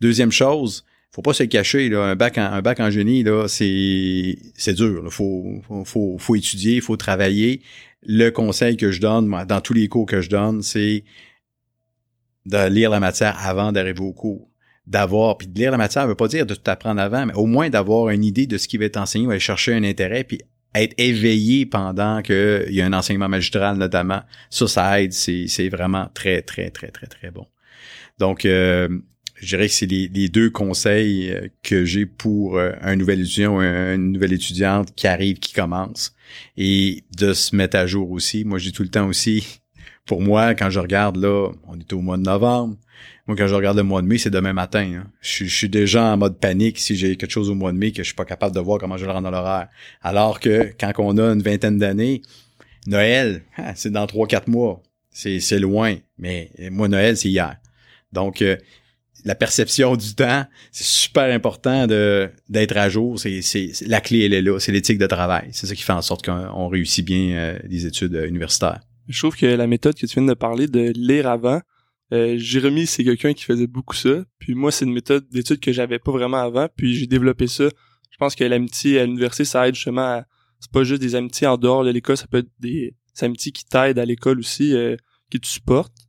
Deuxième 0.00 0.32
chose, 0.32 0.84
faut 1.12 1.22
pas 1.22 1.34
se 1.34 1.42
cacher, 1.42 1.90
là, 1.90 2.04
un 2.04 2.16
bac 2.16 2.38
en, 2.38 2.42
un 2.42 2.62
bac 2.62 2.80
en 2.80 2.90
génie, 2.90 3.22
là, 3.22 3.46
c'est, 3.46 4.38
c'est 4.56 4.72
dur. 4.72 5.02
Il 5.04 5.10
faut, 5.10 5.62
faut, 5.84 6.16
faut, 6.18 6.36
étudier, 6.36 6.80
faut 6.80 6.96
travailler. 6.96 7.60
Le 8.02 8.30
conseil 8.30 8.76
que 8.78 8.90
je 8.90 9.00
donne, 9.00 9.30
dans 9.46 9.60
tous 9.60 9.74
les 9.74 9.88
cours 9.88 10.06
que 10.06 10.22
je 10.22 10.30
donne, 10.30 10.62
c'est 10.62 11.04
de 12.46 12.68
lire 12.68 12.90
la 12.90 12.98
matière 12.98 13.36
avant 13.46 13.72
d'arriver 13.72 14.00
au 14.00 14.12
cours. 14.12 14.48
D'avoir, 14.86 15.38
puis 15.38 15.46
de 15.46 15.56
lire 15.56 15.70
la 15.70 15.76
matière 15.76 16.04
ne 16.04 16.08
veut 16.08 16.16
pas 16.16 16.26
dire 16.26 16.44
de 16.44 16.54
tout 16.54 16.68
apprendre 16.68 17.00
avant, 17.00 17.26
mais 17.26 17.34
au 17.34 17.46
moins 17.46 17.70
d'avoir 17.70 18.08
une 18.08 18.24
idée 18.24 18.46
de 18.46 18.58
ce 18.58 18.66
qui 18.66 18.78
va 18.78 18.86
être 18.86 18.96
enseigné, 18.96 19.28
aller 19.28 19.38
chercher 19.38 19.74
un 19.74 19.84
intérêt, 19.84 20.24
puis 20.24 20.40
être 20.74 20.94
éveillé 20.98 21.66
pendant 21.66 22.22
qu'il 22.22 22.66
y 22.70 22.80
a 22.80 22.86
un 22.86 22.92
enseignement 22.94 23.28
magistral 23.28 23.76
notamment, 23.76 24.22
ça, 24.48 24.66
ça 24.66 25.00
aide. 25.02 25.12
C'est 25.12 25.68
vraiment 25.68 26.08
très, 26.14 26.40
très, 26.40 26.70
très, 26.70 26.88
très, 26.88 27.06
très 27.06 27.30
bon. 27.30 27.46
Donc, 28.18 28.44
euh, 28.44 28.88
je 29.42 29.48
dirais 29.48 29.66
que 29.66 29.74
c'est 29.74 29.86
les, 29.86 30.28
deux 30.28 30.50
conseils 30.50 31.30
euh, 31.30 31.48
que 31.64 31.84
j'ai 31.84 32.06
pour 32.06 32.58
euh, 32.58 32.72
un 32.80 32.94
nouvel 32.94 33.20
étudiant 33.20 33.56
ou 33.56 33.60
une 33.60 34.12
nouvelle 34.12 34.32
étudiante 34.32 34.94
qui 34.94 35.08
arrive, 35.08 35.40
qui 35.40 35.52
commence. 35.52 36.14
Et 36.56 37.02
de 37.18 37.34
se 37.34 37.54
mettre 37.56 37.76
à 37.76 37.86
jour 37.86 38.12
aussi. 38.12 38.44
Moi, 38.44 38.58
je 38.58 38.66
dis 38.66 38.72
tout 38.72 38.84
le 38.84 38.88
temps 38.88 39.06
aussi, 39.06 39.60
pour 40.06 40.20
moi, 40.20 40.54
quand 40.54 40.70
je 40.70 40.78
regarde 40.78 41.16
là, 41.16 41.50
on 41.66 41.78
est 41.78 41.92
au 41.92 42.00
mois 42.00 42.16
de 42.16 42.22
novembre, 42.22 42.76
moi, 43.26 43.36
quand 43.36 43.46
je 43.46 43.54
regarde 43.54 43.76
le 43.76 43.82
mois 43.82 44.00
de 44.00 44.06
mai, 44.06 44.18
c'est 44.18 44.30
demain 44.30 44.52
matin. 44.52 45.02
Hein. 45.02 45.10
Je, 45.20 45.44
suis 45.44 45.68
déjà 45.68 46.04
en 46.04 46.16
mode 46.16 46.38
panique 46.38 46.78
si 46.78 46.96
j'ai 46.96 47.16
quelque 47.16 47.30
chose 47.30 47.50
au 47.50 47.54
mois 47.54 47.72
de 47.72 47.78
mai 47.78 47.90
que 47.90 47.98
je 47.98 48.08
suis 48.08 48.14
pas 48.14 48.24
capable 48.24 48.54
de 48.54 48.60
voir 48.60 48.78
comment 48.78 48.96
je 48.96 49.06
le 49.06 49.12
rends 49.12 49.22
dans 49.22 49.30
l'horaire. 49.30 49.68
Alors 50.02 50.40
que 50.40 50.72
quand 50.78 50.92
on 50.98 51.18
a 51.18 51.32
une 51.32 51.42
vingtaine 51.42 51.78
d'années, 51.78 52.22
Noël, 52.86 53.44
hein, 53.58 53.72
c'est 53.76 53.90
dans 53.90 54.06
trois, 54.06 54.26
quatre 54.26 54.48
mois. 54.48 54.82
C'est, 55.10 55.58
loin. 55.58 55.96
Mais 56.18 56.50
moi, 56.70 56.88
Noël, 56.88 57.16
c'est 57.16 57.28
hier. 57.28 57.56
Donc, 58.12 58.42
euh, 58.42 58.56
la 59.24 59.34
perception 59.34 59.96
du 59.96 60.14
temps, 60.14 60.44
c'est 60.70 60.86
super 60.86 61.32
important 61.34 61.86
de 61.86 62.30
d'être 62.48 62.76
à 62.76 62.88
jour. 62.88 63.18
C'est, 63.18 63.40
la 63.86 64.00
clé, 64.00 64.24
elle 64.24 64.34
est 64.34 64.42
là. 64.42 64.58
C'est 64.58 64.72
l'éthique 64.72 64.98
de 64.98 65.06
travail. 65.06 65.48
C'est 65.52 65.66
ça 65.66 65.74
qui 65.74 65.82
fait 65.82 65.92
en 65.92 66.02
sorte 66.02 66.24
qu'on 66.24 66.68
réussit 66.68 67.04
bien 67.04 67.36
euh, 67.36 67.58
les 67.68 67.86
études 67.86 68.14
euh, 68.14 68.28
universitaires. 68.28 68.80
Je 69.08 69.18
trouve 69.18 69.36
que 69.36 69.46
la 69.46 69.66
méthode 69.66 69.94
que 69.94 70.06
tu 70.06 70.14
viens 70.14 70.28
de 70.28 70.34
parler 70.34 70.66
de 70.66 70.92
lire 70.96 71.28
avant, 71.28 71.60
euh, 72.12 72.36
Jérémy, 72.36 72.86
c'est 72.86 73.04
quelqu'un 73.04 73.32
qui 73.32 73.44
faisait 73.44 73.66
beaucoup 73.66 73.96
ça. 73.96 74.24
Puis 74.38 74.54
moi, 74.54 74.70
c'est 74.70 74.84
une 74.84 74.92
méthode 74.92 75.28
d'étude 75.30 75.60
que 75.60 75.72
j'avais 75.72 75.98
pas 75.98 76.12
vraiment 76.12 76.38
avant. 76.38 76.68
Puis 76.76 76.94
j'ai 76.94 77.06
développé 77.06 77.46
ça. 77.46 77.68
Je 78.10 78.16
pense 78.18 78.34
que 78.34 78.44
l'amitié 78.44 79.00
à 79.00 79.06
l'université, 79.06 79.44
ça 79.44 79.66
aide 79.66 79.74
justement 79.74 80.02
à... 80.02 80.24
C'est 80.60 80.70
pas 80.70 80.84
juste 80.84 81.00
des 81.00 81.14
amitiés 81.14 81.46
en 81.46 81.56
dehors 81.56 81.84
de 81.84 81.90
l'école, 81.90 82.16
ça 82.16 82.26
peut 82.28 82.38
être 82.38 82.50
des, 82.60 82.94
amitiés 83.20 83.50
qui 83.50 83.64
t'aident 83.64 83.98
à 83.98 84.04
l'école 84.04 84.38
aussi, 84.38 84.76
euh, 84.76 84.94
qui 85.28 85.40
te 85.40 85.46
supportent. 85.46 86.01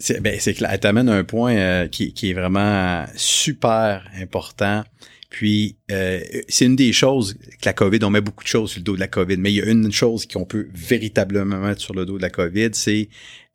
C'est 0.00 0.20
ben, 0.20 0.36
que 0.38 0.64
elle 0.64 0.80
t'amène 0.80 1.08
un 1.08 1.24
point 1.24 1.54
euh, 1.56 1.86
qui, 1.86 2.12
qui 2.14 2.30
est 2.30 2.34
vraiment 2.34 3.04
super 3.14 4.02
important. 4.18 4.82
Puis 5.28 5.76
euh, 5.92 6.20
c'est 6.48 6.64
une 6.64 6.74
des 6.74 6.92
choses 6.92 7.34
que 7.34 7.66
la 7.66 7.72
COVID, 7.72 8.00
on 8.02 8.10
met 8.10 8.20
beaucoup 8.20 8.42
de 8.42 8.48
choses 8.48 8.72
sur 8.72 8.80
le 8.80 8.84
dos 8.84 8.96
de 8.96 9.00
la 9.00 9.08
COVID, 9.08 9.36
mais 9.36 9.52
il 9.52 9.56
y 9.56 9.62
a 9.62 9.66
une 9.66 9.92
chose 9.92 10.26
qu'on 10.26 10.44
peut 10.44 10.68
véritablement 10.74 11.58
mettre 11.58 11.80
sur 11.80 11.94
le 11.94 12.04
dos 12.04 12.16
de 12.16 12.22
la 12.22 12.30
COVID, 12.30 12.70
c'est 12.72 13.08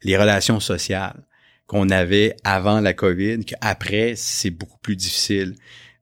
les 0.03 0.17
relations 0.17 0.61
sociales 0.61 1.25
qu'on 1.67 1.89
avait 1.89 2.35
avant 2.43 2.79
la 2.79 2.93
COVID, 2.93 3.43
qu'après, 3.43 4.13
c'est 4.15 4.51
beaucoup 4.51 4.77
plus 4.81 4.95
difficile. 4.95 5.55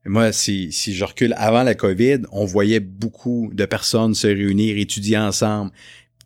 Moi, 0.04 0.32
si, 0.32 0.70
si 0.70 0.94
je 0.94 1.04
recule 1.04 1.34
avant 1.38 1.62
la 1.62 1.74
COVID, 1.74 2.18
on 2.30 2.44
voyait 2.44 2.80
beaucoup 2.80 3.50
de 3.52 3.64
personnes 3.64 4.14
se 4.14 4.26
réunir, 4.26 4.76
étudier 4.76 5.16
ensemble. 5.16 5.72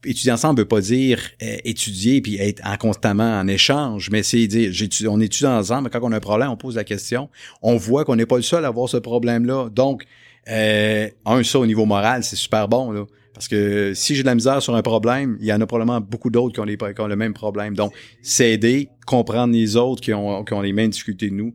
Étudier 0.05 0.33
ensemble 0.33 0.61
veut 0.61 0.69
pas 0.69 0.81
dire 0.81 1.21
euh, 1.43 1.57
étudier 1.65 2.21
puis 2.21 2.37
être 2.37 2.63
en 2.65 2.77
constamment 2.77 3.39
en 3.39 3.47
échange, 3.49 4.11
mais 4.11 4.23
c'est 4.23 4.47
dire 4.47 4.73
on 5.09 5.21
étudie 5.21 5.47
ensemble, 5.47 5.91
quand 5.91 6.01
on 6.03 6.13
a 6.13 6.17
un 6.17 6.21
problème, 6.21 6.51
on 6.51 6.57
pose 6.57 6.77
la 6.77 6.85
question. 6.85 7.29
On 7.63 7.77
voit 7.77 8.05
qu'on 8.05 8.17
n'est 8.17 8.27
pas 8.27 8.37
le 8.37 8.43
seul 8.43 8.65
à 8.65 8.69
avoir 8.69 8.89
ce 8.89 8.97
problème-là. 8.97 9.69
Donc, 9.71 10.05
euh, 10.49 11.09
un, 11.27 11.43
ça 11.43 11.59
au 11.59 11.67
niveau 11.67 11.85
moral, 11.85 12.23
c'est 12.25 12.37
super 12.37 12.69
bon. 12.69 12.91
Là. 12.93 13.05
Parce 13.35 13.49
que 13.49 13.93
si 13.95 14.17
j'ai 14.17 14.23
de 14.23 14.27
la 14.27 14.35
misère 14.35 14.63
sur 14.63 14.75
un 14.75 14.83
problème, 14.83 15.37
il 15.41 15.47
y 15.47 15.53
en 15.53 15.61
a 15.61 15.67
probablement 15.67 16.01
beaucoup 16.01 16.31
d'autres 16.31 16.55
qui 16.55 16.61
ont, 16.61 16.93
qui 16.93 17.01
ont 17.01 17.07
le 17.07 17.17
même 17.17 17.35
problème. 17.35 17.75
Donc, 17.75 17.93
s'aider, 18.23 18.89
comprendre 19.07 19.53
les 19.53 19.77
autres 19.77 20.01
qui 20.01 20.13
ont, 20.13 20.45
qui 20.45 20.55
ont 20.55 20.61
les 20.61 20.73
mêmes 20.73 20.91
difficultés 20.91 21.29
que 21.29 21.35
nous, 21.35 21.55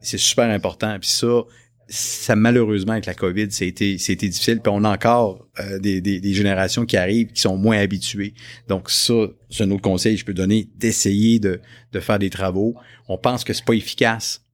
c'est 0.00 0.18
super 0.18 0.50
important. 0.50 0.96
Puis 1.00 1.10
ça, 1.10 1.44
ça 1.90 2.36
malheureusement 2.36 2.92
avec 2.92 3.06
la 3.06 3.14
COVID, 3.14 3.50
c'était 3.50 3.96
difficile. 3.96 4.60
Puis 4.60 4.72
on 4.72 4.84
a 4.84 4.90
encore 4.90 5.46
euh, 5.58 5.78
des, 5.80 6.00
des, 6.00 6.20
des, 6.20 6.32
générations 6.32 6.86
qui 6.86 6.96
arrivent 6.96 7.32
qui 7.32 7.40
sont 7.40 7.56
moins 7.56 7.78
habituées. 7.78 8.34
Donc 8.68 8.90
ça, 8.90 9.26
c'est 9.50 9.64
un 9.64 9.70
autre 9.72 9.82
conseil 9.82 10.14
que 10.14 10.20
je 10.20 10.24
peux 10.24 10.34
donner, 10.34 10.68
d'essayer 10.76 11.40
de, 11.40 11.60
de 11.92 12.00
faire 12.00 12.20
des 12.20 12.30
travaux. 12.30 12.76
On 13.08 13.18
pense 13.18 13.42
que 13.42 13.52
c'est 13.52 13.64
pas 13.64 13.74
efficace, 13.74 14.44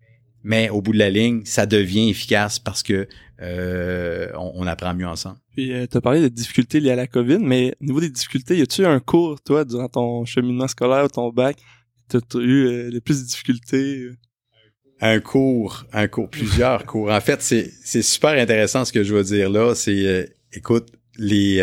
mais 0.42 0.70
au 0.70 0.80
bout 0.80 0.92
de 0.92 0.98
la 0.98 1.10
ligne, 1.10 1.42
ça 1.44 1.66
devient 1.66 2.08
efficace 2.08 2.58
parce 2.58 2.82
que 2.82 3.06
euh, 3.42 4.28
on, 4.34 4.66
apprend 4.66 4.94
mieux 4.94 5.06
ensemble. 5.06 5.36
Puis 5.52 5.72
euh, 5.72 5.86
tu 5.90 5.98
as 5.98 6.00
parlé 6.00 6.22
de 6.22 6.28
difficultés 6.28 6.80
liées 6.80 6.92
à 6.92 6.96
la 6.96 7.06
COVID, 7.06 7.38
mais 7.38 7.74
au 7.82 7.84
niveau 7.84 8.00
des 8.00 8.08
difficultés, 8.08 8.56
y 8.56 8.62
a-tu 8.62 8.86
un 8.86 8.98
cours, 8.98 9.40
toi, 9.42 9.64
durant 9.64 9.88
ton 9.88 10.24
cheminement 10.24 10.68
scolaire 10.68 11.10
ton 11.10 11.30
bac, 11.30 11.58
tu 12.08 12.16
as 12.16 12.20
eu 12.38 12.66
euh, 12.66 12.90
le 12.90 13.00
plus 13.00 13.20
de 13.20 13.26
difficultés? 13.26 14.08
Euh? 15.02 15.16
Un 15.16 15.20
cours, 15.20 15.84
un 15.92 16.08
cours, 16.08 16.28
plusieurs 16.28 16.86
cours. 16.86 17.10
En 17.10 17.20
fait, 17.20 17.42
c'est 17.42 17.70
c'est 17.84 18.02
super 18.02 18.30
intéressant 18.30 18.84
ce 18.84 18.92
que 18.92 19.02
je 19.02 19.14
veux 19.14 19.24
dire 19.24 19.50
là. 19.50 19.74
C'est, 19.74 20.34
écoute, 20.52 20.88
les, 21.18 21.58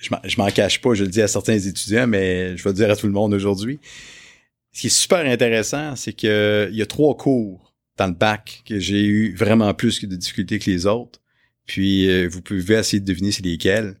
je 0.00 0.36
m'en 0.38 0.50
cache 0.50 0.80
pas, 0.80 0.94
je 0.94 1.04
le 1.04 1.10
dis 1.10 1.22
à 1.22 1.28
certains 1.28 1.58
étudiants, 1.58 2.06
mais 2.06 2.56
je 2.56 2.64
vais 2.64 2.70
le 2.70 2.76
dire 2.76 2.90
à 2.90 2.96
tout 2.96 3.06
le 3.06 3.12
monde 3.12 3.34
aujourd'hui. 3.34 3.78
Ce 4.72 4.82
qui 4.82 4.86
est 4.86 4.90
super 4.90 5.26
intéressant, 5.26 5.96
c'est 5.96 6.12
que 6.12 6.68
il 6.70 6.76
y 6.76 6.82
a 6.82 6.86
trois 6.86 7.16
cours 7.16 7.74
dans 7.96 8.06
le 8.06 8.14
bac 8.14 8.62
que 8.64 8.78
j'ai 8.78 9.04
eu 9.04 9.34
vraiment 9.34 9.72
plus 9.74 10.04
de 10.04 10.16
difficultés 10.16 10.58
que 10.58 10.70
les 10.70 10.86
autres. 10.86 11.20
Puis 11.66 12.08
euh, 12.08 12.28
vous 12.28 12.40
pouvez 12.40 12.76
essayer 12.76 13.00
de 13.00 13.04
deviner 13.04 13.30
c'est 13.30 13.44
lesquels. 13.44 13.99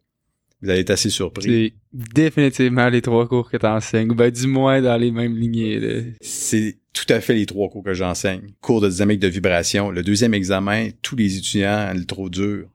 Vous 0.62 0.68
allez 0.68 0.80
être 0.80 0.90
assez 0.90 1.10
surpris. 1.10 1.42
C'est 1.42 1.72
définitivement 2.14 2.88
les 2.88 3.00
trois 3.00 3.26
cours 3.26 3.50
que 3.50 3.56
tu 3.56 3.66
enseignes, 3.66 4.12
ben 4.14 4.30
du 4.30 4.46
moins 4.46 4.82
dans 4.82 4.96
les 4.96 5.10
mêmes 5.10 5.36
lignées. 5.36 6.14
C'est 6.20 6.78
tout 6.92 7.06
à 7.08 7.20
fait 7.20 7.34
les 7.34 7.46
trois 7.46 7.70
cours 7.70 7.82
que 7.82 7.94
j'enseigne. 7.94 8.52
Cours 8.60 8.80
de 8.80 8.90
dynamique 8.90 9.20
de 9.20 9.28
vibration. 9.28 9.90
Le 9.90 10.02
deuxième 10.02 10.34
examen, 10.34 10.90
tous 11.02 11.16
les 11.16 11.38
étudiants 11.38 11.92
le 11.94 12.04
trop 12.04 12.28
dur. 12.28 12.68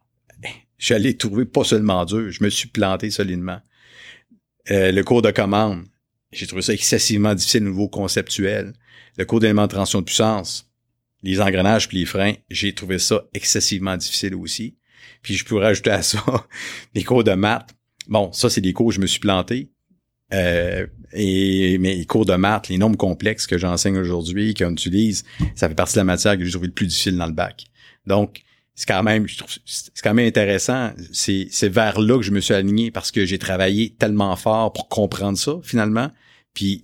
J'allais 0.77 1.13
trouver 1.13 1.45
pas 1.45 1.63
seulement 1.63 2.05
dur, 2.05 2.31
je 2.31 2.43
me 2.43 2.49
suis 2.49 2.67
planté 2.67 3.09
solidement. 3.09 3.59
Euh, 4.71 4.91
le 4.91 5.03
cours 5.03 5.21
de 5.21 5.31
commande, 5.31 5.85
j'ai 6.31 6.47
trouvé 6.47 6.61
ça 6.61 6.73
excessivement 6.73 7.33
difficile 7.33 7.63
au 7.63 7.69
niveau 7.69 7.87
conceptuel. 7.87 8.73
Le 9.17 9.25
cours 9.25 9.39
d'éléments 9.39 9.67
de 9.67 9.73
tension 9.73 9.99
de 9.99 10.05
puissance, 10.05 10.69
les 11.23 11.39
engrenages 11.39 11.87
puis 11.87 11.99
les 11.99 12.05
freins, 12.05 12.33
j'ai 12.49 12.73
trouvé 12.73 12.99
ça 12.99 13.23
excessivement 13.33 13.95
difficile 13.95 14.35
aussi. 14.35 14.75
Puis 15.25 15.33
je 15.33 15.43
pourrais 15.43 15.65
ajouter 15.65 15.89
à 15.89 16.03
ça 16.03 16.23
les 16.93 17.03
cours 17.03 17.23
de 17.23 17.33
maths. 17.33 17.71
Bon, 18.07 18.31
ça, 18.31 18.47
c'est 18.47 18.61
des 18.61 18.73
cours 18.73 18.85
où 18.85 18.91
je 18.91 18.99
me 18.99 19.07
suis 19.07 19.19
planté. 19.19 19.71
Euh, 20.33 20.85
et 21.13 21.79
les 21.79 22.05
cours 22.05 22.27
de 22.27 22.35
maths, 22.35 22.69
les 22.69 22.77
nombres 22.77 22.97
complexes 22.97 23.47
que 23.47 23.57
j'enseigne 23.57 23.97
aujourd'hui, 23.97 24.53
qu'on 24.53 24.71
utilise, 24.71 25.23
ça 25.55 25.67
fait 25.67 25.73
partie 25.73 25.95
de 25.95 26.01
la 26.01 26.03
matière 26.03 26.37
que 26.37 26.45
j'ai 26.45 26.51
trouvé 26.51 26.67
le 26.67 26.73
plus 26.73 26.85
difficile 26.85 27.17
dans 27.17 27.25
le 27.25 27.31
bac. 27.31 27.65
Donc, 28.05 28.43
c'est 28.75 28.87
quand 28.87 29.01
même, 29.01 29.27
je 29.27 29.39
trouve, 29.39 29.49
c'est 29.65 30.03
quand 30.03 30.13
même 30.13 30.27
intéressant. 30.27 30.91
C'est, 31.11 31.47
c'est 31.49 31.69
vers 31.69 31.99
là 31.99 32.17
que 32.17 32.23
je 32.23 32.31
me 32.31 32.39
suis 32.39 32.53
aligné 32.53 32.91
parce 32.91 33.09
que 33.09 33.25
j'ai 33.25 33.39
travaillé 33.39 33.95
tellement 33.97 34.35
fort 34.35 34.73
pour 34.73 34.89
comprendre 34.89 35.39
ça, 35.39 35.53
finalement. 35.63 36.11
Puis 36.53 36.83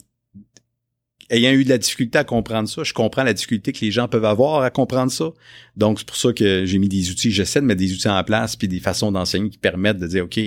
ayant 1.31 1.51
eu 1.51 1.63
de 1.63 1.69
la 1.69 1.77
difficulté 1.77 2.19
à 2.19 2.23
comprendre 2.23 2.69
ça, 2.69 2.83
je 2.83 2.93
comprends 2.93 3.23
la 3.23 3.33
difficulté 3.33 3.71
que 3.71 3.83
les 3.83 3.91
gens 3.91 4.07
peuvent 4.07 4.25
avoir 4.25 4.61
à 4.61 4.69
comprendre 4.69 5.11
ça. 5.11 5.31
Donc, 5.75 5.99
c'est 5.99 6.07
pour 6.07 6.17
ça 6.17 6.33
que 6.33 6.65
j'ai 6.65 6.77
mis 6.77 6.89
des 6.89 7.09
outils, 7.09 7.31
j'essaie 7.31 7.61
de 7.61 7.65
mettre 7.65 7.79
des 7.79 7.93
outils 7.93 8.09
en 8.09 8.23
place, 8.23 8.55
puis 8.55 8.67
des 8.67 8.79
façons 8.79 9.11
d'enseigner 9.11 9.49
qui 9.49 9.57
permettent 9.57 9.97
de 9.97 10.07
dire, 10.07 10.25
OK, 10.25 10.39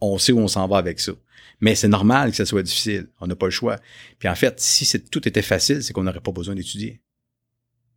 on 0.00 0.18
sait 0.18 0.32
où 0.32 0.40
on 0.40 0.48
s'en 0.48 0.66
va 0.66 0.76
avec 0.76 1.00
ça. 1.00 1.12
Mais 1.60 1.76
c'est 1.76 1.88
normal 1.88 2.30
que 2.30 2.36
ça 2.36 2.44
soit 2.44 2.64
difficile. 2.64 3.06
On 3.20 3.28
n'a 3.28 3.36
pas 3.36 3.46
le 3.46 3.52
choix. 3.52 3.78
Puis 4.18 4.28
en 4.28 4.34
fait, 4.34 4.58
si 4.60 5.00
tout 5.00 5.26
était 5.28 5.42
facile, 5.42 5.82
c'est 5.82 5.92
qu'on 5.92 6.02
n'aurait 6.02 6.20
pas 6.20 6.32
besoin 6.32 6.56
d'étudier 6.56 7.00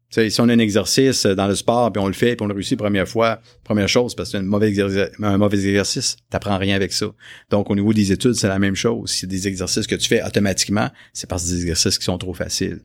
si 0.09 0.41
on 0.41 0.49
a 0.49 0.53
un 0.53 0.59
exercice 0.59 1.25
dans 1.25 1.47
le 1.47 1.55
sport, 1.55 1.91
puis 1.91 2.01
on 2.01 2.07
le 2.07 2.13
fait, 2.13 2.35
puis 2.35 2.43
on 2.43 2.47
le 2.47 2.53
réussit 2.53 2.77
première 2.77 3.07
fois, 3.07 3.41
première 3.63 3.89
chose, 3.89 4.15
parce 4.15 4.29
que 4.29 4.37
c'est 4.37 4.43
un 4.43 4.47
mauvais 4.47 4.69
exercice, 4.69 5.09
un 5.21 5.37
mauvais 5.37 5.83
t'apprends 6.29 6.57
rien 6.57 6.75
avec 6.75 6.93
ça. 6.93 7.07
Donc, 7.49 7.69
au 7.69 7.75
niveau 7.75 7.93
des 7.93 8.11
études, 8.11 8.33
c'est 8.33 8.47
la 8.47 8.59
même 8.59 8.75
chose. 8.75 9.09
Si 9.09 9.27
des 9.27 9.47
exercices 9.47 9.87
que 9.87 9.95
tu 9.95 10.07
fais 10.07 10.23
automatiquement, 10.23 10.89
c'est 11.13 11.29
parce 11.29 11.43
que 11.43 11.49
des 11.49 11.61
exercices 11.61 11.97
qui 11.97 12.05
sont 12.05 12.17
trop 12.17 12.33
faciles. 12.33 12.81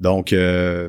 Donc, 0.00 0.32
euh, 0.32 0.88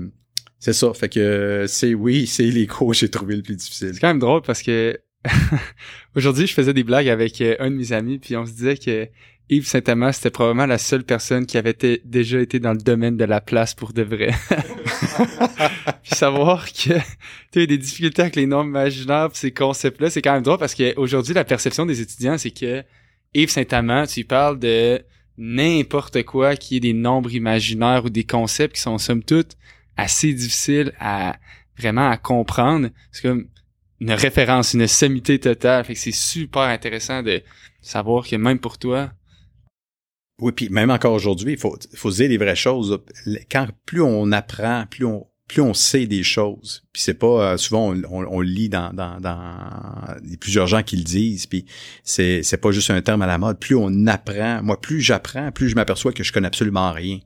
c'est 0.59 0.73
ça. 0.73 0.93
Fait 0.93 1.09
que 1.09 1.65
c'est 1.67 1.93
oui, 1.93 2.27
c'est 2.27 2.43
les 2.43 2.67
cours 2.67 2.91
que 2.91 2.97
j'ai 2.97 3.09
trouvé 3.09 3.35
le 3.35 3.41
plus 3.41 3.55
difficile. 3.55 3.91
C'est 3.93 3.99
quand 3.99 4.07
même 4.07 4.19
drôle 4.19 4.41
parce 4.41 4.61
que 4.61 4.99
aujourd'hui, 6.15 6.47
je 6.47 6.53
faisais 6.53 6.73
des 6.73 6.83
blagues 6.83 7.09
avec 7.09 7.39
euh, 7.41 7.55
un 7.59 7.71
de 7.71 7.75
mes 7.75 7.93
amis, 7.93 8.19
puis 8.19 8.35
on 8.35 8.45
se 8.45 8.51
disait 8.51 8.77
que 8.77 9.07
Yves 9.49 9.67
Saint-Amand, 9.67 10.11
c'était 10.11 10.29
probablement 10.29 10.65
la 10.65 10.77
seule 10.77 11.03
personne 11.03 11.45
qui 11.45 11.57
avait 11.57 11.75
déjà 12.05 12.39
été 12.39 12.59
dans 12.59 12.71
le 12.71 12.77
domaine 12.77 13.17
de 13.17 13.25
la 13.25 13.41
place 13.41 13.73
pour 13.73 13.93
de 13.93 14.01
vrai. 14.01 14.31
Puis 16.03 16.15
savoir 16.15 16.71
que 16.71 16.93
tu 17.51 17.61
as 17.61 17.65
des 17.65 17.77
difficultés 17.77 18.21
avec 18.21 18.35
les 18.35 18.45
nombres 18.45 18.69
imaginaires 18.69 19.29
ces 19.33 19.51
concepts-là, 19.51 20.09
c'est 20.09 20.21
quand 20.21 20.33
même 20.33 20.43
drôle 20.43 20.57
parce 20.57 20.75
qu'aujourd'hui, 20.75 21.33
la 21.33 21.43
perception 21.43 21.85
des 21.85 22.01
étudiants, 22.01 22.37
c'est 22.37 22.51
que 22.51 22.83
Yves 23.33 23.49
Saint-Amand, 23.49 24.05
tu 24.07 24.23
parles 24.23 24.59
de 24.59 25.01
n'importe 25.37 26.23
quoi 26.23 26.55
qui 26.55 26.77
est 26.77 26.79
des 26.79 26.93
nombres 26.93 27.33
imaginaires 27.33 28.05
ou 28.05 28.09
des 28.09 28.23
concepts 28.23 28.75
qui 28.75 28.81
sont 28.81 28.97
somme 28.97 29.23
toute 29.23 29.57
assez 29.97 30.33
difficiles 30.33 30.93
à 30.99 31.35
vraiment 31.77 32.09
à 32.09 32.17
comprendre. 32.17 32.89
C'est 33.11 33.23
comme 33.23 33.47
une 33.99 34.11
référence, 34.11 34.73
une 34.73 34.87
sommité 34.87 35.39
totale. 35.39 35.85
Fait 35.85 35.93
que 35.93 35.99
c'est 35.99 36.11
super 36.11 36.63
intéressant 36.63 37.23
de 37.23 37.41
savoir 37.81 38.27
que 38.27 38.35
même 38.35 38.59
pour 38.59 38.77
toi, 38.77 39.11
oui, 40.39 40.51
puis 40.51 40.69
même 40.69 40.89
encore 40.89 41.13
aujourd'hui, 41.13 41.53
il 41.53 41.59
faut, 41.59 41.77
faut 41.95 42.11
dire 42.11 42.29
les 42.29 42.37
vraies 42.37 42.55
choses. 42.55 42.99
Quand 43.51 43.67
plus 43.85 44.01
on 44.01 44.31
apprend, 44.31 44.85
plus 44.89 45.05
on 45.05 45.27
plus 45.47 45.61
on 45.61 45.73
sait 45.73 46.07
des 46.07 46.23
choses. 46.23 46.83
Puis 46.93 47.01
c'est 47.01 47.13
pas 47.13 47.53
euh, 47.53 47.57
souvent 47.57 47.93
on, 47.93 48.25
on, 48.25 48.41
le 48.41 48.47
lit 48.47 48.69
dans, 48.69 48.93
dans, 48.93 49.19
dans 49.19 49.55
plusieurs 50.39 50.67
gens 50.67 50.81
qui 50.81 50.97
le 50.97 51.03
disent. 51.03 51.45
Puis 51.45 51.65
c'est 52.03 52.41
c'est 52.43 52.57
pas 52.57 52.71
juste 52.71 52.89
un 52.89 53.01
terme 53.01 53.21
à 53.21 53.27
la 53.27 53.37
mode. 53.37 53.59
Plus 53.59 53.75
on 53.75 54.07
apprend, 54.07 54.63
moi 54.63 54.79
plus 54.79 55.01
j'apprends, 55.01 55.51
plus 55.51 55.69
je 55.69 55.75
m'aperçois 55.75 56.13
que 56.13 56.23
je 56.23 56.31
connais 56.31 56.47
absolument 56.47 56.91
rien. 56.91 57.19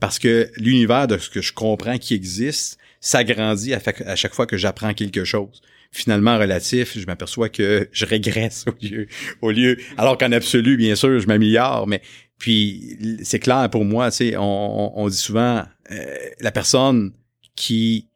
Parce 0.00 0.18
que 0.18 0.50
l'univers 0.56 1.06
de 1.06 1.18
ce 1.18 1.28
que 1.28 1.42
je 1.42 1.52
comprends 1.52 1.98
qui 1.98 2.14
existe 2.14 2.78
s'agrandit 3.00 3.74
à, 3.74 3.80
à 4.06 4.16
chaque 4.16 4.34
fois 4.34 4.46
que 4.46 4.56
j'apprends 4.56 4.94
quelque 4.94 5.24
chose 5.24 5.62
finalement 5.92 6.38
relatif, 6.38 6.98
je 6.98 7.06
m'aperçois 7.06 7.48
que 7.48 7.88
je 7.92 8.06
régresse 8.06 8.64
au 8.68 8.74
lieu, 8.84 9.06
au 9.42 9.50
lieu, 9.50 9.76
alors 9.98 10.16
qu'en 10.16 10.30
absolu, 10.32 10.76
bien 10.76 10.94
sûr, 10.94 11.18
je 11.18 11.26
m'améliore, 11.26 11.86
mais 11.86 12.00
puis 12.40 12.96
c'est 13.22 13.38
clair 13.38 13.68
pour 13.70 13.84
moi, 13.84 14.10
tu 14.10 14.16
sais, 14.16 14.34
on, 14.38 15.06
dit 15.10 15.16
souvent 15.16 15.62
euh, 15.90 16.16
la 16.40 16.50
personne 16.50 17.12
qui 17.54 18.08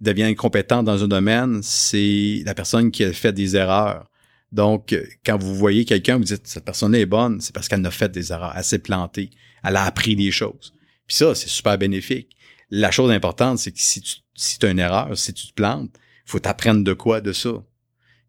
devient 0.00 0.34
compétente 0.34 0.86
dans 0.86 1.04
un 1.04 1.08
domaine, 1.08 1.60
c'est 1.62 2.42
la 2.46 2.54
personne 2.54 2.90
qui 2.90 3.04
a 3.04 3.12
fait 3.12 3.34
des 3.34 3.54
erreurs. 3.54 4.10
Donc, 4.50 4.96
quand 5.26 5.36
vous 5.36 5.54
voyez 5.54 5.84
quelqu'un, 5.84 6.16
vous 6.16 6.24
dites 6.24 6.46
cette 6.46 6.64
personne 6.64 6.94
est 6.94 7.04
bonne, 7.04 7.42
c'est 7.42 7.54
parce 7.54 7.68
qu'elle 7.68 7.84
a 7.84 7.90
fait 7.90 8.10
des 8.10 8.32
erreurs, 8.32 8.54
elle 8.56 8.64
s'est 8.64 8.78
plantée, 8.78 9.28
elle 9.62 9.76
a 9.76 9.84
appris 9.84 10.16
des 10.16 10.30
choses. 10.30 10.72
Puis 11.06 11.16
ça, 11.16 11.34
c'est 11.34 11.50
super 11.50 11.76
bénéfique. 11.76 12.34
La 12.70 12.90
chose 12.90 13.10
importante, 13.10 13.58
c'est 13.58 13.72
que 13.72 13.80
si 13.80 14.00
tu 14.00 14.16
si 14.34 14.58
as 14.64 14.70
une 14.70 14.78
erreur, 14.78 15.18
si 15.18 15.34
tu 15.34 15.48
te 15.48 15.52
plantes, 15.52 15.90
faut 16.24 16.38
t'apprendre 16.38 16.82
de 16.82 16.94
quoi 16.94 17.20
de 17.20 17.34
ça 17.34 17.62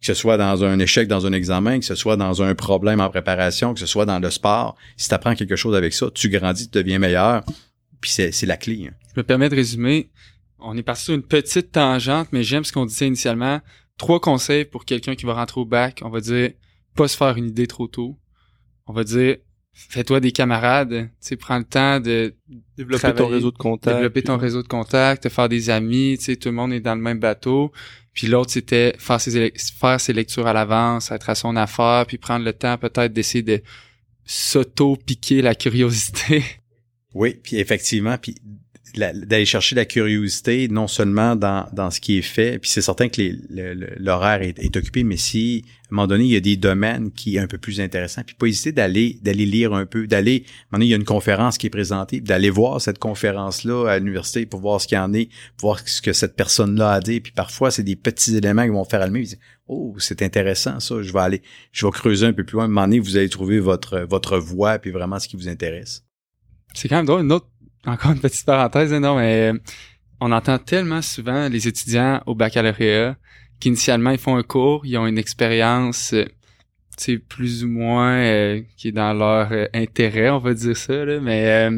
que 0.05 0.13
ce 0.13 0.21
soit 0.21 0.37
dans 0.37 0.63
un 0.63 0.77
échec 0.77 1.07
dans 1.07 1.25
un 1.25 1.33
examen, 1.33 1.79
que 1.79 1.85
ce 1.85 1.95
soit 1.95 2.15
dans 2.15 2.43
un 2.43 2.53
problème 2.53 3.01
en 3.01 3.09
préparation, 3.09 3.73
que 3.73 3.79
ce 3.79 3.87
soit 3.87 4.05
dans 4.05 4.19
le 4.19 4.29
sport, 4.29 4.75
si 4.97 5.09
tu 5.09 5.15
apprends 5.15 5.33
quelque 5.33 5.55
chose 5.55 5.75
avec 5.75 5.93
ça, 5.93 6.11
tu 6.13 6.29
grandis, 6.29 6.69
tu 6.69 6.77
deviens 6.77 6.99
meilleur, 6.99 7.43
puis 8.01 8.11
c'est 8.11 8.45
la 8.45 8.55
clé. 8.55 8.87
Hein. 8.87 8.93
Je 9.15 9.19
me 9.19 9.23
permets 9.23 9.49
de 9.49 9.55
résumer. 9.55 10.11
On 10.59 10.77
est 10.77 10.83
parti 10.83 11.05
sur 11.05 11.15
une 11.15 11.23
petite 11.23 11.71
tangente, 11.71 12.27
mais 12.31 12.43
j'aime 12.43 12.63
ce 12.63 12.71
qu'on 12.71 12.85
disait 12.85 13.07
initialement. 13.07 13.61
Trois 13.97 14.19
conseils 14.19 14.65
pour 14.65 14.85
quelqu'un 14.85 15.15
qui 15.15 15.25
va 15.25 15.33
rentrer 15.33 15.59
au 15.59 15.65
bac. 15.65 16.01
On 16.03 16.09
va 16.09 16.19
dire, 16.19 16.51
pas 16.95 17.07
se 17.07 17.17
faire 17.17 17.35
une 17.35 17.47
idée 17.47 17.65
trop 17.65 17.87
tôt. 17.87 18.15
On 18.85 18.93
va 18.93 19.03
dire, 19.03 19.37
fais-toi 19.75 20.21
des 20.21 20.31
camarades, 20.31 20.89
tu 20.89 21.09
sais, 21.19 21.35
prends 21.35 21.57
le 21.57 21.65
temps 21.65 21.99
de 21.99 22.33
développer 22.77 23.13
ton 23.13 23.27
réseau 23.27 23.51
de 23.51 23.57
contacts, 23.57 23.95
développer 23.95 24.23
ton 24.23 24.37
réseau 24.37 24.63
de 24.63 24.67
contacts, 24.67 25.23
te 25.23 25.29
faire 25.29 25.49
des 25.49 25.69
amis, 25.69 26.15
tu 26.17 26.25
sais, 26.25 26.35
tout 26.37 26.47
le 26.47 26.55
monde 26.55 26.71
est 26.71 26.79
dans 26.79 26.95
le 26.95 27.01
même 27.01 27.19
bateau. 27.19 27.71
Puis 28.13 28.27
l'autre, 28.27 28.51
c'était 28.51 28.95
faire 28.97 29.19
ses, 29.19 29.53
faire 29.77 29.99
ses 29.99 30.13
lectures 30.13 30.47
à 30.47 30.53
l'avance, 30.53 31.11
être 31.11 31.29
à 31.29 31.35
son 31.35 31.57
affaire, 31.57 32.05
puis 32.07 32.17
prendre 32.17 32.45
le 32.45 32.53
temps 32.53 32.77
peut-être 32.77 33.11
d'essayer 33.11 33.43
de 33.43 33.61
s'auto-piquer 34.23 35.41
la 35.41 35.53
curiosité. 35.53 36.43
Oui, 37.13 37.39
puis 37.43 37.57
effectivement, 37.57 38.17
puis 38.17 38.35
d'aller 38.99 39.45
chercher 39.45 39.75
la 39.75 39.85
curiosité 39.85 40.67
non 40.67 40.87
seulement 40.87 41.35
dans, 41.35 41.67
dans 41.73 41.91
ce 41.91 41.99
qui 41.99 42.17
est 42.17 42.21
fait, 42.21 42.59
puis 42.59 42.69
c'est 42.69 42.81
certain 42.81 43.09
que 43.09 43.21
l'horaire 43.99 44.41
est, 44.41 44.75
occupé, 44.75 45.03
mais 45.03 45.17
si 45.17 45.65
à 45.65 45.87
un 45.91 45.95
moment 45.95 46.07
donné 46.07 46.23
il 46.25 46.31
y 46.31 46.35
a 46.35 46.41
des 46.41 46.57
domaines 46.57 47.11
qui 47.11 47.35
est 47.35 47.39
un 47.39 47.47
peu 47.47 47.57
plus 47.57 47.79
intéressant, 47.79 48.23
puis 48.25 48.35
pas 48.35 48.47
hésiter 48.47 48.71
d'aller 48.71 49.19
d'aller 49.21 49.45
lire 49.45 49.73
un 49.73 49.85
peu, 49.85 50.07
d'aller, 50.07 50.43
à 50.45 50.75
un 50.75 50.77
moment 50.77 50.79
donné 50.79 50.85
il 50.85 50.89
y 50.89 50.93
a 50.93 50.97
une 50.97 51.03
conférence 51.03 51.57
qui 51.57 51.67
est 51.67 51.69
présentée, 51.69 52.21
d'aller 52.21 52.49
voir 52.49 52.81
cette 52.81 52.99
conférence 52.99 53.63
là 53.63 53.87
à 53.87 53.99
l'université 53.99 54.45
pour 54.45 54.59
voir 54.59 54.81
ce 54.81 54.87
qu'il 54.87 54.97
y 54.97 54.99
en 54.99 55.13
est, 55.13 55.29
voir 55.59 55.79
ce 55.87 56.01
que 56.01 56.13
cette 56.13 56.35
personne 56.35 56.75
là 56.75 56.93
a 56.93 56.99
dit, 56.99 57.19
puis 57.19 57.31
parfois 57.31 57.71
c'est 57.71 57.83
des 57.83 57.95
petits 57.95 58.35
éléments 58.35 58.63
qui 58.63 58.69
vont 58.69 58.85
faire 58.85 59.01
allumer, 59.01 59.25
oh 59.67 59.95
c'est 59.99 60.21
intéressant 60.21 60.79
ça, 60.79 61.01
je 61.01 61.11
vais 61.13 61.19
aller, 61.19 61.41
je 61.71 61.85
vais 61.85 61.91
creuser 61.91 62.25
un 62.25 62.33
peu 62.33 62.43
plus 62.43 62.55
loin, 62.55 62.63
à 62.63 62.65
un 62.65 62.69
moment 62.69 62.87
donné 62.87 62.99
vous 62.99 63.17
allez 63.17 63.29
trouver 63.29 63.59
votre 63.59 63.99
votre 64.09 64.37
voie 64.37 64.79
puis 64.79 64.91
vraiment 64.91 65.19
ce 65.19 65.27
qui 65.27 65.35
vous 65.35 65.47
intéresse. 65.47 66.03
C'est 66.75 66.89
quand 66.89 66.97
même 66.97 67.05
drôle, 67.05 67.21
une 67.21 67.31
autre 67.31 67.47
encore 67.85 68.11
une 68.11 68.19
petite 68.19 68.45
parenthèse, 68.45 68.93
hein, 68.93 68.99
non, 68.99 69.17
mais 69.17 69.51
euh, 69.51 69.57
on 70.19 70.31
entend 70.31 70.57
tellement 70.57 71.01
souvent 71.01 71.47
les 71.49 71.67
étudiants 71.67 72.21
au 72.25 72.35
baccalauréat 72.35 73.15
qu'initialement 73.59 74.11
ils 74.11 74.17
font 74.17 74.35
un 74.35 74.43
cours, 74.43 74.85
ils 74.85 74.97
ont 74.97 75.07
une 75.07 75.17
expérience 75.17 76.13
euh, 76.13 76.25
sais 76.97 77.17
plus 77.17 77.65
ou 77.65 77.67
moins 77.67 78.13
euh, 78.13 78.61
qui 78.77 78.89
est 78.89 78.93
dans 78.93 79.13
leur 79.13 79.51
euh, 79.51 79.65
intérêt, 79.73 80.29
on 80.29 80.39
va 80.39 80.53
dire 80.53 80.77
ça 80.77 81.05
là, 81.05 81.19
mais 81.19 81.69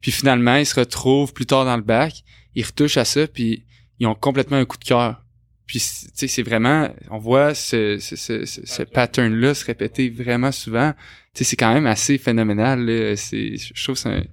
puis 0.00 0.12
finalement, 0.12 0.56
ils 0.56 0.66
se 0.66 0.78
retrouvent 0.78 1.32
plus 1.32 1.46
tard 1.46 1.64
dans 1.64 1.76
le 1.76 1.82
bac, 1.82 2.22
ils 2.54 2.64
retouchent 2.64 2.96
à 2.96 3.04
ça 3.04 3.26
puis 3.26 3.64
ils 3.98 4.06
ont 4.06 4.14
complètement 4.14 4.56
un 4.56 4.64
coup 4.64 4.78
de 4.78 4.84
cœur. 4.84 5.22
Puis 5.66 5.78
tu 5.78 6.10
sais 6.14 6.28
c'est 6.28 6.42
vraiment 6.42 6.88
on 7.10 7.18
voit 7.18 7.54
ce 7.54 7.98
ce 7.98 8.16
ce, 8.16 8.44
ce 8.44 8.82
pattern 8.82 9.32
là 9.34 9.54
se 9.54 9.64
répéter 9.64 10.08
vraiment 10.10 10.52
souvent. 10.52 10.92
Tu 11.34 11.38
sais 11.38 11.44
c'est 11.44 11.56
quand 11.56 11.72
même 11.72 11.86
assez 11.86 12.18
phénoménal 12.18 13.16
c'est 13.16 13.56
je 13.56 13.84
trouve 13.84 13.96
c'est 13.96 14.28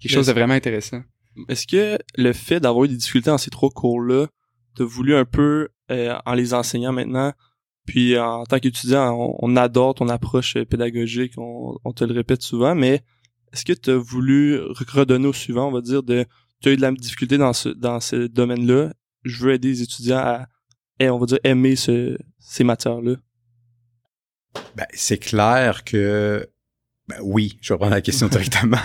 quelque 0.00 0.12
chose 0.12 0.26
de 0.26 0.32
vraiment 0.32 0.54
intéressant. 0.54 1.02
Est-ce 1.48 1.66
que 1.66 1.98
le 2.16 2.32
fait 2.32 2.60
d'avoir 2.60 2.84
eu 2.84 2.88
des 2.88 2.96
difficultés 2.96 3.30
dans 3.30 3.38
ces 3.38 3.50
trois 3.50 3.70
cours-là, 3.70 4.26
t'as 4.76 4.84
voulu 4.84 5.14
un 5.14 5.24
peu, 5.24 5.68
euh, 5.90 6.16
en 6.24 6.34
les 6.34 6.54
enseignant 6.54 6.92
maintenant, 6.92 7.32
puis 7.86 8.18
en 8.18 8.44
tant 8.44 8.58
qu'étudiant, 8.58 9.36
on, 9.38 9.56
adore 9.56 9.94
ton 9.94 10.08
approche 10.08 10.58
pédagogique, 10.64 11.34
on, 11.36 11.92
te 11.94 12.04
le 12.04 12.12
répète 12.12 12.42
souvent, 12.42 12.74
mais 12.74 13.02
est-ce 13.52 13.64
que 13.64 13.72
tu 13.72 13.90
as 13.90 13.96
voulu 13.96 14.58
redonner 14.88 15.28
au 15.28 15.32
suivant, 15.32 15.68
on 15.68 15.72
va 15.72 15.80
dire, 15.80 16.02
de 16.02 16.26
tu 16.62 16.68
as 16.68 16.72
eu 16.72 16.76
de 16.76 16.82
la 16.82 16.90
difficulté 16.90 17.38
dans 17.38 17.52
ce 17.52 17.68
dans 17.68 18.00
ce 18.00 18.26
domaine-là, 18.26 18.92
je 19.22 19.44
veux 19.44 19.52
aider 19.52 19.68
les 19.68 19.82
étudiants 19.82 20.18
à, 20.18 20.46
on 21.00 21.18
va 21.18 21.26
dire, 21.26 21.38
aimer 21.44 21.76
ce, 21.76 22.18
ces 22.40 22.64
matières-là? 22.64 23.16
Ben, 24.74 24.86
c'est 24.92 25.18
clair 25.18 25.84
que 25.84 26.48
ben 27.08 27.16
oui, 27.22 27.58
je 27.60 27.72
vais 27.72 27.78
prendre 27.78 27.94
la 27.94 28.00
question 28.00 28.28
directement. 28.30 28.78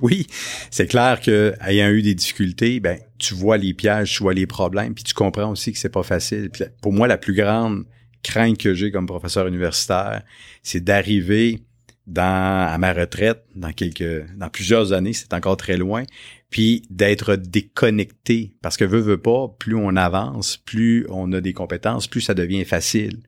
oui, 0.00 0.26
c'est 0.70 0.86
clair 0.86 1.20
que 1.20 1.54
ayant 1.66 1.88
eu 1.88 2.02
des 2.02 2.14
difficultés, 2.14 2.80
ben 2.80 2.98
tu 3.18 3.34
vois 3.34 3.56
les 3.56 3.74
pièges, 3.74 4.16
tu 4.16 4.22
vois 4.22 4.34
les 4.34 4.46
problèmes, 4.46 4.94
puis 4.94 5.04
tu 5.04 5.14
comprends 5.14 5.50
aussi 5.50 5.72
que 5.72 5.78
c'est 5.78 5.88
pas 5.88 6.02
facile. 6.02 6.50
pour 6.82 6.92
moi, 6.92 7.08
la 7.08 7.18
plus 7.18 7.34
grande 7.34 7.84
crainte 8.22 8.58
que 8.58 8.74
j'ai 8.74 8.90
comme 8.90 9.06
professeur 9.06 9.46
universitaire, 9.46 10.22
c'est 10.62 10.82
d'arriver 10.82 11.62
dans 12.06 12.68
à 12.68 12.76
ma 12.78 12.92
retraite 12.92 13.44
dans 13.54 13.72
quelques 13.72 14.26
dans 14.36 14.50
plusieurs 14.50 14.92
années, 14.92 15.12
c'est 15.12 15.32
encore 15.32 15.56
très 15.56 15.76
loin, 15.76 16.04
puis 16.50 16.82
d'être 16.90 17.36
déconnecté 17.36 18.56
parce 18.62 18.76
que 18.76 18.84
veut 18.84 19.00
veut 19.00 19.18
pas, 19.18 19.48
plus 19.58 19.74
on 19.74 19.96
avance, 19.96 20.58
plus 20.58 21.06
on 21.08 21.32
a 21.32 21.40
des 21.40 21.52
compétences, 21.52 22.06
plus 22.06 22.20
ça 22.20 22.34
devient 22.34 22.64
facile. 22.64 23.20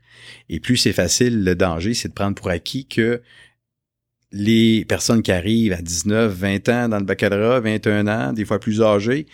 Et 0.48 0.60
plus 0.60 0.76
c'est 0.76 0.92
facile, 0.92 1.44
le 1.44 1.54
danger, 1.54 1.94
c'est 1.94 2.08
de 2.08 2.14
prendre 2.14 2.34
pour 2.34 2.50
acquis 2.50 2.86
que 2.86 3.22
les 4.32 4.84
personnes 4.84 5.22
qui 5.22 5.32
arrivent 5.32 5.72
à 5.72 5.82
19, 5.82 6.32
20 6.32 6.68
ans 6.68 6.88
dans 6.88 6.98
le 6.98 7.04
baccalauréat, 7.04 7.60
21 7.60 8.06
ans, 8.08 8.32
des 8.32 8.44
fois 8.44 8.58
plus 8.58 8.82
âgés, 8.82 9.26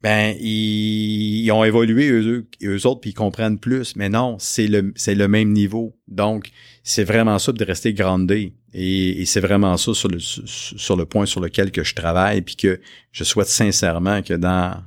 ben 0.00 0.36
ils, 0.40 1.50
ont 1.50 1.64
évolué 1.64 2.08
eux, 2.08 2.46
eux 2.62 2.86
autres 2.86 3.00
puis 3.00 3.10
ils 3.10 3.14
comprennent 3.14 3.58
plus. 3.58 3.96
Mais 3.96 4.08
non, 4.08 4.36
c'est 4.38 4.68
le 4.68 4.92
c'est 4.94 5.14
le 5.14 5.26
même 5.26 5.52
niveau. 5.52 5.96
Donc 6.06 6.50
c'est 6.84 7.04
vraiment 7.04 7.38
ça 7.38 7.52
de 7.52 7.64
rester 7.64 7.92
grandé 7.92 8.54
et, 8.72 9.20
et 9.20 9.24
c'est 9.26 9.40
vraiment 9.40 9.76
ça 9.76 9.94
sur 9.94 10.08
le 10.08 10.20
sur 10.20 10.96
le 10.96 11.04
point 11.04 11.26
sur 11.26 11.40
lequel 11.40 11.72
que 11.72 11.82
je 11.82 11.94
travaille 11.94 12.42
puis 12.42 12.54
que 12.54 12.80
je 13.10 13.24
souhaite 13.24 13.48
sincèrement 13.48 14.22
que 14.22 14.34
dans 14.34 14.80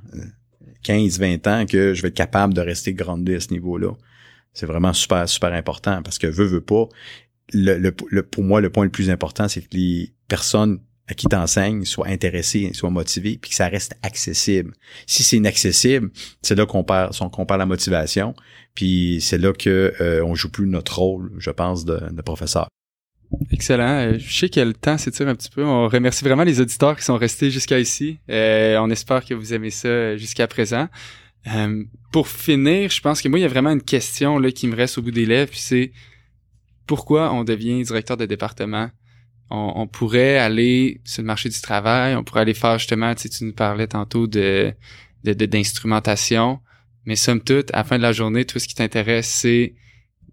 15, 0.84 1.19
20 1.19 1.48
ans 1.48 1.65
que 1.65 1.94
je 1.94 2.02
vais 2.02 2.07
être 2.07 2.15
capable 2.15 2.53
de 2.53 2.61
rester 2.61 2.94
grandé 2.94 3.36
à 3.36 3.40
ce 3.41 3.52
niveau-là. 3.52 3.91
C'est 4.53 4.65
vraiment 4.65 4.94
super 4.94 5.28
super 5.28 5.53
important 5.53 6.02
parce 6.03 6.19
que 6.19 6.28
veut 6.28 6.45
veut 6.45 6.61
pas 6.61 6.88
le, 7.53 8.22
pour 8.22 8.44
moi, 8.44 8.61
le 8.61 8.69
point 8.69 8.84
le 8.84 8.91
plus 8.91 9.10
important, 9.10 9.48
c'est 9.48 9.61
que 9.61 9.76
les 9.76 10.14
personnes 10.28 10.80
à 11.07 11.14
qui 11.14 11.28
t'enseignes 11.28 11.84
soient 11.84 12.07
intéressées, 12.07 12.72
soient 12.73 12.90
motivées, 12.90 13.38
puis 13.40 13.49
que 13.52 13.56
ça 13.56 13.68
reste 13.68 13.95
accessible. 14.02 14.73
Si 15.07 15.23
c'est 15.23 15.38
inaccessible, 15.38 16.10
c'est 16.41 16.56
là 16.56 16.65
qu'on 16.65 16.84
perd, 16.84 17.15
qu'on 17.32 17.45
perd 17.45 17.60
la 17.60 17.65
motivation, 17.65 18.34
puis 18.76 19.19
c'est 19.22 19.38
là 19.38 19.52
que 19.52 19.94
euh, 19.99 20.23
on 20.23 20.36
joue 20.36 20.49
plus 20.49 20.68
notre 20.68 20.99
rôle, 20.99 21.32
je 21.38 21.52
pense, 21.52 21.84
de, 21.84 21.99
de 22.11 22.22
professeur. 22.22 22.68
Excellent. 23.52 23.99
Euh, 23.99 24.19
je 24.19 24.34
sais 24.34 24.49
que 24.49 24.60
le 24.60 24.73
temps 24.73 24.98
s'étire 24.98 25.28
un 25.28 25.36
petit 25.36 25.49
peu. 25.49 25.64
On 25.64 25.88
remercie 25.88 26.23
vraiment 26.23 26.44
les 26.44 26.60
auditeurs 26.61 26.98
qui 26.98 27.03
sont 27.03 27.18
restés 27.18 27.49
jusqu'à 27.49 27.80
ici. 27.80 28.19
Euh, 28.30 28.78
on 28.78 28.90
espère 28.90 29.26
que 29.26 29.34
vous 29.34 29.53
aimez 29.53 29.69
ça 29.69 30.15
jusqu'à 30.18 30.48
présent. 30.48 30.88
pour 32.11 32.28
finir, 32.28 32.90
je 32.90 33.02
pense 33.02 33.22
que 33.22 33.28
moi, 33.28 33.40
il 33.40 33.41
y 33.41 33.45
a 33.45 33.49
vraiment 33.49 33.72
une 33.72 33.82
question 33.82 34.38
là, 34.38 34.52
qui 34.52 34.68
me 34.68 34.76
reste 34.76 34.98
au 34.98 35.02
bout 35.02 35.11
des 35.11 35.26
lèvres, 35.26 35.49
puis 35.49 35.60
c'est 35.60 35.91
pourquoi 36.91 37.31
on 37.31 37.45
devient 37.45 37.81
directeur 37.84 38.18
de 38.18 38.26
département. 38.26 38.89
On, 39.49 39.88
pourrait 39.88 40.38
aller 40.38 40.99
sur 41.05 41.22
le 41.22 41.27
marché 41.27 41.47
du 41.47 41.61
travail, 41.61 42.18
on 42.18 42.23
pourrait 42.26 42.41
aller 42.41 42.53
faire 42.53 42.80
justement, 42.80 43.15
tu, 43.15 43.22
sais, 43.22 43.30
tu 43.30 43.45
nous 43.45 43.53
parlais 43.53 43.88
tantôt 43.88 44.27
de 44.27 44.73
d'instrumentation, 45.23 46.59
mais 47.05 47.15
somme 47.15 47.39
toute, 47.41 47.72
à 47.72 47.77
la 47.77 47.84
fin 47.85 47.97
de 47.97 48.01
la 48.01 48.11
journée, 48.11 48.43
tout 48.43 48.59
ce 48.59 48.68
qui 48.68 48.76
t'intéresse, 48.76 49.30
c'est 49.30 49.76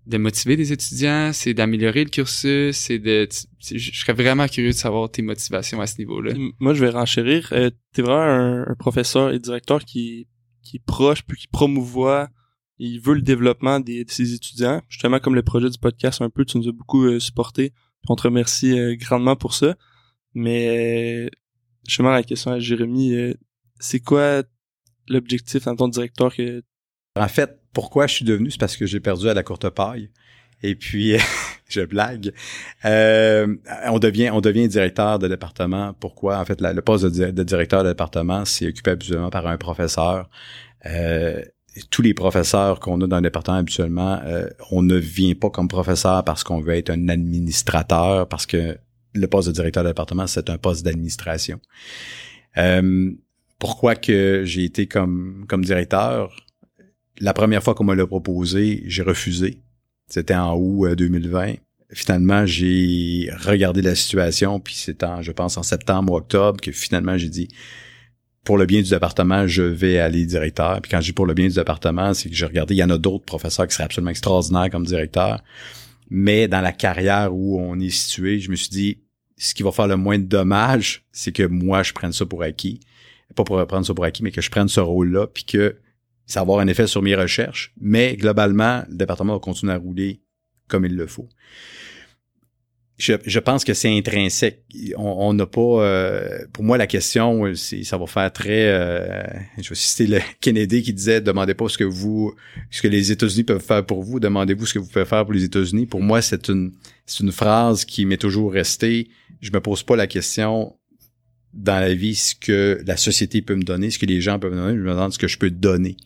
de 0.07 0.19
motiver 0.19 0.57
des 0.57 0.73
étudiants, 0.73 1.31
c'est 1.33 1.55
d'améliorer 1.55 2.03
le 2.03 2.11
cursus, 2.11 2.77
c'est 2.77 2.99
de... 2.99 3.29
Je 3.61 4.01
serais 4.01 4.15
vraiment 4.15 4.49
curieux 4.49 4.71
de 4.71 4.75
savoir 4.75 5.09
tes 5.13 5.23
motivations 5.23 5.81
à 5.81 5.87
ce 5.87 5.99
niveau-là. 5.99 6.35
Moi, 6.59 6.75
je 6.75 6.85
vais 6.85 6.91
renchérir. 6.91 7.51
Euh, 7.53 7.71
T'es 7.93 8.03
vraiment 8.03 8.65
un, 8.69 8.75
professeur 8.75 9.33
et 9.33 9.39
directeur 9.39 9.85
qui, 9.85 10.27
qui 10.65 10.79
est 10.79 10.85
proche, 10.85 11.23
puis 11.23 11.39
qui 11.39 11.47
promouvoit 11.47 12.31
il 12.79 13.01
veut 13.01 13.15
le 13.15 13.23
développement 13.23 13.81
de 13.81 14.05
ses 14.09 14.35
étudiants. 14.35 14.83
Justement, 14.89 15.19
comme 15.19 15.35
le 15.35 15.43
projet 15.43 15.69
du 15.69 15.79
podcast 15.79 16.23
un 16.23 16.31
peu, 16.31 16.45
tu 16.45 16.59
nous 16.59 16.69
as 16.69 16.73
beaucoup 16.73 17.05
euh, 17.05 17.19
supporté. 17.19 17.73
On 18.09 18.17
te 18.17 18.23
remercie 18.23 18.79
euh, 18.79 18.95
grandement 18.97 19.37
pour 19.37 19.55
ça. 19.55 19.75
Mais 20.35 21.27
euh, 21.27 21.31
justement, 21.87 22.11
la 22.11 22.23
question 22.23 22.53
à 22.53 22.59
Jérémy, 22.61 23.35
c'est 23.81 24.01
quoi 24.01 24.43
l'objectif 25.09 25.65
dans 25.65 25.75
ton 25.75 25.89
directeur 25.89 26.35
que... 26.35 26.63
En 27.17 27.29
fait, 27.29 27.61
pourquoi 27.73 28.07
je 28.07 28.15
suis 28.15 28.25
devenu, 28.25 28.51
c'est 28.51 28.61
parce 28.61 28.77
que 28.77 28.87
j'ai 28.87 29.01
perdu 29.01 29.29
à 29.29 29.35
la 29.35 29.43
courte 29.43 29.69
paille. 29.71 30.11
Et 30.63 30.77
puis, 30.77 31.17
je 31.69 31.81
blague. 31.81 32.33
on 32.85 33.99
devient, 33.99 34.31
on 34.33 34.41
devient 34.41 34.69
directeur 34.69 35.19
de 35.19 35.27
département. 35.27 35.95
Pourquoi? 35.95 36.39
En 36.39 36.45
fait, 36.45 36.61
le 36.61 36.81
poste 36.81 37.07
de, 37.07 37.43
directeur 37.43 37.83
de 37.83 37.89
département, 37.89 38.45
c'est 38.45 38.69
occupé 38.69 38.93
habituellement 38.93 39.31
par 39.31 39.47
un 39.49 39.57
professeur. 39.57 40.29
Euh, 40.87 41.43
tous 41.91 42.03
les 42.03 42.15
professeurs 42.15 42.81
qu'on 42.81 43.01
a 43.01 43.07
dans 43.07 43.17
le 43.17 43.23
département 43.23 43.59
habituellement, 43.59 44.21
euh, 44.25 44.49
on 44.71 44.83
ne 44.83 44.97
vient 44.97 45.35
pas 45.35 45.51
comme 45.51 45.69
professeur 45.69 46.25
parce 46.25 46.45
qu'on 46.45 46.61
veut 46.61 46.75
être 46.75 46.91
un 46.91 47.09
administrateur, 47.09 48.29
parce 48.29 48.47
que 48.47 48.79
le 49.15 49.27
poste 49.27 49.49
de 49.49 49.53
directeur 49.53 49.83
de 49.85 49.89
département, 49.89 50.27
c'est 50.27 50.51
un 50.51 50.59
poste 50.59 50.85
d'administration. 50.85 51.61
Euh, 52.57 53.11
pourquoi 53.59 53.97
que 53.97 54.43
j'ai 54.45 54.65
été 54.65 54.87
comme, 54.87 55.45
comme 55.49 55.65
directeur? 55.65 56.35
La 57.21 57.33
première 57.33 57.63
fois 57.63 57.75
qu'on 57.75 57.85
me 57.85 57.95
l'a 57.95 58.07
proposé, 58.07 58.85
j'ai 58.87 59.03
refusé. 59.03 59.61
C'était 60.07 60.35
en 60.35 60.57
août 60.57 60.95
2020. 60.95 61.49
Euh, 61.49 61.55
finalement, 61.93 62.47
j'ai 62.47 63.31
regardé 63.45 63.83
la 63.83 63.95
situation, 63.95 64.61
puis 64.61 64.75
c'est 64.75 65.03
en, 65.03 65.23
je 65.23 65.33
pense, 65.33 65.57
en 65.57 65.63
septembre 65.63 66.13
ou 66.13 66.17
octobre 66.17 66.61
que 66.61 66.73
finalement 66.73 67.17
j'ai 67.17 67.29
dit 67.29 67.49
pour 68.49 68.57
le 68.57 68.65
bien 68.65 68.81
du 68.81 68.89
département, 68.89 69.47
je 69.47 69.63
vais 69.63 69.99
aller 69.99 70.25
directeur. 70.25 70.81
Puis 70.81 70.91
quand 70.91 71.03
je 71.03 71.09
dis 71.09 71.13
pour 71.13 71.27
le 71.27 71.35
bien 71.35 71.49
du 71.49 71.55
département, 71.55 72.15
c'est 72.15 72.31
que 72.31 72.35
j'ai 72.35 72.47
regardé, 72.47 72.75
il 72.75 72.79
y 72.79 72.83
en 72.83 72.89
a 72.89 72.97
d'autres 72.97 73.27
professeurs 73.27 73.67
qui 73.67 73.75
seraient 73.75 73.85
absolument 73.85 74.11
extraordinaires 74.11 74.71
comme 74.71 74.87
directeur. 74.87 75.45
Mais 76.09 76.49
dans 76.49 76.63
la 76.63 76.73
carrière 76.73 77.29
où 77.35 77.61
on 77.61 77.79
est 77.79 77.91
situé, 77.91 78.41
je 78.41 78.51
me 78.51 78.57
suis 78.57 78.71
dit, 78.71 79.03
ce 79.37 79.53
qui 79.53 79.63
va 79.63 79.71
faire 79.71 79.87
le 79.87 79.99
moins 79.99 80.19
de 80.19 80.25
dommages, 80.25 81.05
c'est 81.13 81.31
que 81.31 81.43
moi, 81.43 81.83
je 81.83 81.93
prenne 81.93 82.15
ça 82.15 82.25
pour 82.25 82.43
acquis. 82.43 82.81
Pas 83.35 83.45
pour 83.45 83.67
prendre 83.67 83.85
ça 83.85 83.93
pour 83.93 84.07
acquis, 84.07 84.23
mais 84.23 84.31
que 84.31 84.41
je 84.41 84.49
prenne 84.49 84.69
ce 84.69 84.81
rôle-là, 84.81 85.27
puis 85.27 85.45
que 85.45 85.77
ça 86.25 86.41
va 86.41 86.45
avoir 86.45 86.61
un 86.61 86.69
effet 86.69 86.87
sur 86.87 87.03
mes 87.03 87.15
recherches. 87.15 87.75
Mais 87.79 88.17
globalement, 88.17 88.83
le 88.89 88.97
département 88.97 89.35
va 89.35 89.41
continuer 89.41 89.75
à 89.75 89.77
rouler 89.77 90.23
comme 90.69 90.87
il 90.87 90.97
le 90.97 91.07
faut 91.07 91.29
je, 92.99 93.13
je, 93.25 93.39
pense 93.39 93.65
que 93.65 93.75
c'est 93.75 93.97
intrinsèque. 93.97 94.65
On 94.97 95.33
n'a 95.33 95.47
pas. 95.47 95.61
Euh, 95.61 96.45
pour 96.53 96.65
moi, 96.65 96.77
la 96.77 96.89
question, 96.89 97.45
ça 97.55 97.97
va 97.97 98.07
faire 98.07 98.33
très. 98.33 98.67
Euh, 98.67 99.23
je 99.57 99.69
vais 99.69 99.75
citer 99.77 100.07
le 100.09 100.19
Kennedy 100.41 100.83
qui 100.83 100.93
disait 100.93 101.21
demandez 101.21 101.55
pas 101.55 101.69
ce 101.69 101.79
que 101.79 101.85
vous, 101.85 102.35
ce 102.71 102.83
que 102.83 102.89
les 102.89 103.13
États-Unis 103.13 103.45
peuvent 103.45 103.63
faire 103.63 103.87
pour 103.87 104.03
vous, 104.03 104.19
demandez-vous 104.19 104.67
ce 104.67 104.75
que 104.75 104.79
vous 104.81 104.89
pouvez 104.89 105.05
faire 105.05 105.25
pour 105.25 105.33
les 105.33 105.45
États-Unis. 105.45 105.87
Pour 105.87 106.03
moi, 106.03 106.21
c'est 106.21 106.49
une, 106.49 106.73
c'est 107.07 107.23
une 107.23 107.31
phrase 107.31 107.85
qui 107.85 108.05
m'est 108.05 108.17
toujours 108.17 108.53
restée. 108.53 109.11
Je 109.41 109.53
me 109.53 109.61
pose 109.61 109.85
pas 109.85 109.95
la 109.95 110.09
question 110.09 110.77
dans 111.55 111.79
la 111.79 111.95
vie 111.95 112.17
ce 112.17 112.35
que 112.35 112.83
la 112.85 112.97
société 112.97 113.43
peut 113.43 113.55
me 113.55 113.63
donner, 113.63 113.91
ce 113.91 114.01
que 114.01 114.07
les 114.07 114.21
gens 114.21 114.41
peuvent 114.41 114.53
me 114.53 114.57
donner. 114.57 114.77
Je 114.77 114.83
me 114.83 114.91
demande 114.91 115.13
ce 115.13 115.19
que 115.19 115.29
je 115.29 115.39
peux 115.39 115.51
donner. 115.51 115.97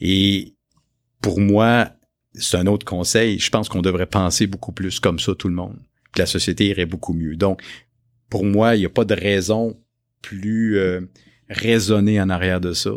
Et 0.00 0.56
pour 1.22 1.38
moi, 1.38 1.92
c'est 2.34 2.56
un 2.56 2.66
autre 2.66 2.84
conseil. 2.84 3.38
Je 3.38 3.50
pense 3.50 3.68
qu'on 3.68 3.82
devrait 3.82 4.06
penser 4.06 4.48
beaucoup 4.48 4.72
plus 4.72 4.98
comme 4.98 5.20
ça, 5.20 5.32
tout 5.36 5.46
le 5.48 5.54
monde 5.54 5.78
la 6.16 6.26
société 6.26 6.66
irait 6.66 6.86
beaucoup 6.86 7.12
mieux. 7.12 7.36
Donc, 7.36 7.62
pour 8.28 8.44
moi, 8.44 8.76
il 8.76 8.80
n'y 8.80 8.86
a 8.86 8.90
pas 8.90 9.04
de 9.04 9.14
raison 9.14 9.76
plus 10.22 10.78
euh, 10.78 11.00
raisonnée 11.48 12.20
en 12.20 12.30
arrière 12.30 12.60
de 12.60 12.72
ça. 12.72 12.92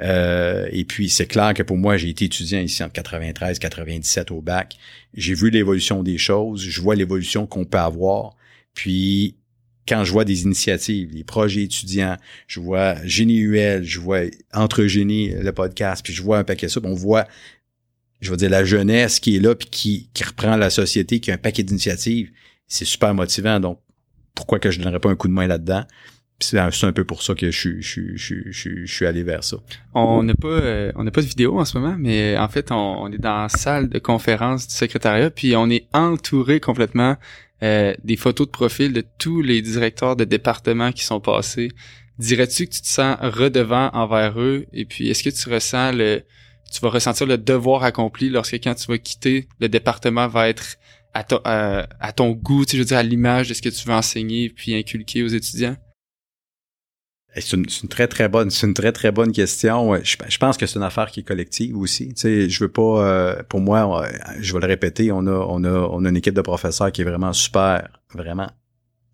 Euh, 0.00 0.66
et 0.72 0.84
puis, 0.84 1.08
c'est 1.08 1.26
clair 1.26 1.54
que 1.54 1.62
pour 1.62 1.76
moi, 1.76 1.96
j'ai 1.96 2.08
été 2.08 2.24
étudiant 2.24 2.60
ici 2.60 2.82
en 2.82 2.88
93, 2.88 3.58
97 3.58 4.30
au 4.30 4.40
bac. 4.40 4.76
J'ai 5.14 5.34
vu 5.34 5.50
l'évolution 5.50 6.02
des 6.02 6.18
choses. 6.18 6.62
Je 6.62 6.80
vois 6.80 6.96
l'évolution 6.96 7.46
qu'on 7.46 7.64
peut 7.64 7.78
avoir. 7.78 8.34
Puis, 8.74 9.36
quand 9.86 10.04
je 10.04 10.12
vois 10.12 10.24
des 10.24 10.42
initiatives, 10.42 11.10
les 11.12 11.24
projets 11.24 11.62
étudiants, 11.62 12.16
je 12.46 12.60
vois 12.60 12.96
Génie 13.04 13.38
UL, 13.38 13.84
je 13.84 14.00
vois 14.00 14.20
Entre 14.54 14.86
Génie, 14.86 15.30
le 15.30 15.52
podcast, 15.52 16.02
puis 16.04 16.12
je 16.12 16.22
vois 16.22 16.38
un 16.38 16.44
paquet 16.44 16.68
ça, 16.68 16.80
on 16.82 16.94
voit 16.94 17.26
je 18.22 18.30
veux 18.30 18.36
dire, 18.36 18.50
la 18.50 18.64
jeunesse 18.64 19.18
qui 19.18 19.36
est 19.36 19.40
là 19.40 19.54
puis 19.56 19.68
qui 19.68 20.24
reprend 20.24 20.56
la 20.56 20.70
société, 20.70 21.18
qui 21.18 21.32
a 21.32 21.34
un 21.34 21.38
paquet 21.38 21.64
d'initiatives, 21.64 22.30
c'est 22.72 22.84
super 22.84 23.14
motivant. 23.14 23.60
Donc, 23.60 23.80
pourquoi 24.34 24.58
que 24.58 24.70
je 24.70 24.80
donnerais 24.80 25.00
pas 25.00 25.10
un 25.10 25.16
coup 25.16 25.28
de 25.28 25.32
main 25.32 25.46
là-dedans? 25.46 25.84
c'est 26.42 26.58
un, 26.58 26.92
peu 26.92 27.04
pour 27.04 27.22
ça 27.22 27.34
que 27.34 27.52
je, 27.52 27.80
je, 27.80 28.16
je, 28.16 28.34
je, 28.50 28.84
suis 28.84 29.06
allé 29.06 29.22
vers 29.22 29.44
ça. 29.44 29.58
On 29.94 30.24
n'a 30.24 30.34
pas 30.34 30.48
euh, 30.48 30.90
on 30.96 31.04
n'a 31.04 31.12
pas 31.12 31.20
de 31.20 31.26
vidéo 31.26 31.60
en 31.60 31.64
ce 31.64 31.78
moment, 31.78 31.94
mais 31.96 32.36
en 32.36 32.48
fait 32.48 32.72
on, 32.72 33.12
est 33.12 33.18
dans 33.18 33.42
la 33.42 33.48
salle 33.48 33.88
de 33.88 34.00
conférence 34.00 34.66
du 34.66 34.74
secrétariat, 34.74 35.30
puis 35.30 35.54
on 35.54 35.70
est 35.70 35.86
entouré 35.92 36.58
complètement 36.58 37.16
euh, 37.62 37.94
des 38.02 38.16
photos 38.16 38.48
de 38.48 38.50
profil 38.50 38.92
de 38.92 39.04
tous 39.18 39.40
les 39.40 39.62
directeurs 39.62 40.16
de 40.16 40.24
département 40.24 40.90
qui 40.90 41.04
sont 41.04 41.20
passés. 41.20 41.70
Dirais-tu 42.18 42.66
que 42.66 42.72
tu 42.72 42.82
te 42.82 42.88
sens 42.88 43.16
redevant 43.20 43.90
envers 43.92 44.40
eux? 44.40 44.66
Et 44.72 44.84
puis 44.84 45.10
est-ce 45.10 45.22
que 45.22 45.30
tu 45.30 45.48
ressens 45.48 45.92
le 45.92 46.22
tu 46.72 46.80
vas 46.80 46.88
ressentir 46.88 47.26
le 47.26 47.36
devoir 47.36 47.84
accompli 47.84 48.30
lorsque 48.30 48.54
quand 48.54 48.74
tu 48.74 48.86
vas 48.86 48.98
quitter 48.98 49.46
le 49.60 49.68
département 49.68 50.26
va 50.26 50.48
être 50.48 50.76
à, 51.14 51.24
ton, 51.24 51.40
euh, 51.46 51.84
à 52.00 52.12
ton 52.12 52.30
goût, 52.30 52.64
tu 52.64 52.72
sais, 52.72 52.76
je 52.76 52.82
veux 52.82 52.86
dire 52.86 52.98
à 52.98 53.02
l'image 53.02 53.48
de 53.48 53.54
ce 53.54 53.62
que 53.62 53.68
tu 53.68 53.86
veux 53.86 53.94
enseigner 53.94 54.50
puis 54.50 54.74
inculquer 54.74 55.22
aux 55.22 55.28
étudiants? 55.28 55.76
C'est 57.34 57.56
une, 57.56 57.64
une, 57.82 57.88
très 57.88 58.08
très 58.08 58.28
bonne, 58.28 58.50
c'est 58.50 58.66
une 58.66 58.74
très 58.74 58.92
très 58.92 59.10
bonne 59.10 59.32
question. 59.32 59.94
Je, 60.02 60.16
je 60.28 60.38
pense 60.38 60.58
que 60.58 60.66
c'est 60.66 60.78
une 60.78 60.84
affaire 60.84 61.10
qui 61.10 61.20
est 61.20 61.22
collective 61.22 61.78
aussi. 61.78 62.08
Tu 62.08 62.20
sais, 62.20 62.48
je 62.50 62.60
veux 62.64 62.70
pas, 62.70 63.06
euh, 63.06 63.42
pour 63.48 63.60
moi, 63.60 64.06
je 64.38 64.52
vais 64.52 64.60
le 64.60 64.66
répéter, 64.66 65.10
on 65.12 65.26
a 65.26 65.30
on 65.30 65.64
a 65.64 65.70
on 65.70 66.04
a 66.04 66.08
une 66.10 66.16
équipe 66.16 66.34
de 66.34 66.42
professeurs 66.42 66.92
qui 66.92 67.00
est 67.00 67.06
vraiment 67.06 67.32
super, 67.32 67.88
vraiment 68.14 68.50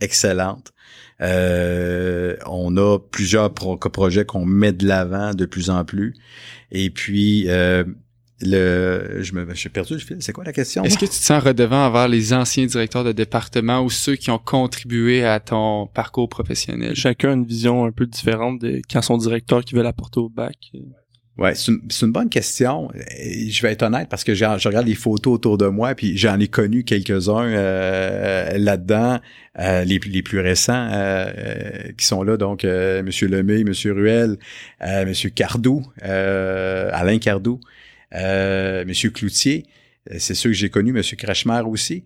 excellente. 0.01 0.73
Euh, 1.21 2.37
on 2.47 2.77
a 2.77 2.99
plusieurs 2.99 3.53
projets 3.53 4.25
qu'on 4.25 4.45
met 4.45 4.73
de 4.73 4.87
l'avant 4.87 5.35
de 5.35 5.47
plus 5.47 5.71
en 5.71 5.85
plus. 5.85 6.15
Et 6.71 6.91
puis, 6.91 7.49
euh, 7.49 7.85
le, 8.41 9.19
je 9.21 9.33
me, 9.35 9.55
suis 9.55 9.69
perdu 9.69 9.95
le 9.95 9.99
fil. 9.99 10.17
C'est 10.21 10.33
quoi 10.33 10.45
la 10.45 10.53
question? 10.53 10.85
Est-ce 10.85 10.97
que 10.97 11.07
tu 11.07 11.11
te 11.11 11.15
sens 11.15 11.43
redevant 11.43 11.87
envers 11.87 12.09
les 12.09 12.33
anciens 12.33 12.67
directeurs 12.67 13.05
de 13.05 13.13
département 13.13 13.83
ou 13.83 13.91
ceux 13.91 14.17
qui 14.17 14.31
ont 14.31 14.39
contribué 14.39 15.25
à 15.25 15.41
ton 15.41 15.87
parcours 15.87 16.29
professionnel? 16.29 16.95
Chacun 16.95 17.31
a 17.31 17.35
une 17.35 17.47
vision 17.47 17.85
un 17.85 17.93
peu 17.93 18.07
différente 18.07 18.61
de 18.61 18.81
quand 18.91 19.03
son 19.03 19.19
directeur 19.19 19.65
qui 19.65 19.75
veut 19.75 19.83
l'apporter 19.83 20.21
au 20.21 20.29
bac. 20.29 20.73
Ouais, 21.39 21.55
c'est 21.55 21.71
une, 22.03 22.11
bonne 22.11 22.29
question. 22.29 22.89
Je 23.21 23.63
vais 23.63 23.71
être 23.71 23.85
honnête 23.85 24.09
parce 24.09 24.25
que 24.25 24.35
je 24.35 24.45
regarde 24.45 24.89
les 24.89 24.97
photos 24.97 25.35
autour 25.35 25.57
de 25.57 25.69
moi, 25.69 25.95
puis 25.95 26.19
j'en 26.19 26.39
ai 26.41 26.49
connu 26.49 26.83
quelques-uns 26.83 27.47
euh, 27.47 28.59
là-dedans, 28.59 29.21
euh, 29.61 29.85
les, 29.85 30.01
les 30.01 30.23
plus 30.23 30.41
récents 30.41 30.89
euh, 30.91 31.31
qui 31.97 32.05
sont 32.05 32.25
là, 32.25 32.37
donc 32.37 32.65
Monsieur 32.65 33.29
Lemay, 33.29 33.63
Monsieur 33.63 33.93
Ruel, 33.93 34.37
Monsieur 34.81 35.31
Cardou, 35.31 35.85
Alain 36.03 37.19
Cardou, 37.19 37.61
Monsieur 38.13 39.11
Cloutier. 39.11 39.67
C'est 40.17 40.35
ceux 40.35 40.51
que 40.51 40.55
j'ai 40.57 40.71
connus, 40.71 40.93
Monsieur 40.93 41.17
Krachmer 41.17 41.63
aussi. 41.67 42.05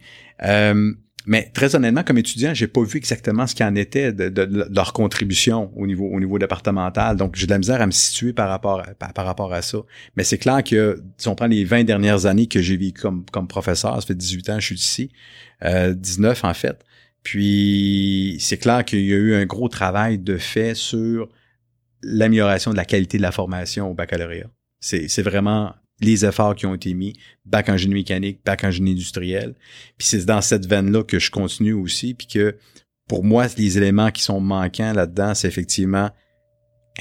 Mais 1.24 1.50
très 1.54 1.76
honnêtement, 1.76 2.02
comme 2.02 2.18
étudiant, 2.18 2.52
j'ai 2.52 2.66
pas 2.66 2.82
vu 2.82 2.96
exactement 2.96 3.46
ce 3.46 3.54
qu'il 3.54 3.64
en 3.64 3.76
était 3.76 4.12
de, 4.12 4.66
leur 4.74 4.92
contribution 4.92 5.70
au 5.76 5.86
niveau 5.86 6.08
au 6.08 6.18
niveau 6.18 6.38
départemental. 6.38 7.16
Donc, 7.16 7.36
j'ai 7.36 7.46
de 7.46 7.52
la 7.52 7.58
misère 7.58 7.80
à 7.80 7.86
me 7.86 7.92
situer 7.92 8.32
par 8.32 8.48
rapport 8.48 8.80
à, 8.80 9.12
par, 9.12 9.24
rapport 9.24 9.52
à 9.52 9.62
ça. 9.62 9.78
Mais 10.16 10.24
c'est 10.24 10.38
clair 10.38 10.64
que 10.64 11.00
si 11.18 11.28
on 11.28 11.36
prend 11.36 11.46
les 11.46 11.64
20 11.64 11.84
dernières 11.84 12.26
années 12.26 12.48
que 12.48 12.60
j'ai 12.60 12.76
vécu 12.76 13.00
comme 13.00 13.24
comme 13.30 13.46
professeur, 13.46 14.00
ça 14.00 14.06
fait 14.06 14.14
18 14.16 14.50
ans 14.50 14.54
que 14.56 14.60
je 14.60 14.66
suis 14.66 14.74
ici, 14.74 15.10
euh, 15.64 15.94
19 15.94 16.44
en 16.44 16.54
fait. 16.54 16.84
Puis 17.22 18.36
c'est 18.40 18.58
clair 18.58 18.84
qu'il 18.84 19.04
y 19.04 19.12
a 19.12 19.16
eu 19.16 19.34
un 19.34 19.46
gros 19.46 19.68
travail 19.68 20.18
de 20.18 20.38
fait 20.38 20.74
sur 20.74 21.28
l'amélioration 22.02 22.72
de 22.72 22.76
la 22.76 22.84
qualité 22.84 23.16
de 23.18 23.22
la 23.22 23.30
formation 23.30 23.88
au 23.88 23.94
baccalauréat. 23.94 24.50
C'est 24.80 25.22
vraiment 25.22 25.72
les 26.00 26.24
efforts 26.24 26.54
qui 26.54 26.66
ont 26.66 26.74
été 26.74 26.94
mis, 26.94 27.14
bac 27.44 27.68
en 27.68 27.76
génie 27.76 27.94
mécanique, 27.94 28.40
bac 28.44 28.64
en 28.64 28.70
génie 28.70 28.92
industriel. 28.92 29.54
Puis 29.98 30.08
c'est 30.08 30.24
dans 30.24 30.40
cette 30.40 30.66
veine-là 30.66 31.04
que 31.04 31.18
je 31.18 31.30
continue 31.30 31.72
aussi, 31.72 32.14
puis 32.14 32.26
que 32.26 32.56
pour 33.08 33.24
moi, 33.24 33.46
les 33.56 33.78
éléments 33.78 34.10
qui 34.10 34.22
sont 34.22 34.40
manquants 34.40 34.92
là-dedans, 34.92 35.34
c'est 35.34 35.48
effectivement 35.48 36.10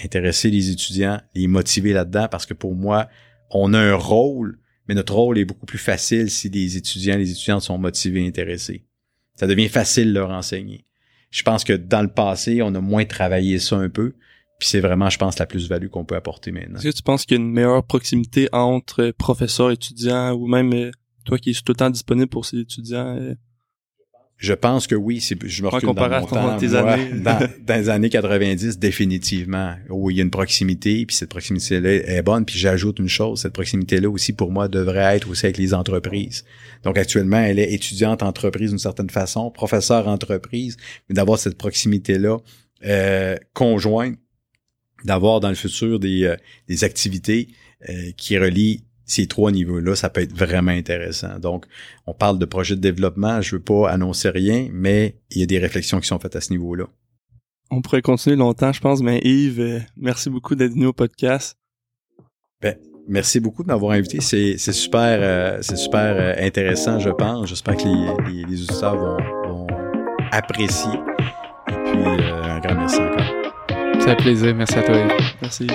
intéresser 0.03 0.49
les 0.49 0.69
étudiants, 0.69 1.19
les 1.35 1.47
motiver 1.47 1.93
là-dedans, 1.93 2.27
parce 2.29 2.45
que 2.45 2.53
pour 2.53 2.75
moi, 2.75 3.07
on 3.49 3.73
a 3.73 3.79
un 3.79 3.95
rôle, 3.95 4.59
mais 4.87 4.95
notre 4.95 5.13
rôle 5.13 5.37
est 5.37 5.45
beaucoup 5.45 5.65
plus 5.65 5.77
facile 5.77 6.29
si 6.29 6.49
les 6.49 6.77
étudiants, 6.77 7.17
les 7.17 7.31
étudiantes 7.31 7.61
sont 7.63 7.77
motivés, 7.77 8.25
intéressés. 8.25 8.85
Ça 9.35 9.47
devient 9.47 9.69
facile 9.69 10.09
de 10.09 10.19
leur 10.19 10.31
enseigner. 10.31 10.85
Je 11.29 11.43
pense 11.43 11.63
que 11.63 11.73
dans 11.73 12.01
le 12.01 12.09
passé, 12.09 12.61
on 12.61 12.75
a 12.75 12.81
moins 12.81 13.05
travaillé 13.05 13.59
ça 13.59 13.77
un 13.77 13.89
peu. 13.89 14.13
Puis 14.61 14.67
c'est 14.67 14.79
vraiment, 14.79 15.09
je 15.09 15.17
pense, 15.17 15.39
la 15.39 15.47
plus-value 15.47 15.87
qu'on 15.87 16.05
peut 16.05 16.15
apporter 16.15 16.51
maintenant. 16.51 16.77
Est-ce 16.77 16.89
que 16.89 16.95
tu 16.95 17.01
penses 17.01 17.25
qu'il 17.25 17.35
y 17.35 17.41
a 17.41 17.43
une 17.43 17.51
meilleure 17.51 17.83
proximité 17.83 18.47
entre 18.51 19.09
professeurs, 19.09 19.71
étudiants, 19.71 20.33
ou 20.33 20.45
même 20.45 20.71
euh, 20.71 20.91
toi 21.25 21.39
qui 21.39 21.49
es 21.49 21.53
tout 21.53 21.63
le 21.69 21.73
temps 21.73 21.89
disponible 21.89 22.27
pour 22.27 22.45
ces 22.45 22.59
étudiants? 22.59 23.17
Euh? 23.17 23.33
Je 24.37 24.53
pense 24.53 24.85
que 24.85 24.93
oui, 24.93 25.19
c'est, 25.19 25.35
je 25.47 25.63
me 25.63 25.67
recule 25.67 25.95
dans 25.95 26.09
mon 26.09 26.27
temps, 26.27 26.57
tes 26.57 26.75
années. 26.75 27.09
dans, 27.23 27.39
dans, 27.65 27.75
les 27.75 27.89
années 27.89 28.11
90, 28.11 28.77
définitivement, 28.77 29.73
où 29.89 30.11
il 30.11 30.17
y 30.17 30.19
a 30.19 30.23
une 30.23 30.29
proximité, 30.29 31.07
puis 31.07 31.15
cette 31.15 31.29
proximité-là 31.29 31.93
est 31.93 32.21
bonne. 32.21 32.45
Puis 32.45 32.59
j'ajoute 32.59 32.99
une 32.99 33.09
chose, 33.09 33.41
cette 33.41 33.53
proximité-là 33.53 34.11
aussi, 34.11 34.31
pour 34.31 34.51
moi, 34.51 34.67
devrait 34.67 35.15
être 35.15 35.27
aussi 35.27 35.47
avec 35.47 35.57
les 35.57 35.73
entreprises. 35.73 36.45
Donc 36.83 36.99
actuellement, 36.99 37.39
elle 37.39 37.57
est 37.57 37.73
étudiante 37.73 38.21
entreprise 38.21 38.69
d'une 38.69 38.77
certaine 38.77 39.09
façon, 39.09 39.49
professeur 39.49 40.07
entreprise, 40.07 40.77
mais 41.09 41.15
d'avoir 41.15 41.39
cette 41.39 41.57
proximité-là 41.57 42.37
euh, 42.85 43.35
conjointe 43.55 44.19
d'avoir 45.05 45.39
dans 45.39 45.49
le 45.49 45.55
futur 45.55 45.99
des, 45.99 46.23
euh, 46.23 46.35
des 46.67 46.83
activités 46.83 47.49
euh, 47.89 48.11
qui 48.17 48.37
relient 48.37 48.83
ces 49.05 49.27
trois 49.27 49.51
niveaux-là, 49.51 49.95
ça 49.95 50.09
peut 50.09 50.21
être 50.21 50.33
vraiment 50.33 50.71
intéressant. 50.71 51.37
Donc, 51.39 51.65
on 52.07 52.13
parle 52.13 52.39
de 52.39 52.45
projet 52.45 52.75
de 52.75 52.81
développement, 52.81 53.41
je 53.41 53.55
veux 53.55 53.61
pas 53.61 53.89
annoncer 53.89 54.29
rien, 54.29 54.69
mais 54.71 55.17
il 55.31 55.39
y 55.39 55.43
a 55.43 55.45
des 55.45 55.59
réflexions 55.59 55.99
qui 55.99 56.07
sont 56.07 56.19
faites 56.19 56.35
à 56.35 56.41
ce 56.41 56.51
niveau-là. 56.51 56.85
On 57.69 57.81
pourrait 57.81 58.01
continuer 58.01 58.35
longtemps, 58.35 58.71
je 58.71 58.79
pense, 58.79 59.01
mais 59.01 59.19
Yves, 59.23 59.59
euh, 59.59 59.79
merci 59.97 60.29
beaucoup 60.29 60.55
d'être 60.55 60.71
venu 60.71 60.85
au 60.85 60.93
podcast. 60.93 61.57
Ben, 62.61 62.77
merci 63.07 63.39
beaucoup 63.39 63.63
de 63.63 63.67
m'avoir 63.67 63.93
invité. 63.93 64.21
C'est, 64.21 64.57
c'est 64.57 64.73
super, 64.73 65.61
c'est 65.63 65.77
super 65.77 66.37
intéressant, 66.37 66.99
je 66.99 67.09
pense. 67.09 67.49
J'espère 67.49 67.75
que 67.75 67.83
les, 67.83 68.33
les, 68.33 68.45
les 68.45 68.61
auditeurs 68.61 68.95
vont, 68.95 69.17
vont 69.49 69.67
apprécier. 70.31 70.91
Et 71.67 71.91
puis, 71.91 72.03
un 72.03 72.59
grand 72.59 72.75
merci 72.75 72.99
encore. 72.99 73.40
C'est 74.01 74.09
un 74.09 74.15
plaisir. 74.15 74.55
Merci 74.55 74.77
à 74.79 74.83
toi. 74.83 74.95
Merci. 75.41 75.67